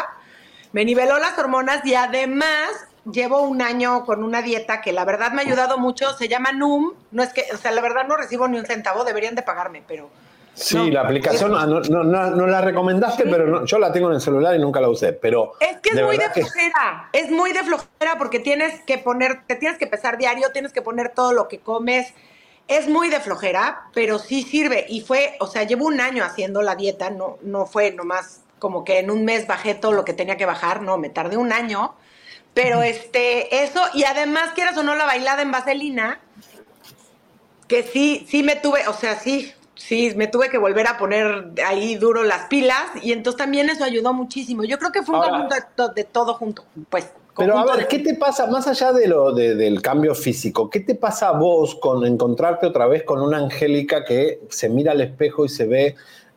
me 0.72 0.86
niveló 0.86 1.18
las 1.18 1.38
hormonas 1.40 1.84
y 1.84 1.96
además 1.96 2.70
llevo 3.12 3.42
un 3.42 3.62
año 3.64 4.06
con 4.06 4.24
una 4.24 4.42
dieta 4.44 4.82
que 4.82 4.92
la 4.94 5.04
verdad 5.04 5.32
me 5.32 5.42
ha 5.42 5.46
ayudado 5.46 5.78
mucho, 5.80 6.14
se 6.18 6.28
llama 6.28 6.52
NUM, 6.52 6.94
no 7.12 7.24
es 7.24 7.34
que, 7.34 7.46
o 7.54 7.58
sea, 7.58 7.72
la 7.72 7.82
verdad 7.82 8.06
no 8.08 8.16
recibo 8.18 8.48
ni 8.48 8.60
un 8.60 8.66
centavo, 8.66 9.04
deberían 9.04 9.34
de 9.36 9.42
pagarme, 9.42 9.84
pero 9.88 10.10
Sí, 10.58 10.78
No. 10.78 10.86
la 10.88 11.02
aplicación 11.02 11.54
ah, 11.54 11.66
no, 11.66 11.82
no, 11.82 12.04
no, 12.06 12.30
no 12.30 12.48
la 12.48 12.62
recomendaste, 12.62 13.26
pero 13.26 13.46
no- 13.46 13.66
yo 13.66 13.78
la 13.78 13.92
tengo 13.92 14.08
en 14.08 14.14
el 14.16 14.22
celular 14.22 14.56
y 14.56 14.60
nunca 14.60 14.80
la 14.80 14.88
usé. 14.88 15.12
Pero 15.12 15.52
es 15.60 15.82
que 15.82 15.90
es 15.90 16.02
muy 16.02 16.18
de 16.18 16.32
que- 16.34 16.44
flojera, 16.44 17.10
es 17.12 17.30
muy 17.30 17.52
de 17.52 17.62
flojera 17.62 18.18
porque 18.18 18.40
tienes 18.40 18.80
que 18.84 18.98
poner, 18.98 19.42
te 19.48 19.56
tienes 19.58 19.78
que 19.78 19.86
pesar 19.86 20.18
diario, 20.18 20.54
tienes 20.54 20.72
que 20.72 20.82
poner 20.82 21.10
todo 21.10 21.34
lo 21.34 21.50
que 21.50 21.60
comes, 21.60 22.14
es 22.68 22.88
muy 22.88 23.10
de 23.10 23.20
flojera, 23.20 23.84
pero 23.94 24.20
sí 24.20 24.44
sirve 24.44 24.86
y 24.90 25.02
fue, 25.02 25.36
o 25.40 25.48
sea, 25.48 25.64
llevo 25.64 25.86
un 25.86 26.02
año 26.02 26.24
haciendo 26.24 26.62
la 26.62 26.76
dieta, 26.76 27.10
no, 27.10 27.38
no 27.42 27.66
fue 27.66 27.92
nomás 27.92 28.42
como 28.60 28.84
que 28.84 29.00
en 29.00 29.12
un 29.12 29.26
mes 29.26 29.46
bajé 29.48 29.76
todo 29.76 29.92
lo 29.92 30.06
que 30.06 30.14
tenía 30.14 30.38
que 30.38 30.46
bajar, 30.46 30.82
no, 30.82 30.98
me 30.98 31.10
tardé 31.10 31.38
un 31.38 31.52
año, 31.52 31.94
pero 32.54 32.82
este, 32.82 33.64
eso, 33.64 33.82
y 33.94 34.06
además 34.06 34.54
quieras 34.56 34.78
o 34.78 34.84
no 34.84 34.96
la 34.96 35.06
bailada 35.06 35.42
en 35.42 35.52
vaselina, 35.52 36.20
que 37.68 37.84
sí, 37.84 38.26
sí 38.28 38.42
me 38.42 38.56
tuve, 38.56 38.88
o 38.88 38.94
sea, 38.94 39.20
sí, 39.20 39.54
sí, 39.76 40.14
me 40.16 40.28
tuve 40.28 40.50
que 40.50 40.58
volver 40.58 40.88
a 40.88 40.98
poner 40.98 41.52
ahí 41.66 41.96
duro 41.96 42.24
las 42.24 42.48
pilas 42.48 42.84
y 43.02 43.12
entonces 43.12 43.38
también 43.38 43.70
eso 43.70 43.84
ayudó 43.84 44.14
muchísimo. 44.14 44.64
Yo 44.64 44.80
creo 44.80 44.92
que 44.92 45.04
fue 45.04 45.16
un 45.16 45.22
conjunto 45.22 45.56
de, 45.56 45.94
de 45.94 46.04
todo 46.04 46.34
junto, 46.36 46.66
pues. 46.90 47.12
Pero 47.38 47.58
a 47.58 47.66
ver, 47.76 47.88
¿qué 47.88 48.00
te 48.00 48.16
pasa, 48.16 48.48
más 48.48 48.66
allá 48.68 48.94
de 48.94 49.08
lo, 49.08 49.34
de- 49.34 49.56
del 49.56 49.82
cambio 49.82 50.16
físico, 50.16 50.70
qué 50.70 50.80
te 50.80 50.96
pasa 50.96 51.30
a 51.30 51.32
vos 51.32 51.76
con 51.76 52.06
encontrarte 52.06 52.66
otra 52.66 52.88
vez 52.88 53.04
con 53.04 53.22
una 53.22 53.38
Angélica 53.38 54.06
que 54.06 54.40
se 54.50 54.70
mira 54.70 54.94
al 54.94 55.02
espejo 55.02 55.44
y 55.46 55.50
se 55.50 55.66
ve 55.66 55.96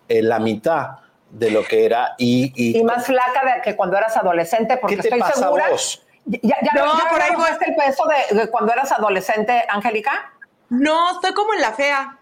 eh, 0.08 0.22
la 0.22 0.38
mitad 0.40 0.88
de 1.30 1.50
lo 1.50 1.62
que 1.62 1.84
era 1.84 2.14
y, 2.18 2.52
y- 2.56 2.78
Y 2.78 2.82
más 2.84 3.06
flaca 3.06 3.44
de 3.44 3.62
que 3.62 3.76
cuando 3.76 3.96
eras 3.96 4.16
adolescente, 4.16 4.76
porque 4.78 4.96
¿Qué 4.96 5.02
te 5.02 5.08
estoy 5.08 5.20
pasa 5.20 5.34
a 5.34 5.42
segura. 5.44 5.68
vos? 5.70 6.02
Ya, 6.26 6.40
ya, 6.62 6.70
No, 6.74 6.98
ya 6.98 7.08
por 7.10 7.22
ahí 7.22 7.34
bajaste 7.36 7.70
el 7.70 7.76
peso 7.76 8.04
de, 8.30 8.36
de 8.40 8.50
cuando 8.50 8.72
eras 8.72 8.90
adolescente, 8.92 9.64
Angélica? 9.68 10.32
No, 10.70 11.12
estoy 11.12 11.32
como 11.32 11.54
en 11.54 11.60
la 11.60 11.72
fea. 11.72 12.18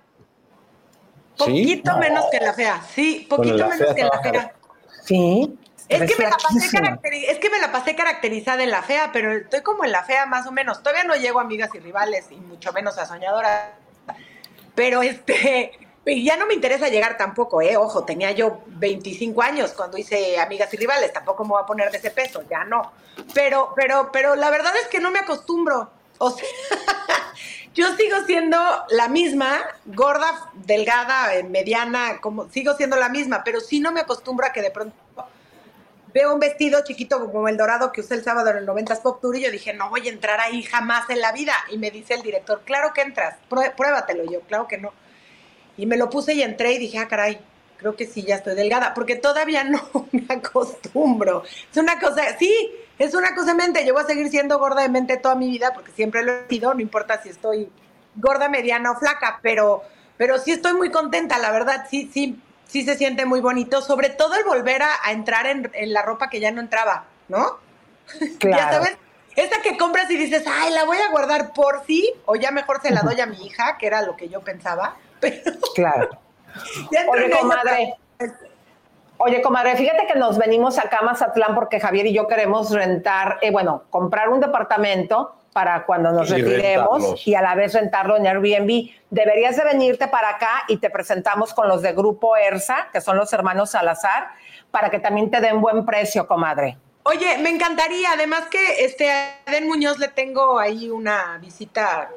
Poquito 1.37 1.97
menos 1.99 2.27
que 2.31 2.37
en 2.39 2.45
la 2.45 2.53
fea, 2.55 2.81
sí, 2.95 3.27
poquito 3.29 3.57
menos 3.69 3.79
fea 3.79 3.95
que 3.95 4.01
en 4.03 4.09
la 4.09 4.21
fea. 4.21 4.53
Sí. 5.05 5.59
Es 5.89 6.11
que, 6.11 6.23
me 6.23 6.29
la 6.29 6.37
pasé 6.37 6.49
flaquísima. 6.49 6.81
caracteri- 7.01 7.25
es 7.29 7.39
que 7.39 7.51
me 7.51 7.59
la 7.59 7.71
pasé 7.71 7.95
caracterizada 7.95 8.63
en 8.63 8.71
la 8.71 8.83
fea, 8.83 9.11
pero 9.13 9.33
estoy 9.33 9.63
como 9.63 9.85
en 9.85 9.93
la 9.93 10.03
fea 10.03 10.27
más 10.27 10.47
o 10.47 10.53
menos. 10.53 10.83
Todavía 10.83 11.05
no 11.05 11.15
llego 11.15 11.39
a 11.39 11.43
amigas 11.43 11.71
y 11.75 11.79
rivales, 11.79 12.27
y 12.31 12.37
mucho 12.37 12.73
menos 12.73 12.99
a 12.99 13.07
soñadoras. 13.07 13.71
Pero 14.75 15.03
este, 15.03 15.73
ya 16.07 16.37
no 16.37 16.47
me 16.47 16.55
interesa 16.55 16.89
llegar 16.89 17.17
tampoco, 17.17 17.63
¿eh? 17.63 17.77
Ojo, 17.77 18.05
tenía 18.05 18.33
yo 18.33 18.63
25 18.67 19.43
años 19.43 19.73
cuando 19.73 19.97
hice 19.97 20.39
amigas 20.41 20.73
y 20.75 20.77
rivales, 20.77 21.13
tampoco 21.13 21.45
me 21.45 21.51
voy 21.51 21.63
a 21.63 21.67
poner 21.67 21.91
de 21.91 21.99
ese 21.99 22.11
peso, 22.11 22.43
ya 22.51 22.65
no. 22.65 22.93
Pero, 23.33 23.73
pero, 23.77 24.11
pero 24.13 24.35
la 24.35 24.51
verdad 24.51 24.73
es 24.83 24.89
que 24.89 25.01
no 25.01 25.11
me 25.11 25.21
acostumbro. 25.21 25.91
O 26.19 26.31
sea, 26.31 26.47
yo 27.75 27.95
sigo 27.97 28.17
siendo 28.27 28.59
la 28.89 29.09
misma, 29.09 29.61
gorda, 29.85 30.51
delgada, 30.55 31.35
eh, 31.35 31.45
mediana, 31.45 32.21
como 32.21 32.49
sigo 32.51 32.75
siendo 32.75 32.97
la 32.97 33.09
misma, 33.09 33.45
pero 33.45 33.61
sí 33.61 33.81
no 33.81 33.93
me 33.93 34.01
acostumbro 34.01 34.47
a 34.47 34.53
que 34.53 34.63
de 34.63 34.71
pronto 34.71 34.97
veo 36.17 36.33
un 36.33 36.41
vestido 36.41 36.83
chiquito 36.83 37.31
como 37.31 37.47
el 37.47 37.59
dorado 37.59 37.93
que 37.93 38.01
usé 38.01 38.15
el 38.15 38.25
sábado 38.25 38.49
en 38.49 38.57
el 38.57 38.67
90s 38.67 39.03
Pop 39.03 39.21
Tour 39.21 39.37
y 39.37 39.43
yo 39.43 39.51
dije, 39.51 39.75
no 39.75 39.91
voy 39.91 40.09
a 40.09 40.11
entrar 40.11 40.41
ahí 40.41 40.63
jamás 40.63 41.11
en 41.11 41.21
la 41.21 41.31
vida. 41.31 41.53
Y 41.71 41.77
me 41.77 41.91
dice 41.91 42.15
el 42.15 42.23
director, 42.23 42.63
claro 42.65 42.95
que 42.95 43.03
entras, 43.03 43.37
pruébatelo. 43.51 44.25
Yo, 44.25 44.41
claro 44.41 44.67
que 44.67 44.79
no. 44.79 44.95
Y 45.77 45.85
me 45.85 45.99
lo 45.99 46.09
puse 46.09 46.33
y 46.33 46.41
entré 46.41 46.73
y 46.73 46.79
dije, 46.79 46.97
ah, 46.97 47.07
caray, 47.07 47.39
creo 47.77 47.97
que 47.97 48.07
sí, 48.07 48.23
ya 48.23 48.37
estoy 48.37 48.55
delgada, 48.55 48.95
porque 48.95 49.17
todavía 49.17 49.63
no 49.65 49.83
me 50.11 50.25
acostumbro. 50.31 51.43
Es 51.71 51.77
una 51.77 52.01
cosa, 52.01 52.23
sí, 52.39 52.73
es 52.99 53.15
una 53.15 53.35
cosa 53.35 53.49
de 53.49 53.59
mente. 53.59 53.85
Yo 53.85 53.93
voy 53.93 54.03
a 54.03 54.07
seguir 54.07 54.31
siendo 54.31 54.59
gorda 54.59 54.81
de 54.81 54.89
mente 54.89 55.19
toda 55.19 55.35
mi 55.35 55.51
vida 55.51 55.75
porque 55.75 55.93
siempre 55.93 56.23
lo 56.23 56.33
he 56.33 56.49
sido, 56.49 56.73
no 56.73 56.81
importa 56.81 57.23
si 57.23 57.29
estoy 57.29 57.69
gorda, 58.15 58.49
mediana 58.49 58.93
o 58.93 58.99
flaca, 58.99 59.39
pero, 59.43 59.83
pero 60.17 60.39
sí 60.39 60.53
estoy 60.53 60.73
muy 60.73 60.91
contenta, 60.91 61.37
la 61.37 61.53
verdad, 61.53 61.87
sí, 61.91 62.11
sí, 62.11 62.41
sí 62.69 62.85
se 62.85 62.97
siente 62.97 63.25
muy 63.27 63.41
bonito, 63.41 63.81
sobre 63.83 64.11
todo 64.11 64.35
el 64.35 64.45
volver 64.45 64.83
a, 64.83 64.91
a 65.05 65.13
entrar 65.13 65.47
en, 65.47 65.71
en 65.75 65.93
la 65.93 66.03
ropa 66.03 66.29
que 66.31 66.41
ya 66.41 66.51
no 66.51 66.61
entraba, 66.61 67.05
¿no? 67.29 67.59
Ya 68.21 68.39
Claro. 68.39 68.73
sabes, 68.77 68.97
esa 69.35 69.61
que 69.63 69.77
compras 69.77 70.11
y 70.11 70.17
dices, 70.17 70.45
ay, 70.47 70.73
la 70.73 70.85
voy 70.85 70.97
a 70.99 71.11
guardar 71.11 71.53
por 71.53 71.85
sí, 71.87 72.13
o 72.25 72.37
ya 72.37 72.51
mejor 72.51 72.81
se 72.81 72.91
la 72.91 73.03
doy 73.03 73.21
a 73.21 73.27
mi 73.27 73.45
hija, 73.47 73.77
que 73.79 73.87
era 73.87 74.03
lo 74.03 74.17
que 74.17 74.29
yo 74.29 74.41
pensaba. 74.41 74.97
Claro. 75.75 76.09
Ya 76.91 77.05
Oye, 77.09 77.29
comadre. 77.31 77.95
Oye, 79.19 79.41
comadre, 79.43 79.77
fíjate 79.77 80.07
que 80.07 80.19
nos 80.19 80.37
venimos 80.39 80.79
acá 80.79 80.99
a 80.99 81.03
Mazatlán 81.03 81.55
porque 81.55 81.81
Javier 81.81 82.07
y 82.07 82.15
yo 82.15 82.27
queremos 82.27 82.71
rentar, 82.71 83.39
eh, 83.43 83.51
bueno, 83.51 83.85
comprar 83.91 84.29
un 84.31 84.41
departamento 84.41 85.35
para 85.57 85.87
cuando 85.87 86.13
nos 86.13 86.29
Y 86.29 86.35
retiremos 86.35 86.99
rentarlos. 87.01 87.27
y 87.27 87.35
a 87.35 87.41
la 87.41 87.55
vez 87.55 87.73
rentarlo 87.73 88.19
en 88.19 88.27
Airbnb. 88.27 88.91
Deberías 89.09 89.57
de 89.57 89.65
venirte 89.65 90.07
para 90.07 90.29
acá 90.29 90.65
y 90.69 90.77
te 90.77 90.91
presentamos 90.91 91.55
con 91.55 91.67
los 91.67 91.81
de 91.81 91.95
Grupo 91.95 92.37
ERSA, 92.37 92.89
que 92.93 93.01
son 93.01 93.17
los 93.17 93.33
hermanos 93.33 93.71
Salazar, 93.71 94.29
para 94.71 94.91
que 94.91 94.99
también 94.99 95.31
te 95.31 95.41
den 95.41 95.63
buen 95.63 95.87
precio, 95.87 96.29
comadre. 96.29 96.77
Oye, 97.05 97.39
me 97.39 97.49
encantaría, 97.49 98.13
además 98.13 98.49
que 98.51 98.85
este 98.85 99.11
a 99.11 99.39
Eden 99.47 99.67
Muñoz 99.67 99.99
le 99.99 100.09
tengo 100.09 100.59
ahí 100.59 100.91
una 100.91 101.39
visita 101.41 102.11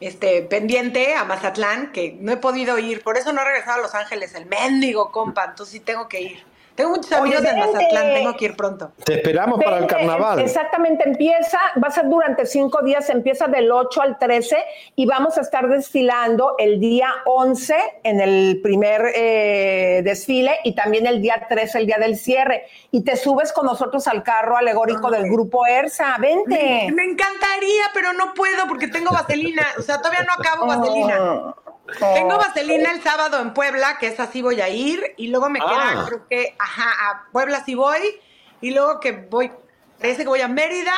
este 0.00 0.42
pendiente 0.42 1.14
a 1.14 1.22
Mazatlán, 1.24 1.92
que 1.92 2.16
no 2.18 2.32
he 2.32 2.38
podido 2.38 2.76
ir, 2.80 3.04
por 3.04 3.16
eso 3.16 3.32
no 3.32 3.40
he 3.42 3.44
regresado 3.44 3.78
a 3.78 3.82
Los 3.82 3.94
Ángeles, 3.94 4.34
el 4.34 4.46
mendigo 4.46 5.12
compa, 5.12 5.44
entonces 5.44 5.74
sí 5.74 5.78
tengo 5.78 6.08
que 6.08 6.22
ir. 6.22 6.44
Tengo 6.74 6.90
muchos 6.90 7.06
Oye, 7.12 7.36
amigos 7.36 7.44
en 7.44 7.60
vente. 7.60 7.72
Mazatlán, 7.72 8.14
tengo 8.14 8.36
que 8.36 8.44
ir 8.46 8.56
pronto. 8.56 8.92
te 9.04 9.14
esperamos 9.14 9.62
para 9.62 9.78
el 9.78 9.86
carnaval. 9.86 10.40
Exactamente, 10.40 11.08
empieza, 11.08 11.58
va 11.82 11.88
a 11.88 11.90
ser 11.92 12.08
durante 12.08 12.46
cinco 12.46 12.82
días, 12.82 13.08
empieza 13.10 13.46
del 13.46 13.70
8 13.70 14.02
al 14.02 14.18
13 14.18 14.56
y 14.96 15.06
vamos 15.06 15.38
a 15.38 15.42
estar 15.42 15.68
desfilando 15.68 16.56
el 16.58 16.80
día 16.80 17.08
11 17.26 17.76
en 18.02 18.20
el 18.20 18.60
primer 18.60 19.12
eh, 19.14 20.00
desfile 20.02 20.58
y 20.64 20.74
también 20.74 21.06
el 21.06 21.22
día 21.22 21.46
13, 21.48 21.78
el 21.78 21.86
día 21.86 21.98
del 21.98 22.16
cierre. 22.16 22.64
Y 22.90 23.04
te 23.04 23.16
subes 23.16 23.52
con 23.52 23.66
nosotros 23.66 24.08
al 24.08 24.24
carro 24.24 24.56
alegórico 24.56 25.10
del 25.10 25.30
grupo 25.30 25.66
ERSA, 25.66 26.16
vente. 26.18 26.86
Me, 26.86 26.92
me 26.92 27.04
encantaría, 27.04 27.84
pero 27.92 28.12
no 28.14 28.34
puedo 28.34 28.66
porque 28.66 28.88
tengo 28.88 29.12
vaselina, 29.12 29.62
o 29.78 29.82
sea, 29.82 29.98
todavía 29.98 30.24
no 30.24 30.32
acabo 30.32 30.66
vaselina. 30.66 31.54
Tengo 31.98 32.36
vaselina 32.38 32.92
el 32.92 33.02
sábado 33.02 33.40
en 33.40 33.52
Puebla, 33.54 33.98
que 33.98 34.08
es 34.08 34.18
así 34.20 34.42
voy 34.42 34.60
a 34.60 34.68
ir, 34.68 35.14
y 35.16 35.28
luego 35.28 35.48
me 35.50 35.60
Ah. 35.62 35.66
queda, 35.92 36.04
creo 36.06 36.28
que, 36.28 36.56
ajá, 36.58 36.90
a 37.10 37.24
Puebla 37.32 37.62
sí 37.64 37.74
voy, 37.74 38.20
y 38.60 38.72
luego 38.72 39.00
que 39.00 39.12
voy, 39.12 39.50
parece 39.98 40.22
que 40.22 40.28
voy 40.28 40.40
a 40.40 40.48
Mérida 40.48 40.94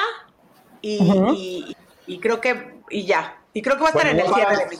y, 0.81 0.98
Ujú. 1.01 1.32
y- 1.35 1.77
y 2.06 2.20
creo 2.20 2.40
que, 2.40 2.81
y 2.90 3.05
ya. 3.05 3.36
Y 3.52 3.62
creo 3.62 3.77
que 3.77 3.82
va 3.82 3.89
a 3.89 3.90
estar 3.93 4.05
Bueno, 4.05 4.20
en 4.20 4.27
el 4.27 4.35
cierre 4.35 4.56
de 4.56 4.66
mi- 4.66 4.77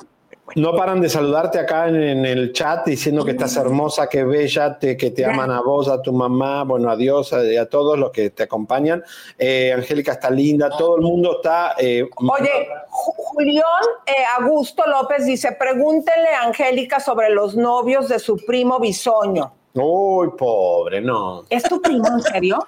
No 0.55 0.75
paran 0.77 1.01
de 1.01 1.09
saludarte 1.09 1.59
acá 1.59 1.89
en, 1.89 1.97
en 2.03 2.25
el 2.25 2.53
chat 2.53 2.87
diciendo 2.87 3.25
que 3.25 3.33
estás 3.33 3.57
hermosa, 3.57 4.09
que 4.09 4.23
bella, 4.25 4.79
te- 4.79 4.97
que 4.97 5.11
te 5.11 5.25
aman 5.25 5.51
a 5.51 5.61
vos, 5.61 5.89
a 5.89 6.01
tu 6.01 6.13
mamá, 6.13 6.63
bueno, 6.65 6.89
a 6.91 6.97
Dios, 6.97 7.33
a, 7.33 7.39
a 7.61 7.67
todos 7.67 7.99
los 7.99 8.11
que 8.13 8.31
te 8.31 8.45
acompañan. 8.45 9.03
Eh, 9.37 9.73
Angélica 9.73 10.13
está 10.13 10.31
linda, 10.31 10.71
todo 10.71 10.97
el 10.97 11.03
mundo 11.03 11.37
está... 11.37 11.75
eh, 11.79 12.09
Oye, 12.17 12.69
Ju- 12.89 13.15
Julián 13.17 13.65
eh, 14.07 14.13
Augusto 14.41 14.85
López 14.87 15.27
dice, 15.27 15.53
pregúntenle 15.53 16.29
a 16.29 16.45
Angélica 16.47 17.01
sobre 17.01 17.31
los 17.31 17.57
novios 17.57 18.09
de 18.09 18.19
su 18.21 18.37
primo 18.47 18.79
Bisoño. 18.79 19.53
Uy, 19.75 20.29
pobre, 20.39 21.03
no. 21.03 21.43
¿Es 21.51 21.63
tu 21.65 21.83
primo, 21.83 22.07
en 22.09 22.23
serio? 22.23 22.59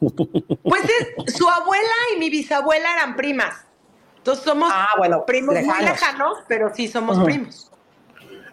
Pues 0.62 0.82
es- 0.84 1.34
su 1.34 1.48
abuela 1.48 1.90
y 2.14 2.18
mi 2.18 2.30
bisabuela 2.30 2.92
eran 2.94 3.16
primas. 3.16 3.54
Entonces 4.22 4.44
somos 4.44 4.72
primos 5.26 5.52
muy 5.52 5.64
lejanos. 5.64 5.90
lejanos, 5.90 6.38
pero 6.46 6.72
sí 6.72 6.86
somos 6.86 7.18
primos. 7.24 7.72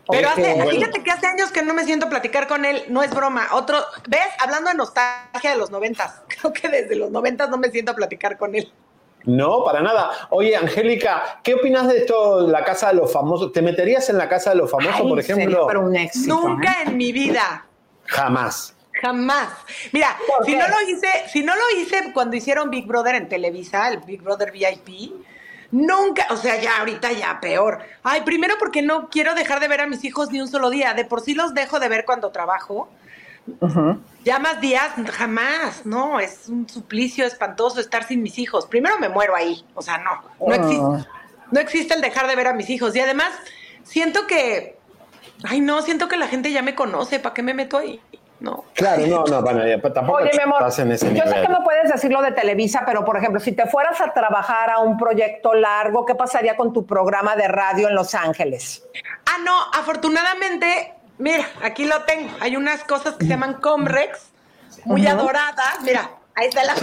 Pero 0.09 0.29
hace, 0.29 0.55
bueno. 0.55 0.71
fíjate 0.71 1.03
que 1.03 1.11
hace 1.11 1.27
años 1.27 1.51
que 1.51 1.61
no 1.61 1.75
me 1.75 1.85
siento 1.85 2.07
a 2.07 2.09
platicar 2.09 2.47
con 2.47 2.65
él, 2.65 2.85
no 2.87 3.03
es 3.03 3.13
broma. 3.13 3.49
Otro, 3.51 3.77
¿ves? 4.07 4.25
Hablando 4.39 4.71
de 4.71 4.77
nostalgia 4.77 5.51
de 5.51 5.57
los 5.57 5.69
noventas. 5.69 6.23
Creo 6.27 6.51
que 6.51 6.69
desde 6.69 6.95
los 6.95 7.11
noventas 7.11 7.51
no 7.51 7.57
me 7.57 7.69
siento 7.69 7.91
a 7.91 7.95
platicar 7.95 8.39
con 8.39 8.55
él. 8.55 8.73
No, 9.25 9.63
para 9.63 9.81
nada. 9.81 10.09
Oye, 10.31 10.55
Angélica, 10.55 11.39
¿qué 11.43 11.53
opinas 11.53 11.87
de 11.87 11.99
esto, 11.99 12.47
la 12.47 12.63
casa 12.63 12.87
de 12.87 12.95
los 12.95 13.13
famosos? 13.13 13.51
¿Te 13.51 13.61
meterías 13.61 14.09
en 14.09 14.17
la 14.17 14.27
casa 14.27 14.49
de 14.49 14.55
los 14.55 14.71
famosos, 14.71 15.01
por 15.01 15.19
ejemplo? 15.19 15.67
Nunca 16.25 16.77
en 16.81 16.97
mi 16.97 17.11
vida. 17.11 17.67
Jamás. 18.05 18.75
Jamás. 18.99 19.49
Mira, 19.91 20.17
¿Por 20.27 20.47
si 20.47 20.55
no 20.55 20.67
lo 20.67 20.89
hice, 20.89 21.07
si 21.31 21.43
no 21.43 21.53
lo 21.55 21.79
hice 21.79 22.11
cuando 22.11 22.35
hicieron 22.35 22.71
Big 22.71 22.87
Brother 22.87 23.13
en 23.13 23.29
Televisa, 23.29 23.89
el 23.89 23.99
Big 23.99 24.23
Brother 24.23 24.51
VIP, 24.51 25.13
nunca, 25.71 26.27
o 26.31 26.37
sea, 26.37 26.59
ya 26.59 26.79
ahorita 26.79 27.11
ya 27.11 27.39
peor. 27.39 27.79
Ay, 28.03 28.21
primero 28.21 28.55
porque 28.59 28.81
no 28.81 29.09
quiero 29.09 29.35
dejar 29.35 29.59
de 29.59 29.67
ver 29.67 29.81
a 29.81 29.87
mis 29.87 30.03
hijos 30.03 30.31
ni 30.31 30.41
un 30.41 30.47
solo 30.47 30.69
día. 30.69 30.93
De 30.93 31.05
por 31.05 31.21
sí 31.21 31.33
los 31.33 31.53
dejo 31.53 31.79
de 31.79 31.89
ver 31.89 32.05
cuando 32.05 32.31
trabajo. 32.31 32.89
Ya 34.23 34.37
más 34.37 34.61
días, 34.61 34.91
jamás, 35.11 35.85
no, 35.85 36.19
es 36.19 36.49
un 36.49 36.69
suplicio 36.69 37.25
espantoso 37.25 37.79
estar 37.79 38.03
sin 38.03 38.21
mis 38.21 38.37
hijos. 38.37 38.67
Primero 38.67 38.99
me 38.99 39.09
muero 39.09 39.35
ahí, 39.35 39.65
o 39.73 39.81
sea, 39.81 39.97
no, 39.97 40.21
no 40.45 40.53
existe, 40.53 41.09
no 41.51 41.59
existe 41.59 41.93
el 41.95 42.01
dejar 42.01 42.27
de 42.27 42.35
ver 42.35 42.47
a 42.47 42.53
mis 42.53 42.69
hijos. 42.69 42.95
Y 42.95 42.99
además, 42.99 43.31
siento 43.83 44.27
que, 44.27 44.77
ay 45.43 45.61
no, 45.61 45.81
siento 45.81 46.07
que 46.07 46.17
la 46.17 46.27
gente 46.27 46.51
ya 46.51 46.61
me 46.61 46.75
conoce, 46.75 47.19
¿para 47.19 47.33
qué 47.33 47.41
me 47.41 47.55
meto 47.55 47.77
ahí? 47.77 47.99
No. 48.39 48.63
Claro, 48.73 49.05
no, 49.05 49.23
no, 49.25 49.41
bueno, 49.41 49.61
tampoco 49.93 50.19
Oye, 50.19 50.31
mi 50.33 50.41
amor, 50.43 50.59
estás 50.61 50.79
en 50.79 50.91
ese 50.93 51.13
yo 51.13 51.23
sé 51.23 51.29
nivel. 51.29 51.41
que 51.45 51.51
no 51.51 51.61
puedes 51.63 51.91
decir 51.91 52.09
lo 52.11 52.21
de 52.21 52.31
Televisa, 52.31 52.83
pero 52.85 53.03
por 53.03 53.17
ejemplo, 53.17 53.39
si 53.41 53.51
te 53.51 53.65
fueras 53.65 53.99
a 53.99 54.13
trabajar 54.13 54.69
a 54.69 54.79
un 54.79 54.97
proyecto 54.97 55.53
largo, 55.53 56.05
¿qué 56.05 56.15
pasaría 56.15 56.55
con 56.55 56.71
tu 56.71 56.85
programa 56.85 57.35
de 57.35 57.49
radio 57.49 57.89
en 57.89 57.95
Los 57.95 58.15
Ángeles? 58.15 58.83
Ah, 59.25 59.39
no, 59.43 59.53
afortunadamente, 59.73 60.93
mira, 61.17 61.45
aquí 61.63 61.83
lo 61.85 62.03
tengo. 62.03 62.29
Hay 62.39 62.55
unas 62.55 62.83
cosas 62.85 63.15
que 63.15 63.25
se 63.25 63.29
llaman 63.29 63.55
Comrex, 63.55 64.29
muy 64.85 65.01
Ujú. 65.05 65.11
adoradas. 65.19 65.81
Mira, 65.83 66.09
ahí 66.35 66.47
está 66.47 66.63
la 66.63 66.75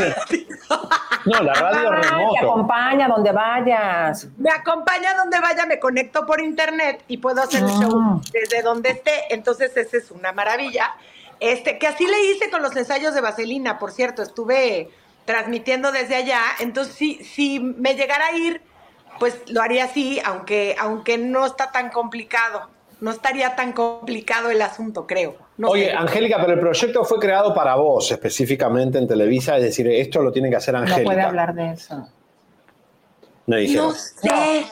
No, 1.25 1.43
la 1.43 1.55
radio 1.55 1.91
Ay, 1.91 2.01
Te 2.03 2.09
remoto. 2.11 2.39
acompaña 2.53 3.09
donde 3.09 3.33
vayas. 3.33 4.29
Me 4.37 4.51
acompaña 4.51 5.15
donde 5.15 5.41
vaya, 5.41 5.65
me 5.67 5.79
conecto 5.81 6.27
por 6.27 6.41
internet 6.41 7.03
y 7.09 7.17
puedo 7.17 7.41
hacer 7.43 7.63
el 7.65 7.71
show 7.71 8.21
desde 8.31 8.63
donde 8.63 8.91
esté. 8.91 9.25
Entonces, 9.35 9.75
esa 9.77 9.97
es 9.97 10.11
una 10.11 10.33
maravilla. 10.33 10.95
Este, 11.41 11.79
que 11.79 11.87
así 11.87 12.07
le 12.07 12.33
hice 12.33 12.51
con 12.51 12.63
los 12.63 12.75
ensayos 12.77 13.15
de 13.15 13.21
Vaselina, 13.21 13.79
por 13.79 13.93
cierto, 13.93 14.23
estuve 14.23 14.89
transmitiendo 15.25 15.93
desde 15.93 16.17
allá. 16.17 16.41
Entonces, 16.61 16.95
si, 16.95 17.17
si 17.25 17.61
me 17.61 17.95
llegara 17.95 18.27
a 18.27 18.37
ir, 18.37 18.63
pues 19.19 19.43
lo 19.49 19.61
haría 19.61 19.85
así, 19.85 20.21
aunque, 20.25 20.77
aunque 20.79 21.19
no 21.19 21.45
está 21.47 21.73
tan 21.73 21.91
complicado. 21.91 22.69
No 22.99 23.11
estaría 23.11 23.55
tan 23.57 23.73
complicado 23.73 24.49
el 24.49 24.63
asunto, 24.63 25.07
creo. 25.07 25.37
No 25.59 25.69
Oye, 25.69 25.91
sé. 25.91 25.93
Angélica, 25.93 26.39
pero 26.41 26.55
el 26.55 26.61
proyecto 26.61 27.05
fue 27.05 27.19
creado 27.19 27.53
para 27.53 27.75
vos, 27.75 28.11
específicamente 28.11 28.97
en 28.97 29.07
Televisa, 29.07 29.57
es 29.59 29.65
decir, 29.65 29.87
esto 29.89 30.23
lo 30.23 30.33
tiene 30.33 30.49
que 30.49 30.57
hacer 30.57 30.73
No 30.75 30.81
puede 30.81 30.93
Angélica. 30.95 31.27
hablar 31.29 31.55
de 31.55 31.73
eso. 31.73 32.09
Dijeron. 33.47 33.89
No 33.89 33.93
sé. 33.93 34.67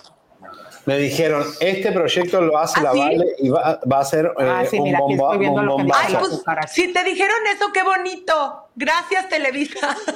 Me 0.86 0.98
dijeron, 0.98 1.42
este 1.60 1.92
proyecto 1.92 2.42
lo 2.42 2.58
hace 2.58 2.80
¿Ah, 2.80 2.82
la 2.84 2.92
sí? 2.92 2.98
Vale 2.98 3.26
y 3.38 3.48
va, 3.48 3.80
va 3.90 4.00
a 4.00 4.04
ser 4.04 4.26
eh, 4.26 4.30
Ah, 4.38 4.64
sí, 4.68 4.76
un 4.78 4.84
mira, 4.84 4.98
bomba, 4.98 5.32
estoy 5.32 5.46
un 5.46 5.66
bombazo. 5.66 6.00
Ay, 6.06 6.14
pues, 6.18 6.72
si 6.72 6.92
te 6.92 7.02
dijeron 7.04 7.36
eso, 7.54 7.66
qué 7.72 7.82
bonito. 7.82 8.60
Gracias, 8.76 9.28
Televisa. 9.28 9.96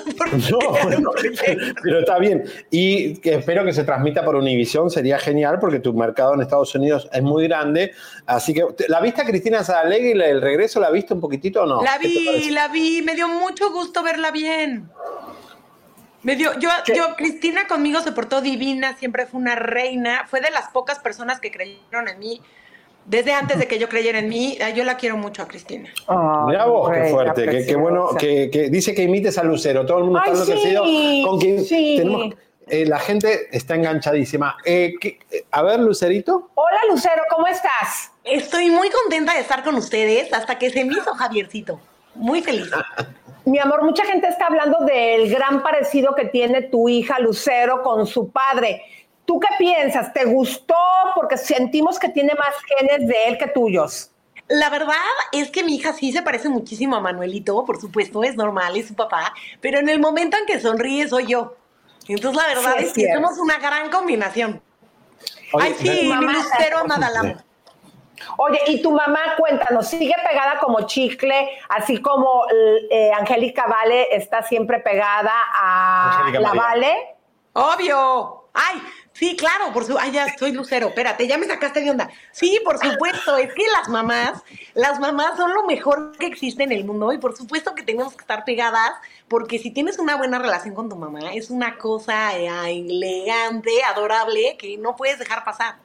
No, 0.51 0.59
bueno, 0.83 1.11
pero 1.83 2.01
está 2.01 2.19
bien. 2.19 2.45
Y 2.71 3.19
espero 3.29 3.65
que 3.65 3.73
se 3.73 3.85
transmita 3.85 4.25
por 4.25 4.35
Univisión, 4.37 4.91
sería 4.91 5.19
genial 5.19 5.59
porque 5.59 5.79
tu 5.81 5.95
mercado 5.95 6.35
en 6.35 6.43
Estados 6.43 6.75
Unidos 6.75 7.09
es 7.13 7.23
muy 7.23 7.45
grande. 7.49 7.93
Así 8.27 8.53
que, 8.53 8.65
¿la 8.89 9.01
viste 9.01 9.23
a 9.23 9.25
Cristina 9.25 9.65
Saralegui 9.65 10.13
la- 10.15 10.27
el 10.27 10.43
regreso? 10.43 10.81
¿La 10.81 10.91
viste 10.91 11.15
un 11.15 11.21
poquitito 11.21 11.63
o 11.63 11.67
no? 11.67 11.83
La 11.83 11.99
¿Qué 11.99 12.09
te 12.09 12.39
vi, 12.39 12.51
la 12.51 12.69
vi, 12.69 13.01
me 13.03 13.15
dio 13.15 13.29
mucho 13.29 13.71
gusto 13.73 14.03
verla 14.03 14.31
bien. 14.33 14.89
Me 16.29 16.37
dio, 16.37 16.53
yo, 16.59 16.69
yo, 16.95 17.17
Cristina 17.17 17.67
conmigo 17.67 18.03
se 18.03 18.13
portó 18.13 18.43
divina, 18.43 18.95
siempre 18.99 19.25
fue 19.25 19.41
una 19.41 19.55
reina, 19.55 20.27
fue 20.29 20.43
de 20.43 20.51
las 20.51 20.69
pocas 20.69 20.99
personas 20.99 21.41
que 21.41 21.51
creyeron 21.51 22.07
en 22.07 22.19
mí. 22.19 22.43
Desde 23.07 23.33
antes 23.33 23.59
de 23.59 23.67
que 23.67 23.79
yo 23.79 23.89
creyera 23.89 24.19
en 24.19 24.29
mí, 24.29 24.59
yo 24.77 24.85
la 24.85 24.99
quiero 24.99 25.17
mucho 25.17 25.41
a 25.41 25.49
Cristina. 25.49 25.89
Mira 26.47 26.67
vos, 26.67 26.91
qué 26.91 26.97
reina 26.99 27.11
fuerte, 27.15 27.49
qué, 27.49 27.65
qué 27.65 27.77
bueno, 27.77 28.11
que, 28.19 28.51
que 28.51 28.69
dice 28.69 28.95
que 28.95 29.05
imites 29.05 29.39
a 29.39 29.43
Lucero, 29.43 29.87
todo 29.87 30.01
el 30.01 30.05
mundo 30.05 30.21
Ay, 30.23 30.33
está 30.33 30.43
enloquecido 30.45 30.85
sí, 30.85 31.23
con 31.27 31.41
quien 31.41 31.65
sí. 31.65 31.95
tenemos, 31.97 32.35
eh, 32.67 32.85
la 32.85 32.99
gente 32.99 33.49
está 33.57 33.77
enganchadísima. 33.77 34.59
Eh, 34.67 34.97
¿qué- 35.01 35.19
eh, 35.31 35.47
a 35.51 35.63
ver, 35.63 35.81
Lucerito. 35.81 36.51
Hola, 36.57 36.81
Lucero, 36.91 37.23
¿cómo 37.31 37.47
estás? 37.47 38.13
Estoy 38.23 38.69
muy 38.71 38.91
contenta 38.91 39.33
de 39.33 39.41
estar 39.41 39.65
con 39.65 39.77
ustedes 39.77 40.31
hasta 40.35 40.59
que 40.59 40.69
se 40.69 40.85
me 40.85 40.93
hizo 40.93 41.15
Javiercito. 41.15 41.81
Muy 42.15 42.43
feliz. 42.43 42.71
Mi 43.49 43.59
amor, 43.59 43.83
mucha 43.83 44.05
gente 44.05 44.29
está 44.29 44.47
hablando 44.47 44.81
del 44.85 45.31
gran 45.31 45.63
parecido 45.63 46.15
que 46.15 46.27
tiene 46.27 46.63
tu 46.63 46.89
hija 46.89 47.19
Lucero 47.19 47.83
con 47.83 48.07
su 48.07 48.31
padre. 48.31 48.83
¿Tú 49.25 49.41
qué 49.41 49.49
piensas? 49.59 50.13
¿Te 50.13 50.25
gustó? 50.27 50.75
Porque 51.15 51.37
sentimos 51.39 51.99
que 51.99 52.11
tiene 52.11 52.35
más 52.35 52.55
genes 52.77 53.07
de 53.09 53.25
él 53.27 53.39
que 53.39 53.47
tuyos. 53.49 54.11
La 54.49 54.69
verdad 54.71 54.95
es 55.33 55.51
que 55.51 55.63
mi 55.65 55.77
hija 55.77 55.93
sí 55.93 56.13
se 56.13 56.23
parece 56.23 56.49
muchísimo 56.49 56.97
a 56.97 57.01
Manuelito, 57.01 57.65
por 57.65 57.81
supuesto, 57.81 58.23
es 58.23 58.35
normal, 58.37 58.77
es 58.77 58.89
su 58.89 58.95
papá, 58.95 59.35
pero 59.61 59.79
en 59.79 59.89
el 59.89 59.99
momento 59.99 60.37
en 60.39 60.47
que 60.47 60.59
sonríe 60.61 61.07
soy 61.09 61.27
yo. 61.27 61.55
Entonces 62.07 62.43
la 62.43 62.49
verdad 62.49 62.75
Sí, 62.79 62.83
es 62.85 62.87
es 62.89 62.93
que 62.95 63.15
somos 63.15 63.39
una 63.39 63.59
gran 63.59 63.91
combinación. 63.91 64.63
Oye, 65.53 65.67
Ay, 65.69 65.75
sí, 65.79 65.85
tu 65.87 65.93
mi 65.93 66.09
mamá- 66.09 66.33
lucero 66.33 66.79
amada 66.79 67.11
la. 67.11 67.45
Oye, 68.37 68.61
y 68.67 68.83
tu 68.83 68.91
mamá, 68.91 69.21
cuéntanos, 69.39 69.89
¿sigue 69.89 70.15
pegada 70.29 70.59
como 70.59 70.83
chicle, 70.83 71.51
así 71.69 72.01
como 72.01 72.45
eh, 72.91 73.11
Angélica 73.13 73.67
Vale 73.67 74.09
está 74.15 74.43
siempre 74.43 74.81
pegada 74.81 75.33
a 75.55 76.31
la 76.33 76.55
María. 76.55 76.63
Vale? 76.63 77.17
Obvio. 77.55 78.49
Ay, 78.55 78.83
sí, 79.13 79.37
claro, 79.37 79.73
por 79.73 79.85
su. 79.85 79.97
Ay, 79.99 80.11
ya 80.11 80.37
soy 80.37 80.53
lucero. 80.53 80.89
Espérate, 80.89 81.27
ya 81.27 81.39
me 81.39 81.47
sacaste 81.47 81.81
de 81.81 81.91
onda. 81.91 82.09
Sí, 82.33 82.61
por 82.65 82.79
supuesto. 82.79 83.37
Es 83.37 83.53
que 83.55 83.63
las 83.77 83.89
mamás, 83.89 84.43
las 84.75 84.99
mamás 84.99 85.37
son 85.37 85.55
lo 85.55 85.65
mejor 85.65 86.17
que 86.19 86.27
existe 86.27 86.65
en 86.65 86.73
el 86.73 86.85
mundo 86.85 87.13
y 87.13 87.19
por 87.19 87.37
supuesto 87.37 87.75
que 87.75 87.83
tenemos 87.83 88.15
que 88.15 88.23
estar 88.23 88.45
pegadas 88.45 88.93
porque 89.29 89.59
si 89.59 89.71
tienes 89.71 89.99
una 89.99 90.17
buena 90.17 90.39
relación 90.39 90.75
con 90.75 90.89
tu 90.89 90.97
mamá 90.97 91.33
es 91.35 91.51
una 91.51 91.79
cosa 91.79 92.37
eh, 92.37 92.49
elegante, 92.71 93.71
adorable 93.85 94.57
que 94.59 94.77
no 94.77 94.97
puedes 94.97 95.19
dejar 95.19 95.45
pasar. 95.45 95.77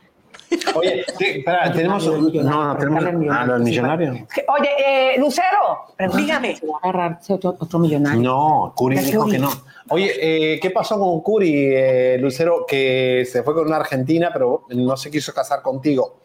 Oye, 0.76 1.06
sí, 1.18 1.26
espera, 1.26 1.72
tenemos 1.72 2.06
no, 2.06 2.18
no, 2.18 2.78
tenemos 2.78 3.03
ah, 3.32 3.45
no, 3.45 3.56
el 3.56 3.64
millonario. 3.64 4.28
Oye, 4.48 4.70
eh, 4.78 5.20
Lucero, 5.20 5.86
dígame. 6.15 6.56
¿Se 6.56 6.68
va 6.68 6.76
a 6.82 6.90
agarrarse 6.90 7.34
otro, 7.34 7.56
otro 7.60 7.80
millonario? 7.80 8.22
No, 8.22 8.74
Curi 8.76 8.98
¿Qué 8.98 9.03
dijo 9.03 9.26
que 9.28 9.40
no. 9.40 9.49
Oye, 9.90 10.14
eh, 10.56 10.60
¿qué 10.61 10.70
pasó 10.70 10.98
con 10.99 11.22
Curi, 11.22 11.53
eh, 11.53 12.18
Lucero, 12.20 12.65
que 12.68 13.28
se 13.30 13.44
fue 13.44 13.53
con 13.53 13.68
una 13.68 13.78
argentina, 13.78 14.30
pero 14.32 14.65
no 14.70 14.98
se 14.98 15.11
quiso 15.11 15.34
casar 15.34 15.61
contigo? 15.61 16.20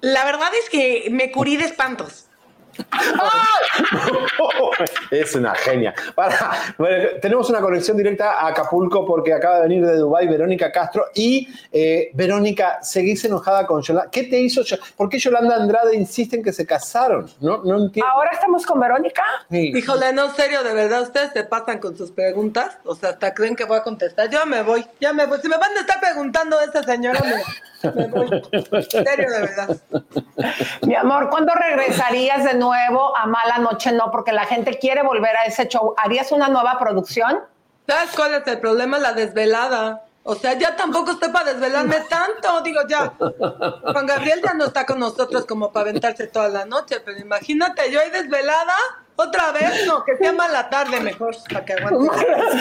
La 0.00 0.24
verdad 0.24 0.48
es 0.60 0.68
que 0.68 1.08
me 1.10 1.30
curí 1.30 1.56
de 1.56 1.64
espantos. 1.64 2.26
Es 5.10 5.34
una 5.34 5.54
genia. 5.54 5.94
Para, 6.14 6.74
bueno, 6.78 7.08
tenemos 7.20 7.48
una 7.50 7.60
conexión 7.60 7.96
directa 7.96 8.32
a 8.40 8.48
Acapulco 8.48 9.04
porque 9.06 9.32
acaba 9.32 9.56
de 9.56 9.62
venir 9.62 9.84
de 9.86 9.96
Dubái 9.96 10.26
Verónica 10.26 10.72
Castro. 10.72 11.06
Y 11.14 11.48
eh, 11.70 12.10
Verónica, 12.14 12.78
seguís 12.82 13.24
enojada 13.24 13.66
con 13.66 13.82
Yolanda. 13.82 14.10
¿Qué 14.10 14.24
te 14.24 14.40
hizo? 14.40 14.62
Yo- 14.62 14.76
¿Por 14.96 15.08
qué 15.08 15.18
Yolanda 15.18 15.56
Andrade 15.56 15.94
insiste 15.94 16.36
en 16.36 16.42
que 16.42 16.52
se 16.52 16.66
casaron? 16.66 17.30
No, 17.40 17.62
no 17.64 17.84
entiendo. 17.84 18.10
¿Ahora 18.10 18.30
estamos 18.32 18.64
con 18.66 18.80
Verónica? 18.80 19.22
Sí. 19.50 19.72
Híjole, 19.76 20.12
no, 20.12 20.30
serio, 20.34 20.62
de 20.62 20.74
verdad, 20.74 21.02
ustedes 21.02 21.32
se 21.32 21.44
pasan 21.44 21.78
con 21.78 21.96
sus 21.96 22.10
preguntas. 22.10 22.78
O 22.84 22.94
sea, 22.94 23.10
hasta 23.10 23.34
creen 23.34 23.54
que 23.56 23.64
voy 23.64 23.78
a 23.78 23.82
contestar. 23.82 24.28
Yo 24.30 24.44
me 24.46 24.62
voy, 24.62 24.84
ya 25.00 25.12
me 25.12 25.26
voy. 25.26 25.38
Si 25.40 25.48
me 25.48 25.56
van 25.56 25.76
a 25.76 25.80
estar 25.80 26.00
preguntando 26.00 26.58
a 26.58 26.64
esta 26.64 26.82
señora, 26.82 27.20
mira, 27.22 27.42
Me 27.94 28.06
voy. 28.08 28.42
En 28.52 29.06
serio, 29.06 29.30
de 29.30 29.40
verdad. 29.40 29.76
Mi 30.82 30.94
amor, 30.94 31.28
¿cuándo 31.30 31.52
regresarías 31.54 32.44
de 32.44 32.54
nuevo 32.54 33.16
a 33.16 33.26
Mala 33.26 33.58
Noche 33.58 33.92
No? 33.92 34.10
Porque 34.10 34.32
la 34.32 34.44
gente 34.44 34.78
quiere 34.78 35.02
volver 35.02 35.36
a 35.36 35.44
ese 35.44 35.66
show. 35.68 35.94
¿Harías 35.96 36.32
una 36.32 36.48
nueva 36.48 36.78
producción? 36.78 37.40
¿Sabes 37.88 38.10
cuál 38.14 38.34
es 38.34 38.46
el 38.46 38.60
problema? 38.60 38.98
La 38.98 39.12
desvelada. 39.12 40.02
O 40.24 40.36
sea, 40.36 40.52
ya 40.54 40.76
tampoco 40.76 41.10
estoy 41.12 41.30
para 41.30 41.52
desvelarme 41.52 41.96
tanto. 42.08 42.60
Digo, 42.62 42.80
ya. 42.88 43.12
Juan 43.18 44.06
Gabriel 44.06 44.40
ya 44.44 44.54
no 44.54 44.66
está 44.66 44.86
con 44.86 45.00
nosotros 45.00 45.44
como 45.46 45.72
para 45.72 45.90
aventarse 45.90 46.28
toda 46.28 46.48
la 46.48 46.64
noche, 46.64 47.00
pero 47.04 47.18
imagínate, 47.18 47.90
yo 47.90 48.00
ahí 48.00 48.10
desvelada. 48.10 48.74
Otra 49.14 49.52
vez, 49.52 49.84
no, 49.86 50.02
que 50.04 50.16
sea 50.16 50.32
mala 50.32 50.70
tarde 50.70 50.98
mejor, 51.00 51.36
para 51.52 51.64
que 51.64 51.74
aguante. 51.74 52.16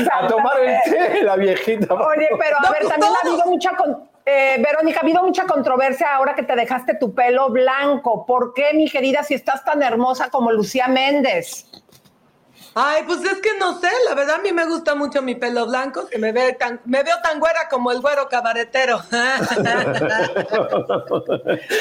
A 0.14 0.28
tomar 0.28 0.60
el 0.60 0.78
té, 0.92 1.24
la 1.24 1.36
viejita. 1.38 1.94
Oye, 1.94 2.30
pero 2.38 2.58
a 2.58 2.62
No, 2.62 2.72
ver, 2.72 2.82
pues 2.82 2.90
también 2.92 3.14
ha 3.14 3.22
todos. 3.24 3.34
habido 3.40 3.46
mucha... 3.46 3.76
con- 3.78 4.11
eh, 4.26 4.58
Verónica, 4.60 5.00
ha 5.00 5.04
habido 5.04 5.24
mucha 5.24 5.46
controversia 5.46 6.16
ahora 6.16 6.36
que 6.36 6.44
te 6.44 6.56
dejaste 6.56 6.96
tu 6.96 7.14
pelo 7.14 7.50
blanco. 7.50 8.26
¿Por 8.26 8.54
qué, 8.54 8.74
mi 8.74 8.90
querida, 8.90 9.24
si 9.24 9.34
estás 9.34 9.64
tan 9.64 9.82
hermosa 9.84 10.30
como 10.30 10.52
Lucía 10.52 10.88
Méndez? 10.88 11.66
Ay, 12.74 13.04
pues 13.06 13.22
es 13.26 13.42
que 13.42 13.58
no 13.60 13.78
sé, 13.80 13.90
la 14.08 14.16
verdad 14.16 14.36
a 14.36 14.42
mí 14.42 14.54
me 14.54 14.66
gusta 14.66 14.96
mucho 14.96 15.22
mi 15.22 15.36
pelo 15.36 15.68
blanco, 15.68 16.08
que 16.08 16.18
me, 16.18 16.32
ve 16.32 16.54
tan, 16.54 16.80
me 16.86 17.04
veo 17.04 17.18
tan 17.22 17.38
güera 17.38 17.68
como 17.70 17.92
el 17.92 18.00
güero 18.00 18.30
cabaretero. 18.30 19.02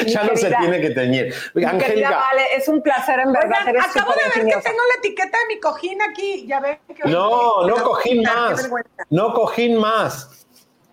ya 0.06 0.24
no 0.24 0.36
se 0.36 0.48
tiene 0.52 0.80
que 0.80 0.90
teñir. 0.90 1.32
Mi 1.54 1.62
querida 1.62 1.70
Angélica, 1.70 2.10
Vale, 2.10 2.42
es 2.56 2.66
un 2.66 2.82
placer 2.82 3.20
en 3.20 3.32
verdad. 3.32 3.58
Oigan, 3.68 3.84
acabo 3.84 4.12
de 4.12 4.24
ver 4.24 4.32
que 4.52 4.60
tengo 4.62 4.80
la 4.88 4.94
etiqueta 4.98 5.38
de 5.38 5.46
mi 5.54 5.60
cojín 5.60 6.02
aquí, 6.02 6.44
ya 6.48 6.58
ven. 6.58 6.80
que- 6.88 7.08
no, 7.08 7.68
no 7.68 7.76
cojín 7.76 8.22
más. 8.24 8.68
No 9.10 9.32
cojín 9.32 9.76
más. 9.78 10.39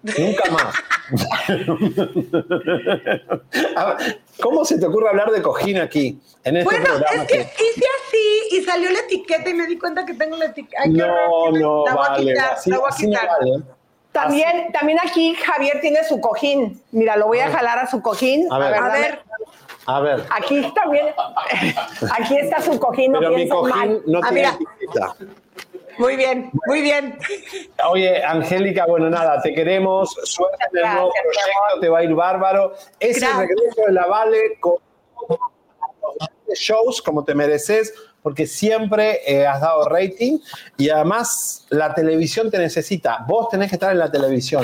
Nunca 0.03 0.51
más. 0.51 0.75
A 3.75 3.97
¿Cómo 4.41 4.63
se 4.65 4.77
te 4.79 4.85
ocurre 4.85 5.09
hablar 5.09 5.31
de 5.31 5.41
cojín 5.41 5.79
aquí? 5.79 6.19
En 6.43 6.57
este 6.57 6.65
Bueno, 6.69 6.85
programa. 6.85 7.23
es 7.23 7.27
que 7.27 7.37
hice 7.41 7.85
así 8.05 8.55
y 8.57 8.61
salió 8.63 8.89
la 8.91 8.99
etiqueta 8.99 9.49
y 9.49 9.53
me 9.53 9.65
di 9.67 9.77
cuenta 9.77 10.05
que 10.05 10.13
tengo 10.13 10.37
la 10.37 10.45
etiqueta. 10.45 10.81
Ay, 10.83 10.91
No, 10.91 11.51
no, 11.51 11.85
la 11.85 11.93
voy 11.95 12.05
a 12.05 12.09
vale. 12.09 12.31
quitar, 12.33 12.53
así, 12.53 12.69
la 12.69 12.77
voy 12.79 12.89
a 12.91 12.95
quitar. 12.95 13.27
vale. 13.27 13.63
También, 14.11 14.71
también 14.71 14.97
aquí 15.03 15.35
Javier 15.35 15.79
tiene 15.81 16.03
su 16.03 16.19
cojín. 16.19 16.81
Mira, 16.91 17.17
lo 17.17 17.27
voy 17.27 17.39
a 17.39 17.51
jalar 17.51 17.79
a 17.79 17.87
su 17.89 18.01
cojín. 18.01 18.47
A 18.51 18.57
ver. 18.57 18.73
A 18.73 18.89
ver, 18.91 19.19
A 19.87 19.99
ver, 20.01 20.25
Aquí 20.29 20.71
también. 20.75 21.07
Aquí 22.11 22.37
está 22.37 22.61
su 22.61 22.77
cojín. 22.79 23.13
No 23.13 23.19
pero 23.19 23.31
mi 23.31 23.35
piensen 23.37 23.57
cojín 23.57 23.75
mal. 23.75 24.01
no 24.05 24.19
Ah, 24.21 24.29
tiene 24.29 24.51
mira. 24.51 24.59
etiqueta. 24.75 25.15
muy 25.97 26.15
bien, 26.17 26.51
muy 26.67 26.81
bien. 26.81 27.17
Oye, 27.89 28.23
Angélica, 28.23 28.85
bueno, 28.85 29.09
nada, 29.09 29.41
te 29.41 29.53
queremos. 29.53 30.11
Suerte 30.23 30.57
en 30.73 30.77
el 30.85 30.93
nuevo 30.93 31.09
proyecto, 31.11 31.79
te 31.81 31.89
va 31.89 31.99
a 31.99 32.03
ir 32.03 32.13
bárbaro. 32.13 32.73
Es 32.99 33.21
el 33.21 33.33
regreso 33.37 33.81
de 33.87 33.93
la 33.93 34.05
Vale 34.07 34.57
con 34.59 34.75
los 36.47 36.59
shows 36.59 37.01
como 37.01 37.23
te 37.23 37.33
mereces, 37.33 37.93
porque 38.21 38.45
siempre 38.45 39.21
eh, 39.25 39.45
has 39.47 39.61
dado 39.61 39.87
rating 39.87 40.39
y 40.77 40.89
además 40.89 41.65
la 41.69 41.93
televisión 41.93 42.51
te 42.51 42.57
necesita. 42.57 43.23
Vos 43.27 43.47
tenés 43.49 43.69
que 43.69 43.75
estar 43.75 43.91
en 43.91 43.99
la 43.99 44.11
televisión. 44.11 44.63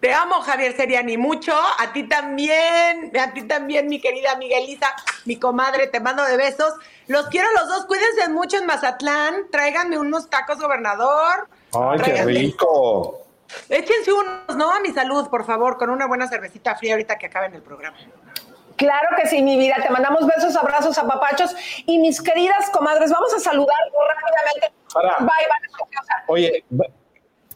Te 0.00 0.14
amo, 0.14 0.40
Javier 0.40 0.74
Seriani, 0.74 1.16
mucho. 1.18 1.54
A 1.78 1.92
ti 1.92 2.04
también, 2.04 3.12
a 3.18 3.32
ti 3.32 3.42
también, 3.42 3.86
mi 3.88 4.00
querida 4.00 4.34
Miguelisa, 4.36 4.94
mi 5.26 5.38
comadre, 5.38 5.88
te 5.88 6.00
mando 6.00 6.24
de 6.24 6.36
besos. 6.36 6.72
Los 7.06 7.28
quiero 7.28 7.48
a 7.48 7.60
los 7.60 7.68
dos, 7.68 7.86
cuídense 7.86 8.28
mucho 8.30 8.56
en 8.56 8.66
Mazatlán. 8.66 9.50
Tráiganme 9.50 9.98
unos 9.98 10.30
tacos, 10.30 10.58
gobernador. 10.58 11.48
¡Ay, 11.74 12.00
qué 12.02 12.24
rico! 12.24 13.26
Échense 13.68 14.12
unos, 14.12 14.56
¿no? 14.56 14.72
A 14.72 14.80
mi 14.80 14.92
salud, 14.92 15.28
por 15.28 15.44
favor, 15.44 15.76
con 15.76 15.90
una 15.90 16.06
buena 16.06 16.28
cervecita 16.28 16.76
fría 16.76 16.94
ahorita 16.94 17.18
que 17.18 17.26
acaben 17.26 17.54
el 17.54 17.62
programa. 17.62 17.98
Claro 18.76 19.08
que 19.20 19.28
sí, 19.28 19.42
mi 19.42 19.58
vida. 19.58 19.76
Te 19.82 19.90
mandamos 19.90 20.26
besos, 20.26 20.56
abrazos, 20.56 20.96
apapachos. 20.96 21.54
Y 21.84 21.98
mis 21.98 22.22
queridas 22.22 22.70
comadres, 22.70 23.10
vamos 23.10 23.34
a 23.34 23.38
saludar 23.38 23.76
rápidamente. 23.92 24.72
Pará. 24.94 25.16
Bye, 25.18 25.28
bye. 25.28 25.70
Oye, 26.28 26.64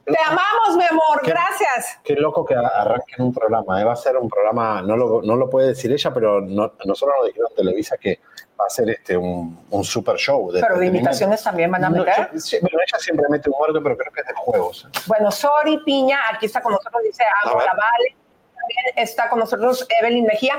Te 0.05 0.17
amamos, 0.27 0.77
mi 0.77 0.85
amor. 0.85 1.21
¿Qué? 1.23 1.31
Gracias. 1.31 1.99
qué 2.05 2.15
loco 2.15 2.45
que 2.45 2.55
arranquen 2.55 3.25
un 3.25 3.33
programa. 3.33 3.81
¿eh? 3.81 3.85
Va 3.85 3.93
a 3.95 3.97
ser 3.97 4.17
un 4.17 4.29
programa, 4.29 4.83
no 4.83 4.97
lo, 4.97 5.23
no 5.23 5.35
lo 5.37 5.49
puede 5.49 5.69
decir 5.69 5.91
ella, 5.93 6.13
pero 6.13 6.41
no- 6.41 6.73
nosotros 6.85 7.15
nos 7.19 7.27
dijeron 7.29 7.49
en 7.51 7.57
Televisa 7.57 7.97
que 7.97 8.21
va 8.61 8.67
a 8.67 8.71
ser 8.71 8.91
este 8.91 9.17
un, 9.17 9.67
un 9.71 9.85
super 9.85 10.17
show. 10.17 10.53
De 10.53 10.61
Pero 10.61 10.79
de 10.79 10.87
imitaciones 10.87 11.43
también 11.43 11.71
van 11.71 11.85
a 11.85 11.89
No, 11.89 11.99
meter. 12.05 12.31
yo- 12.33 12.39
sí, 12.41 12.59
bueno, 12.61 12.79
ella 12.87 12.99
siempre 12.99 13.27
mete 13.31 13.49
un 13.49 13.57
muerto, 13.59 13.83
pero 13.83 13.97
creo 13.97 14.13
que 14.13 14.21
es 14.21 14.27
de 14.27 14.35
juegos. 14.35 14.89
Bueno, 15.07 15.31
sorry, 15.31 15.79
Piña, 15.85 16.19
aquí 16.33 16.47
está 16.47 16.61
con 16.61 16.73
nosotros, 16.73 17.03
dice 17.03 17.25
A 17.25 17.49
Amo 17.49 17.57
ver. 17.59 17.67
la 17.67 17.73
Vale. 17.73 18.17
También 18.65 18.95
está 18.97 19.29
con 19.29 19.41
nosotros 19.41 19.87
Evelyn 20.01 20.25
Mejía. 20.25 20.55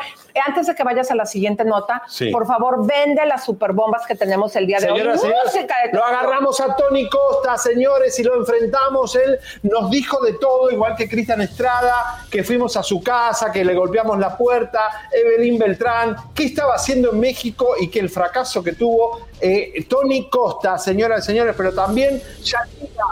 Antes 0.46 0.68
de 0.68 0.76
que 0.76 0.84
vayas 0.84 1.10
a 1.10 1.16
la 1.16 1.26
siguiente 1.26 1.66
nota, 1.66 2.04
Sí. 2.08 2.30
por 2.30 2.46
favor, 2.46 2.86
vende 2.86 3.26
las 3.26 3.44
superbombas 3.46 4.06
que 4.06 4.16
tenemos 4.16 4.56
el 4.56 4.68
día 4.68 4.78
de 4.80 4.88
Señoras, 4.88 5.16
hoy. 5.24 5.30
señores, 5.30 5.54
Música 5.56 5.76
de 5.86 5.98
lo 5.98 6.04
agarramos 6.06 6.60
a 6.62 6.76
Tony 6.76 7.10
Costa, 7.10 7.58
señores, 7.58 8.20
y 8.20 8.24
lo 8.24 8.36
enfrentamos. 8.36 9.16
Él 9.16 9.40
nos 9.64 9.90
dijo 9.90 10.24
de 10.24 10.34
todo, 10.34 10.70
igual 10.72 10.96
que 10.96 11.10
Cristian 11.10 11.42
Estrada, 11.42 12.26
que 12.30 12.44
fuimos 12.44 12.78
a 12.78 12.84
su 12.84 13.02
casa, 13.02 13.52
que 13.52 13.64
le 13.66 13.74
golpeamos 13.74 14.20
la 14.20 14.38
puerta, 14.38 14.82
Evelyn 15.12 15.58
Beltrán, 15.58 16.16
qué 16.36 16.46
estaba 16.46 16.76
haciendo 16.76 17.12
en 17.12 17.20
México 17.20 17.76
y 17.80 17.90
que 17.90 18.00
el 18.00 18.10
fracaso 18.10 18.64
que 18.64 18.74
tuvo 18.74 19.28
eh, 19.42 19.86
Tony 19.90 20.30
Costa, 20.30 20.78
señoras 20.78 21.24
y 21.24 21.28
señores, 21.28 21.54
pero 21.58 21.74
también 21.74 22.22
Shakira, 22.42 23.04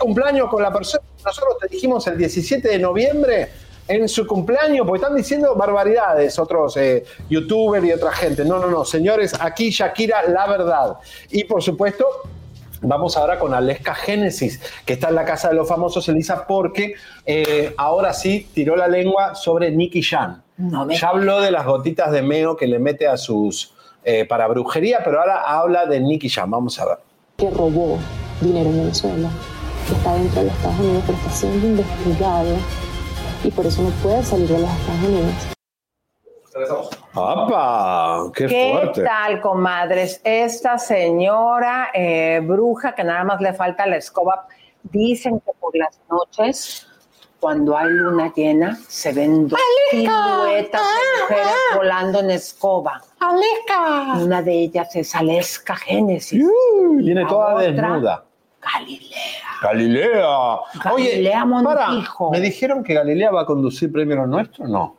cumpleaños 0.00 0.48
con 0.48 0.62
la 0.62 0.72
persona 0.72 1.02
que 1.16 1.22
nosotros 1.24 1.58
te 1.60 1.68
dijimos 1.68 2.06
el 2.06 2.18
17 2.18 2.68
de 2.68 2.78
noviembre. 2.78 3.52
En 3.88 4.08
su 4.08 4.26
cumpleaños, 4.26 4.86
porque 4.86 5.02
están 5.02 5.16
diciendo 5.16 5.54
barbaridades 5.56 6.38
otros 6.38 6.76
eh, 6.76 7.04
youtubers 7.28 7.84
y 7.84 7.92
otra 7.92 8.12
gente. 8.12 8.44
No, 8.44 8.58
no, 8.58 8.68
no, 8.68 8.84
señores, 8.84 9.34
aquí 9.40 9.70
Shakira, 9.70 10.28
la 10.28 10.46
verdad. 10.46 10.96
Y 11.30 11.44
por 11.44 11.62
supuesto, 11.62 12.06
Vamos 12.84 13.16
ahora 13.16 13.38
con 13.38 13.54
Aleska 13.54 13.94
Génesis, 13.94 14.60
que 14.84 14.94
está 14.94 15.08
en 15.10 15.14
la 15.14 15.24
casa 15.24 15.48
de 15.48 15.54
los 15.54 15.68
famosos, 15.68 16.08
Elisa, 16.08 16.48
porque 16.48 16.94
eh, 17.24 17.72
ahora 17.76 18.12
sí 18.12 18.48
tiró 18.52 18.74
la 18.74 18.88
lengua 18.88 19.36
sobre 19.36 19.70
Nicky 19.70 20.02
Jan. 20.02 20.42
ya 20.88 21.08
habló 21.08 21.40
de 21.40 21.52
las 21.52 21.64
gotitas 21.64 22.10
de 22.10 22.22
meo 22.22 22.56
que 22.56 22.66
le 22.66 22.80
mete 22.80 23.06
a 23.06 23.16
sus 23.16 23.72
eh, 24.04 24.24
para 24.24 24.48
brujería, 24.48 25.00
pero 25.04 25.20
ahora 25.20 25.42
habla 25.42 25.86
de 25.86 26.00
Nicky 26.00 26.28
Jan. 26.28 26.50
Vamos 26.50 26.78
a 26.80 26.86
ver. 26.86 26.98
que 27.36 27.50
robó 27.50 27.98
dinero 28.40 28.68
en 28.70 28.78
Venezuela, 28.78 29.30
que 29.86 29.94
está 29.94 30.14
dentro 30.14 30.40
de 30.40 30.46
los 30.48 30.56
Estados 30.56 30.80
Unidos, 30.80 31.02
pero 31.06 31.18
está 31.18 31.30
siendo 31.30 31.66
investigado 31.68 32.56
y 33.44 33.50
por 33.50 33.66
eso 33.66 33.82
no 33.82 33.90
puede 34.02 34.22
salir 34.22 34.48
de 34.48 34.58
los 34.60 34.70
Estados 34.70 35.02
Unidos. 35.04 35.34
¡Apa! 37.14 38.30
¡Qué, 38.34 38.46
¿Qué 38.46 38.72
fuerte! 38.72 39.04
tal, 39.04 39.40
comadres? 39.40 40.20
Esta 40.22 40.78
señora 40.78 41.88
eh, 41.94 42.40
bruja 42.42 42.94
que 42.94 43.04
nada 43.04 43.24
más 43.24 43.40
le 43.40 43.54
falta 43.54 43.86
la 43.86 43.96
escoba, 43.96 44.46
dicen 44.82 45.40
que 45.40 45.52
por 45.58 45.74
las 45.76 45.98
noches, 46.10 46.86
cuando 47.40 47.76
hay 47.76 47.88
luna 47.88 48.32
llena, 48.34 48.78
se 48.86 49.12
ven 49.12 49.48
dos 49.48 49.58
siluetas 49.90 50.80
de 50.80 51.22
mujeres 51.22 51.54
volando 51.74 52.20
en 52.20 52.30
escoba. 52.30 53.00
¡Aleca! 53.18 54.22
Una 54.22 54.42
de 54.42 54.52
ellas 54.52 54.94
es 54.94 55.14
Aleska 55.14 55.76
Génesis. 55.76 56.44
Viene 56.96 57.24
toda 57.24 57.54
otra, 57.54 57.66
desnuda. 57.66 58.24
Galilea. 58.62 59.18
Galilea. 59.62 60.28
Oye, 60.92 61.10
Galilea 61.10 61.46
para, 61.64 61.88
Montijo. 61.88 62.30
¿me 62.30 62.40
dijeron 62.40 62.84
que 62.84 62.94
Galilea 62.94 63.30
va 63.30 63.42
a 63.42 63.46
conducir 63.46 63.90
Premio 63.92 64.16
Lo 64.16 64.26
Nuestro? 64.26 64.66
No. 64.68 64.96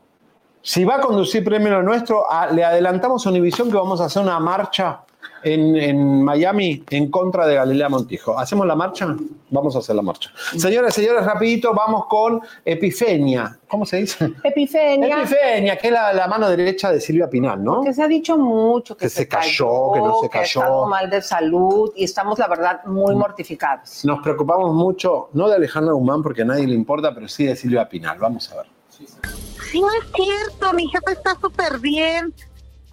Si 0.61 0.83
va 0.85 0.95
a 0.95 0.99
conducir 1.01 1.43
Premio 1.43 1.81
Nuestro, 1.81 2.29
a- 2.31 2.47
le 2.47 2.63
adelantamos 2.63 3.25
a 3.25 3.29
Univisión 3.29 3.69
que 3.69 3.77
vamos 3.77 3.99
a 4.01 4.05
hacer 4.05 4.21
una 4.23 4.39
marcha 4.39 5.01
en, 5.43 5.75
en 5.75 6.23
Miami 6.23 6.83
en 6.89 7.09
contra 7.11 7.45
de 7.47 7.55
Galilea 7.55 7.89
Montijo. 7.89 8.37
¿Hacemos 8.37 8.65
la 8.67 8.75
marcha? 8.75 9.15
Vamos 9.49 9.75
a 9.75 9.79
hacer 9.79 9.95
la 9.95 10.01
marcha. 10.01 10.31
Señoras 10.57 10.97
y 10.97 11.01
señores, 11.01 11.25
rapidito, 11.25 11.73
vamos 11.73 12.05
con 12.07 12.41
Epifenia. 12.65 13.57
¿Cómo 13.67 13.85
se 13.85 13.97
dice? 13.97 14.31
Epifenia. 14.43 15.21
Epifenia, 15.21 15.77
que 15.77 15.87
es 15.87 15.93
la, 15.93 16.13
la 16.13 16.27
mano 16.27 16.49
derecha 16.49 16.91
de 16.91 16.99
Silvia 16.99 17.29
Pinal, 17.29 17.63
¿no? 17.63 17.81
Que 17.81 17.93
se 17.93 18.03
ha 18.03 18.07
dicho 18.07 18.37
mucho 18.37 18.95
que, 18.97 19.05
Que 19.05 19.09
se 19.09 19.27
cayó, 19.27 19.91
que 19.93 19.99
no 19.99 20.15
se 20.21 20.29
que 20.29 20.37
ha 20.37 20.41
cayó. 20.41 20.61
estado 20.61 20.85
mal 20.87 21.09
de 21.09 21.21
salud 21.21 21.91
y 21.95 22.03
estamos, 22.03 22.39
la 22.39 22.47
verdad, 22.47 22.83
muy 22.85 23.15
mortificados. 23.15 24.03
Nos 24.05 24.21
preocupamos 24.21 24.73
mucho, 24.73 25.29
no 25.33 25.47
de 25.49 25.55
Alejandra 25.55 25.93
Guzmán 25.93 26.23
porque 26.23 26.41
a 26.41 26.45
nadie 26.45 26.67
le 26.67 26.75
importa, 26.75 27.13
pero 27.13 27.27
sí 27.27 27.45
de 27.45 27.55
Silvia 27.55 27.87
Pinal. 27.87 28.17
Vamos 28.19 28.51
a 28.51 28.57
ver. 28.57 28.65
Sí, 28.89 29.81
no 29.81 29.87
es 29.89 30.05
cierto, 30.13 30.73
mi 30.73 30.87
jefe 30.87 31.13
está 31.13 31.35
súper 31.41 31.79
bien. 31.79 32.33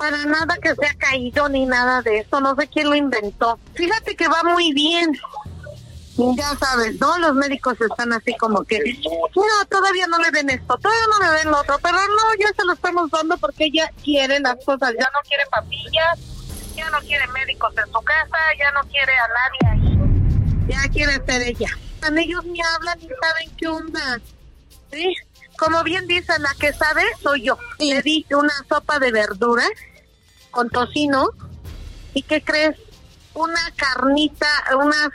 Para 0.01 0.25
nada 0.25 0.57
que 0.63 0.75
se 0.75 0.87
ha 0.87 0.95
caído 0.95 1.47
ni 1.51 1.67
nada 1.67 2.01
de 2.01 2.21
eso, 2.21 2.41
no 2.41 2.57
sé 2.57 2.67
quién 2.69 2.89
lo 2.89 2.95
inventó. 2.97 3.59
Fíjate 3.75 4.17
que 4.17 4.29
va 4.29 4.43
muy 4.43 4.73
bien. 4.73 5.13
Ya 6.17 6.57
sabes, 6.57 6.99
¿no? 6.99 7.19
Los 7.19 7.35
médicos 7.35 7.79
están 7.79 8.15
así 8.15 8.35
como 8.39 8.65
que, 8.65 8.79
no, 9.37 9.67
todavía 9.69 10.07
no 10.07 10.17
le 10.19 10.31
den 10.31 10.49
esto, 10.49 10.79
todavía 10.79 11.05
no 11.11 11.27
le 11.27 11.39
den 11.39 11.51
lo 11.51 11.61
otro, 11.61 11.79
pero 11.83 11.99
no, 11.99 12.35
ya 12.39 12.49
se 12.57 12.65
lo 12.65 12.73
estamos 12.73 13.11
dando 13.11 13.37
porque 13.37 13.67
ella 13.67 13.93
quiere 14.03 14.41
las 14.41 14.57
cosas, 14.65 14.95
ya 14.99 15.07
no 15.13 15.21
quiere 15.29 15.45
papillas, 15.51 16.19
ya 16.75 16.89
no 16.89 16.99
quiere 17.01 17.27
médicos 17.29 17.75
en 17.77 17.93
su 17.93 18.01
casa, 18.01 18.39
ya 18.59 18.71
no 18.73 18.81
quiere 18.89 19.13
a 19.19 19.29
nadie 19.29 19.83
ahí, 19.85 20.67
ya 20.67 20.89
quiere 20.91 21.13
ser 21.27 21.43
ella. 21.43 21.69
Ellos 22.17 22.45
me 22.47 22.59
hablan 22.63 22.99
y 23.03 23.09
saben 23.21 23.57
qué 23.59 23.69
onda. 23.69 24.21
¿Sí? 24.91 25.15
como 25.61 25.85
bien 25.85 26.07
dice, 26.07 26.33
la 26.39 26.55
que 26.59 26.73
sabe 26.73 27.03
soy 27.23 27.45
yo. 27.45 27.59
Le 27.79 28.01
di 28.01 28.25
una 28.31 28.55
sopa 28.67 28.99
de 28.99 29.13
verduras 29.13 29.71
con 30.51 30.69
tocino. 30.71 31.31
¿Y 32.15 32.23
qué 32.23 32.43
crees? 32.43 32.77
Una 33.35 33.61
carnita, 33.77 34.47
unas 34.77 35.11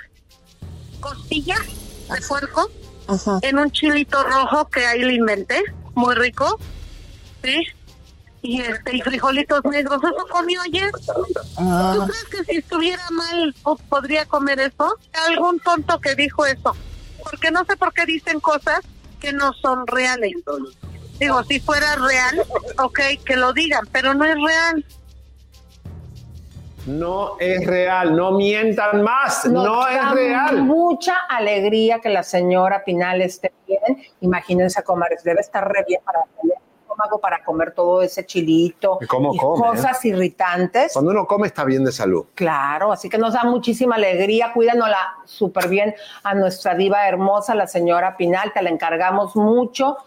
costillas 0.99 1.59
de 2.09 2.21
puerco 2.27 2.69
en 3.41 3.59
un 3.59 3.69
chilito 3.71 4.23
rojo 4.23 4.67
que 4.69 4.85
ahí 4.85 4.99
le 5.01 5.13
inventé. 5.13 5.61
Muy 5.93 6.15
rico. 6.15 6.59
Sí. 7.43 7.61
Y, 8.41 8.61
este, 8.61 8.95
y 8.97 9.01
frijolitos 9.01 9.63
negros. 9.65 10.01
¿Eso 10.03 10.25
comió 10.31 10.61
ayer? 10.61 10.91
Ah. 11.57 11.93
¿Tú 11.95 12.05
crees 12.07 12.25
que 12.25 12.43
si 12.51 12.57
estuviera 12.59 13.03
mal 13.11 13.53
po- 13.63 13.77
podría 13.89 14.25
comer 14.25 14.59
eso? 14.59 14.95
Algún 15.27 15.59
tonto 15.59 15.99
que 15.99 16.15
dijo 16.15 16.45
eso. 16.45 16.75
Porque 17.23 17.49
no 17.49 17.65
sé 17.65 17.75
por 17.75 17.91
qué 17.93 18.05
dicen 18.05 18.39
cosas 18.39 18.81
que 19.19 19.33
no 19.33 19.53
son 19.53 19.87
reales. 19.87 20.33
Digo, 21.19 21.43
si 21.45 21.59
fuera 21.59 21.95
real, 21.95 22.43
ok, 22.77 22.99
que 23.25 23.35
lo 23.35 23.51
digan, 23.53 23.87
pero 23.91 24.13
no 24.13 24.25
es 24.25 24.35
real. 24.35 24.85
No 26.85 27.37
es 27.39 27.65
real, 27.65 28.15
no 28.15 28.31
mientan 28.31 29.01
más, 29.01 29.45
Nos 29.45 29.63
no 29.63 29.87
es 29.87 29.95
da 29.95 30.11
real. 30.13 30.61
mucha 30.63 31.15
alegría 31.29 31.99
que 31.99 32.09
la 32.09 32.21
señora 32.21 32.83
Pinal 32.83 33.21
esté 33.21 33.51
bien. 33.67 34.03
Imagínense, 34.21 34.83
comadres, 34.83 35.23
debe 35.23 35.41
estar 35.41 35.67
re 35.67 35.83
bien 35.87 36.01
para 36.05 36.21
tener 36.39 36.57
estómago 36.95 37.19
para 37.19 37.43
comer 37.43 37.71
todo 37.71 38.01
ese 38.01 38.25
chilito 38.25 38.99
¿Y 39.01 39.07
cómo 39.07 39.33
y 39.33 39.37
come, 39.37 39.67
cosas 39.67 40.03
irritantes. 40.05 40.93
Cuando 40.93 41.11
uno 41.11 41.25
come 41.25 41.47
está 41.47 41.63
bien 41.65 41.83
de 41.83 41.91
salud. 41.91 42.27
Claro, 42.35 42.91
así 42.91 43.09
que 43.09 43.17
nos 43.17 43.33
da 43.33 43.43
muchísima 43.43 43.95
alegría. 43.95 44.53
Cuídanosla 44.53 45.15
súper 45.25 45.67
bien 45.67 45.95
a 46.23 46.35
nuestra 46.35 46.75
diva 46.75 47.07
hermosa, 47.07 47.55
la 47.55 47.67
señora 47.67 48.15
Pinal. 48.15 48.53
Te 48.53 48.61
la 48.61 48.69
encargamos 48.69 49.35
mucho. 49.35 49.97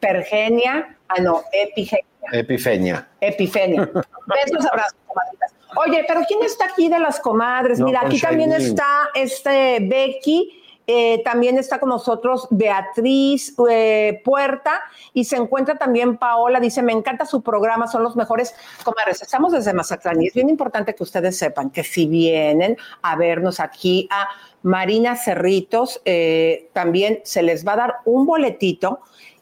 Pergenia, 0.00 0.96
ah, 1.08 1.20
no, 1.20 1.42
Epigenia. 1.52 2.04
Epifenia. 2.30 3.08
Epifenia. 3.20 3.82
Besos, 4.26 4.66
abrazos, 4.70 4.96
comadritas. 5.06 5.54
Oye, 5.76 6.04
pero 6.08 6.22
¿quién 6.26 6.42
está 6.42 6.66
aquí 6.66 6.88
de 6.88 6.98
las 6.98 7.20
comadres? 7.20 7.78
No, 7.78 7.86
Mira, 7.86 8.00
aquí 8.04 8.20
también 8.20 8.50
Shailene. 8.50 8.70
está 8.70 9.08
este 9.14 9.78
Becky. 9.80 10.54
eh, 10.90 11.22
también 11.22 11.58
está 11.58 11.78
con 11.78 11.90
nosotros 11.90 12.46
Beatriz 12.50 13.54
eh, 13.68 14.22
Puerta 14.24 14.80
y 15.12 15.24
se 15.24 15.36
encuentra 15.36 15.74
también 15.76 16.16
Paola. 16.16 16.60
Dice: 16.60 16.80
Me 16.82 16.92
encanta 16.92 17.26
su 17.26 17.42
programa, 17.42 17.86
son 17.86 18.02
los 18.02 18.16
mejores. 18.16 18.54
Comadres, 18.84 19.20
estamos 19.20 19.52
desde 19.52 19.74
Mazatlán 19.74 20.22
y 20.22 20.28
es 20.28 20.34
bien 20.34 20.48
importante 20.48 20.94
que 20.94 21.02
ustedes 21.02 21.36
sepan 21.36 21.68
que 21.70 21.84
si 21.84 22.06
vienen 22.06 22.78
a 23.02 23.16
vernos 23.16 23.60
aquí 23.60 24.08
a 24.10 24.28
Marina 24.62 25.14
Cerritos, 25.16 26.00
eh, 26.06 26.70
también 26.72 27.20
se 27.24 27.42
les 27.42 27.66
va 27.66 27.74
a 27.74 27.76
dar 27.76 27.94
un 28.06 28.24
boletito 28.24 29.00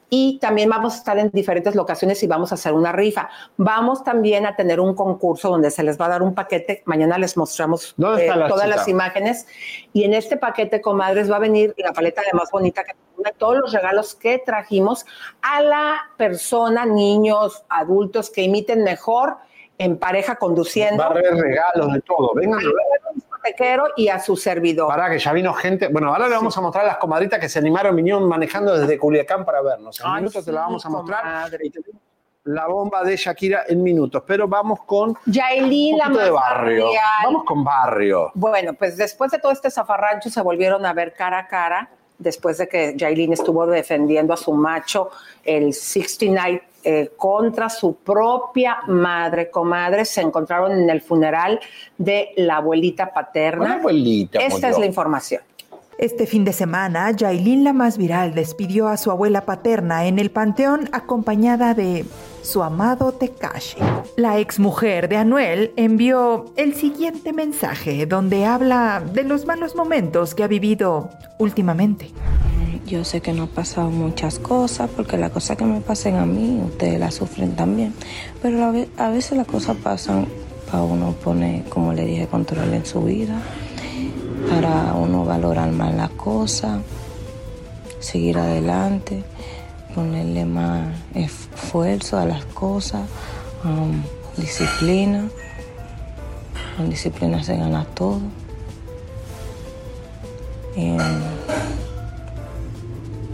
y 0.09 0.39
también 0.39 0.71
vamos 0.71 0.95
a 0.95 0.97
estar 0.99 1.19
en 1.19 1.31
diferentes 1.31 1.75
locaciones 1.75 2.23
y 2.23 2.27
vamos 2.27 2.53
a 2.53 2.55
hacer 2.55 2.73
una 2.73 2.93
rifa. 2.93 3.29
Vamos 3.57 4.05
también 4.05 4.47
a 4.47 4.55
tener 4.55 4.79
un 4.79 4.95
concurso 4.95 5.51
donde 5.51 5.71
se 5.71 5.83
les 5.83 6.01
va 6.01 6.07
a 6.07 6.11
dar 6.11 6.23
un 6.23 6.35
paquete. 6.35 6.83
Mañana 6.85 7.19
les 7.19 7.37
mostramos 7.37 7.95
¿Dónde 7.97 8.27
eh, 8.27 8.37
la 8.37 8.47
todas 8.47 8.67
chica? 8.67 8.77
las 8.77 8.89
imágenes. 8.89 9.47
Y 9.93 10.05
en 10.05 10.15
este 10.15 10.37
paquete, 10.37 10.81
comadres, 10.81 11.31
va 11.31 11.37
a 11.37 11.41
venir 11.41 11.75
la 11.79 11.93
paleta 11.93 12.23
de 12.23 12.37
más 12.39 12.51
bonita 12.51 12.85
que 12.85 12.93
de 13.23 13.33
todos 13.33 13.57
los 13.57 13.73
regalos 13.73 14.15
que 14.15 14.39
trajimos 14.39 15.07
a 15.43 15.63
la 15.63 15.97
persona, 16.17 16.85
niños, 16.85 17.65
adultos 17.69 18.31
que 18.31 18.43
imiten 18.43 18.85
mejor 18.85 19.37
en 19.79 19.99
pareja 19.99 20.37
conduciendo. 20.37 21.03
Va 21.03 21.09
a 21.09 21.11
haber 21.11 21.35
regalos 21.35 21.93
de 21.93 22.01
todo. 22.03 22.33
Vengan 22.35 22.61
discotequero 23.47 23.85
y 23.97 24.09
a 24.09 24.19
su 24.19 24.37
servidor. 24.37 24.89
Para 24.89 25.11
que 25.11 25.19
ya 25.19 25.33
vino 25.33 25.53
gente. 25.55 25.89
Bueno, 25.89 26.09
ahora 26.09 26.29
le 26.29 26.35
vamos 26.35 26.57
a 26.57 26.61
mostrar 26.61 26.85
a 26.85 26.89
las 26.89 26.97
comadritas 26.99 27.39
que 27.39 27.49
se 27.49 27.59
animaron, 27.59 27.95
vinieron 27.95 28.29
manejando 28.29 28.77
desde 28.77 28.99
Culiacán 28.99 29.45
para 29.45 29.63
vernos. 29.63 30.01
En 30.01 30.07
Ay, 30.07 30.15
minutos 30.17 30.45
te 30.45 30.53
la 30.53 30.61
vamos 30.63 30.85
a 30.85 30.89
mostrar. 30.89 31.51
La 32.45 32.69
bomba 32.69 33.03
de 33.03 33.17
Shakira 33.17 33.65
en 33.67 33.83
minutos. 33.83 34.23
Pero 34.25 34.47
vamos 34.47 34.81
con 34.87 35.17
Yailin, 35.27 35.95
un 35.95 36.15
la 36.17 36.25
de 36.25 36.31
barrio. 36.31 36.91
Vamos 37.25 37.45
con 37.45 37.65
barrio. 37.65 38.31
Bueno, 38.35 38.73
pues 38.75 38.97
después 38.97 39.33
de 39.33 39.39
todo 39.39 39.51
este 39.51 39.69
zafarrancho 39.69 40.31
se 40.31 40.41
volvieron 40.43 40.87
a 40.87 40.93
ver 40.93 41.13
cara 41.13 41.41
a 41.41 41.49
cara, 41.49 41.91
después 42.19 42.59
de 42.59 42.69
que 42.69 42.95
Jailin 42.97 43.33
estuvo 43.33 43.67
defendiendo 43.67 44.33
a 44.33 44.37
su 44.37 44.53
macho, 44.53 45.11
el 45.43 45.73
69, 45.73 46.63
eh, 46.89 47.11
contra 47.17 47.69
su 47.69 47.97
propia 47.97 48.77
madre, 48.87 49.51
comadre, 49.51 50.05
se 50.05 50.21
encontraron 50.21 50.71
en 50.71 50.89
el 50.89 51.01
funeral 51.01 51.59
de 51.99 52.29
la 52.37 52.59
abuelita 52.59 53.13
paterna. 53.13 53.65
Una 53.65 53.75
abuelita 53.75 54.39
Esta 54.39 54.55
murió. 54.55 54.69
es 54.69 54.79
la 54.79 54.87
información. 54.87 55.43
Este 55.99 56.27
fin 56.27 56.45
de 56.45 56.53
semana, 56.53 57.11
Yailin, 57.11 57.65
la 57.65 57.73
más 57.73 57.99
viral, 57.99 58.35
despidió 58.35 58.87
a 58.87 58.99
su 58.99 59.11
abuela 59.11 59.47
paterna 59.47 60.07
en 60.07 60.21
el 60.21 60.31
panteón 60.31 60.89
acompañada 60.93 61.75
de 61.75 62.05
su 62.43 62.63
amado 62.63 63.11
Tekashi. 63.11 63.79
La 64.17 64.39
exmujer 64.39 65.09
de 65.09 65.17
Anuel 65.17 65.73
envió 65.75 66.53
el 66.57 66.75
siguiente 66.75 67.33
mensaje 67.33 68.07
donde 68.07 68.45
habla 68.45 69.03
de 69.13 69.25
los 69.25 69.45
malos 69.45 69.75
momentos 69.75 70.37
que 70.37 70.45
ha 70.45 70.49
vivido 70.49 71.11
últimamente. 71.39 72.13
Yo 72.87 73.05
sé 73.05 73.21
que 73.21 73.33
no 73.33 73.45
ha 73.45 73.47
pasado 73.49 73.91
muchas 73.91 74.39
cosas, 74.39 74.89
porque 74.95 75.17
las 75.19 75.33
cosas 75.33 75.57
que 75.57 75.65
me 75.65 75.81
pasen 75.81 76.17
a 76.17 76.25
mí, 76.27 76.61
ustedes 76.65 77.01
las 77.01 77.15
sufren 77.15 77.57
también. 77.57 77.93
Pero 78.41 78.65
a 78.65 78.71
ve- 78.71 78.89
a 78.97 79.09
veces 79.09 79.37
las 79.37 79.47
cosas 79.47 79.77
pasan 79.83 80.27
para 80.71 80.83
uno 80.85 81.13
poner, 81.13 81.65
como 81.65 81.93
le 81.93 82.05
dije, 82.05 82.29
control 82.29 82.73
en 82.75 82.87
su 82.87 83.03
vida, 83.03 83.41
para 84.49 84.95
uno 84.95 85.25
valorar 85.25 85.73
más 85.73 85.95
las 85.95 86.11
cosas, 86.11 86.81
seguir 87.99 88.39
adelante, 88.39 89.25
ponerle 89.95 90.45
más 90.45 90.87
esfuerzo 91.15 92.19
a 92.19 92.25
las 92.25 92.45
cosas, 92.45 93.03
disciplina. 94.37 95.29
Con 96.77 96.89
disciplina 96.91 97.43
se 97.43 97.57
gana 97.57 97.85
todo. 97.95 98.21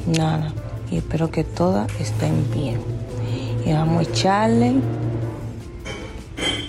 Nada, 0.06 0.52
y 0.90 0.98
espero 0.98 1.30
que 1.30 1.44
todas 1.44 1.88
estén 2.00 2.50
bien. 2.52 2.80
Y 3.64 3.72
vamos 3.72 4.06
a 4.06 4.10
echarle 4.10 4.74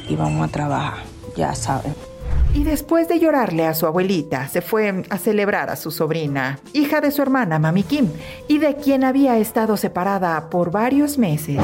y 0.08 0.16
vamos 0.16 0.48
a 0.48 0.52
trabajar, 0.52 1.04
ya 1.36 1.56
saben. 1.56 1.94
Y 2.54 2.64
después 2.64 3.08
de 3.08 3.20
llorarle 3.20 3.66
a 3.66 3.74
su 3.74 3.88
abuelita, 3.88 4.48
se 4.48 4.62
fue 4.62 5.04
a 5.10 5.18
celebrar 5.18 5.72
a 5.72 5.76
su 5.76 5.90
sobrina, 5.90 6.60
hija 6.74 7.02
de 7.02 7.10
su 7.10 7.24
hermana 7.24 7.58
Mami 7.58 7.82
Kim, 7.82 8.10
y 8.48 8.60
de 8.60 8.76
quien 8.76 9.04
había 9.04 9.38
estado 9.38 9.76
separada 9.76 10.50
por 10.52 10.70
varios 10.70 11.18
meses. 11.18 11.60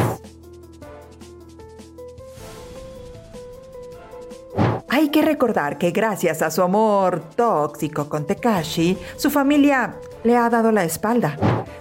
Hay 4.99 5.11
que 5.11 5.21
recordar 5.21 5.77
que 5.77 5.91
gracias 5.91 6.41
a 6.41 6.51
su 6.51 6.61
amor 6.61 7.23
tóxico 7.37 8.09
con 8.09 8.27
Tekashi, 8.27 8.97
su 9.15 9.29
familia 9.29 9.95
le 10.25 10.35
ha 10.35 10.49
dado 10.49 10.73
la 10.73 10.83
espalda. 10.83 11.37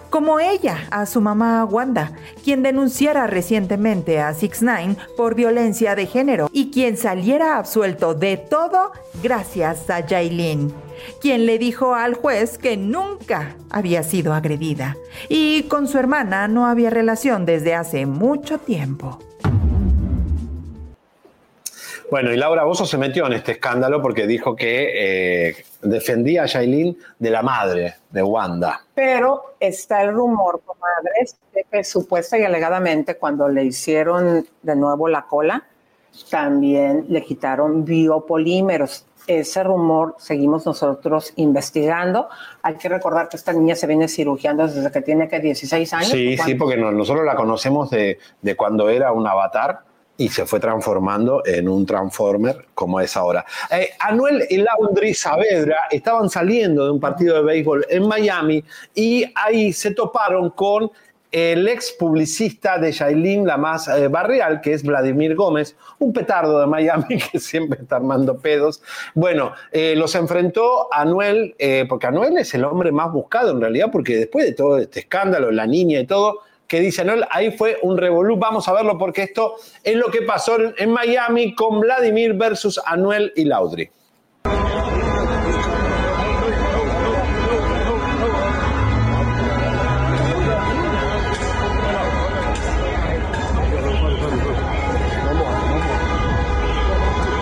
Como 0.09 0.39
ella 0.39 0.87
a 0.93 1.05
su 1.05 1.21
mamá 1.21 1.65
Wanda, 1.65 2.13
quien 2.45 2.63
denunciara 2.63 3.27
recientemente 3.27 4.21
a 4.21 4.33
6 4.35 4.63
9 4.63 4.97
por 5.17 5.35
violencia 5.35 5.97
de 5.97 6.07
género 6.07 6.49
y 6.53 6.71
quien 6.71 6.97
saliera 6.97 7.59
absuelto 7.59 8.15
de 8.15 8.37
todo 8.37 8.93
gracias 9.21 9.91
a 9.91 10.07
Jailin, 10.07 10.73
quien 11.21 11.45
le 11.45 11.59
dijo 11.59 11.97
al 11.97 12.15
juez 12.15 12.57
que 12.57 12.77
nunca 12.77 13.57
había 13.69 14.05
sido 14.05 14.33
agredida 14.33 14.97
y 15.29 15.65
con 15.65 15.89
su 15.89 15.99
hermana 15.99 16.47
no 16.47 16.67
había 16.67 16.91
relación 16.91 17.47
desde 17.47 17.75
hace 17.75 18.07
mucho 18.07 18.59
tiempo. 18.59 19.19
Bueno, 22.11 22.33
y 22.33 22.37
Laura 22.37 22.65
Bozo 22.65 22.87
se 22.87 22.97
metió 22.97 23.27
en 23.27 23.35
este 23.35 23.53
escándalo 23.53 24.01
porque 24.01 24.27
dijo 24.27 24.57
que 24.57 25.49
eh, 25.51 25.57
defendía 25.83 26.45
a 26.45 26.47
Yailin 26.47 26.97
de 27.19 27.31
la 27.31 27.43
madre 27.43 27.97
de 28.11 28.23
Wanda. 28.23 28.81
Pero 28.95 29.55
está 29.61 30.03
el 30.03 30.15
rumor, 30.15 30.63
comadres, 30.65 31.37
de 31.53 31.65
que 31.71 31.85
supuesta 31.85 32.39
y 32.39 32.45
alegadamente 32.45 33.17
cuando 33.17 33.49
le 33.49 33.65
hicieron 33.65 34.47
de 34.63 34.77
nuevo 34.77 35.07
la 35.09 35.27
cola, 35.27 35.65
también 36.31 37.05
le 37.09 37.23
quitaron 37.23 37.85
biopolímeros. 37.85 39.05
Ese 39.27 39.63
rumor 39.63 40.15
seguimos 40.19 40.65
nosotros 40.65 41.35
investigando. 41.37 42.29
Hay 42.63 42.77
que 42.77 42.89
recordar 42.89 43.29
que 43.29 43.37
esta 43.37 43.53
niña 43.53 43.75
se 43.75 43.87
viene 43.87 44.09
cirugiando 44.09 44.67
desde 44.67 44.91
que 44.91 45.03
tiene 45.03 45.29
que 45.29 45.39
16 45.41 45.93
años. 45.93 46.09
Sí, 46.09 46.39
sí, 46.39 46.55
porque 46.55 46.79
no- 46.79 46.91
nosotros 46.91 47.27
la 47.27 47.37
conocemos 47.37 47.91
de, 47.91 48.19
de 48.41 48.57
cuando 48.57 48.89
era 48.89 49.13
un 49.13 49.27
avatar 49.27 49.81
y 50.19 50.29
se 50.29 50.45
fue 50.45 50.61
transformando 50.61 51.43
en 51.47 51.69
un 51.69 51.87
Transformer 51.87 52.67
como 52.75 53.01
es 53.01 53.17
ahora. 53.17 53.47
Eh, 53.71 53.91
Anuel 54.01 54.45
y 54.51 54.59
Laundry 54.59 55.15
Saavedra 55.15 55.85
estaban 55.91 56.29
saliendo 56.29 56.85
de 56.85 56.91
un 56.91 57.01
partido 57.01 57.37
de 57.37 57.43
béisbol 57.43 57.87
en 57.89 58.07
Miami 58.07 58.63
y 58.95 59.25
ahí 59.35 59.73
se 59.73 59.93
toparon 59.93 60.51
con 60.51 60.91
el 61.31 61.69
ex 61.69 61.93
publicista 61.93 62.79
de 62.79 62.91
Yailin, 62.91 63.47
la 63.47 63.57
más 63.57 63.87
eh, 63.89 64.09
barrial, 64.09 64.61
que 64.61 64.73
es 64.73 64.83
Vladimir 64.83 65.35
Gómez, 65.35 65.77
un 65.99 66.13
petardo 66.13 66.59
de 66.61 66.67
Miami 66.67 67.19
que 67.33 67.39
siempre 67.39 67.81
está 67.83 67.97
armando 67.97 68.39
pedos. 68.39 68.83
Bueno, 69.15 69.53
eh, 69.71 69.95
los 69.97 70.15
enfrentó 70.15 70.93
Anuel, 70.93 71.55
eh, 71.59 71.85
porque 71.89 72.07
Anuel 72.07 72.39
es 72.39 72.55
el 72.55 72.65
hombre 72.65 72.93
más 72.93 73.13
buscado 73.13 73.51
en 73.51 73.61
realidad, 73.61 73.89
porque 73.93 74.17
después 74.17 74.47
de 74.47 74.53
todo 74.53 74.79
este 74.79 75.01
escándalo, 75.01 75.51
la 75.51 75.67
niña 75.67 76.01
y 76.01 76.07
todo, 76.07 76.41
que 76.69 76.81
dice 76.81 77.01
Anuel, 77.01 77.25
ahí 77.31 77.51
fue 77.51 77.79
un 77.83 77.97
revolú. 77.97 78.37
Vamos 78.37 78.69
a 78.69 78.75
verlo 78.75 78.99
porque 78.99 79.23
esto 79.23 79.57
es 79.83 79.97
lo 79.97 80.11
que 80.11 80.21
pasó 80.23 80.61
en, 80.61 80.75
en 80.77 80.93
Miami 80.93 81.55
con 81.55 81.81
Vladimir 81.81 82.35
versus 82.35 82.79
Anuel 82.85 83.33
y 83.35 83.47
Laudri. 83.47 83.91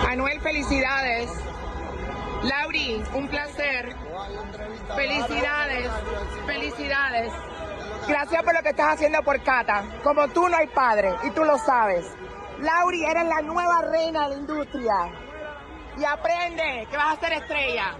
Anuel, 0.07 0.39
felicidades. 0.39 1.29
Lauri, 2.43 3.01
un 3.13 3.27
placer. 3.27 3.93
Felicidades, 4.95 5.89
felicidades. 6.45 7.33
Gracias 8.07 8.43
por 8.43 8.53
lo 8.53 8.61
que 8.61 8.69
estás 8.69 8.93
haciendo 8.95 9.21
por 9.23 9.41
Cata. 9.43 9.83
Como 10.03 10.27
tú 10.29 10.47
no 10.47 10.55
hay 10.57 10.67
padre 10.67 11.13
y 11.23 11.31
tú 11.31 11.43
lo 11.43 11.57
sabes. 11.57 12.05
Lauri, 12.59 13.03
eres 13.03 13.25
la 13.25 13.41
nueva 13.41 13.81
reina 13.83 14.23
de 14.29 14.35
la 14.35 14.41
industria. 14.41 14.95
Y 15.99 16.03
aprende 16.05 16.87
que 16.89 16.97
vas 16.97 17.17
a 17.17 17.19
ser 17.19 17.33
estrella. 17.33 17.95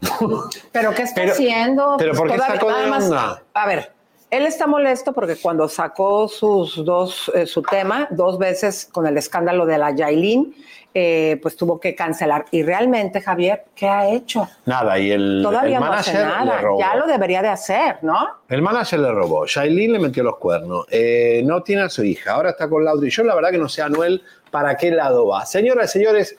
¿Pero 0.72 0.94
qué 0.94 1.02
está 1.02 1.20
Pero- 1.22 1.32
haciendo? 1.32 1.96
pero 1.98 2.14
¿por 2.14 2.28
qué 2.28 2.34
Todavía- 2.36 2.54
sacó 2.56 2.66
de 2.68 2.72
nada 2.72 2.86
más- 2.88 3.04
onda? 3.04 3.42
A 3.54 3.66
ver, 3.66 3.92
él 4.30 4.46
está 4.46 4.66
molesto 4.66 5.12
porque 5.12 5.36
cuando 5.36 5.68
sacó 5.68 6.28
sus 6.28 6.84
dos, 6.84 7.30
eh, 7.34 7.46
su 7.46 7.62
tema 7.62 8.06
dos 8.10 8.38
veces 8.38 8.88
con 8.92 9.06
el 9.06 9.16
escándalo 9.18 9.66
de 9.66 9.78
la 9.78 9.90
Yailin, 9.90 10.54
eh, 10.94 11.38
pues 11.42 11.56
tuvo 11.56 11.78
que 11.78 11.94
cancelar. 11.94 12.46
Y 12.50 12.62
realmente, 12.62 13.20
Javier, 13.20 13.64
¿qué 13.74 13.88
ha 13.88 14.08
hecho? 14.08 14.48
Nada, 14.66 14.98
y 14.98 15.10
el, 15.10 15.40
Todavía 15.42 15.78
el 15.78 15.84
no 15.84 15.92
hace 15.92 16.12
manager 16.12 16.38
le 16.38 16.46
nada. 16.46 16.60
robó. 16.60 16.80
Ya 16.80 16.94
lo 16.96 17.06
debería 17.06 17.42
de 17.42 17.48
hacer, 17.48 17.98
¿no? 18.02 18.28
El 18.48 18.62
manager 18.62 19.00
le 19.00 19.12
robó, 19.12 19.46
Shailene 19.46 19.92
le 19.94 19.98
metió 19.98 20.22
los 20.22 20.38
cuernos, 20.38 20.86
eh, 20.90 21.42
no 21.44 21.62
tiene 21.62 21.82
a 21.82 21.88
su 21.88 22.02
hija, 22.04 22.32
ahora 22.32 22.50
está 22.50 22.68
con 22.68 22.84
Laudri. 22.84 23.10
Yo 23.10 23.22
la 23.24 23.34
verdad 23.34 23.50
que 23.50 23.58
no 23.58 23.68
sé, 23.68 23.82
Anuel, 23.82 24.22
para 24.50 24.76
qué 24.76 24.90
lado 24.90 25.26
va. 25.26 25.44
Señoras 25.44 25.94
y 25.94 25.98
señores, 25.98 26.36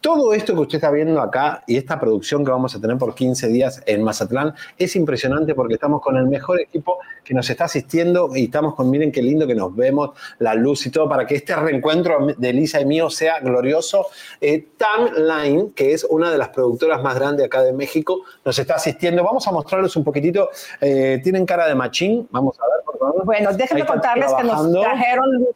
todo 0.00 0.32
esto 0.32 0.54
que 0.54 0.60
usted 0.60 0.76
está 0.76 0.90
viendo 0.90 1.20
acá 1.20 1.64
y 1.66 1.76
esta 1.76 1.98
producción 1.98 2.44
que 2.44 2.50
vamos 2.50 2.74
a 2.74 2.80
tener 2.80 2.96
por 2.98 3.14
15 3.14 3.48
días 3.48 3.82
en 3.86 4.02
Mazatlán 4.02 4.54
es 4.76 4.94
impresionante 4.96 5.54
porque 5.54 5.74
estamos 5.74 6.00
con 6.00 6.16
el 6.16 6.26
mejor 6.26 6.60
equipo 6.60 6.98
que 7.24 7.34
nos 7.34 7.48
está 7.50 7.64
asistiendo 7.64 8.30
y 8.34 8.44
estamos 8.44 8.74
con, 8.74 8.88
miren 8.90 9.12
qué 9.12 9.22
lindo 9.22 9.46
que 9.46 9.54
nos 9.54 9.74
vemos, 9.74 10.10
la 10.38 10.54
luz 10.54 10.86
y 10.86 10.90
todo, 10.90 11.08
para 11.08 11.26
que 11.26 11.34
este 11.34 11.54
reencuentro 11.56 12.28
de 12.36 12.50
Elisa 12.50 12.80
y 12.80 12.86
mío 12.86 13.10
sea 13.10 13.40
glorioso. 13.40 14.06
Eh, 14.40 14.68
Tam 14.76 15.10
Line, 15.14 15.72
que 15.74 15.92
es 15.92 16.04
una 16.04 16.30
de 16.30 16.38
las 16.38 16.50
productoras 16.50 17.02
más 17.02 17.14
grandes 17.16 17.46
acá 17.46 17.62
de 17.62 17.72
México, 17.72 18.22
nos 18.44 18.58
está 18.58 18.76
asistiendo. 18.76 19.24
Vamos 19.24 19.46
a 19.46 19.52
mostrarles 19.52 19.94
un 19.96 20.04
poquitito. 20.04 20.50
Eh, 20.80 21.20
Tienen 21.22 21.44
cara 21.44 21.66
de 21.66 21.74
machín, 21.74 22.28
vamos 22.30 22.58
a 22.60 22.64
ver, 22.64 22.84
por 22.84 22.98
favor. 22.98 23.24
Bueno, 23.24 23.52
déjenme 23.52 23.84
contarles 23.84 24.32
que 24.32 24.44
nos 24.44 24.72
trajeron 24.72 25.46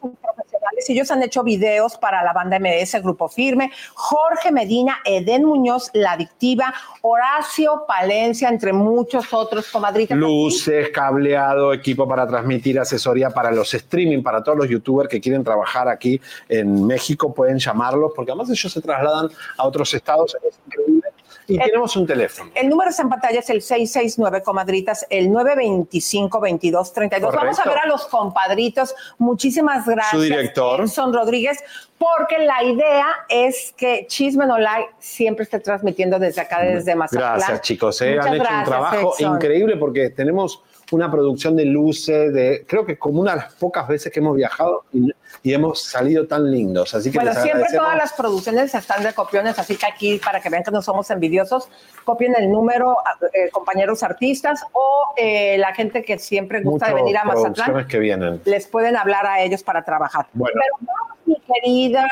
ellos 0.88 1.10
han 1.10 1.22
hecho 1.22 1.42
videos 1.42 1.96
para 1.96 2.22
la 2.22 2.32
banda 2.32 2.58
MS, 2.58 3.02
Grupo 3.02 3.28
Firme, 3.28 3.70
Jorge 3.94 4.50
Medina, 4.50 4.98
Eden 5.04 5.44
Muñoz, 5.44 5.90
La 5.92 6.12
Adictiva, 6.12 6.74
Horacio 7.02 7.84
Palencia, 7.86 8.48
entre 8.48 8.72
muchos 8.72 9.32
otros 9.32 9.68
comadritas. 9.70 10.16
Luces, 10.16 10.90
cableado, 10.90 11.72
equipo 11.72 12.08
para 12.08 12.26
transmitir, 12.26 12.78
asesoría 12.78 13.30
para 13.30 13.50
los 13.50 13.72
streaming, 13.74 14.22
para 14.22 14.42
todos 14.42 14.58
los 14.58 14.68
youtubers 14.68 15.08
que 15.08 15.20
quieren 15.20 15.44
trabajar 15.44 15.88
aquí 15.88 16.20
en 16.48 16.86
México, 16.86 17.32
pueden 17.32 17.58
llamarlos, 17.58 18.12
porque 18.14 18.32
además 18.32 18.50
ellos 18.50 18.72
se 18.72 18.80
trasladan 18.80 19.28
a 19.56 19.66
otros 19.66 19.92
estados, 19.94 20.36
es 20.42 20.58
increíble. 20.66 21.08
Y 21.46 21.58
tenemos 21.58 21.96
un 21.96 22.06
teléfono. 22.06 22.50
El 22.54 22.68
número 22.68 22.90
está 22.90 23.02
en 23.02 23.08
pantalla 23.08 23.40
es 23.40 23.50
el 23.50 23.62
669, 23.62 24.42
comadritas, 24.42 25.06
el 25.10 25.28
925-2232. 25.30 27.34
Vamos 27.34 27.58
a 27.58 27.64
ver 27.64 27.78
a 27.78 27.86
los 27.86 28.06
compadritos. 28.06 28.94
Muchísimas 29.18 29.86
gracias. 29.86 30.10
Su 30.12 30.20
director. 30.20 30.80
Edson 30.80 31.12
Rodríguez, 31.12 31.58
porque 31.98 32.38
la 32.38 32.62
idea 32.62 33.06
es 33.28 33.74
que 33.76 34.06
Chisme 34.08 34.46
No 34.46 34.58
Like 34.58 34.90
siempre 34.98 35.44
esté 35.44 35.60
transmitiendo 35.60 36.18
desde 36.18 36.40
acá, 36.40 36.62
desde 36.62 36.94
Mazatlán. 36.94 37.38
Gracias, 37.38 37.60
chicos. 37.62 38.00
eh, 38.02 38.18
Han 38.20 38.34
hecho 38.34 38.44
un 38.58 38.64
trabajo 38.64 39.14
Edson. 39.18 39.34
increíble 39.36 39.76
porque 39.76 40.10
tenemos 40.10 40.62
una 40.90 41.10
producción 41.10 41.56
de 41.56 41.64
luces, 41.64 42.32
de 42.32 42.64
creo 42.66 42.84
que 42.84 42.98
como 42.98 43.20
una 43.20 43.32
de 43.32 43.36
las 43.38 43.52
pocas 43.54 43.88
veces 43.88 44.12
que 44.12 44.20
hemos 44.20 44.36
viajado 44.36 44.84
y, 44.92 45.10
y 45.42 45.52
hemos 45.52 45.82
salido 45.82 46.26
tan 46.26 46.50
lindos. 46.50 46.94
Así 46.94 47.10
que 47.10 47.18
Bueno, 47.18 47.34
siempre 47.34 47.66
todas 47.74 47.96
las 47.96 48.12
producciones 48.12 48.74
están 48.74 49.02
de 49.02 49.12
copiones, 49.12 49.58
así 49.58 49.76
que 49.76 49.86
aquí, 49.86 50.20
para 50.24 50.40
que 50.40 50.48
vean 50.48 50.62
que 50.62 50.70
no 50.70 50.82
somos 50.82 51.10
envidiosos, 51.10 51.68
copien 52.04 52.34
el 52.36 52.50
número, 52.50 52.96
eh, 53.32 53.50
compañeros 53.50 54.02
artistas 54.02 54.64
o 54.72 55.14
eh, 55.16 55.58
la 55.58 55.74
gente 55.74 56.04
que 56.04 56.18
siempre 56.18 56.62
gusta 56.62 56.88
de 56.88 56.94
venir 56.94 57.16
a 57.16 57.24
Mazatlán. 57.24 57.86
que 57.88 57.98
vienen. 57.98 58.40
les 58.44 58.66
pueden 58.68 58.96
hablar 58.96 59.26
a 59.26 59.40
ellos 59.40 59.62
para 59.62 59.84
trabajar. 59.84 60.26
Bueno. 60.32 60.60
Pero 60.60 60.76
vamos, 60.80 61.18
mi 61.26 61.40
querida 61.40 62.08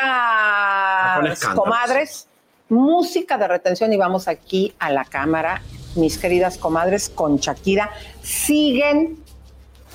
comadres, 1.55 2.29
música 2.69 3.39
de 3.39 3.47
retención 3.47 3.93
y 3.93 3.97
vamos 3.97 4.27
aquí 4.27 4.75
a 4.81 4.91
la 4.91 5.05
cámara, 5.05 5.63
mis 5.95 6.19
queridas 6.19 6.59
comadres, 6.59 7.09
con 7.09 7.37
Shakira. 7.37 7.91
Siguen 8.23 9.19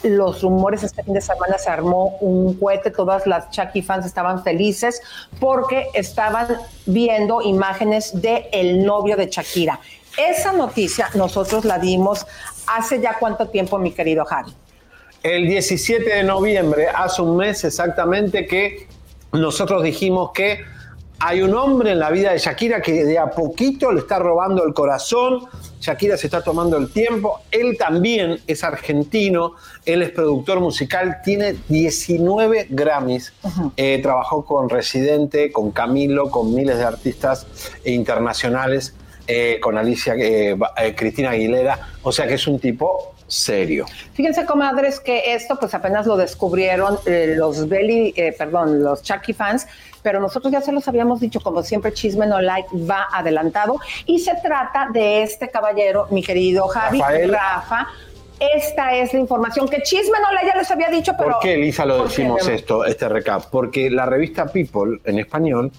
los 0.10 0.42
rumores, 0.42 0.84
este 0.84 1.04
fin 1.04 1.14
de 1.14 1.22
semana 1.22 1.58
se 1.58 1.70
armó 1.70 2.18
un 2.22 2.54
cohete, 2.60 2.92
todas 2.92 3.26
las 3.28 3.50
Chucky 3.50 3.82
fans 3.82 4.06
estaban 4.06 4.44
felices 4.44 5.02
porque 5.40 5.88
estaban 5.94 6.48
viendo 6.86 7.42
imágenes 7.42 8.22
de 8.22 8.50
el 8.52 8.86
novio 8.86 9.18
de 9.18 9.28
Shakira. 9.28 9.80
Esa 10.18 10.54
noticia 10.54 11.10
nosotros 11.14 11.66
la 11.66 11.78
dimos 11.80 12.26
hace 12.68 13.02
ya 13.02 13.18
cuánto 13.20 13.48
tiempo, 13.48 13.78
mi 13.78 13.92
querido 13.92 14.24
Javi. 14.26 14.54
El 15.24 15.48
17 15.48 16.18
de 16.18 16.24
noviembre, 16.24 16.88
hace 16.88 17.22
un 17.22 17.38
mes 17.38 17.64
exactamente, 17.64 18.46
que 18.46 18.88
nosotros 19.32 19.84
dijimos 19.84 20.32
que 20.34 20.64
hay 21.20 21.42
un 21.42 21.56
hombre 21.56 21.92
en 21.92 22.00
la 22.00 22.12
vida 22.12 22.32
de 22.32 22.38
Shakira 22.38 22.82
que 22.82 23.06
de 23.06 23.18
a 23.18 23.28
poquito 23.32 23.92
le 23.92 24.00
está 24.00 24.20
robando 24.20 24.66
el 24.66 24.74
corazón. 24.74 25.46
Shakira 25.80 26.18
se 26.18 26.28
está 26.28 26.44
tomando 26.44 26.78
el 26.78 26.92
tiempo. 26.92 27.40
Él 27.52 27.78
también 27.78 28.40
es 28.48 28.64
argentino, 28.64 29.54
él 29.86 30.02
es 30.02 30.12
productor 30.12 30.60
musical, 30.60 31.22
tiene 31.24 31.56
19 31.70 32.68
Grammys. 32.70 33.34
Eh, 33.78 34.00
trabajó 34.02 34.46
con 34.46 34.70
Residente, 34.70 35.52
con 35.52 35.72
Camilo, 35.72 36.30
con 36.30 36.54
miles 36.54 36.78
de 36.78 36.84
artistas 36.84 37.48
internacionales, 37.86 38.94
eh, 39.28 39.60
con 39.62 39.78
Alicia, 39.78 40.14
eh, 40.16 40.56
eh, 40.78 40.96
Cristina 40.96 41.32
Aguilera. 41.32 41.80
O 42.04 42.12
sea 42.12 42.28
que 42.28 42.36
es 42.36 42.46
un 42.46 42.60
tipo 42.60 43.15
serio. 43.28 43.86
Fíjense, 44.14 44.46
comadres, 44.46 45.00
que 45.00 45.34
esto 45.34 45.58
pues 45.60 45.74
apenas 45.74 46.06
lo 46.06 46.18
descubrieron 46.18 46.98
eh, 47.06 47.34
los 47.36 47.68
Belly, 47.68 48.14
eh, 48.16 48.34
perdón, 48.38 48.84
los 48.84 49.02
Chucky 49.02 49.34
fans, 49.34 49.68
pero 50.02 50.20
nosotros 50.20 50.52
ya 50.52 50.62
se 50.62 50.72
los 50.72 50.88
habíamos 50.88 51.20
dicho, 51.20 51.40
como 51.40 51.64
siempre, 51.64 51.92
Chisme 51.94 52.28
No 52.28 52.42
Like 52.42 52.70
va 52.90 53.08
adelantado 53.12 53.80
y 54.06 54.20
se 54.20 54.36
trata 54.36 54.90
de 54.94 55.24
este 55.24 55.50
caballero, 55.50 56.08
mi 56.12 56.22
querido 56.22 56.68
Javi, 56.68 57.00
Rafael. 57.00 57.32
Rafa. 57.32 57.88
Esta 58.38 58.94
es 58.94 59.14
la 59.14 59.20
información 59.20 59.68
que 59.68 59.82
Chisme 59.82 60.20
No 60.22 60.32
Like 60.34 60.48
ya 60.48 60.56
les 60.58 60.70
había 60.70 60.90
dicho, 60.90 61.14
pero... 61.18 61.32
¿Por 61.32 61.40
qué, 61.40 61.56
Elisa, 61.56 61.86
lo 61.86 61.98
¿Por 61.98 62.08
qué, 62.08 62.10
decimos 62.10 62.48
esto, 62.48 62.86
este 62.86 63.10
recap? 63.10 63.46
Porque 63.50 63.90
la 63.90 64.06
revista 64.06 64.46
People, 64.48 65.00
en 65.06 65.20
español, 65.20 65.72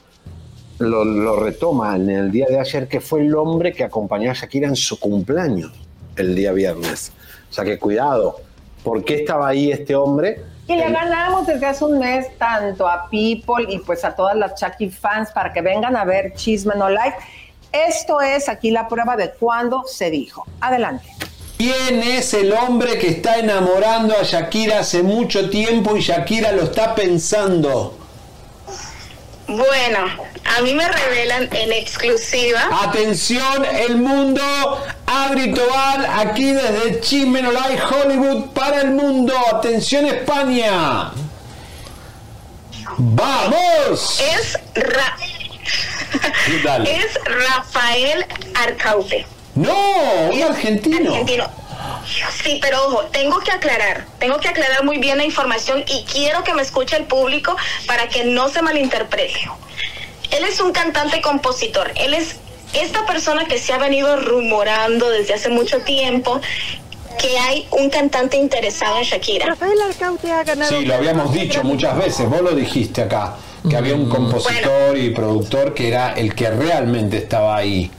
lo, 0.78 1.04
lo 1.04 1.36
retoma 1.36 1.94
en 1.94 2.10
el 2.10 2.30
día 2.32 2.46
de 2.48 2.58
ayer, 2.58 2.88
que 2.88 3.00
fue 3.00 3.20
el 3.20 3.34
hombre 3.34 3.72
que 3.72 3.84
acompañó 3.84 4.30
a 4.30 4.34
Shakira 4.34 4.66
en 4.66 4.76
su 4.76 4.98
cumpleaños, 4.98 5.72
el 6.16 6.34
día 6.34 6.52
viernes. 6.52 7.12
O 7.50 7.52
sea 7.52 7.64
que 7.64 7.78
cuidado, 7.78 8.36
¿por 8.82 9.04
qué 9.04 9.16
estaba 9.16 9.48
ahí 9.48 9.70
este 9.70 9.94
hombre? 9.94 10.42
Y 10.68 10.74
le 10.74 10.90
ganamos 10.90 11.46
desde 11.46 11.66
hace 11.66 11.84
un 11.84 11.98
mes 11.98 12.26
tanto 12.38 12.88
a 12.88 13.08
People 13.08 13.64
y 13.68 13.78
pues 13.78 14.04
a 14.04 14.14
todas 14.14 14.36
las 14.36 14.60
Chucky 14.60 14.90
fans 14.90 15.30
para 15.30 15.52
que 15.52 15.60
vengan 15.60 15.96
a 15.96 16.04
ver 16.04 16.34
Chisme 16.34 16.74
No 16.74 16.88
Like. 16.88 17.16
Esto 17.72 18.20
es 18.20 18.48
aquí 18.48 18.70
la 18.70 18.88
prueba 18.88 19.16
de 19.16 19.30
cuándo 19.30 19.84
se 19.86 20.10
dijo. 20.10 20.44
Adelante. 20.60 21.06
¿Quién 21.56 22.02
es 22.02 22.34
el 22.34 22.52
hombre 22.52 22.98
que 22.98 23.08
está 23.08 23.38
enamorando 23.38 24.14
a 24.14 24.24
Shakira 24.24 24.80
hace 24.80 25.02
mucho 25.02 25.48
tiempo 25.48 25.96
y 25.96 26.00
Shakira 26.00 26.52
lo 26.52 26.64
está 26.64 26.94
pensando? 26.94 28.05
Bueno, 29.48 29.98
a 30.56 30.60
mí 30.62 30.74
me 30.74 30.88
revelan 30.88 31.48
en 31.52 31.72
exclusiva. 31.72 32.68
Atención, 32.82 33.64
el 33.64 33.96
mundo, 33.96 34.42
Adri 35.06 35.54
Tobal, 35.54 36.04
aquí 36.04 36.50
desde 36.52 37.00
Chismenolay, 37.00 37.78
Hollywood, 37.78 38.46
para 38.50 38.80
el 38.80 38.90
mundo. 38.90 39.32
Atención, 39.52 40.06
España. 40.06 41.12
¡Vamos! 42.98 44.20
Es, 44.20 44.58
Ra- 44.74 45.16
es 46.84 47.14
Rafael 47.24 48.26
Arcaute. 48.54 49.26
No, 49.54 49.72
un 50.32 50.42
argentino. 50.42 51.10
Argentino. 51.12 51.50
Sí, 52.42 52.58
pero 52.60 52.86
ojo, 52.86 53.02
tengo 53.12 53.38
que 53.40 53.50
aclarar, 53.50 54.06
tengo 54.18 54.38
que 54.38 54.48
aclarar 54.48 54.84
muy 54.84 54.98
bien 54.98 55.18
la 55.18 55.24
información 55.24 55.84
y 55.86 56.04
quiero 56.04 56.44
que 56.44 56.54
me 56.54 56.62
escuche 56.62 56.96
el 56.96 57.04
público 57.04 57.56
para 57.86 58.08
que 58.08 58.24
no 58.24 58.48
se 58.48 58.62
malinterprete. 58.62 59.48
Él 60.30 60.44
es 60.44 60.60
un 60.60 60.72
cantante 60.72 61.20
compositor, 61.20 61.92
él 61.96 62.14
es 62.14 62.36
esta 62.72 63.06
persona 63.06 63.46
que 63.46 63.58
se 63.58 63.72
ha 63.72 63.78
venido 63.78 64.16
rumorando 64.16 65.08
desde 65.10 65.34
hace 65.34 65.48
mucho 65.48 65.80
tiempo 65.80 66.40
que 67.18 67.38
hay 67.38 67.66
un 67.70 67.90
cantante 67.90 68.36
interesado 68.36 68.98
en 68.98 69.04
Shakira. 69.04 69.46
Rafael 69.46 69.80
Arcaute 69.80 70.30
ha 70.30 70.44
ganado. 70.44 70.70
Sí, 70.70 70.84
lo 70.84 70.94
habíamos 70.94 71.32
dicho 71.32 71.64
muchas 71.64 71.96
veces, 71.96 72.28
vos 72.28 72.42
lo 72.42 72.54
dijiste 72.54 73.02
acá, 73.02 73.36
que 73.68 73.76
había 73.76 73.94
un 73.94 74.08
compositor 74.08 74.96
y 74.96 75.10
productor 75.10 75.74
que 75.74 75.88
era 75.88 76.12
el 76.12 76.34
que 76.34 76.50
realmente 76.50 77.18
estaba 77.18 77.56
ahí. 77.56 77.90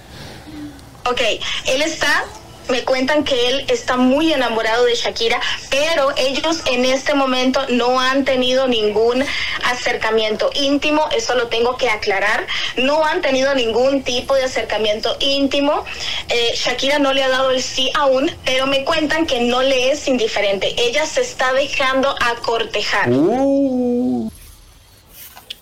Ok, 1.10 1.22
él 1.68 1.82
está, 1.82 2.26
me 2.70 2.84
cuentan 2.84 3.24
que 3.24 3.50
él 3.50 3.66
está 3.70 3.98
muy 3.98 4.34
enamorado 4.34 4.86
de 4.86 4.96
Shakira, 4.96 5.40
pero 5.70 6.14
ellos 6.18 6.64
en 6.66 6.86
este 6.86 7.14
momento 7.14 7.62
no 7.70 8.00
han 8.00 8.26
tenido 8.26 8.68
ningún 8.68 9.24
acercamiento 9.66 10.50
íntimo, 10.54 11.08
eso 11.16 11.36
lo 11.36 11.48
tengo 11.48 11.78
que 11.78 11.90
aclarar, 11.90 12.46
no 12.78 13.06
han 13.06 13.22
tenido 13.22 13.54
ningún 13.56 14.04
tipo 14.04 14.36
de 14.36 14.44
acercamiento 14.44 15.16
íntimo. 15.20 15.86
Eh, 16.30 16.52
Shakira 16.56 17.00
no 17.00 17.14
le 17.14 17.24
ha 17.24 17.30
dado 17.30 17.52
el 17.52 17.62
sí 17.62 17.92
aún, 17.96 18.32
pero 18.46 18.68
me 18.68 18.84
cuentan 18.84 19.26
que 19.26 19.42
no 19.42 19.62
le 19.62 19.92
es 19.92 20.08
indiferente, 20.08 20.74
ella 20.78 21.06
se 21.06 21.22
está 21.22 21.54
dejando 21.54 22.14
acortejar. 22.22 23.10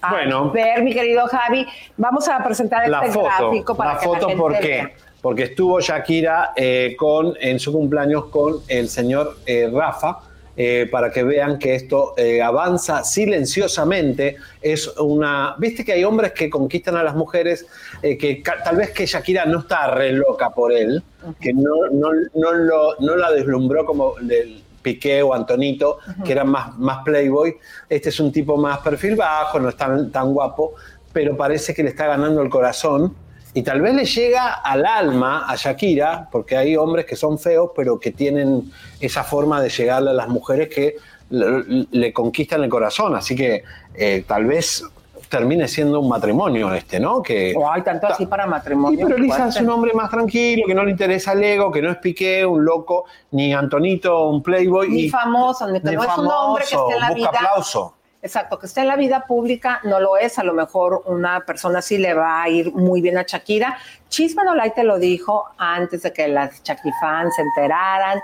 bueno. 0.09 0.51
ver, 0.51 0.83
mi 0.83 0.93
querido 0.93 1.27
Javi, 1.27 1.67
vamos 1.97 2.27
a 2.27 2.43
presentar 2.43 2.87
la 2.87 2.99
este 2.99 3.13
foto, 3.13 3.25
gráfico 3.25 3.75
para 3.75 3.93
la 3.93 3.99
que 3.99 4.05
foto 4.05 4.21
la 4.21 4.27
gente 4.27 4.37
¿por 4.37 4.51
vea. 4.51 4.91
Porque 5.25 5.45
estuvo 5.45 5.79
Shakira 5.79 6.51
eh, 6.55 6.95
con, 6.95 7.33
en 7.41 7.59
su 7.59 7.71
cumpleaños 7.71 8.25
con 8.25 8.59
el 8.67 8.87
señor 8.87 9.37
eh, 9.47 9.67
Rafa, 9.73 10.19
eh, 10.55 10.87
para 10.91 11.11
que 11.11 11.23
vean 11.23 11.57
que 11.57 11.73
esto 11.73 12.13
eh, 12.15 12.43
avanza 12.43 13.03
silenciosamente. 13.03 14.35
Es 14.61 14.87
una. 14.99 15.55
Viste 15.57 15.83
que 15.83 15.93
hay 15.93 16.03
hombres 16.03 16.31
que 16.33 16.47
conquistan 16.47 16.95
a 16.95 17.01
las 17.01 17.15
mujeres, 17.15 17.65
eh, 18.03 18.19
que 18.19 18.43
tal 18.63 18.75
vez 18.75 18.91
que 18.91 19.07
Shakira 19.07 19.47
no 19.47 19.61
está 19.61 19.87
re 19.95 20.11
loca 20.11 20.51
por 20.51 20.71
él, 20.71 21.01
que 21.41 21.53
no, 21.53 21.87
no, 21.91 22.09
no, 22.35 22.53
lo, 22.53 22.95
no 22.99 23.15
la 23.15 23.31
deslumbró 23.31 23.83
como 23.83 24.19
el 24.19 24.61
Piqué 24.83 25.23
o 25.23 25.33
Antonito, 25.33 25.97
que 26.23 26.33
eran 26.33 26.49
más, 26.49 26.77
más 26.77 27.03
playboy. 27.03 27.57
Este 27.89 28.09
es 28.09 28.19
un 28.19 28.31
tipo 28.31 28.57
más 28.57 28.77
perfil 28.77 29.15
bajo, 29.15 29.59
no 29.59 29.69
es 29.69 29.75
tan, 29.75 30.11
tan 30.11 30.31
guapo, 30.31 30.75
pero 31.11 31.35
parece 31.35 31.73
que 31.73 31.81
le 31.81 31.89
está 31.89 32.05
ganando 32.05 32.43
el 32.43 32.49
corazón. 32.51 33.24
Y 33.55 33.63
tal 33.63 33.79
vez 33.81 33.95
le 33.95 34.03
llega 34.03 34.51
al 34.55 34.85
alma 34.85 35.45
a 35.47 35.55
Shakira, 35.55 36.27
porque 36.29 36.57
hay 36.57 36.75
hombres 36.75 37.05
que 37.05 37.15
son 37.15 37.39
feos, 37.39 37.71
pero 37.73 37.97
que 37.97 38.11
tienen 38.11 38.69
esa 38.99 39.23
forma 39.23 39.61
de 39.61 39.69
llegarle 39.69 40.09
a 40.11 40.13
las 40.13 40.27
mujeres 40.27 40.67
que 40.67 40.97
le, 41.29 41.87
le 41.89 42.11
conquistan 42.11 42.63
el 42.65 42.69
corazón. 42.69 43.15
Así 43.15 43.33
que 43.33 43.63
eh, 43.93 44.25
tal 44.27 44.43
vez 44.45 44.83
termine 45.29 45.69
siendo 45.69 46.01
un 46.01 46.09
matrimonio 46.09 46.73
este, 46.73 46.99
¿no? 46.99 47.21
Que, 47.21 47.53
O 47.57 47.71
hay 47.71 47.81
tanto 47.81 48.07
así 48.07 48.25
para 48.25 48.45
matrimonio. 48.45 48.99
Sí, 48.99 49.05
pero 49.05 49.17
Lisa 49.17 49.47
es 49.47 49.55
un 49.61 49.69
hombre 49.69 49.93
más 49.93 50.09
tranquilo, 50.09 50.63
que 50.67 50.75
no 50.75 50.83
le 50.83 50.91
interesa 50.91 51.31
el 51.31 51.43
ego, 51.43 51.71
que 51.71 51.81
no 51.81 51.91
es 51.91 51.97
Piqué, 51.97 52.45
un 52.45 52.63
loco, 52.65 53.05
ni 53.31 53.53
Antonito, 53.53 54.27
un 54.29 54.43
playboy. 54.43 54.89
Ni 54.89 55.03
y- 55.03 55.09
famoso, 55.09 55.65
ni, 55.67 55.79
no 55.79 56.03
es 56.03 56.17
un 56.17 56.27
hombre 56.27 56.65
que 56.69 56.75
esté 56.75 56.93
en 56.93 56.99
la 56.99 57.07
busca 57.11 57.31
vida. 57.31 57.39
aplauso. 57.39 57.93
Exacto, 58.25 58.57
que 58.57 58.65
esté 58.65 58.81
en 58.81 58.87
la 58.87 58.95
vida 58.95 59.25
pública 59.27 59.81
no 59.83 59.99
lo 59.99 60.17
es. 60.17 60.39
A 60.39 60.43
lo 60.43 60.55
mejor 60.55 61.03
una 61.05 61.45
persona 61.45 61.79
sí 61.83 61.99
le 61.99 62.15
va 62.15 62.41
a 62.41 62.49
ir 62.49 62.73
muy 62.73 62.99
bien 62.99 63.19
a 63.19 63.21
Shakira. 63.21 63.77
Chisme 64.09 64.43
no 64.43 64.53
te 64.73 64.83
lo 64.83 64.97
dijo 64.97 65.45
antes 65.59 66.01
de 66.01 66.11
que 66.11 66.27
las 66.27 66.63
Shakifans 66.63 67.35
se 67.35 67.43
enteraran. 67.43 68.19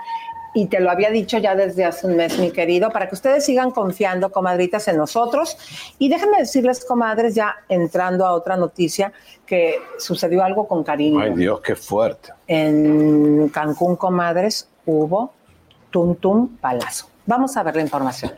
Y 0.54 0.66
te 0.66 0.80
lo 0.80 0.90
había 0.90 1.10
dicho 1.10 1.38
ya 1.38 1.54
desde 1.54 1.84
hace 1.84 2.08
un 2.08 2.16
mes, 2.16 2.36
mi 2.36 2.50
querido, 2.50 2.90
para 2.90 3.08
que 3.08 3.14
ustedes 3.14 3.44
sigan 3.44 3.70
confiando, 3.70 4.32
comadritas, 4.32 4.88
en 4.88 4.96
nosotros. 4.96 5.56
Y 6.00 6.08
déjenme 6.08 6.38
decirles, 6.38 6.84
comadres, 6.84 7.36
ya 7.36 7.54
entrando 7.68 8.26
a 8.26 8.32
otra 8.32 8.56
noticia, 8.56 9.12
que 9.46 9.80
sucedió 9.98 10.42
algo 10.42 10.66
con 10.66 10.82
cariño. 10.82 11.20
Ay, 11.20 11.32
Dios, 11.34 11.60
qué 11.60 11.76
fuerte. 11.76 12.32
En 12.48 13.48
Cancún, 13.50 13.94
comadres, 13.94 14.68
hubo 14.84 15.32
tum 15.90 16.16
tum 16.16 16.56
palazo. 16.56 17.06
Vamos 17.24 17.56
a 17.56 17.62
ver 17.62 17.76
la 17.76 17.82
información. 17.82 18.32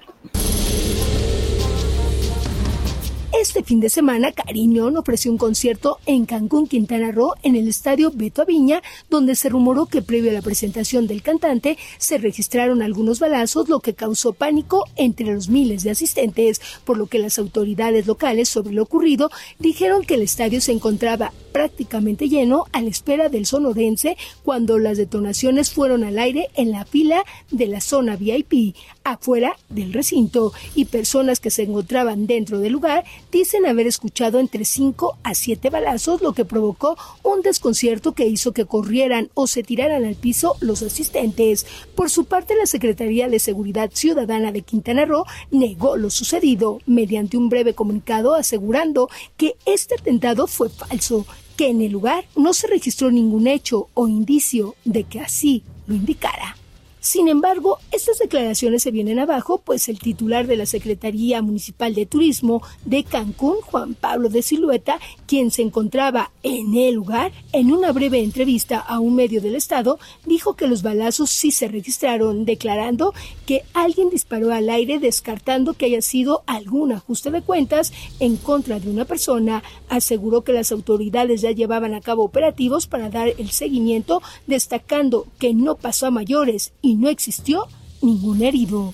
Este 3.41 3.65
fin 3.65 3.81
de 3.81 3.91
semana, 3.91 4.31
Cariñón 4.31 4.97
ofreció 4.97 5.31
un 5.33 5.39
concierto 5.39 5.99
en 6.07 6.25
Cancún, 6.25 6.69
Quintana 6.69 7.11
Roo, 7.11 7.35
en 7.43 7.57
el 7.57 7.67
estadio 7.67 8.13
Beto 8.15 8.43
Aviña, 8.43 8.81
donde 9.11 9.35
se 9.35 9.49
rumoró 9.49 9.87
que 9.87 10.03
previo 10.03 10.31
a 10.31 10.35
la 10.35 10.41
presentación 10.41 11.09
del 11.09 11.23
cantante 11.23 11.77
se 11.99 12.19
registraron 12.19 12.81
algunos 12.81 13.19
balazos, 13.19 13.69
lo 13.69 13.81
que 13.81 13.95
causó 13.95 14.35
pánico 14.35 14.85
entre 14.95 15.35
los 15.35 15.49
miles 15.49 15.83
de 15.83 15.91
asistentes, 15.91 16.61
por 16.85 16.97
lo 16.97 17.07
que 17.07 17.19
las 17.19 17.39
autoridades 17.41 18.07
locales 18.07 18.49
sobre 18.49 18.73
lo 18.73 18.85
ocurrido 18.85 19.31
dijeron 19.59 20.05
que 20.05 20.15
el 20.15 20.23
estadio 20.23 20.61
se 20.61 20.71
encontraba 20.71 21.33
prácticamente 21.53 22.29
lleno 22.29 22.65
a 22.73 22.83
la 22.83 22.89
espera 22.89 23.29
del 23.29 23.47
sonorense 23.47 24.17
cuando 24.45 24.79
las 24.79 24.97
detonaciones 24.97 25.71
fueron 25.71 26.05
al 26.05 26.19
aire 26.19 26.51
en 26.55 26.71
la 26.71 26.85
fila 26.85 27.25
de 27.51 27.67
la 27.67 27.81
zona 27.81 28.17
VIP, 28.17 28.77
afuera 29.03 29.57
del 29.69 29.93
recinto, 29.93 30.53
y 30.75 30.87
personas 30.87 31.41
que 31.41 31.51
se 31.51 31.63
encontraban 31.63 32.27
dentro 32.27 32.59
del 32.59 32.73
lugar 32.73 33.05
dicen 33.31 33.67
haber 33.67 33.87
escuchado 33.87 34.39
entre 34.39 34.65
5 34.65 35.19
a 35.23 35.35
7 35.35 35.71
balazos, 35.71 36.23
lo 36.23 36.33
que 36.33 36.45
provocó 36.45 36.97
un 37.23 37.43
desconcierto 37.43 38.13
que 38.13 38.27
hizo 38.27 38.53
que 38.53 38.67
corrieran 38.67 39.31
o 39.35 39.47
se 39.47 39.63
tiraran 39.63 40.05
al 40.05 40.15
piso 40.15 40.57
los 40.61 40.83
asistentes. 40.83 41.67
Por 41.95 42.11
su 42.11 42.25
parte, 42.25 42.57
la 42.57 42.67
Secretaría 42.67 43.29
de 43.29 43.39
Seguridad 43.39 43.91
Ciudadana 43.93 44.53
de 44.53 44.63
Quintana 44.63 45.05
Roo 45.05 45.25
negó 45.51 45.97
lo 45.97 46.11
sucedido 46.11 46.81
mediante 46.87 47.37
un 47.37 47.49
breve 47.49 47.75
comunicado 47.75 48.35
asegurando 48.35 49.09
que 49.37 49.57
este 49.67 49.95
atentado 49.95 50.47
fue 50.47 50.69
falso, 50.69 51.27
que 51.57 51.69
en 51.69 51.83
el 51.83 51.93
lugar 51.93 52.25
no 52.37 52.53
se 52.55 52.67
registró 52.67 53.11
ningún 53.11 53.47
hecho 53.47 53.89
o 53.95 54.09
indicio 54.09 54.75
de 54.85 55.05
que 55.05 55.21
así 55.21 55.63
lo 55.87 55.95
indicara. 55.95 56.57
Sin 57.05 57.29
embargo, 57.29 57.81
estas 57.93 58.19
declaraciones 58.19 58.83
se 58.83 58.91
vienen 58.91 59.19
abajo, 59.19 59.59
pues 59.59 59.91
el 59.91 59.99
titular 59.99 60.47
de 60.47 60.57
la 60.57 60.65
Secretaría 60.65 61.43
Municipal 61.43 61.95
de 61.95 62.07
Turismo 62.07 62.63
de 62.87 63.05
Cancún, 63.05 63.57
Juan 63.61 63.93
Pablo 63.93 64.31
de 64.31 64.41
Silueta, 64.41 64.99
quien 65.27 65.51
se 65.51 65.61
encontraba 65.61 66.33
en 66.43 66.75
el 66.75 66.95
lugar, 66.95 67.31
en 67.53 67.73
una 67.73 67.93
breve 67.93 68.21
entrevista 68.21 68.79
a 68.79 69.01
un 69.01 69.17
medio 69.17 69.43
del 69.43 69.55
estado, 69.55 69.99
dijo 70.25 70.55
que 70.55 70.67
los 70.67 70.83
balazos 70.83 71.29
sí 71.29 71.51
se 71.51 71.69
registraron, 71.69 72.47
declarando 72.47 73.13
que 73.45 73.65
alguien 73.75 74.09
disparó 74.09 74.51
al 74.51 74.71
aire 74.71 74.99
descartando 74.99 75.75
que 75.75 75.85
haya 75.85 76.01
sido 76.01 76.43
algún 76.47 76.91
ajuste 76.93 77.31
de 77.31 77.43
cuentas 77.43 77.93
en 78.19 78.39
contra 78.39 78.81
de 78.81 78.89
una 78.89 79.05
persona. 79.05 79.63
Aseguró 79.91 80.43
que 80.43 80.55
las 80.55 80.73
autoridades 80.73 81.43
ya 81.43 81.51
llevaban 81.51 81.93
a 81.93 82.01
cabo 82.01 82.25
operativos 82.25 82.87
para 82.87 83.11
dar 83.11 83.29
el 83.29 83.51
seguimiento, 83.51 84.23
destacando 84.47 85.27
que 85.39 85.53
no 85.53 85.77
pasó 85.77 86.07
a 86.07 86.11
mayores 86.11 86.73
y 86.81 86.94
no 86.97 87.09
existió 87.09 87.67
ningún 88.03 88.43
herido. 88.43 88.93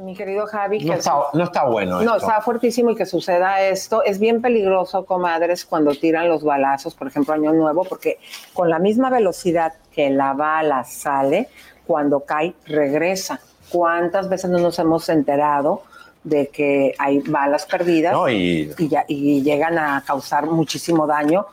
Mi 0.00 0.14
querido 0.14 0.46
Javi, 0.46 0.80
No 0.84 0.92
que 0.92 0.98
está, 0.98 1.12
no 1.32 1.44
está 1.44 1.64
bueno 1.64 2.02
No, 2.02 2.16
esto. 2.16 2.28
está 2.28 2.40
fuertísimo 2.42 2.90
y 2.90 2.94
que 2.96 3.06
suceda 3.06 3.62
esto. 3.62 4.02
Es 4.04 4.18
bien 4.18 4.42
peligroso, 4.42 5.06
comadres, 5.06 5.64
cuando 5.64 5.92
tiran 5.94 6.28
los 6.28 6.44
balazos, 6.44 6.94
por 6.94 7.08
ejemplo, 7.08 7.32
Año 7.32 7.52
Nuevo, 7.54 7.82
porque 7.84 8.18
con 8.52 8.68
la 8.68 8.78
misma 8.78 9.08
velocidad 9.08 9.72
que 9.92 10.10
la 10.10 10.34
bala 10.34 10.84
sale, 10.84 11.48
cuando 11.86 12.20
cae, 12.20 12.54
regresa. 12.66 13.40
¿Cuántas 13.70 14.28
veces 14.28 14.50
no 14.50 14.58
nos 14.58 14.78
hemos 14.78 15.08
enterado 15.08 15.82
de 16.24 16.48
que 16.48 16.94
hay 16.98 17.20
balas 17.20 17.64
perdidas 17.66 18.12
No, 18.12 18.28
y- 18.28 18.72
y, 18.78 18.88
ya- 18.88 19.04
y 19.08 19.42
llegan 19.42 19.78
a 19.78 20.02
causar 20.06 20.46
muchísimo 20.46 21.06
daño 21.06 21.46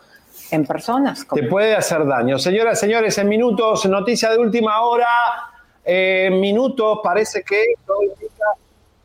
en 0.54 0.66
personas? 0.66 1.28
Te 1.34 1.44
puede 1.44 1.76
hacer 1.76 2.06
daño. 2.06 2.38
Señoras, 2.38 2.80
señores, 2.80 3.18
en 3.18 3.28
minutos, 3.28 3.86
noticia 3.86 4.30
de 4.30 4.38
última 4.38 4.82
hora. 4.82 5.08
Eh, 5.84 6.30
minutos 6.32 7.00
parece 7.04 7.44
que 7.44 7.76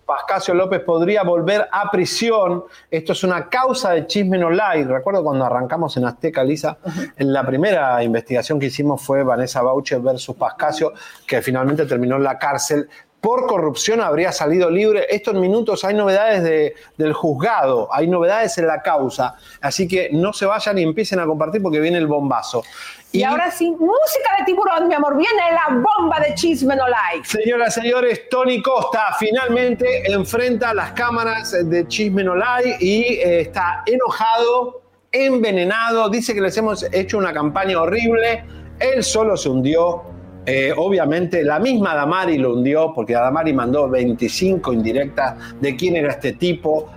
Pascasio 0.08 0.54
López 0.54 0.80
podría 0.80 1.22
volver 1.22 1.68
a 1.70 1.90
prisión. 1.90 2.64
Esto 2.90 3.12
es 3.12 3.24
una 3.24 3.48
causa 3.48 3.92
de 3.92 4.06
chisme 4.06 4.38
no. 4.38 4.48
Recuerdo 4.48 5.22
cuando 5.22 5.44
arrancamos 5.44 5.96
en 5.98 6.06
Azteca, 6.06 6.42
Lisa, 6.42 6.78
en 7.16 7.30
la 7.32 7.44
primera 7.44 8.02
investigación 8.02 8.58
que 8.58 8.66
hicimos 8.66 9.02
fue 9.02 9.22
Vanessa 9.22 9.60
Bauche 9.60 9.98
versus 9.98 10.34
Pascasio, 10.36 10.94
que 11.26 11.42
finalmente 11.42 11.84
terminó 11.84 12.16
en 12.16 12.24
la 12.24 12.38
cárcel. 12.38 12.88
Por 13.20 13.46
corrupción 13.48 14.00
habría 14.00 14.30
salido 14.30 14.70
libre. 14.70 15.06
Esto 15.10 15.32
en 15.32 15.40
minutos 15.40 15.84
hay 15.84 15.94
novedades 15.94 16.42
de- 16.44 16.74
del 16.96 17.12
juzgado, 17.12 17.88
hay 17.92 18.06
novedades 18.06 18.56
en 18.58 18.66
la 18.68 18.80
causa. 18.80 19.34
Así 19.60 19.88
que 19.88 20.10
no 20.12 20.32
se 20.32 20.46
vayan 20.46 20.78
y 20.78 20.84
empiecen 20.84 21.18
a 21.18 21.26
compartir 21.26 21.60
porque 21.60 21.80
viene 21.80 21.98
el 21.98 22.06
bombazo. 22.06 22.62
Y, 23.10 23.22
ahora 23.24 23.50
sí, 23.50 23.70
música 23.70 24.36
de 24.38 24.44
tiburón, 24.44 24.86
mi 24.86 24.94
amor, 24.94 25.16
viene 25.16 25.40
la 25.50 25.74
bomba 25.74 26.20
de 26.20 26.34
chisme 26.34 26.76
no 26.76 26.86
like. 26.86 27.26
Señoras 27.26 27.76
y 27.76 27.80
señores, 27.80 28.28
Tony 28.28 28.62
Costa 28.62 29.16
finalmente 29.18 30.12
enfrenta 30.12 30.72
las 30.74 30.92
cámaras 30.92 31.56
de 31.68 31.88
Chisme 31.88 32.22
No 32.22 32.36
Lie 32.36 32.76
y 32.78 33.02
eh, 33.14 33.40
está 33.40 33.82
enojado, 33.86 34.82
envenenado, 35.10 36.08
dice 36.10 36.34
que 36.34 36.40
les 36.42 36.56
hemos 36.58 36.82
hecho 36.92 37.16
una 37.18 37.32
campaña 37.32 37.80
horrible, 37.80 38.44
él 38.78 39.02
solo 39.02 39.36
se 39.38 39.48
hundió, 39.48 40.02
eh, 40.50 40.72
obviamente 40.74 41.44
la 41.44 41.58
misma 41.58 41.94
Damari 41.94 42.38
lo 42.38 42.54
hundió 42.54 42.94
porque 42.94 43.12
Damari 43.12 43.52
mandó 43.52 43.86
25 43.86 44.72
indirectas 44.72 45.36
de 45.60 45.76
quién 45.76 45.96
era 45.96 46.12
este 46.12 46.32
tipo. 46.32 46.90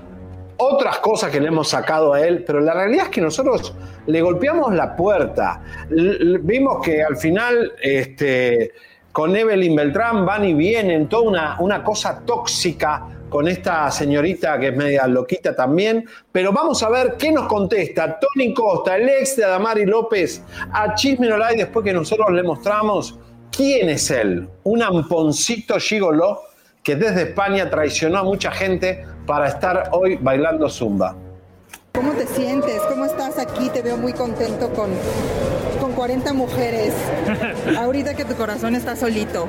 otras 0.56 1.00
cosas 1.00 1.32
que 1.32 1.42
le 1.42 1.48
hemos 1.48 1.68
sacado 1.68 2.14
a 2.14 2.22
él, 2.22 2.46
pero 2.46 2.62
la 2.62 2.74
realidad 2.74 3.06
es 3.06 3.10
que 3.10 3.20
nosotros 3.20 3.74
le 4.06 4.22
golpeamos 4.22 4.74
la 4.74 4.96
puerta. 4.96 5.62
Vimos 5.90 6.82
que 6.82 7.04
al 7.04 7.18
final 7.18 7.74
este, 7.82 8.72
con 9.12 9.36
Evelyn 9.36 9.76
Beltrán 9.76 10.26
van 10.26 10.46
y 10.46 10.54
vienen, 10.54 11.10
toda 11.10 11.24
una, 11.28 11.58
una 11.60 11.84
cosa 11.84 12.22
tóxica 12.26 13.08
con 13.28 13.50
esta 13.50 13.92
señorita 13.92 14.60
que 14.60 14.68
es 14.68 14.76
media 14.78 15.08
loquita 15.08 15.56
también, 15.56 16.06
pero 16.32 16.54
vamos 16.54 16.84
a 16.84 16.90
ver 16.90 17.16
qué 17.18 17.32
nos 17.32 17.48
contesta 17.48 18.18
Tony 18.18 18.54
Costa, 18.54 18.96
el 18.96 19.10
ex 19.10 19.36
de 19.36 19.44
Adamari 19.44 19.86
López, 19.86 20.42
a 20.72 20.94
Chisme 20.96 21.28
Like, 21.28 21.64
después 21.64 21.84
que 21.84 21.94
nosotros 21.94 22.32
le 22.32 22.44
mostramos 22.44 23.20
quién 23.52 23.90
es 23.90 24.10
él, 24.10 24.50
un 24.64 24.82
amponcito 24.82 25.80
gigoló 25.80 26.42
que 26.84 26.96
desde 26.96 27.24
España 27.24 27.70
traicionó 27.70 28.20
a 28.20 28.24
mucha 28.24 28.52
gente 28.52 29.06
para 29.26 29.48
estar 29.48 29.90
hoy 29.92 30.16
bailando 30.16 30.68
zumba. 30.70 31.16
¿Cómo 31.94 32.14
te 32.14 32.26
sientes? 32.26 32.82
¿Cómo 32.90 33.06
estás 33.06 33.38
aquí? 33.38 33.70
Te 33.70 33.82
veo 33.82 33.98
muy 33.98 34.14
contento 34.14 34.70
con, 34.74 34.90
con 35.80 35.92
40 35.92 36.34
mujeres. 36.34 36.94
Ahorita 37.78 38.16
que 38.16 38.26
tu 38.26 38.36
corazón 38.36 38.76
está 38.76 38.96
solito. 38.96 39.46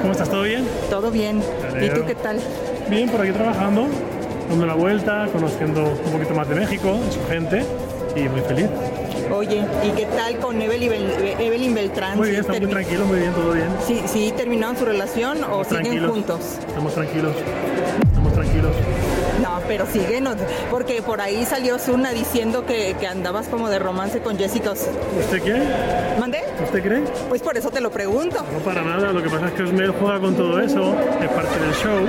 ¿Cómo 0.00 0.12
estás? 0.12 0.28
¿Todo 0.28 0.42
bien? 0.42 0.66
Todo 0.90 1.10
bien. 1.10 1.42
¿Y 1.80 1.88
tú 1.90 2.04
qué 2.04 2.16
tal? 2.16 2.40
Bien, 2.88 3.08
por 3.08 3.20
aquí 3.20 3.30
trabajando, 3.30 3.86
dando 4.48 4.66
la 4.66 4.74
vuelta, 4.74 5.28
conociendo 5.32 5.84
un 6.04 6.12
poquito 6.12 6.34
más 6.34 6.48
de 6.48 6.56
México, 6.56 6.98
y 7.08 7.12
su 7.12 7.24
gente, 7.28 7.64
y 8.16 8.28
muy 8.28 8.40
feliz. 8.40 8.68
Oye, 9.32 9.64
¿y 9.82 9.90
qué 9.92 10.04
tal 10.06 10.36
con 10.38 10.60
Evelyn, 10.60 10.92
Evelyn 11.40 11.74
Beltrán? 11.74 12.18
Muy 12.18 12.30
bien, 12.30 12.44
¿Sí 12.44 12.50
está 12.50 12.60
muy 12.62 12.70
tranquilo, 12.72 13.04
muy 13.06 13.18
bien, 13.18 13.32
todo 13.32 13.52
bien. 13.52 13.68
¿Sí, 13.86 14.02
sí 14.06 14.32
terminaron 14.36 14.76
su 14.76 14.84
relación 14.84 15.42
o 15.44 15.64
siguen 15.64 15.82
tranquilos. 15.84 16.10
juntos? 16.10 16.40
Estamos 16.68 16.94
tranquilos, 16.94 17.32
estamos 18.08 18.32
tranquilos. 18.34 18.72
No, 19.40 19.58
pero 19.66 19.86
siguen, 19.86 20.26
o- 20.26 20.34
porque 20.70 21.00
por 21.02 21.20
ahí 21.22 21.44
salió 21.46 21.78
Zuna 21.78 22.10
diciendo 22.10 22.66
que, 22.66 22.94
que 23.00 23.06
andabas 23.06 23.48
como 23.48 23.70
de 23.70 23.78
romance 23.78 24.20
con 24.20 24.36
Jessica. 24.38 24.72
¿Usted 24.72 25.42
quiere? 25.42 25.62
¿Mandé? 26.20 26.44
¿Usted 26.62 26.82
cree? 26.82 27.02
Pues 27.30 27.40
por 27.40 27.56
eso 27.56 27.70
te 27.70 27.80
lo 27.80 27.90
pregunto. 27.90 28.44
No 28.52 28.58
para 28.60 28.82
nada, 28.82 29.12
lo 29.12 29.22
que 29.22 29.30
pasa 29.30 29.46
es 29.46 29.52
que 29.54 29.62
Osmel 29.62 29.92
juega 29.92 30.20
con 30.20 30.36
todo 30.36 30.60
eso, 30.60 30.94
es 31.22 31.28
parte 31.30 31.58
del 31.58 31.74
show, 31.74 32.00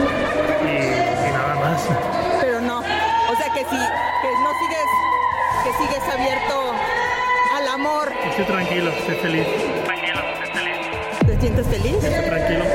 y, 0.65 1.29
y 1.29 1.31
nada 1.31 1.55
más. 1.55 1.81
Pero 2.41 2.59
no, 2.61 2.79
o 2.79 3.35
sea 3.37 3.47
que 3.53 3.61
si 3.61 3.77
que 3.77 4.29
no 4.43 4.51
sigues, 4.59 4.89
que 5.63 5.71
sigues 5.83 6.13
abierto 6.13 6.72
amor, 7.83 8.09
Estoy 8.29 8.45
tranquilo, 8.45 8.91
estoy 8.91 9.15
feliz. 9.15 9.47
Tranquilo, 9.83 10.19
estoy 10.41 10.61
feliz. 10.61 11.25
¿te 11.25 11.39
sientes 11.39 11.67
feliz? 11.67 12.03
Estoy 12.03 12.25
tranquilo. 12.29 12.65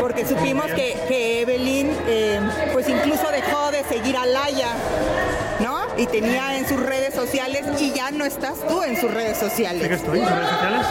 Porque 0.00 0.24
supimos 0.24 0.66
que, 0.66 0.96
que 1.08 1.42
Evelyn 1.42 1.90
eh, 2.06 2.40
pues 2.72 2.88
incluso 2.88 3.30
dejó 3.30 3.70
de 3.70 3.84
seguir 3.84 4.16
a 4.16 4.24
Laia, 4.24 4.68
¿no? 5.60 5.80
Y 5.98 6.06
tenía 6.06 6.56
en 6.56 6.66
sus 6.66 6.80
redes 6.80 7.14
sociales 7.14 7.66
y 7.78 7.92
ya 7.92 8.10
no 8.10 8.24
estás 8.24 8.54
tú 8.66 8.82
en 8.82 8.98
sus 8.98 9.12
redes 9.12 9.36
sociales. 9.36 9.82
¿Sí 9.82 9.88
que 9.88 9.94
estoy 9.94 10.20
en 10.20 10.26
redes 10.26 10.48
sociales? 10.48 10.86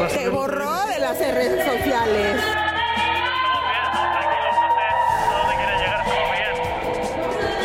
¿Vas 0.00 0.12
a 0.12 0.16
Te 0.16 0.28
borró 0.30 0.86
de 0.86 0.98
las 1.00 1.18
redes 1.18 1.66
sociales. 1.66 2.40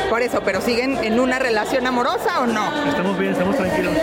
Por 0.09 0.23
eso, 0.23 0.41
pero 0.43 0.59
siguen 0.59 0.97
en 1.03 1.19
una 1.19 1.37
relación 1.37 1.85
amorosa 1.85 2.41
o 2.41 2.47
no? 2.47 2.89
Estamos 2.89 3.17
bien, 3.19 3.31
estamos 3.31 3.55
tranquilos. 3.55 3.93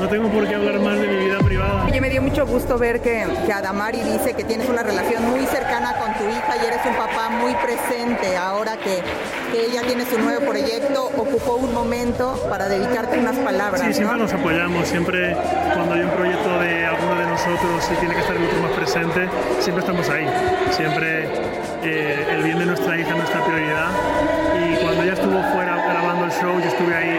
No 0.00 0.08
tengo 0.08 0.28
por 0.28 0.46
qué 0.46 0.54
hablar 0.54 0.80
más 0.80 0.98
de 0.98 1.06
mi 1.06 1.16
vida 1.24 1.38
privada. 1.38 1.84
Oye, 1.84 2.00
me 2.00 2.10
dio 2.10 2.20
mucho 2.20 2.46
gusto 2.46 2.78
ver 2.78 3.00
que, 3.00 3.26
que 3.46 3.52
Adamari 3.52 4.00
dice 4.02 4.34
que 4.34 4.44
tienes 4.44 4.68
una 4.68 4.82
relación 4.82 5.24
muy 5.30 5.46
cercana 5.46 5.94
con 5.94 6.12
tu 6.14 6.24
hija 6.28 6.56
y 6.62 6.66
eres 6.66 6.80
un 6.84 6.94
papá 6.94 7.30
muy 7.30 7.54
presente. 7.54 8.36
Ahora 8.36 8.76
que, 8.76 9.02
que 9.52 9.66
ella 9.66 9.82
tiene 9.82 10.04
su 10.04 10.18
nuevo 10.18 10.44
proyecto, 10.44 11.10
ocupó 11.16 11.54
un 11.56 11.72
momento 11.72 12.34
para 12.48 12.68
dedicarte 12.68 13.18
unas 13.18 13.36
palabras. 13.38 13.82
Sí, 13.82 13.94
siempre 13.94 14.16
¿no? 14.16 14.24
nos 14.24 14.32
apoyamos, 14.32 14.88
siempre 14.88 15.36
cuando 15.74 15.94
hay 15.94 16.02
un 16.02 16.10
proyecto 16.10 16.58
de 16.60 16.86
alguno 16.86 17.14
de 17.14 17.26
nosotros 17.26 17.90
y 17.92 17.94
tiene 18.00 18.14
que 18.14 18.20
estar 18.20 18.36
el 18.36 18.44
otro 18.44 18.60
más 18.60 18.72
presente, 18.72 19.28
siempre 19.60 19.84
estamos 19.84 20.08
ahí. 20.10 20.26
Siempre 20.72 21.28
eh, 21.84 22.26
el 22.30 22.42
bien 22.42 22.58
de 22.58 22.66
nuestra 22.66 22.98
hija 22.98 23.10
es 23.10 23.16
nuestra 23.16 23.44
prioridad. 23.44 23.90
Y 24.58 24.76
cuando 24.82 25.02
ella 25.02 25.12
estuvo 25.12 25.42
fuera 25.52 25.76
grabando 25.76 26.24
el 26.24 26.32
show, 26.32 26.58
yo 26.60 26.68
estuve 26.68 26.94
ahí 26.94 27.13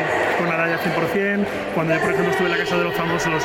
100%. 0.85 1.45
Cuando 1.73 1.93
yo, 1.93 1.99
por 2.01 2.11
ejemplo, 2.11 2.31
estuve 2.31 2.47
en 2.47 2.51
la 2.51 2.63
Casa 2.63 2.77
de 2.77 2.83
los 2.83 2.95
Famosos 2.95 3.43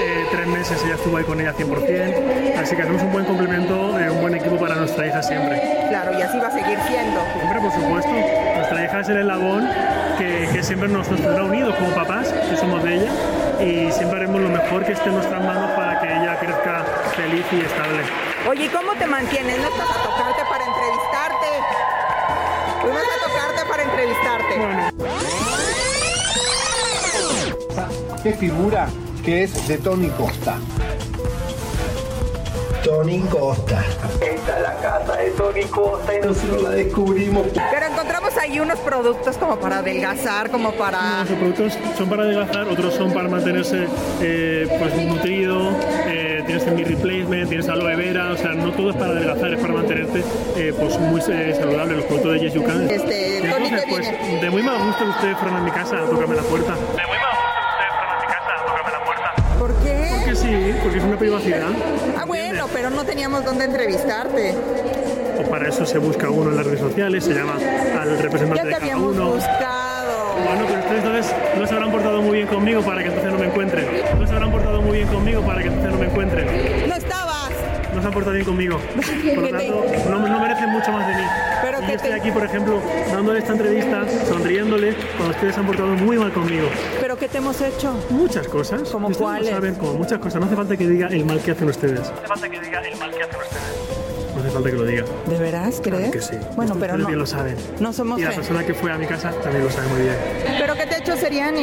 eh, 0.00 0.26
tres 0.30 0.46
meses, 0.46 0.82
ella 0.84 0.94
estuvo 0.94 1.16
ahí 1.16 1.24
con 1.24 1.40
ella 1.40 1.54
100%. 1.54 2.58
Así 2.58 2.74
que 2.76 2.82
hacemos 2.82 3.02
un 3.02 3.12
buen 3.12 3.24
complemento, 3.24 3.98
eh, 3.98 4.10
un 4.10 4.20
buen 4.20 4.34
equipo 4.34 4.56
para 4.56 4.76
nuestra 4.76 5.06
hija 5.06 5.22
siempre. 5.22 5.60
Claro, 5.88 6.18
y 6.18 6.22
así 6.22 6.38
va 6.38 6.48
a 6.48 6.50
seguir 6.50 6.78
siendo. 6.88 7.20
Hombre, 7.40 7.60
por 7.60 7.72
supuesto. 7.72 8.10
Nuestra 8.10 8.84
hija 8.84 9.00
es 9.00 9.08
el 9.08 9.18
eslabón 9.18 9.68
que, 10.18 10.48
que 10.52 10.62
siempre 10.62 10.88
nos, 10.88 11.08
nos 11.08 11.20
tendrá 11.20 11.44
unidos 11.44 11.74
como 11.76 11.90
papás, 11.94 12.32
que 12.50 12.56
somos 12.56 12.82
de 12.82 12.94
ella, 12.94 13.12
y 13.60 13.92
siempre 13.92 14.18
haremos 14.18 14.40
lo 14.40 14.48
mejor 14.48 14.84
que 14.84 14.92
esté 14.92 15.08
en 15.08 15.16
nuestras 15.16 15.44
manos 15.44 15.70
para 15.72 16.00
que 16.00 16.06
ella 16.06 16.38
crezca 16.38 16.84
feliz 17.14 17.44
y 17.52 17.60
estable. 17.60 18.02
Oye, 18.48 18.64
¿y 18.64 18.68
cómo 18.68 18.92
te 18.94 19.06
mantienes? 19.06 19.58
¿No 19.58 19.68
estás 19.68 19.90
a 19.90 20.02
tocarte 20.02 20.42
para 20.50 20.64
entrevistarte? 20.64 21.46
Pues 22.80 22.94
vas 22.94 23.04
a 23.04 23.18
tocarte 23.28 23.70
para 23.70 23.82
entrevistarte. 23.84 25.51
¿Qué 28.22 28.32
figura 28.34 28.88
que 29.24 29.42
es 29.42 29.66
de 29.66 29.78
Tony 29.78 30.08
Costa? 30.10 30.56
Tony 32.84 33.18
Costa. 33.22 33.84
Esta 34.20 34.56
es 34.56 34.62
la 34.62 34.76
casa 34.76 35.16
de 35.16 35.30
Tony 35.30 35.64
Costa 35.64 36.14
y 36.14 36.20
nosotros 36.24 36.62
la 36.62 36.70
descubrimos. 36.70 37.48
Pero 37.52 37.86
encontramos 37.86 38.36
ahí 38.36 38.60
unos 38.60 38.78
productos 38.78 39.36
como 39.38 39.58
para 39.58 39.78
adelgazar, 39.78 40.52
como 40.52 40.70
para... 40.72 41.24
Nuestros 41.24 41.38
productos 41.38 41.72
son 41.98 42.08
para 42.08 42.22
adelgazar, 42.22 42.68
otros 42.68 42.94
son 42.94 43.12
para 43.12 43.28
mantenerse 43.28 43.88
eh, 44.20 44.68
pues, 44.78 45.04
nutrido, 45.04 45.72
eh, 46.06 46.44
tienes 46.46 46.64
el 46.64 46.74
meal 46.76 46.88
replacement, 46.90 47.48
tienes 47.48 47.68
aloe 47.68 47.96
vera, 47.96 48.30
o 48.30 48.36
sea, 48.36 48.52
no 48.52 48.70
todo 48.70 48.90
es 48.90 48.96
para 48.96 49.10
adelgazar, 49.10 49.52
es 49.52 49.60
para 49.60 49.74
mantenerte 49.74 50.22
eh, 50.56 50.72
pues, 50.78 50.96
muy 51.00 51.20
eh, 51.28 51.56
saludable. 51.58 51.96
Los 51.96 52.04
productos 52.04 52.34
de 52.34 52.40
Yes 52.40 52.54
You 52.54 52.64
Can. 52.64 52.88
Este, 52.88 53.38
Y 53.38 53.40
Tony, 53.40 53.66
entonces, 53.66 53.84
¿qué 53.84 53.90
pues, 53.90 54.10
viene? 54.10 54.40
de 54.40 54.50
muy 54.50 54.62
mal 54.62 54.78
gusto 54.78 55.04
usted 55.06 55.36
fueron 55.38 55.56
a 55.56 55.60
mi 55.60 55.72
casa 55.72 55.96
a 55.96 56.04
tocarme 56.04 56.36
la 56.36 56.42
puerta. 56.42 56.74
De 56.74 57.06
muy 57.06 57.18
mal 57.18 57.30
gusto 57.32 57.51
sí, 60.34 60.74
porque 60.82 60.98
es 60.98 61.04
una 61.04 61.18
privacidad. 61.18 61.68
Ah, 62.18 62.24
bueno, 62.24 62.66
pero 62.72 62.90
no 62.90 63.04
teníamos 63.04 63.44
dónde 63.44 63.64
entrevistarte. 63.64 64.54
O 65.38 65.42
para 65.50 65.68
eso 65.68 65.84
se 65.86 65.98
busca 65.98 66.28
uno 66.30 66.50
en 66.50 66.56
las 66.56 66.66
redes 66.66 66.80
sociales, 66.80 67.24
se 67.24 67.32
llama 67.34 67.54
al 68.00 68.18
representante 68.18 68.56
Ya 68.70 68.78
te 68.78 68.84
de 68.84 68.90
cada 68.90 68.96
uno. 69.02 69.26
buscado. 69.32 70.34
Bueno, 70.44 70.64
pero 70.66 70.80
ustedes 70.80 71.04
entonces 71.04 71.34
no 71.58 71.66
se 71.66 71.74
habrán 71.74 71.90
portado 71.90 72.22
muy 72.22 72.36
bien 72.38 72.48
conmigo 72.48 72.82
para 72.82 73.02
que 73.02 73.08
entonces 73.08 73.32
no 73.32 73.38
me 73.38 73.46
encuentren. 73.46 73.86
No 74.18 74.26
se 74.26 74.32
habrán 74.34 74.50
portado 74.50 74.82
muy 74.82 74.96
bien 74.98 75.08
conmigo 75.08 75.42
para 75.42 75.60
que 75.62 75.68
entonces 75.68 75.92
no 75.92 75.98
me 75.98 76.06
encuentren. 76.06 76.88
No 76.88 76.94
estabas. 76.94 77.21
No 77.94 78.00
se 78.00 78.06
han 78.06 78.12
portado 78.12 78.32
bien 78.34 78.44
conmigo. 78.46 78.78
Por 78.96 79.04
lo 79.36 79.42
¿Qué 79.42 79.52
te- 79.52 79.68
tanto, 79.68 80.10
no, 80.10 80.28
no 80.28 80.40
merecen 80.40 80.70
mucho 80.70 80.92
más 80.92 81.06
de 81.08 81.14
mí. 81.14 81.22
Pero 81.62 81.78
Y 81.78 81.80
que 81.82 81.88
yo 81.88 81.94
estoy 81.96 82.10
te- 82.10 82.16
aquí, 82.16 82.30
por 82.30 82.44
ejemplo, 82.44 82.80
dándole 83.12 83.38
esta 83.40 83.52
entrevista, 83.52 84.04
sonriéndole, 84.28 84.94
cuando 85.16 85.34
ustedes 85.34 85.58
han 85.58 85.66
portado 85.66 85.88
muy 85.88 86.16
mal 86.16 86.32
conmigo. 86.32 86.68
¿Pero 87.00 87.16
qué 87.16 87.28
te 87.28 87.38
hemos 87.38 87.60
hecho? 87.60 87.94
Muchas 88.10 88.48
cosas. 88.48 88.88
¿Como 88.88 89.10
cuáles? 89.12 89.50
saben, 89.50 89.74
como 89.74 89.94
muchas 89.94 90.18
cosas. 90.18 90.40
No 90.40 90.46
hace 90.46 90.56
falta 90.56 90.76
que 90.76 90.86
diga 90.86 91.08
el 91.08 91.24
mal 91.24 91.40
que 91.40 91.50
hacen 91.52 91.68
ustedes. 91.68 92.00
No 92.00 92.14
hace 92.16 92.26
falta 92.26 92.48
que 92.48 92.60
diga 92.60 92.80
el 92.80 92.96
mal 92.98 93.10
que 93.10 93.22
hacen 93.22 93.36
ustedes. 93.40 94.34
No 94.34 94.40
hace 94.40 94.50
falta 94.50 94.70
que 94.70 94.76
lo 94.76 94.84
diga. 94.84 95.04
¿De 95.26 95.38
veras 95.38 95.80
crees? 95.84 96.10
Que 96.10 96.20
sí. 96.22 96.36
Bueno, 96.56 96.74
pero 96.80 96.96
no. 96.96 97.06
bien 97.06 97.18
lo 97.18 97.26
saben. 97.26 97.56
No 97.78 97.92
somos 97.92 98.18
Y 98.18 98.22
la 98.24 98.30
fe- 98.30 98.36
persona 98.36 98.64
que 98.64 98.72
fue 98.74 98.90
a 98.90 98.96
mi 98.98 99.06
casa 99.06 99.30
también 99.42 99.64
lo 99.64 99.70
sabe 99.70 99.86
muy 99.88 100.00
bien. 100.02 100.16
¿Pero 100.58 100.74
qué 100.74 100.86
te 100.86 100.94
ha 100.94 100.98
hecho 100.98 101.16
Seriani? 101.16 101.62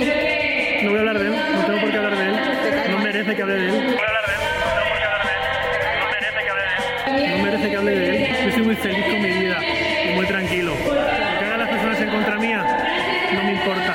No 0.83 0.89
voy 0.91 0.97
a 0.97 0.99
hablar 0.99 1.19
de 1.19 1.25
él, 1.27 1.33
no 1.55 1.65
tengo 1.65 1.81
por 1.81 1.89
qué 1.91 1.97
hablar 1.97 2.17
de 2.17 2.25
él. 2.29 2.91
No 2.91 2.99
merece 2.99 3.35
que 3.35 3.41
hable 3.41 3.53
de 3.55 3.69
él. 3.69 3.95
Merece 7.59 7.69
que 7.69 7.77
hable 7.77 7.95
de 7.95 8.15
él. 8.15 8.37
Yo 8.41 8.49
estoy 8.49 8.63
muy 8.63 8.75
feliz 8.75 9.05
con 9.05 9.21
mi 9.21 9.29
vida 9.29 9.57
y 10.05 10.15
muy 10.15 10.25
tranquilo. 10.27 10.71
Lo 10.71 11.39
que 11.39 11.45
hagan 11.45 11.59
las 11.59 11.69
personas 11.69 11.99
en 11.99 12.09
contra 12.09 12.37
mía 12.37 12.65
no 13.33 13.43
me 13.43 13.53
importa. 13.53 13.93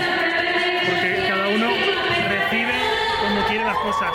Porque 0.87 1.27
cada 1.29 1.49
uno 1.49 1.67
recibe 2.29 2.73
cuando 3.21 3.47
quiere 3.47 3.65
las 3.65 3.79
cosas 3.79 4.13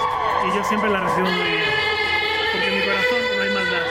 y 0.48 0.56
yo 0.56 0.64
siempre 0.64 0.90
las 0.90 1.04
recibo 1.04 1.28
muy 1.28 1.44
bien. 1.44 1.64
Porque 2.52 2.68
en 2.68 2.76
mi 2.76 2.82
corazón 2.86 3.20
no 3.36 3.44
hay 3.44 3.50
maldad. 3.54 3.86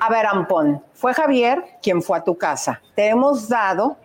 A 0.00 0.10
ver, 0.10 0.26
Ampón, 0.26 0.82
fue 0.94 1.12
Javier 1.12 1.64
quien 1.82 2.02
fue 2.02 2.18
a 2.18 2.24
tu 2.24 2.38
casa. 2.38 2.80
Te 2.94 3.08
hemos 3.08 3.48
dado, 3.48 3.96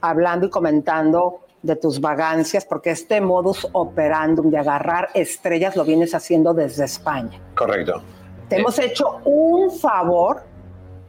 hablando 0.00 0.46
y 0.46 0.50
comentando 0.50 1.44
de 1.62 1.76
tus 1.76 2.00
vagancias, 2.00 2.64
porque 2.64 2.90
este 2.90 3.20
modus 3.20 3.66
operandum 3.72 4.50
de 4.50 4.58
agarrar 4.58 5.08
estrellas 5.14 5.76
lo 5.76 5.84
vienes 5.84 6.14
haciendo 6.14 6.54
desde 6.54 6.84
España. 6.84 7.40
Correcto. 7.54 8.02
Te 8.48 8.56
hemos 8.56 8.78
hecho 8.78 9.20
un 9.24 9.70
favor 9.70 10.42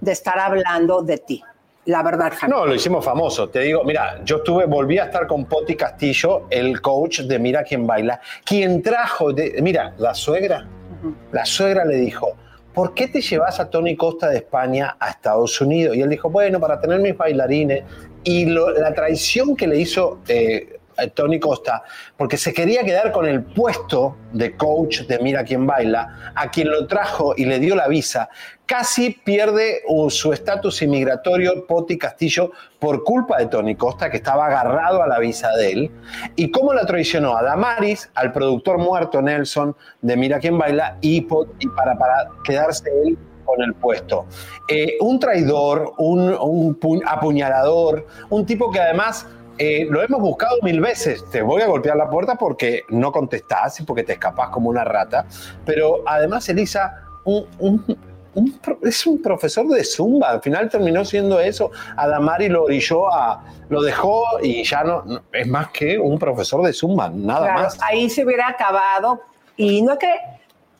de 0.02 0.12
estar 0.12 0.40
hablando 0.40 1.02
de 1.02 1.18
ti. 1.18 1.44
La 1.86 2.04
verdad, 2.04 2.34
Javier. 2.36 2.50
No, 2.50 2.66
lo 2.66 2.76
hicimos 2.76 3.04
famoso. 3.04 3.50
Te 3.50 3.62
digo, 3.62 3.84
mira, 3.84 4.22
yo 4.24 4.38
estuve, 4.38 4.66
volví 4.66 5.00
a 5.00 5.06
estar 5.06 5.26
con 5.26 5.46
Poti 5.46 5.76
Castillo, 5.76 6.44
el 6.50 6.82
coach 6.82 7.22
de 7.22 7.40
Mira 7.40 7.64
quién 7.64 7.88
baila, 7.88 8.20
quien 8.44 8.82
trajo, 8.84 9.32
de, 9.34 9.60
mira, 9.62 9.94
la 9.98 10.14
suegra, 10.14 10.68
la 11.32 11.46
suegra 11.46 11.86
le 11.86 11.96
dijo, 11.96 12.36
¿por 12.80 12.94
qué 12.94 13.10
te 13.10 13.20
llevas 13.20 13.60
a 13.60 13.70
Tony 13.70 13.98
Costa 13.98 14.30
de 14.30 14.38
España 14.38 14.96
a 15.02 15.10
Estados 15.10 15.60
Unidos? 15.60 15.98
Y 15.98 16.02
él 16.02 16.08
dijo, 16.08 16.30
bueno, 16.30 16.62
para 16.62 16.80
tener 16.80 17.02
mis 17.02 17.18
bailarines. 17.18 17.84
Y 18.24 18.46
la 18.46 18.94
traición 18.94 19.58
que 19.58 19.68
le 19.68 19.82
hizo 19.82 20.20
eh, 20.30 20.79
Tony 21.08 21.40
Costa, 21.40 21.84
porque 22.18 22.38
se 22.38 22.54
quería 22.54 22.84
quedar 22.84 23.12
con 23.12 23.26
el 23.26 23.44
puesto 23.44 24.18
de 24.34 24.56
coach 24.56 25.02
de 25.02 25.20
Mira 25.20 25.44
quién 25.44 25.66
baila, 25.66 26.34
a 26.36 26.50
quien 26.52 26.70
lo 26.70 26.86
trajo 26.88 27.34
y 27.36 27.46
le 27.46 27.60
dio 27.60 27.76
la 27.76 27.88
visa, 27.88 28.30
casi 28.66 29.10
pierde 29.12 29.82
uh, 29.88 30.10
su 30.12 30.32
estatus 30.32 30.82
inmigratorio 30.84 31.66
Poti 31.66 31.98
Castillo 31.98 32.52
por 32.78 33.04
culpa 33.04 33.38
de 33.38 33.48
Tony 33.48 33.76
Costa, 33.76 34.12
que 34.12 34.18
estaba 34.18 34.46
agarrado 34.46 35.02
a 35.02 35.08
la 35.08 35.18
visa 35.18 35.50
de 35.56 35.72
él. 35.72 35.92
¿Y 36.36 36.52
cómo 36.52 36.74
la 36.74 36.86
traicionó? 36.86 37.36
A 37.36 37.42
Damaris, 37.42 38.12
al 38.14 38.32
productor 38.32 38.78
muerto 38.78 39.22
Nelson 39.22 39.76
de 40.02 40.16
Mira 40.16 40.40
quién 40.40 40.58
baila, 40.58 40.98
y, 41.02 41.22
Pot- 41.22 41.56
y 41.60 41.68
para, 41.70 41.98
quedarse 42.44 42.90
él 43.06 43.18
con 43.44 43.64
el 43.64 43.74
puesto. 43.74 44.28
Eh, 44.70 44.98
un 45.02 45.20
traidor, 45.20 45.94
un, 45.98 46.30
un 46.30 46.80
pu- 46.80 47.02
apuñalador, 47.08 48.06
un 48.30 48.46
tipo 48.46 48.70
que 48.70 48.80
además 48.80 49.26
eh, 49.60 49.86
lo 49.90 50.02
hemos 50.02 50.22
buscado 50.22 50.56
mil 50.64 50.80
veces. 50.82 51.24
Te 51.30 51.42
voy 51.42 51.62
a 51.62 51.68
golpear 51.68 51.96
la 51.98 52.10
puerta 52.10 52.36
porque 52.36 52.84
no 52.90 53.12
contestás 53.12 53.80
y 53.80 53.84
porque 53.84 54.04
te 54.04 54.14
escapás 54.14 54.50
como 54.50 54.70
una 54.70 54.84
rata. 54.84 55.26
Pero 55.66 56.02
además, 56.06 56.48
Elisa, 56.50 56.96
un- 57.26 57.46
un- 57.60 57.98
un 58.36 58.60
es 58.84 59.06
un 59.06 59.22
profesor 59.22 59.68
de 59.68 59.84
Zumba. 59.84 60.30
Al 60.30 60.42
final 60.42 60.70
terminó 60.70 61.04
siendo 61.04 61.40
eso. 61.40 61.72
Adamari 61.98 62.48
lo 62.48 62.64
orilló 62.64 63.14
a. 63.14 63.44
Lo 63.70 63.82
dejó 63.82 64.24
y 64.42 64.64
ya 64.64 64.84
no. 64.84 65.04
no- 65.04 65.22
es 65.34 65.48
más 65.48 65.70
que 65.72 65.98
un 66.00 66.18
profesor 66.18 66.64
de 66.64 66.72
Zumba, 66.74 67.10
nada 67.10 67.42
Claro, 67.48 67.62
más. 67.64 67.78
Ahí 67.82 68.10
se 68.10 68.24
hubiera 68.26 68.48
acabado. 68.48 69.22
Y 69.58 69.82
no 69.82 69.92
hay 69.94 69.98
que 69.98 70.14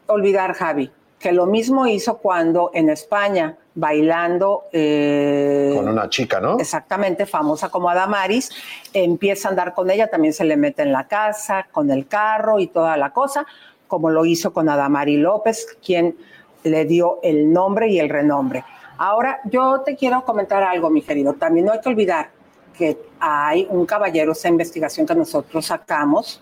olvidar, 0.08 0.54
Javi, 0.54 0.90
que 1.20 1.32
lo 1.34 1.46
mismo 1.46 1.86
hizo 1.86 2.18
cuando 2.18 2.72
en 2.74 2.90
España, 2.90 3.58
bailando. 3.76 4.64
eh, 4.72 5.74
Con 5.76 5.90
una 5.90 6.10
chica, 6.10 6.40
¿no? 6.40 6.58
Exactamente, 6.60 7.26
famosa 7.26 7.70
como 7.70 7.90
Adamaris, 7.90 8.50
empieza 8.94 9.50
a 9.50 9.52
andar 9.52 9.74
con 9.74 9.92
ella, 9.92 10.08
también 10.08 10.34
se 10.34 10.46
le 10.46 10.56
mete 10.56 10.82
en 10.82 10.92
la 10.94 11.08
casa, 11.08 11.68
con 11.72 11.92
el 11.92 12.08
carro 12.08 12.60
y 12.60 12.68
toda 12.68 12.96
la 12.98 13.12
cosa, 13.12 13.46
como 13.88 14.10
lo 14.10 14.26
hizo 14.26 14.54
con 14.54 14.70
Adamari 14.70 15.18
López, 15.18 15.78
quien 15.86 16.16
le 16.64 16.86
dio 16.86 17.20
el 17.22 17.52
nombre 17.52 17.90
y 17.90 18.00
el 18.00 18.10
renombre. 18.10 18.64
Ahora, 18.98 19.40
yo 19.46 19.82
te 19.82 19.96
quiero 19.96 20.24
comentar 20.26 20.62
algo, 20.64 20.90
mi 20.90 21.02
querido. 21.02 21.34
También 21.34 21.66
no 21.66 21.72
hay 21.72 21.80
que 21.82 21.90
olvidar 21.90 22.30
que 22.78 22.98
hay 23.20 23.68
un 23.70 23.86
caballero, 23.86 24.32
esa 24.32 24.48
investigación 24.48 25.06
que 25.06 25.16
nosotros 25.16 25.66
sacamos, 25.66 26.42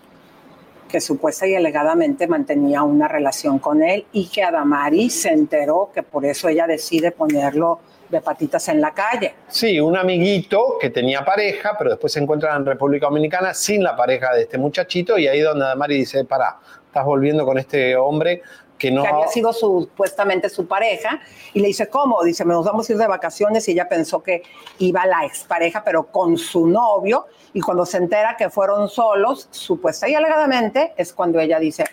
que 0.88 1.00
supuesta 1.00 1.46
y 1.46 1.54
alegadamente 1.54 2.26
mantenía 2.26 2.82
una 2.82 3.06
relación 3.06 3.58
con 3.58 3.82
él 3.82 4.06
y 4.12 4.28
que 4.28 4.42
Adamari 4.42 5.10
se 5.10 5.28
enteró 5.28 5.90
que 5.94 6.02
por 6.02 6.24
eso 6.24 6.48
ella 6.48 6.66
decide 6.66 7.12
ponerlo 7.12 7.80
de 8.08 8.20
patitas 8.20 8.68
en 8.68 8.80
la 8.80 8.92
calle. 8.92 9.34
Sí, 9.48 9.78
un 9.78 9.96
amiguito 9.96 10.78
que 10.80 10.90
tenía 10.90 11.24
pareja, 11.24 11.76
pero 11.76 11.90
después 11.90 12.12
se 12.12 12.20
encuentra 12.20 12.56
en 12.56 12.64
República 12.64 13.06
Dominicana 13.06 13.52
sin 13.52 13.82
la 13.82 13.94
pareja 13.94 14.34
de 14.34 14.42
este 14.42 14.58
muchachito 14.58 15.18
y 15.18 15.28
ahí 15.28 15.40
donde 15.40 15.66
Adamari 15.66 15.96
dice, 15.96 16.24
para, 16.24 16.58
estás 16.86 17.04
volviendo 17.04 17.44
con 17.44 17.58
este 17.58 17.94
hombre 17.96 18.42
que 18.78 18.90
no... 18.90 19.02
que 19.02 19.08
había 19.08 19.28
sido 19.28 19.52
supuestamente 19.52 20.48
su 20.48 20.66
pareja, 20.66 21.20
y 21.52 21.60
le 21.60 21.68
dice, 21.68 21.88
¿cómo? 21.88 22.22
Dice, 22.22 22.44
nos 22.44 22.64
vamos 22.64 22.88
a 22.88 22.92
ir 22.92 22.98
de 22.98 23.06
vacaciones, 23.06 23.68
y 23.68 23.72
ella 23.72 23.88
pensó 23.88 24.22
que 24.22 24.42
iba 24.78 25.04
la 25.06 25.24
expareja, 25.24 25.82
pero 25.84 26.04
con 26.04 26.38
su 26.38 26.66
novio, 26.66 27.26
y 27.52 27.60
cuando 27.60 27.84
se 27.84 27.98
entera 27.98 28.36
que 28.36 28.50
fueron 28.50 28.88
solos, 28.88 29.48
supuesta 29.50 30.08
y 30.08 30.14
alegadamente, 30.14 30.92
es 30.96 31.12
cuando 31.12 31.40
ella 31.40 31.58
dice, 31.58 31.84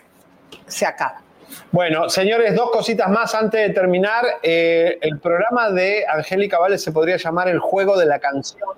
se 0.67 0.85
acaba. 0.85 1.21
Bueno, 1.71 2.09
señores, 2.09 2.55
dos 2.55 2.71
cositas 2.71 3.09
más 3.09 3.33
antes 3.35 3.67
de 3.67 3.73
terminar. 3.73 4.25
Eh, 4.41 4.97
el 5.01 5.19
programa 5.19 5.69
de 5.69 6.05
Angélica 6.07 6.59
Vale 6.59 6.77
se 6.77 6.91
podría 6.91 7.17
llamar 7.17 7.47
El 7.47 7.59
Juego 7.59 7.97
de 7.97 8.05
la 8.05 8.19
Canción. 8.19 8.69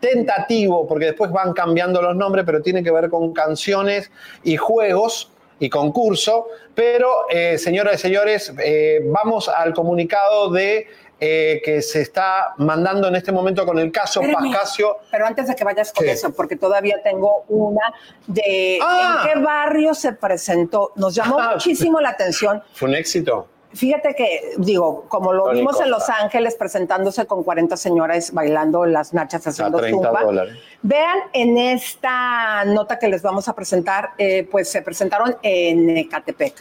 Tentativo, 0.00 0.86
porque 0.86 1.06
después 1.06 1.30
van 1.30 1.52
cambiando 1.52 2.00
los 2.02 2.14
nombres, 2.14 2.44
pero 2.44 2.62
tiene 2.62 2.82
que 2.82 2.90
ver 2.90 3.10
con 3.10 3.32
canciones 3.32 4.10
y 4.44 4.56
juegos 4.56 5.32
y 5.58 5.68
concurso. 5.70 6.48
Pero, 6.74 7.28
eh, 7.30 7.58
señoras 7.58 7.94
y 7.94 7.98
señores, 7.98 8.52
eh, 8.62 9.00
vamos 9.04 9.48
al 9.48 9.72
comunicado 9.74 10.50
de 10.50 10.86
eh, 11.18 11.62
que 11.64 11.80
se 11.80 12.02
está 12.02 12.52
mandando 12.58 13.08
en 13.08 13.16
este 13.16 13.32
momento 13.32 13.64
con 13.64 13.78
el 13.78 13.90
caso 13.90 14.20
Espérame, 14.20 14.52
Pascasio. 14.52 14.98
Pero 15.10 15.26
antes 15.26 15.48
de 15.48 15.54
que 15.54 15.64
vayas 15.64 15.90
con 15.90 16.06
eso, 16.06 16.30
porque 16.34 16.56
todavía 16.56 17.00
tengo 17.02 17.46
una 17.48 17.80
de 18.26 18.78
Ah. 18.82 19.22
en 19.24 19.32
qué 19.32 19.40
barrio 19.40 19.94
se 19.94 20.12
presentó. 20.12 20.92
Nos 20.96 21.14
llamó 21.14 21.38
Ah. 21.40 21.52
muchísimo 21.54 22.02
la 22.02 22.10
atención. 22.10 22.62
Fue 22.74 22.88
un 22.90 22.94
éxito. 22.96 23.48
Fíjate 23.76 24.14
que, 24.14 24.54
digo, 24.56 25.04
como 25.08 25.32
lo 25.32 25.50
vimos 25.50 25.80
en 25.80 25.90
Los. 25.90 26.06
Ángeles 26.08 26.54
presentándose 26.54 27.26
con 27.26 27.42
40 27.42 27.76
señoras 27.76 28.32
bailando 28.32 28.86
las 28.86 29.12
nachas 29.12 29.46
haciendo 29.46 29.78
30 29.78 30.06
zumba. 30.06 30.22
dólares. 30.22 30.56
Vean 30.82 31.18
en 31.32 31.58
esta 31.58 32.64
nota 32.64 32.98
que 32.98 33.08
les 33.08 33.22
vamos 33.22 33.48
a 33.48 33.54
presentar, 33.54 34.10
eh, 34.18 34.46
pues 34.50 34.70
se 34.70 34.82
presentaron 34.82 35.36
en 35.42 35.90
Ecatepec, 35.90 36.54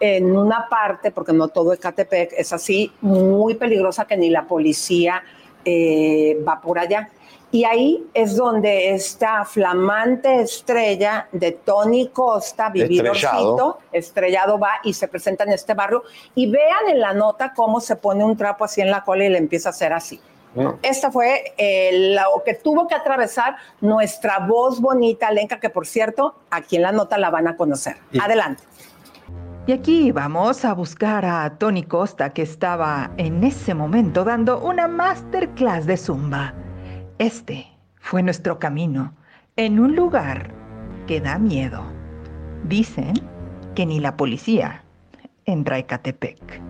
en 0.00 0.36
una 0.36 0.68
parte, 0.68 1.10
porque 1.10 1.32
no 1.32 1.48
todo 1.48 1.72
Ecatepec 1.72 2.32
es 2.36 2.52
así, 2.52 2.92
muy 3.00 3.54
peligrosa 3.54 4.04
que 4.06 4.16
ni 4.16 4.30
la 4.30 4.46
policía 4.46 5.22
eh, 5.64 6.42
va 6.46 6.60
por 6.60 6.78
allá. 6.78 7.08
Y 7.50 7.64
ahí 7.64 8.06
es 8.12 8.36
donde 8.36 8.90
esta 8.94 9.44
flamante 9.44 10.42
estrella 10.42 11.28
de 11.32 11.52
Tony 11.52 12.08
Costa, 12.08 12.68
vividorcito, 12.68 13.14
Estrellado. 13.30 13.78
estrellado 13.92 14.58
va 14.58 14.72
y 14.84 14.92
se 14.92 15.08
presenta 15.08 15.44
en 15.44 15.52
este 15.52 15.72
barrio. 15.72 16.02
Y 16.34 16.50
vean 16.50 16.88
en 16.90 17.00
la 17.00 17.14
nota 17.14 17.54
cómo 17.54 17.80
se 17.80 17.96
pone 17.96 18.22
un 18.22 18.36
trapo 18.36 18.64
así 18.64 18.82
en 18.82 18.90
la 18.90 19.02
cola 19.02 19.24
y 19.24 19.30
le 19.30 19.38
empieza 19.38 19.70
a 19.70 19.72
hacer 19.72 19.92
así. 19.92 20.20
Esta 20.82 21.10
fue 21.10 21.54
eh, 21.56 22.14
lo 22.16 22.42
que 22.44 22.54
tuvo 22.54 22.88
que 22.88 22.94
atravesar 22.94 23.56
nuestra 23.80 24.40
voz 24.40 24.80
bonita, 24.80 25.30
Lenca, 25.30 25.60
que 25.60 25.70
por 25.70 25.86
cierto, 25.86 26.34
aquí 26.50 26.76
en 26.76 26.82
la 26.82 26.92
nota 26.92 27.16
la 27.16 27.30
van 27.30 27.46
a 27.48 27.56
conocer. 27.56 27.96
Adelante. 28.20 28.62
Y 29.66 29.72
aquí 29.72 30.10
vamos 30.10 30.64
a 30.64 30.72
buscar 30.72 31.24
a 31.24 31.58
Tony 31.58 31.82
Costa, 31.82 32.30
que 32.30 32.42
estaba 32.42 33.10
en 33.18 33.44
ese 33.44 33.74
momento 33.74 34.24
dando 34.24 34.58
una 34.60 34.88
masterclass 34.88 35.86
de 35.86 35.96
zumba. 35.96 36.54
Este 37.18 37.66
fue 37.96 38.22
nuestro 38.22 38.60
camino 38.60 39.12
en 39.56 39.80
un 39.80 39.96
lugar 39.96 40.54
que 41.08 41.20
da 41.20 41.36
miedo. 41.36 41.82
Dicen 42.62 43.14
que 43.74 43.86
ni 43.86 43.98
la 43.98 44.16
policía 44.16 44.84
entra 45.44 45.74
a 45.74 45.78
Ecatepec. 45.80 46.62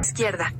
Izquierda. 0.00 0.52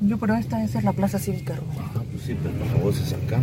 Yo, 0.00 0.18
pero 0.18 0.34
esta 0.34 0.64
es 0.64 0.82
la 0.82 0.92
plaza 0.92 1.20
cívica, 1.20 1.54
Ah, 1.78 2.02
pues 2.10 2.24
sí, 2.24 2.36
pero 2.42 2.52
la 2.66 2.82
voz 2.82 3.00
es 3.00 3.12
acá. 3.12 3.40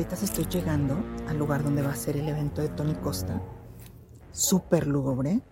Comadritas, 0.00 0.22
estoy 0.22 0.46
llegando 0.46 0.96
al 1.28 1.36
lugar 1.36 1.62
donde 1.62 1.82
va 1.82 1.90
a 1.90 1.94
ser 1.94 2.16
el 2.16 2.26
evento 2.26 2.62
de 2.62 2.70
Tony 2.70 2.94
Costa. 2.94 3.38
Súper 4.30 4.86
lúgubre. 4.86 5.42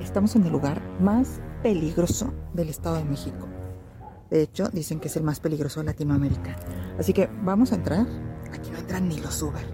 Estamos 0.00 0.34
en 0.34 0.46
el 0.46 0.50
lugar 0.50 0.82
más 0.98 1.40
peligroso 1.62 2.34
del 2.54 2.70
Estado 2.70 2.96
de 2.96 3.04
México. 3.04 3.46
De 4.30 4.42
hecho, 4.42 4.68
dicen 4.70 4.98
que 4.98 5.06
es 5.06 5.16
el 5.16 5.22
más 5.22 5.38
peligroso 5.38 5.78
de 5.78 5.86
Latinoamérica. 5.86 6.56
Así 6.98 7.12
que 7.12 7.30
vamos 7.44 7.70
a 7.70 7.76
entrar. 7.76 8.04
Aquí 8.52 8.68
no 8.72 8.78
entran 8.78 9.08
ni 9.08 9.20
los 9.20 9.40
Uber. 9.40 9.64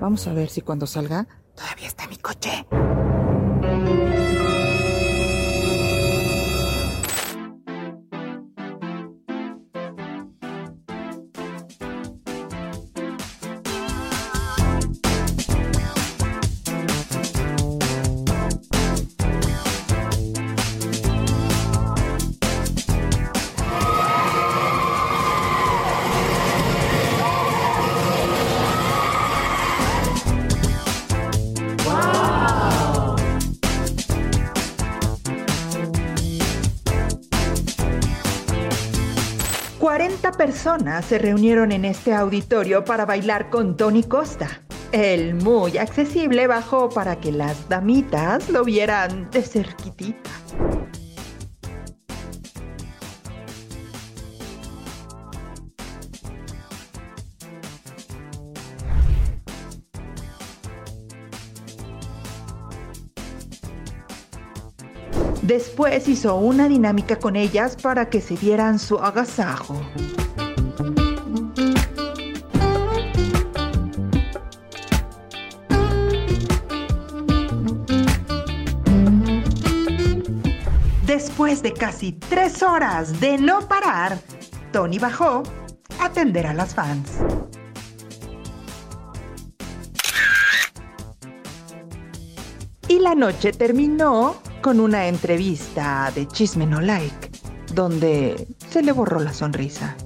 Vamos 0.00 0.24
a 0.28 0.32
ver 0.32 0.48
si 0.48 0.60
cuando 0.60 0.86
salga 0.86 1.26
todavía 1.56 1.88
está 1.88 2.06
mi 2.06 2.18
coche. 2.18 2.68
se 41.02 41.18
reunieron 41.18 41.72
en 41.72 41.86
este 41.86 42.12
auditorio 42.12 42.84
para 42.84 43.06
bailar 43.06 43.48
con 43.48 43.74
Tony 43.74 44.02
Costa. 44.02 44.60
El 44.92 45.34
muy 45.34 45.78
accesible 45.78 46.46
bajó 46.46 46.90
para 46.90 47.16
que 47.16 47.32
las 47.32 47.70
damitas 47.70 48.50
lo 48.50 48.64
vieran 48.64 49.30
de 49.30 49.40
cerquitita. 49.40 50.30
Después 65.40 66.08
hizo 66.08 66.36
una 66.36 66.68
dinámica 66.68 67.16
con 67.16 67.36
ellas 67.36 67.74
para 67.80 68.10
que 68.10 68.20
se 68.20 68.36
dieran 68.36 68.78
su 68.78 68.98
agasajo. 68.98 69.80
Después 81.38 81.62
de 81.62 81.72
casi 81.72 82.10
tres 82.10 82.64
horas 82.64 83.20
de 83.20 83.38
no 83.38 83.60
parar, 83.68 84.18
Tony 84.72 84.98
bajó 84.98 85.44
a 86.00 86.06
atender 86.06 86.48
a 86.48 86.52
las 86.52 86.74
fans. 86.74 87.12
Y 92.88 92.98
la 92.98 93.14
noche 93.14 93.52
terminó 93.52 94.42
con 94.62 94.80
una 94.80 95.06
entrevista 95.06 96.10
de 96.12 96.26
Chisme 96.26 96.66
No 96.66 96.80
Like, 96.80 97.30
donde 97.72 98.48
se 98.68 98.82
le 98.82 98.90
borró 98.90 99.20
la 99.20 99.32
sonrisa. 99.32 99.96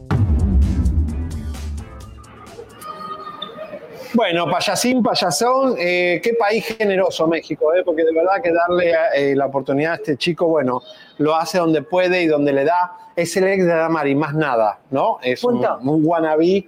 Bueno, 4.12 4.50
payasín, 4.50 5.02
payasón, 5.02 5.76
eh, 5.78 6.20
qué 6.22 6.34
país 6.34 6.66
generoso 6.66 7.26
México, 7.26 7.72
eh, 7.74 7.82
porque 7.82 8.04
de 8.04 8.12
verdad 8.12 8.42
que 8.42 8.52
darle 8.52 8.92
eh, 9.16 9.34
la 9.34 9.46
oportunidad 9.46 9.92
a 9.92 9.96
este 9.96 10.18
chico, 10.18 10.48
bueno, 10.48 10.82
lo 11.18 11.34
hace 11.34 11.58
donde 11.58 11.82
puede 11.82 12.22
y 12.22 12.26
donde 12.26 12.52
le 12.52 12.64
da. 12.64 12.92
Es 13.16 13.36
el 13.36 13.44
ex 13.44 13.64
de 13.64 13.74
Damari, 13.74 14.14
más 14.14 14.34
nada, 14.34 14.78
¿no? 14.90 15.18
Es 15.22 15.44
un, 15.44 15.64
un 15.82 16.00
wannabe 16.04 16.66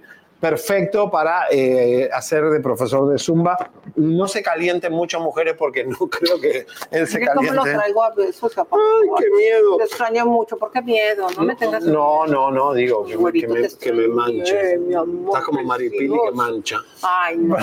perfecto 0.49 1.09
para 1.09 1.47
eh, 1.51 2.07
hacer 2.13 2.43
de 2.49 2.59
profesor 2.59 3.09
de 3.11 3.17
Zumba. 3.17 3.57
No 3.95 4.27
se 4.27 4.43
calienten 4.43 4.93
muchas 4.93 5.19
mujeres 5.21 5.55
porque 5.57 5.83
no 5.85 5.97
creo 6.09 6.39
que 6.39 6.65
él 6.91 7.07
se 7.07 7.19
Mira 7.19 7.33
cómo 7.33 7.49
lo 7.51 7.55
caliente. 7.61 7.79
traigo 7.79 8.03
a 8.03 8.09
besos, 8.13 8.53
papá. 8.53 8.77
Ay, 8.77 9.09
qué 9.17 9.29
miedo. 9.35 9.77
Te 9.77 9.83
extraño 9.85 10.25
mucho. 10.27 10.57
¿Por 10.57 10.71
qué 10.71 10.81
miedo? 10.81 11.27
No 11.37 11.43
me 11.43 11.55
tengas 11.55 11.83
No, 11.83 12.27
no, 12.27 12.51
no, 12.51 12.73
digo 12.73 13.05
que, 13.05 13.17
me- 13.17 13.31
que 13.31 13.47
me, 13.47 13.67
que 13.69 13.91
me 13.93 14.07
manche. 14.07 14.73
Eh, 14.73 14.77
mi 14.77 14.93
amor 14.93 15.29
Estás 15.29 15.43
como 15.45 15.63
Maripili 15.63 16.09
que 16.09 16.31
mancha. 16.33 16.77
Ay, 17.01 17.37
no. 17.39 17.57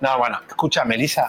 No, 0.00 0.18
bueno, 0.18 0.38
escucha, 0.46 0.84
Melissa. 0.84 1.26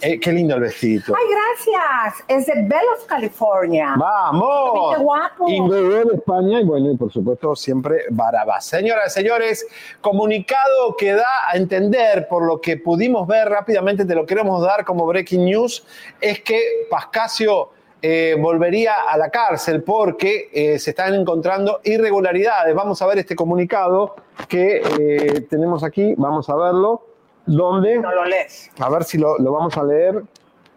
Eh, 0.00 0.20
qué 0.20 0.32
lindo 0.32 0.54
el 0.54 0.60
vestidito. 0.62 1.14
Ay, 1.16 1.24
gracias. 1.28 2.24
Es 2.28 2.46
de 2.46 2.54
Velos, 2.62 3.04
California. 3.06 3.94
¡Vamos! 3.98 4.96
Qué 4.96 5.02
guapo. 5.02 5.48
Indoor 5.48 6.14
España 6.14 6.60
y 6.60 6.64
bueno, 6.64 6.90
y 6.92 6.96
por 6.96 7.12
supuesto 7.12 7.56
siempre 7.56 8.04
Barabás. 8.10 8.66
Señoras 8.66 9.12
y 9.12 9.20
señores, 9.20 9.66
comunicado 10.00 10.96
que 10.96 11.12
da 11.12 11.50
a 11.50 11.56
entender 11.56 12.28
por 12.28 12.44
lo 12.44 12.60
que 12.60 12.76
pudimos 12.76 13.26
ver 13.26 13.48
rápidamente, 13.48 14.04
te 14.04 14.14
lo 14.14 14.26
queremos 14.26 14.62
dar 14.62 14.84
como 14.84 15.06
breaking 15.06 15.44
news, 15.44 15.84
es 16.20 16.40
que 16.40 16.86
Pascasio 16.90 17.70
eh, 18.00 18.36
volvería 18.38 18.92
a 19.08 19.18
la 19.18 19.28
cárcel 19.28 19.82
porque 19.82 20.50
eh, 20.52 20.78
se 20.78 20.90
están 20.90 21.14
encontrando 21.14 21.80
irregularidades. 21.82 22.74
Vamos 22.74 23.02
a 23.02 23.06
ver 23.06 23.18
este 23.18 23.34
comunicado 23.34 24.14
que 24.48 24.82
eh, 25.00 25.40
tenemos 25.50 25.82
aquí, 25.82 26.14
vamos 26.16 26.48
a 26.48 26.54
verlo, 26.54 27.02
donde... 27.44 27.98
No 27.98 28.12
lo 28.12 28.24
lees. 28.24 28.70
A 28.78 28.88
ver 28.88 29.02
si 29.02 29.18
lo, 29.18 29.36
lo 29.38 29.52
vamos 29.52 29.76
a 29.76 29.82
leer. 29.82 30.22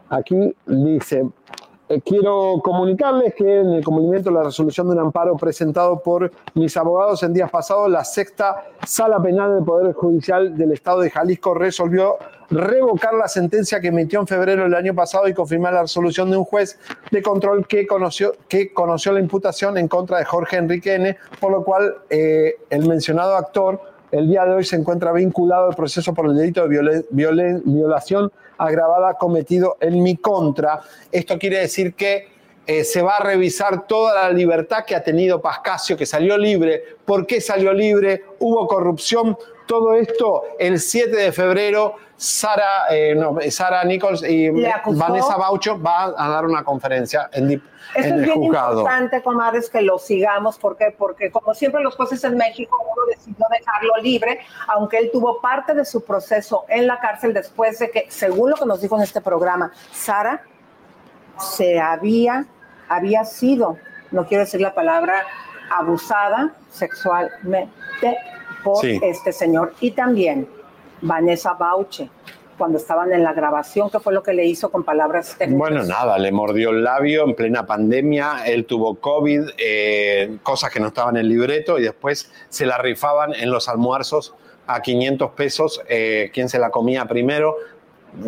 Aquí 0.10 0.56
dice, 0.66 1.26
eh, 1.92 2.02
quiero 2.06 2.62
comunicarles 2.64 3.36
que 3.36 3.60
en 3.60 3.74
el 3.74 3.84
cumplimiento 3.84 4.30
de 4.30 4.36
la 4.36 4.44
resolución 4.44 4.88
de 4.88 4.94
un 4.94 5.00
amparo 5.00 5.36
presentado 5.36 6.02
por 6.02 6.32
mis 6.54 6.78
abogados 6.78 7.22
en 7.24 7.34
días 7.34 7.52
pasados, 7.52 7.90
la 7.90 8.06
sexta 8.06 8.64
sala 8.88 9.22
penal 9.22 9.56
del 9.56 9.66
Poder 9.66 9.94
Judicial 9.94 10.56
del 10.58 10.72
Estado 10.72 11.02
de 11.02 11.10
Jalisco 11.10 11.54
resolvió 11.54 12.18
revocar 12.50 13.14
la 13.14 13.28
sentencia 13.28 13.82
que 13.82 13.90
emitió 13.90 14.22
en 14.22 14.28
febrero 14.28 14.64
del 14.64 14.76
año 14.76 14.96
pasado 14.96 15.28
y 15.28 15.34
confirmar 15.34 15.74
la 15.74 15.82
resolución 15.82 16.32
de 16.32 16.38
un 16.38 16.46
juez 16.46 16.80
de 17.12 17.22
control 17.22 17.68
que 17.68 17.86
conoció, 17.86 18.36
que 18.48 18.72
conoció 18.72 19.12
la 19.12 19.20
imputación 19.20 19.78
en 19.78 19.90
contra 19.90 20.20
de 20.20 20.26
Jorge 20.26 20.58
Enrique 20.58 20.96
N., 20.96 21.18
por 21.42 21.52
lo 21.52 21.64
cual 21.64 21.96
eh, 22.10 22.56
el 22.70 22.88
mencionado 22.88 23.36
actor 23.36 23.82
el 24.12 24.28
día 24.28 24.46
de 24.46 24.54
hoy 24.54 24.64
se 24.64 24.76
encuentra 24.76 25.12
vinculado 25.12 25.70
al 25.70 25.76
proceso 25.76 26.14
por 26.14 26.28
el 26.28 26.36
delito 26.36 26.68
de 26.68 27.04
violación 27.64 28.32
agravada 28.58 29.16
cometido 29.16 29.78
en 29.80 30.04
mi 30.04 30.18
contra. 30.18 30.82
Esto 31.12 31.40
quiere 31.40 31.60
decir 31.60 31.94
que 31.96 32.28
eh, 32.68 32.84
se 32.84 33.02
va 33.02 33.18
a 33.18 33.24
revisar 33.24 33.88
toda 33.88 34.24
la 34.24 34.30
libertad 34.32 34.86
que 34.86 34.96
ha 34.96 35.04
tenido 35.04 35.42
Pascasio, 35.42 35.98
que 35.98 36.06
salió 36.06 36.38
libre. 36.38 36.84
¿Por 37.06 37.26
qué 37.26 37.42
salió 37.42 37.74
libre? 37.74 38.24
¿Hubo 38.40 38.68
corrupción? 38.68 39.36
Todo 39.72 39.94
esto 39.94 40.44
el 40.60 40.82
7 40.82 41.16
de 41.16 41.32
febrero, 41.32 41.96
Sara, 42.18 42.88
eh, 42.90 43.16
no, 43.16 43.38
Sara 43.50 43.86
Nichols 43.86 44.22
y. 44.22 44.50
Vanessa 44.50 45.38
Baucho 45.38 45.78
van 45.78 46.14
a 46.18 46.28
dar 46.28 46.46
una 46.46 46.62
conferencia 46.62 47.30
en, 47.32 47.48
dip- 47.48 47.64
Esto 47.96 48.10
en 48.10 48.20
es 48.20 48.26
bien 48.26 48.36
juzgado. 48.36 48.80
importante, 48.82 49.22
comadres, 49.24 49.70
que 49.70 49.82
lo 49.82 49.98
sigamos. 49.98 50.58
¿Por 50.60 50.76
qué? 50.76 50.94
Porque 50.98 51.32
como 51.32 51.54
siempre 51.54 51.82
los 51.82 51.96
jueces 51.96 52.22
en 52.26 52.36
México, 52.36 52.78
uno 52.84 53.06
decidió 53.16 53.46
dejarlo 53.50 53.94
libre, 54.04 54.40
aunque 54.68 54.98
él 54.98 55.10
tuvo 55.10 55.40
parte 55.40 55.74
de 55.74 55.86
su 55.86 56.04
proceso 56.04 56.66
en 56.68 56.86
la 56.86 57.00
cárcel 57.00 57.34
después 57.34 57.80
de 57.80 57.90
que, 57.92 58.08
según 58.10 58.50
lo 58.50 58.58
que 58.58 58.66
nos 58.66 58.82
dijo 58.82 58.98
en 58.98 59.04
este 59.04 59.22
programa, 59.22 59.72
Sara 59.94 60.42
se 61.40 61.80
había, 61.80 62.46
había 62.90 63.24
sido, 63.24 63.78
no 64.12 64.26
quiero 64.26 64.44
decir 64.44 64.60
la 64.60 64.74
palabra, 64.74 65.24
abusada 65.74 66.52
sexualmente 66.70 68.18
por 68.64 68.78
Sí. 68.82 69.00
este 69.02 69.32
señor. 69.32 69.74
Y 69.80 69.92
también 69.92 70.48
Vanessa 71.02 71.54
Bauche, 71.54 72.10
cuando 72.58 72.78
estaban 72.78 73.12
en 73.12 73.24
la 73.24 73.34
grabación, 73.34 73.90
¿qué 73.90 74.00
fue 74.00 74.14
lo 74.14 74.22
que 74.22 74.34
le 74.34 74.46
hizo 74.46 74.70
con 74.70 74.84
palabras 74.84 75.36
técnicas? 75.38 75.58
Bueno, 75.58 75.84
nada, 75.84 76.18
le 76.20 76.32
mordió 76.32 76.70
el 76.70 76.84
labio 76.84 77.24
en 77.24 77.34
plena 77.34 77.66
pandemia, 77.66 78.44
él 78.46 78.66
tuvo 78.66 78.96
COVID, 78.96 79.50
eh, 79.58 80.38
cosas 80.44 80.70
que 80.72 80.80
no 80.80 80.88
estaban 80.90 81.16
en 81.16 81.22
el 81.22 81.30
libreto 81.30 81.80
y 81.80 81.84
después 81.84 82.32
se 82.50 82.66
la 82.68 82.78
rifaban 82.78 83.34
en 83.34 83.50
los 83.50 83.68
almuerzos 83.68 84.36
a 84.68 84.82
500 84.82 85.32
pesos, 85.32 85.82
eh, 85.90 86.30
quién 86.34 86.50
se 86.50 86.60
la 86.60 86.70
comía 86.70 87.06
primero, 87.06 87.56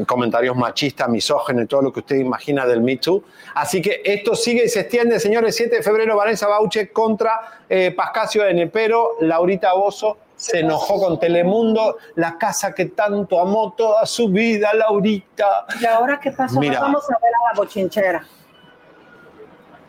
comentarios 0.08 0.56
machistas, 0.56 1.10
misógenos 1.10 1.66
y 1.66 1.68
todo 1.68 1.82
lo 1.82 1.94
que 1.94 2.00
usted 2.00 2.16
imagina 2.16 2.66
del 2.66 2.82
Me 2.82 2.98
Too. 2.98 3.24
Así 3.54 3.82
que 3.82 4.02
esto 4.04 4.34
sigue 4.34 4.66
y 4.66 4.70
se 4.70 4.80
extiende, 4.82 5.20
señores, 5.20 5.56
7 5.56 5.76
de 5.78 5.84
febrero, 5.84 6.16
Vanessa 6.16 6.48
Bauche 6.48 6.90
contra 6.92 7.62
eh, 7.70 7.92
Pascasio 7.96 8.46
N. 8.48 8.68
Pero 8.68 9.18
Laurita 9.20 9.74
Bozo 9.74 10.18
se 10.44 10.60
enojó 10.60 11.00
con 11.00 11.18
Telemundo, 11.18 11.96
la 12.16 12.38
casa 12.38 12.74
que 12.74 12.88
tanto 12.88 13.40
amó 13.40 13.74
toda 13.78 14.06
su 14.06 14.28
vida, 14.28 14.74
Laurita. 14.74 15.66
¿Y 15.80 15.86
ahora 15.86 16.20
qué 16.20 16.32
pasó? 16.34 16.60
Mira. 16.60 16.82
Vamos 16.82 17.10
a 17.10 17.14
ver 17.14 17.32
a 17.34 17.54
la 17.54 17.62
bochinchera. 17.62 18.26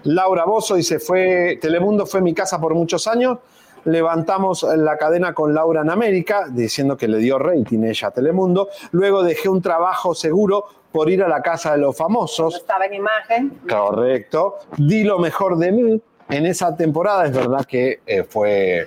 Laura 0.04 0.44
Bozo 0.44 0.76
dice, 0.76 1.00
fue, 1.00 1.58
Telemundo 1.60 2.06
fue 2.06 2.20
mi 2.20 2.32
casa 2.32 2.60
por 2.60 2.72
muchos 2.76 3.08
años. 3.08 3.38
Levantamos 3.86 4.62
la 4.62 4.96
cadena 4.96 5.34
con 5.34 5.52
Laura 5.52 5.80
en 5.80 5.90
América, 5.90 6.46
diciendo 6.48 6.96
que 6.96 7.08
le 7.08 7.18
dio 7.18 7.36
rating 7.36 7.82
ella 7.82 8.08
a 8.08 8.10
Telemundo. 8.12 8.68
Luego 8.92 9.24
dejé 9.24 9.48
un 9.48 9.60
trabajo 9.60 10.14
seguro 10.14 10.66
por 10.92 11.10
ir 11.10 11.24
a 11.24 11.28
la 11.28 11.42
casa 11.42 11.72
de 11.72 11.78
los 11.78 11.96
famosos. 11.96 12.54
Estaba 12.54 12.86
en 12.86 12.94
imagen. 12.94 13.60
Correcto. 13.68 14.58
Di 14.76 15.02
lo 15.02 15.18
mejor 15.18 15.58
de 15.58 15.72
mí. 15.72 16.00
En 16.28 16.46
esa 16.46 16.76
temporada 16.76 17.26
es 17.26 17.32
verdad 17.32 17.64
que 17.64 18.02
eh, 18.06 18.22
fue... 18.22 18.86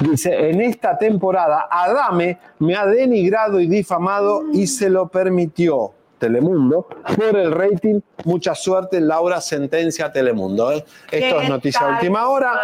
Dice, 0.00 0.50
en 0.50 0.60
esta 0.60 0.96
temporada 0.98 1.68
Adame 1.70 2.38
me 2.58 2.74
ha 2.76 2.86
denigrado 2.86 3.60
y 3.60 3.66
difamado 3.66 4.44
y 4.52 4.66
se 4.66 4.88
lo 4.90 5.08
permitió 5.08 5.92
Telemundo 6.18 6.86
por 7.16 7.36
el 7.36 7.50
rating. 7.50 8.00
Mucha 8.24 8.54
suerte, 8.54 9.00
Laura, 9.00 9.40
sentencia 9.40 10.12
Telemundo. 10.12 10.70
¿eh? 10.70 10.76
Esto 10.76 11.36
¿Qué 11.38 11.42
es 11.42 11.48
noticia 11.48 11.80
tal, 11.80 11.94
última 11.94 12.28
hora. 12.28 12.60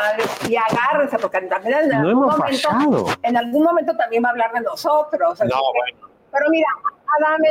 Y 0.48 0.54
agárrense, 0.54 1.18
porque 1.18 1.40
también 1.40 1.74
en 1.80 1.88
No 1.88 1.96
algún, 1.96 2.10
hemos 2.12 2.38
momento, 2.38 2.68
fallado. 2.68 3.06
en 3.22 3.36
algún 3.36 3.64
momento 3.64 3.96
también 3.96 4.22
va 4.22 4.28
a 4.28 4.30
hablar 4.30 4.52
de 4.52 4.60
nosotros. 4.60 5.40
No, 5.40 5.56
Pero 6.30 6.50
mira, 6.50 6.68
Adame, 7.18 7.48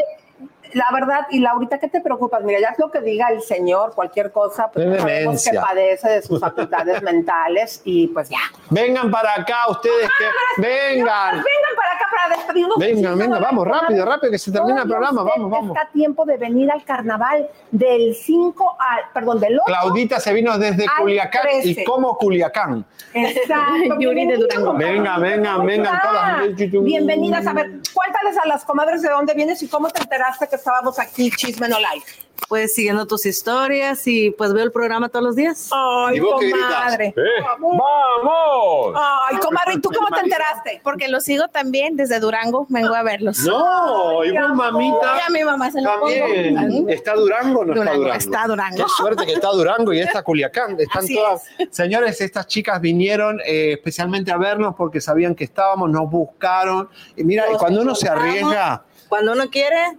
la 0.77 0.85
verdad, 0.93 1.27
y 1.31 1.39
Laurita, 1.39 1.79
¿qué 1.79 1.87
te 1.87 2.01
preocupas? 2.01 2.43
Mira, 2.43 2.59
ya 2.59 2.69
es 2.69 2.79
lo 2.79 2.91
que 2.91 3.01
diga 3.01 3.29
el 3.29 3.41
señor, 3.41 3.93
cualquier 3.95 4.31
cosa, 4.31 4.69
pues 4.71 4.85
sabemos 5.01 5.43
que 5.43 5.57
padece 5.57 6.09
de 6.09 6.21
sus 6.21 6.39
facultades 6.39 7.01
mentales 7.03 7.81
y 7.83 8.07
pues 8.07 8.29
ya. 8.29 8.39
Vengan 8.69 9.09
para 9.09 9.33
acá 9.33 9.69
ustedes 9.69 10.07
que... 10.17 10.61
Vengan. 10.61 11.31
Vengan 11.31 11.75
para 11.75 11.91
acá 11.93 12.05
para 12.15 12.35
despedirnos. 12.37 12.77
Vengan, 12.77 13.17
vengan, 13.17 13.41
vamos, 13.41 13.67
rápido, 13.67 14.05
rápido, 14.05 14.31
que 14.31 14.37
se 14.37 14.51
termina 14.51 14.83
el 14.83 14.87
programa. 14.87 15.23
Vamos, 15.23 15.49
vamos. 15.49 15.75
Está 15.75 15.87
a 15.87 15.91
tiempo 15.91 16.25
de 16.25 16.37
venir 16.37 16.71
al 16.71 16.83
carnaval 16.83 17.49
del 17.71 18.13
5 18.13 18.77
al, 18.79 19.11
perdón, 19.13 19.39
del 19.39 19.59
8 19.59 19.63
Claudita 19.65 20.19
se 20.19 20.33
vino 20.33 20.57
desde 20.57 20.85
Culiacán 20.99 21.47
y 21.63 21.73
13. 21.73 21.83
como 21.85 22.17
Culiacán. 22.17 22.85
Exacto. 23.13 23.99
Yuri 23.99 24.27
de 24.27 24.37
Durango. 24.37 24.73
Venga, 24.73 25.17
vengan, 25.17 25.65
vengan 25.65 25.99
todas. 26.01 26.55
Bienvenidas. 26.83 27.47
A 27.47 27.53
ver, 27.53 27.71
cuéntales 27.93 28.37
a 28.43 28.47
las 28.47 28.63
comadres 28.63 29.01
de 29.01 29.09
dónde 29.09 29.33
vienes 29.33 29.61
y 29.63 29.67
cómo 29.67 29.89
te 29.89 30.01
enteraste 30.01 30.47
que 30.47 30.57
estábamos 30.67 30.99
aquí, 30.99 31.31
Chisme 31.31 31.69
No 31.69 31.77
Live. 31.77 32.03
Pues 32.49 32.75
siguiendo 32.75 33.07
tus 33.07 33.25
historias 33.25 34.05
y 34.05 34.29
pues 34.31 34.53
veo 34.53 34.63
el 34.63 34.71
programa 34.71 35.09
todos 35.09 35.25
los 35.25 35.35
días. 35.35 35.69
Ay, 35.73 36.19
comadre. 36.19 37.13
¡Vamos! 37.59 38.95
Ay, 39.29 39.37
comadre, 39.37 39.73
¿y 39.73 39.81
tú 39.81 39.89
cómo 39.89 40.07
te 40.15 40.19
enteraste? 40.21 40.79
Porque 40.83 41.07
lo 41.07 41.19
sigo 41.19 41.47
también 41.47 41.95
desde 41.97 42.19
Durango, 42.19 42.67
vengo 42.69 42.93
a 42.93 43.01
verlos. 43.01 43.39
No, 43.39 44.19
mamita. 44.53 45.17
Y 45.17 45.27
a 45.27 45.29
mi 45.31 45.43
mamá 45.43 45.71
se 45.71 45.81
lo 45.81 45.89
También. 45.89 46.55
pongo. 46.55 46.89
¿Está 46.89 47.15
Durango 47.15 47.59
o 47.61 47.65
no 47.65 47.73
está 47.73 47.83
Durango, 47.83 47.99
Durango? 47.99 48.13
está 48.17 48.47
Durango. 48.47 48.77
Qué 48.77 48.89
suerte 48.97 49.25
que 49.25 49.33
está 49.33 49.49
Durango 49.49 49.93
y 49.93 49.99
está 49.99 50.21
Culiacán. 50.21 50.79
Están 50.79 51.03
Así 51.03 51.15
todas. 51.15 51.43
Señores, 51.71 52.21
estas 52.21 52.45
chicas 52.45 52.79
vinieron 52.79 53.39
eh, 53.45 53.73
especialmente 53.73 54.31
a 54.31 54.37
vernos 54.37 54.75
porque 54.75 55.01
sabían 55.01 55.33
que 55.33 55.45
estábamos, 55.45 55.89
nos 55.89 56.09
buscaron. 56.09 56.89
Y 57.15 57.23
mira, 57.23 57.45
y 57.51 57.57
cuando 57.57 57.81
uno 57.81 57.95
se 57.95 58.09
arriesga. 58.09 58.83
Cuando 59.09 59.31
uno 59.31 59.49
quiere, 59.49 59.97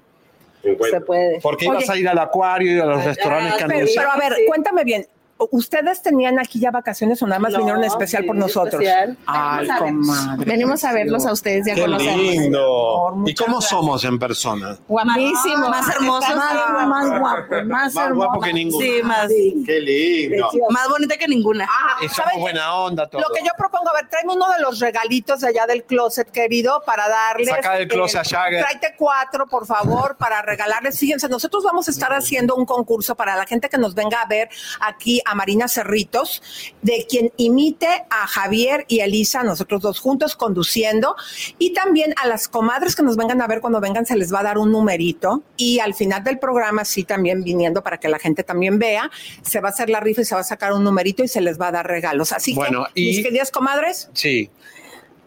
se 0.90 1.00
puede. 1.00 1.40
Porque 1.40 1.66
ibas 1.66 1.88
a 1.88 1.96
ir 1.96 2.08
al 2.08 2.18
acuario 2.18 2.76
y 2.76 2.80
a 2.80 2.84
los 2.86 3.04
restaurantes 3.04 3.54
que 3.54 3.64
Pero, 3.66 3.74
anuncian. 3.78 4.04
pero 4.04 4.24
a 4.24 4.28
ver, 4.28 4.38
cuéntame 4.46 4.84
bien. 4.84 5.06
¿Ustedes 5.50 6.02
tenían 6.02 6.38
aquí 6.38 6.58
ya 6.60 6.70
vacaciones 6.70 7.22
o 7.22 7.26
nada 7.26 7.38
más 7.38 7.52
No, 7.52 7.58
vinieron 7.58 7.84
especial 7.84 8.24
por 8.24 8.34
nosotros? 8.36 8.74
especial. 8.82 9.16
Ay, 9.26 9.68
comadre. 9.78 10.44
Venimos 10.44 10.82
a 10.84 10.92
verlos 10.92 11.26
a 11.26 11.32
ustedes 11.32 11.66
y 11.66 11.70
a 11.70 11.74
Qué 11.74 11.86
lindo. 11.86 13.14
¿Y 13.26 13.34
cómo 13.34 13.60
somos 13.60 14.04
en 14.04 14.18
persona? 14.18 14.76
Guapísimos. 14.88 15.68
Más 15.68 15.94
hermosos. 15.94 16.34
Más, 16.34 16.86
más 16.88 17.20
guapos. 17.20 17.64
Más, 17.66 17.94
Más 17.94 18.12
guapo 18.14 18.40
que 18.40 18.52
ninguno. 18.52 18.84
Sí, 18.84 19.02
más. 19.02 19.28
Qué 19.28 19.80
lindo. 19.80 20.48
Más 20.70 20.88
bonita 20.88 21.16
que 21.16 21.28
ninguna. 21.28 21.68
Y 22.02 22.08
somos 22.08 22.32
buena 22.38 22.74
onda 22.74 23.06
todos. 23.08 23.24
Lo 23.26 23.34
que 23.34 23.42
yo 23.44 23.50
propongo, 23.56 23.90
a 23.90 23.94
ver, 23.94 24.08
tráeme 24.08 24.32
uno 24.34 24.48
de 24.50 24.60
los 24.60 24.80
regalitos 24.80 25.40
de 25.40 25.48
allá 25.48 25.66
del 25.66 25.84
closet, 25.84 26.30
querido, 26.30 26.82
para 26.84 27.08
darles. 27.08 27.48
Saca 27.48 27.74
del 27.74 27.88
closet 27.88 28.20
a 28.20 28.24
Jagger. 28.24 28.60
Tráete 28.62 28.94
cuatro, 28.96 29.46
por 29.46 29.66
favor, 29.66 30.16
para 30.16 30.42
regalarles. 30.42 30.98
Fíjense, 30.98 31.28
nosotros 31.28 31.62
vamos 31.64 31.88
a 31.88 31.90
estar 31.90 32.12
haciendo 32.12 32.56
un 32.56 32.66
concurso 32.66 33.14
para 33.14 33.36
la 33.36 33.46
gente 33.46 33.68
que 33.68 33.78
nos 33.78 33.94
venga 33.94 34.20
a 34.22 34.26
ver 34.26 34.48
aquí 34.80 35.20
a 35.30 35.34
Marina 35.34 35.68
Cerritos, 35.68 36.42
de 36.82 37.06
quien 37.08 37.32
imite 37.36 37.86
a 38.10 38.26
Javier 38.26 38.84
y 38.88 39.00
Elisa, 39.00 39.42
nosotros 39.42 39.82
dos 39.82 40.00
juntos 40.00 40.36
conduciendo. 40.36 41.16
Y 41.58 41.72
también 41.72 42.14
a 42.22 42.26
las 42.26 42.48
comadres 42.48 42.94
que 42.96 43.02
nos 43.02 43.16
vengan 43.16 43.40
a 43.42 43.46
ver 43.46 43.60
cuando 43.60 43.80
vengan, 43.80 44.06
se 44.06 44.16
les 44.16 44.32
va 44.32 44.40
a 44.40 44.44
dar 44.44 44.58
un 44.58 44.72
numerito. 44.72 45.42
Y 45.56 45.78
al 45.80 45.94
final 45.94 46.22
del 46.24 46.38
programa, 46.38 46.84
sí, 46.84 47.04
también 47.04 47.42
viniendo 47.42 47.82
para 47.82 47.98
que 47.98 48.08
la 48.08 48.18
gente 48.18 48.44
también 48.44 48.78
vea, 48.78 49.10
se 49.42 49.60
va 49.60 49.68
a 49.68 49.72
hacer 49.72 49.90
la 49.90 50.00
rifa 50.00 50.22
y 50.22 50.24
se 50.24 50.34
va 50.34 50.42
a 50.42 50.44
sacar 50.44 50.72
un 50.72 50.84
numerito 50.84 51.24
y 51.24 51.28
se 51.28 51.40
les 51.40 51.60
va 51.60 51.68
a 51.68 51.72
dar 51.72 51.86
regalos. 51.86 52.32
Así 52.32 52.54
Bueno, 52.54 52.86
que, 52.94 53.00
y- 53.00 53.06
mis 53.16 53.22
queridas 53.24 53.50
comadres, 53.50 54.08
Sí. 54.12 54.50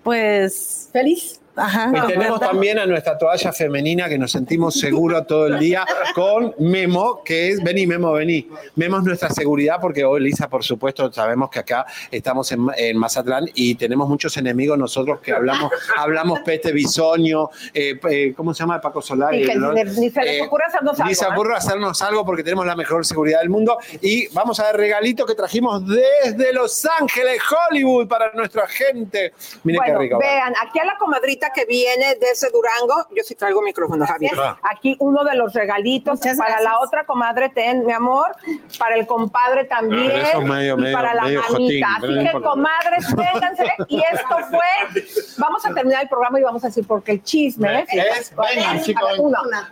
Pues. 0.03 0.89
feliz. 0.93 1.40
Ajá. 1.61 1.91
Y 1.93 2.07
tenemos 2.07 2.39
también 2.39 2.79
a 2.79 2.85
nuestra 2.85 3.17
toalla 3.17 3.51
femenina 3.53 4.09
que 4.09 4.17
nos 4.17 4.31
sentimos 4.31 4.75
seguros 4.79 5.27
todo 5.27 5.47
el 5.47 5.59
día 5.59 5.85
con 6.15 6.55
Memo, 6.59 7.21
que 7.23 7.49
es, 7.49 7.63
vení 7.63 7.85
Memo, 7.85 8.13
vení. 8.13 8.47
Memo 8.75 8.97
es 8.97 9.03
nuestra 9.03 9.29
seguridad 9.29 9.77
porque 9.79 10.03
hoy, 10.03 10.21
Lisa, 10.21 10.49
por 10.49 10.63
supuesto, 10.63 11.11
sabemos 11.11 11.49
que 11.49 11.59
acá 11.59 11.85
estamos 12.09 12.51
en, 12.51 12.67
en 12.77 12.97
Mazatlán 12.97 13.45
y 13.53 13.75
tenemos 13.75 14.09
muchos 14.09 14.35
enemigos 14.37 14.77
nosotros 14.77 15.19
que 15.21 15.31
hablamos, 15.33 15.71
hablamos 15.97 16.39
peste, 16.41 16.71
bisoño, 16.71 17.49
eh, 17.73 17.99
eh, 18.09 18.33
¿cómo 18.35 18.53
se 18.53 18.59
llama? 18.63 18.81
Paco 18.81 19.01
Solar. 19.01 19.33
Y 19.35 19.45
que 19.45 19.55
¿no? 19.55 19.71
ni, 19.73 20.09
se 20.09 20.21
les 20.21 20.39
Eh, 20.39 20.41
ocurra 20.41 20.65
hacernos 20.67 20.99
algo. 20.99 21.09
Ni 21.09 21.15
se 21.15 21.25
¿eh? 21.25 21.27
ocurra 21.31 21.57
hacernos 21.57 22.01
algo 22.01 22.25
porque 22.25 22.43
tenemos 22.43 22.65
la 22.65 22.75
mejor 22.75 23.05
seguridad 23.05 23.39
del 23.39 23.49
mundo. 23.49 23.77
Y 24.01 24.27
vamos 24.33 24.59
a 24.59 24.63
ver 24.67 24.77
regalitos 24.77 25.25
que 25.27 25.35
trajimos 25.35 25.83
desde 25.87 26.53
Los 26.53 26.85
Ángeles, 26.99 27.39
Hollywood, 27.69 28.07
para 28.07 28.31
nuestra 28.33 28.67
gente. 28.67 29.33
Miren 29.63 29.81
bueno, 29.81 29.99
qué 29.99 30.03
rico. 30.05 30.19
vean, 30.19 30.53
aquí 30.61 30.79
a 30.79 30.85
la 30.85 30.97
comadrita 30.97 31.50
que 31.53 31.65
viene 31.65 32.15
desde 32.19 32.49
Durango, 32.49 33.07
yo 33.15 33.23
sí 33.23 33.35
traigo 33.35 33.61
micrófono, 33.61 34.05
Javier. 34.05 34.33
Ah. 34.37 34.57
Aquí 34.63 34.95
uno 34.99 35.23
de 35.23 35.35
los 35.35 35.53
regalitos 35.53 36.19
para 36.37 36.61
la 36.61 36.79
otra 36.79 37.05
comadre, 37.05 37.49
ten, 37.49 37.85
mi 37.85 37.93
amor, 37.93 38.31
para 38.77 38.95
el 38.95 39.05
compadre 39.07 39.65
también, 39.65 40.11
eso 40.11 40.41
medio, 40.41 40.75
y 40.77 40.81
medio, 40.81 40.97
para 40.97 41.13
la 41.13 41.23
jotín, 41.47 41.83
Así 41.83 42.07
que, 42.31 42.41
comadres, 42.41 43.15
vénganse. 43.15 43.65
Y 43.87 43.99
esto 43.99 44.37
fue, 44.49 45.03
vamos 45.37 45.65
a 45.65 45.73
terminar 45.73 46.03
el 46.03 46.09
programa 46.09 46.39
y 46.39 46.43
vamos 46.43 46.63
a 46.63 46.67
decir, 46.67 46.85
porque 46.87 47.13
el 47.13 47.23
chisme 47.23 47.79
¿eh? 47.79 47.85
Es- 47.91 48.33
vengan, 48.35 48.81
chicos. 48.81 49.11
Vengan, 49.17 49.69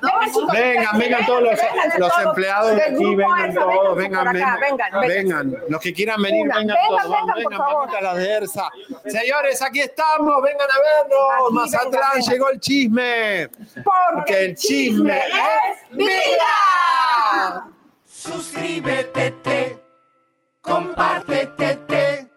Vengan, 0.52 0.98
vengan 1.00 1.26
todos 1.26 1.44
los, 1.44 1.60
todos. 1.98 2.26
empleados 2.26 2.76
de 2.76 2.84
aquí, 2.84 3.16
vengan 3.16 3.54
todos, 3.54 3.96
vengan, 3.98 4.34
vengan, 4.34 4.60
vengan, 4.60 5.02
vengan. 5.02 5.56
Los 5.70 5.82
que 5.82 5.94
quieran 5.94 6.22
venir, 6.22 6.46
Una. 6.46 6.58
vengan 6.58 6.76
Vengan, 6.76 6.88
todos, 6.88 7.10
vamos, 7.12 7.36
vengan, 7.36 7.44
por 7.44 7.52
vengan, 7.52 7.60
de 7.90 7.90
aquí 9.62 9.82
estamos, 9.82 10.42
vengan 10.42 10.68
a 10.70 10.76
vernos. 10.80 11.20
Aquí, 11.34 11.54
Mazatlán, 11.54 11.56
vengan, 11.56 11.56
vengan. 11.56 11.59
Llegó 12.28 12.50
el 12.50 12.60
chisme. 12.60 13.50
Porque 13.84 14.46
el 14.46 14.56
chisme 14.56 15.18
es 15.18 15.98
vida. 15.98 17.68
Suscríbete, 18.06 19.32
te, 19.44 19.80
compártete, 20.62 21.76
te, 21.88 22.30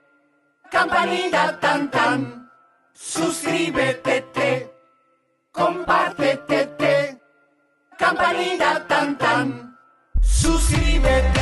campanita 0.71 1.59
tan 1.59 1.91
tan. 1.91 2.51
Suscríbete, 2.93 4.23
te, 4.33 4.73
compártete, 5.51 6.67
te, 6.79 7.21
campanita 7.99 8.87
tan 8.87 9.19
tan. 9.19 9.79
Suscríbete, 10.21 11.42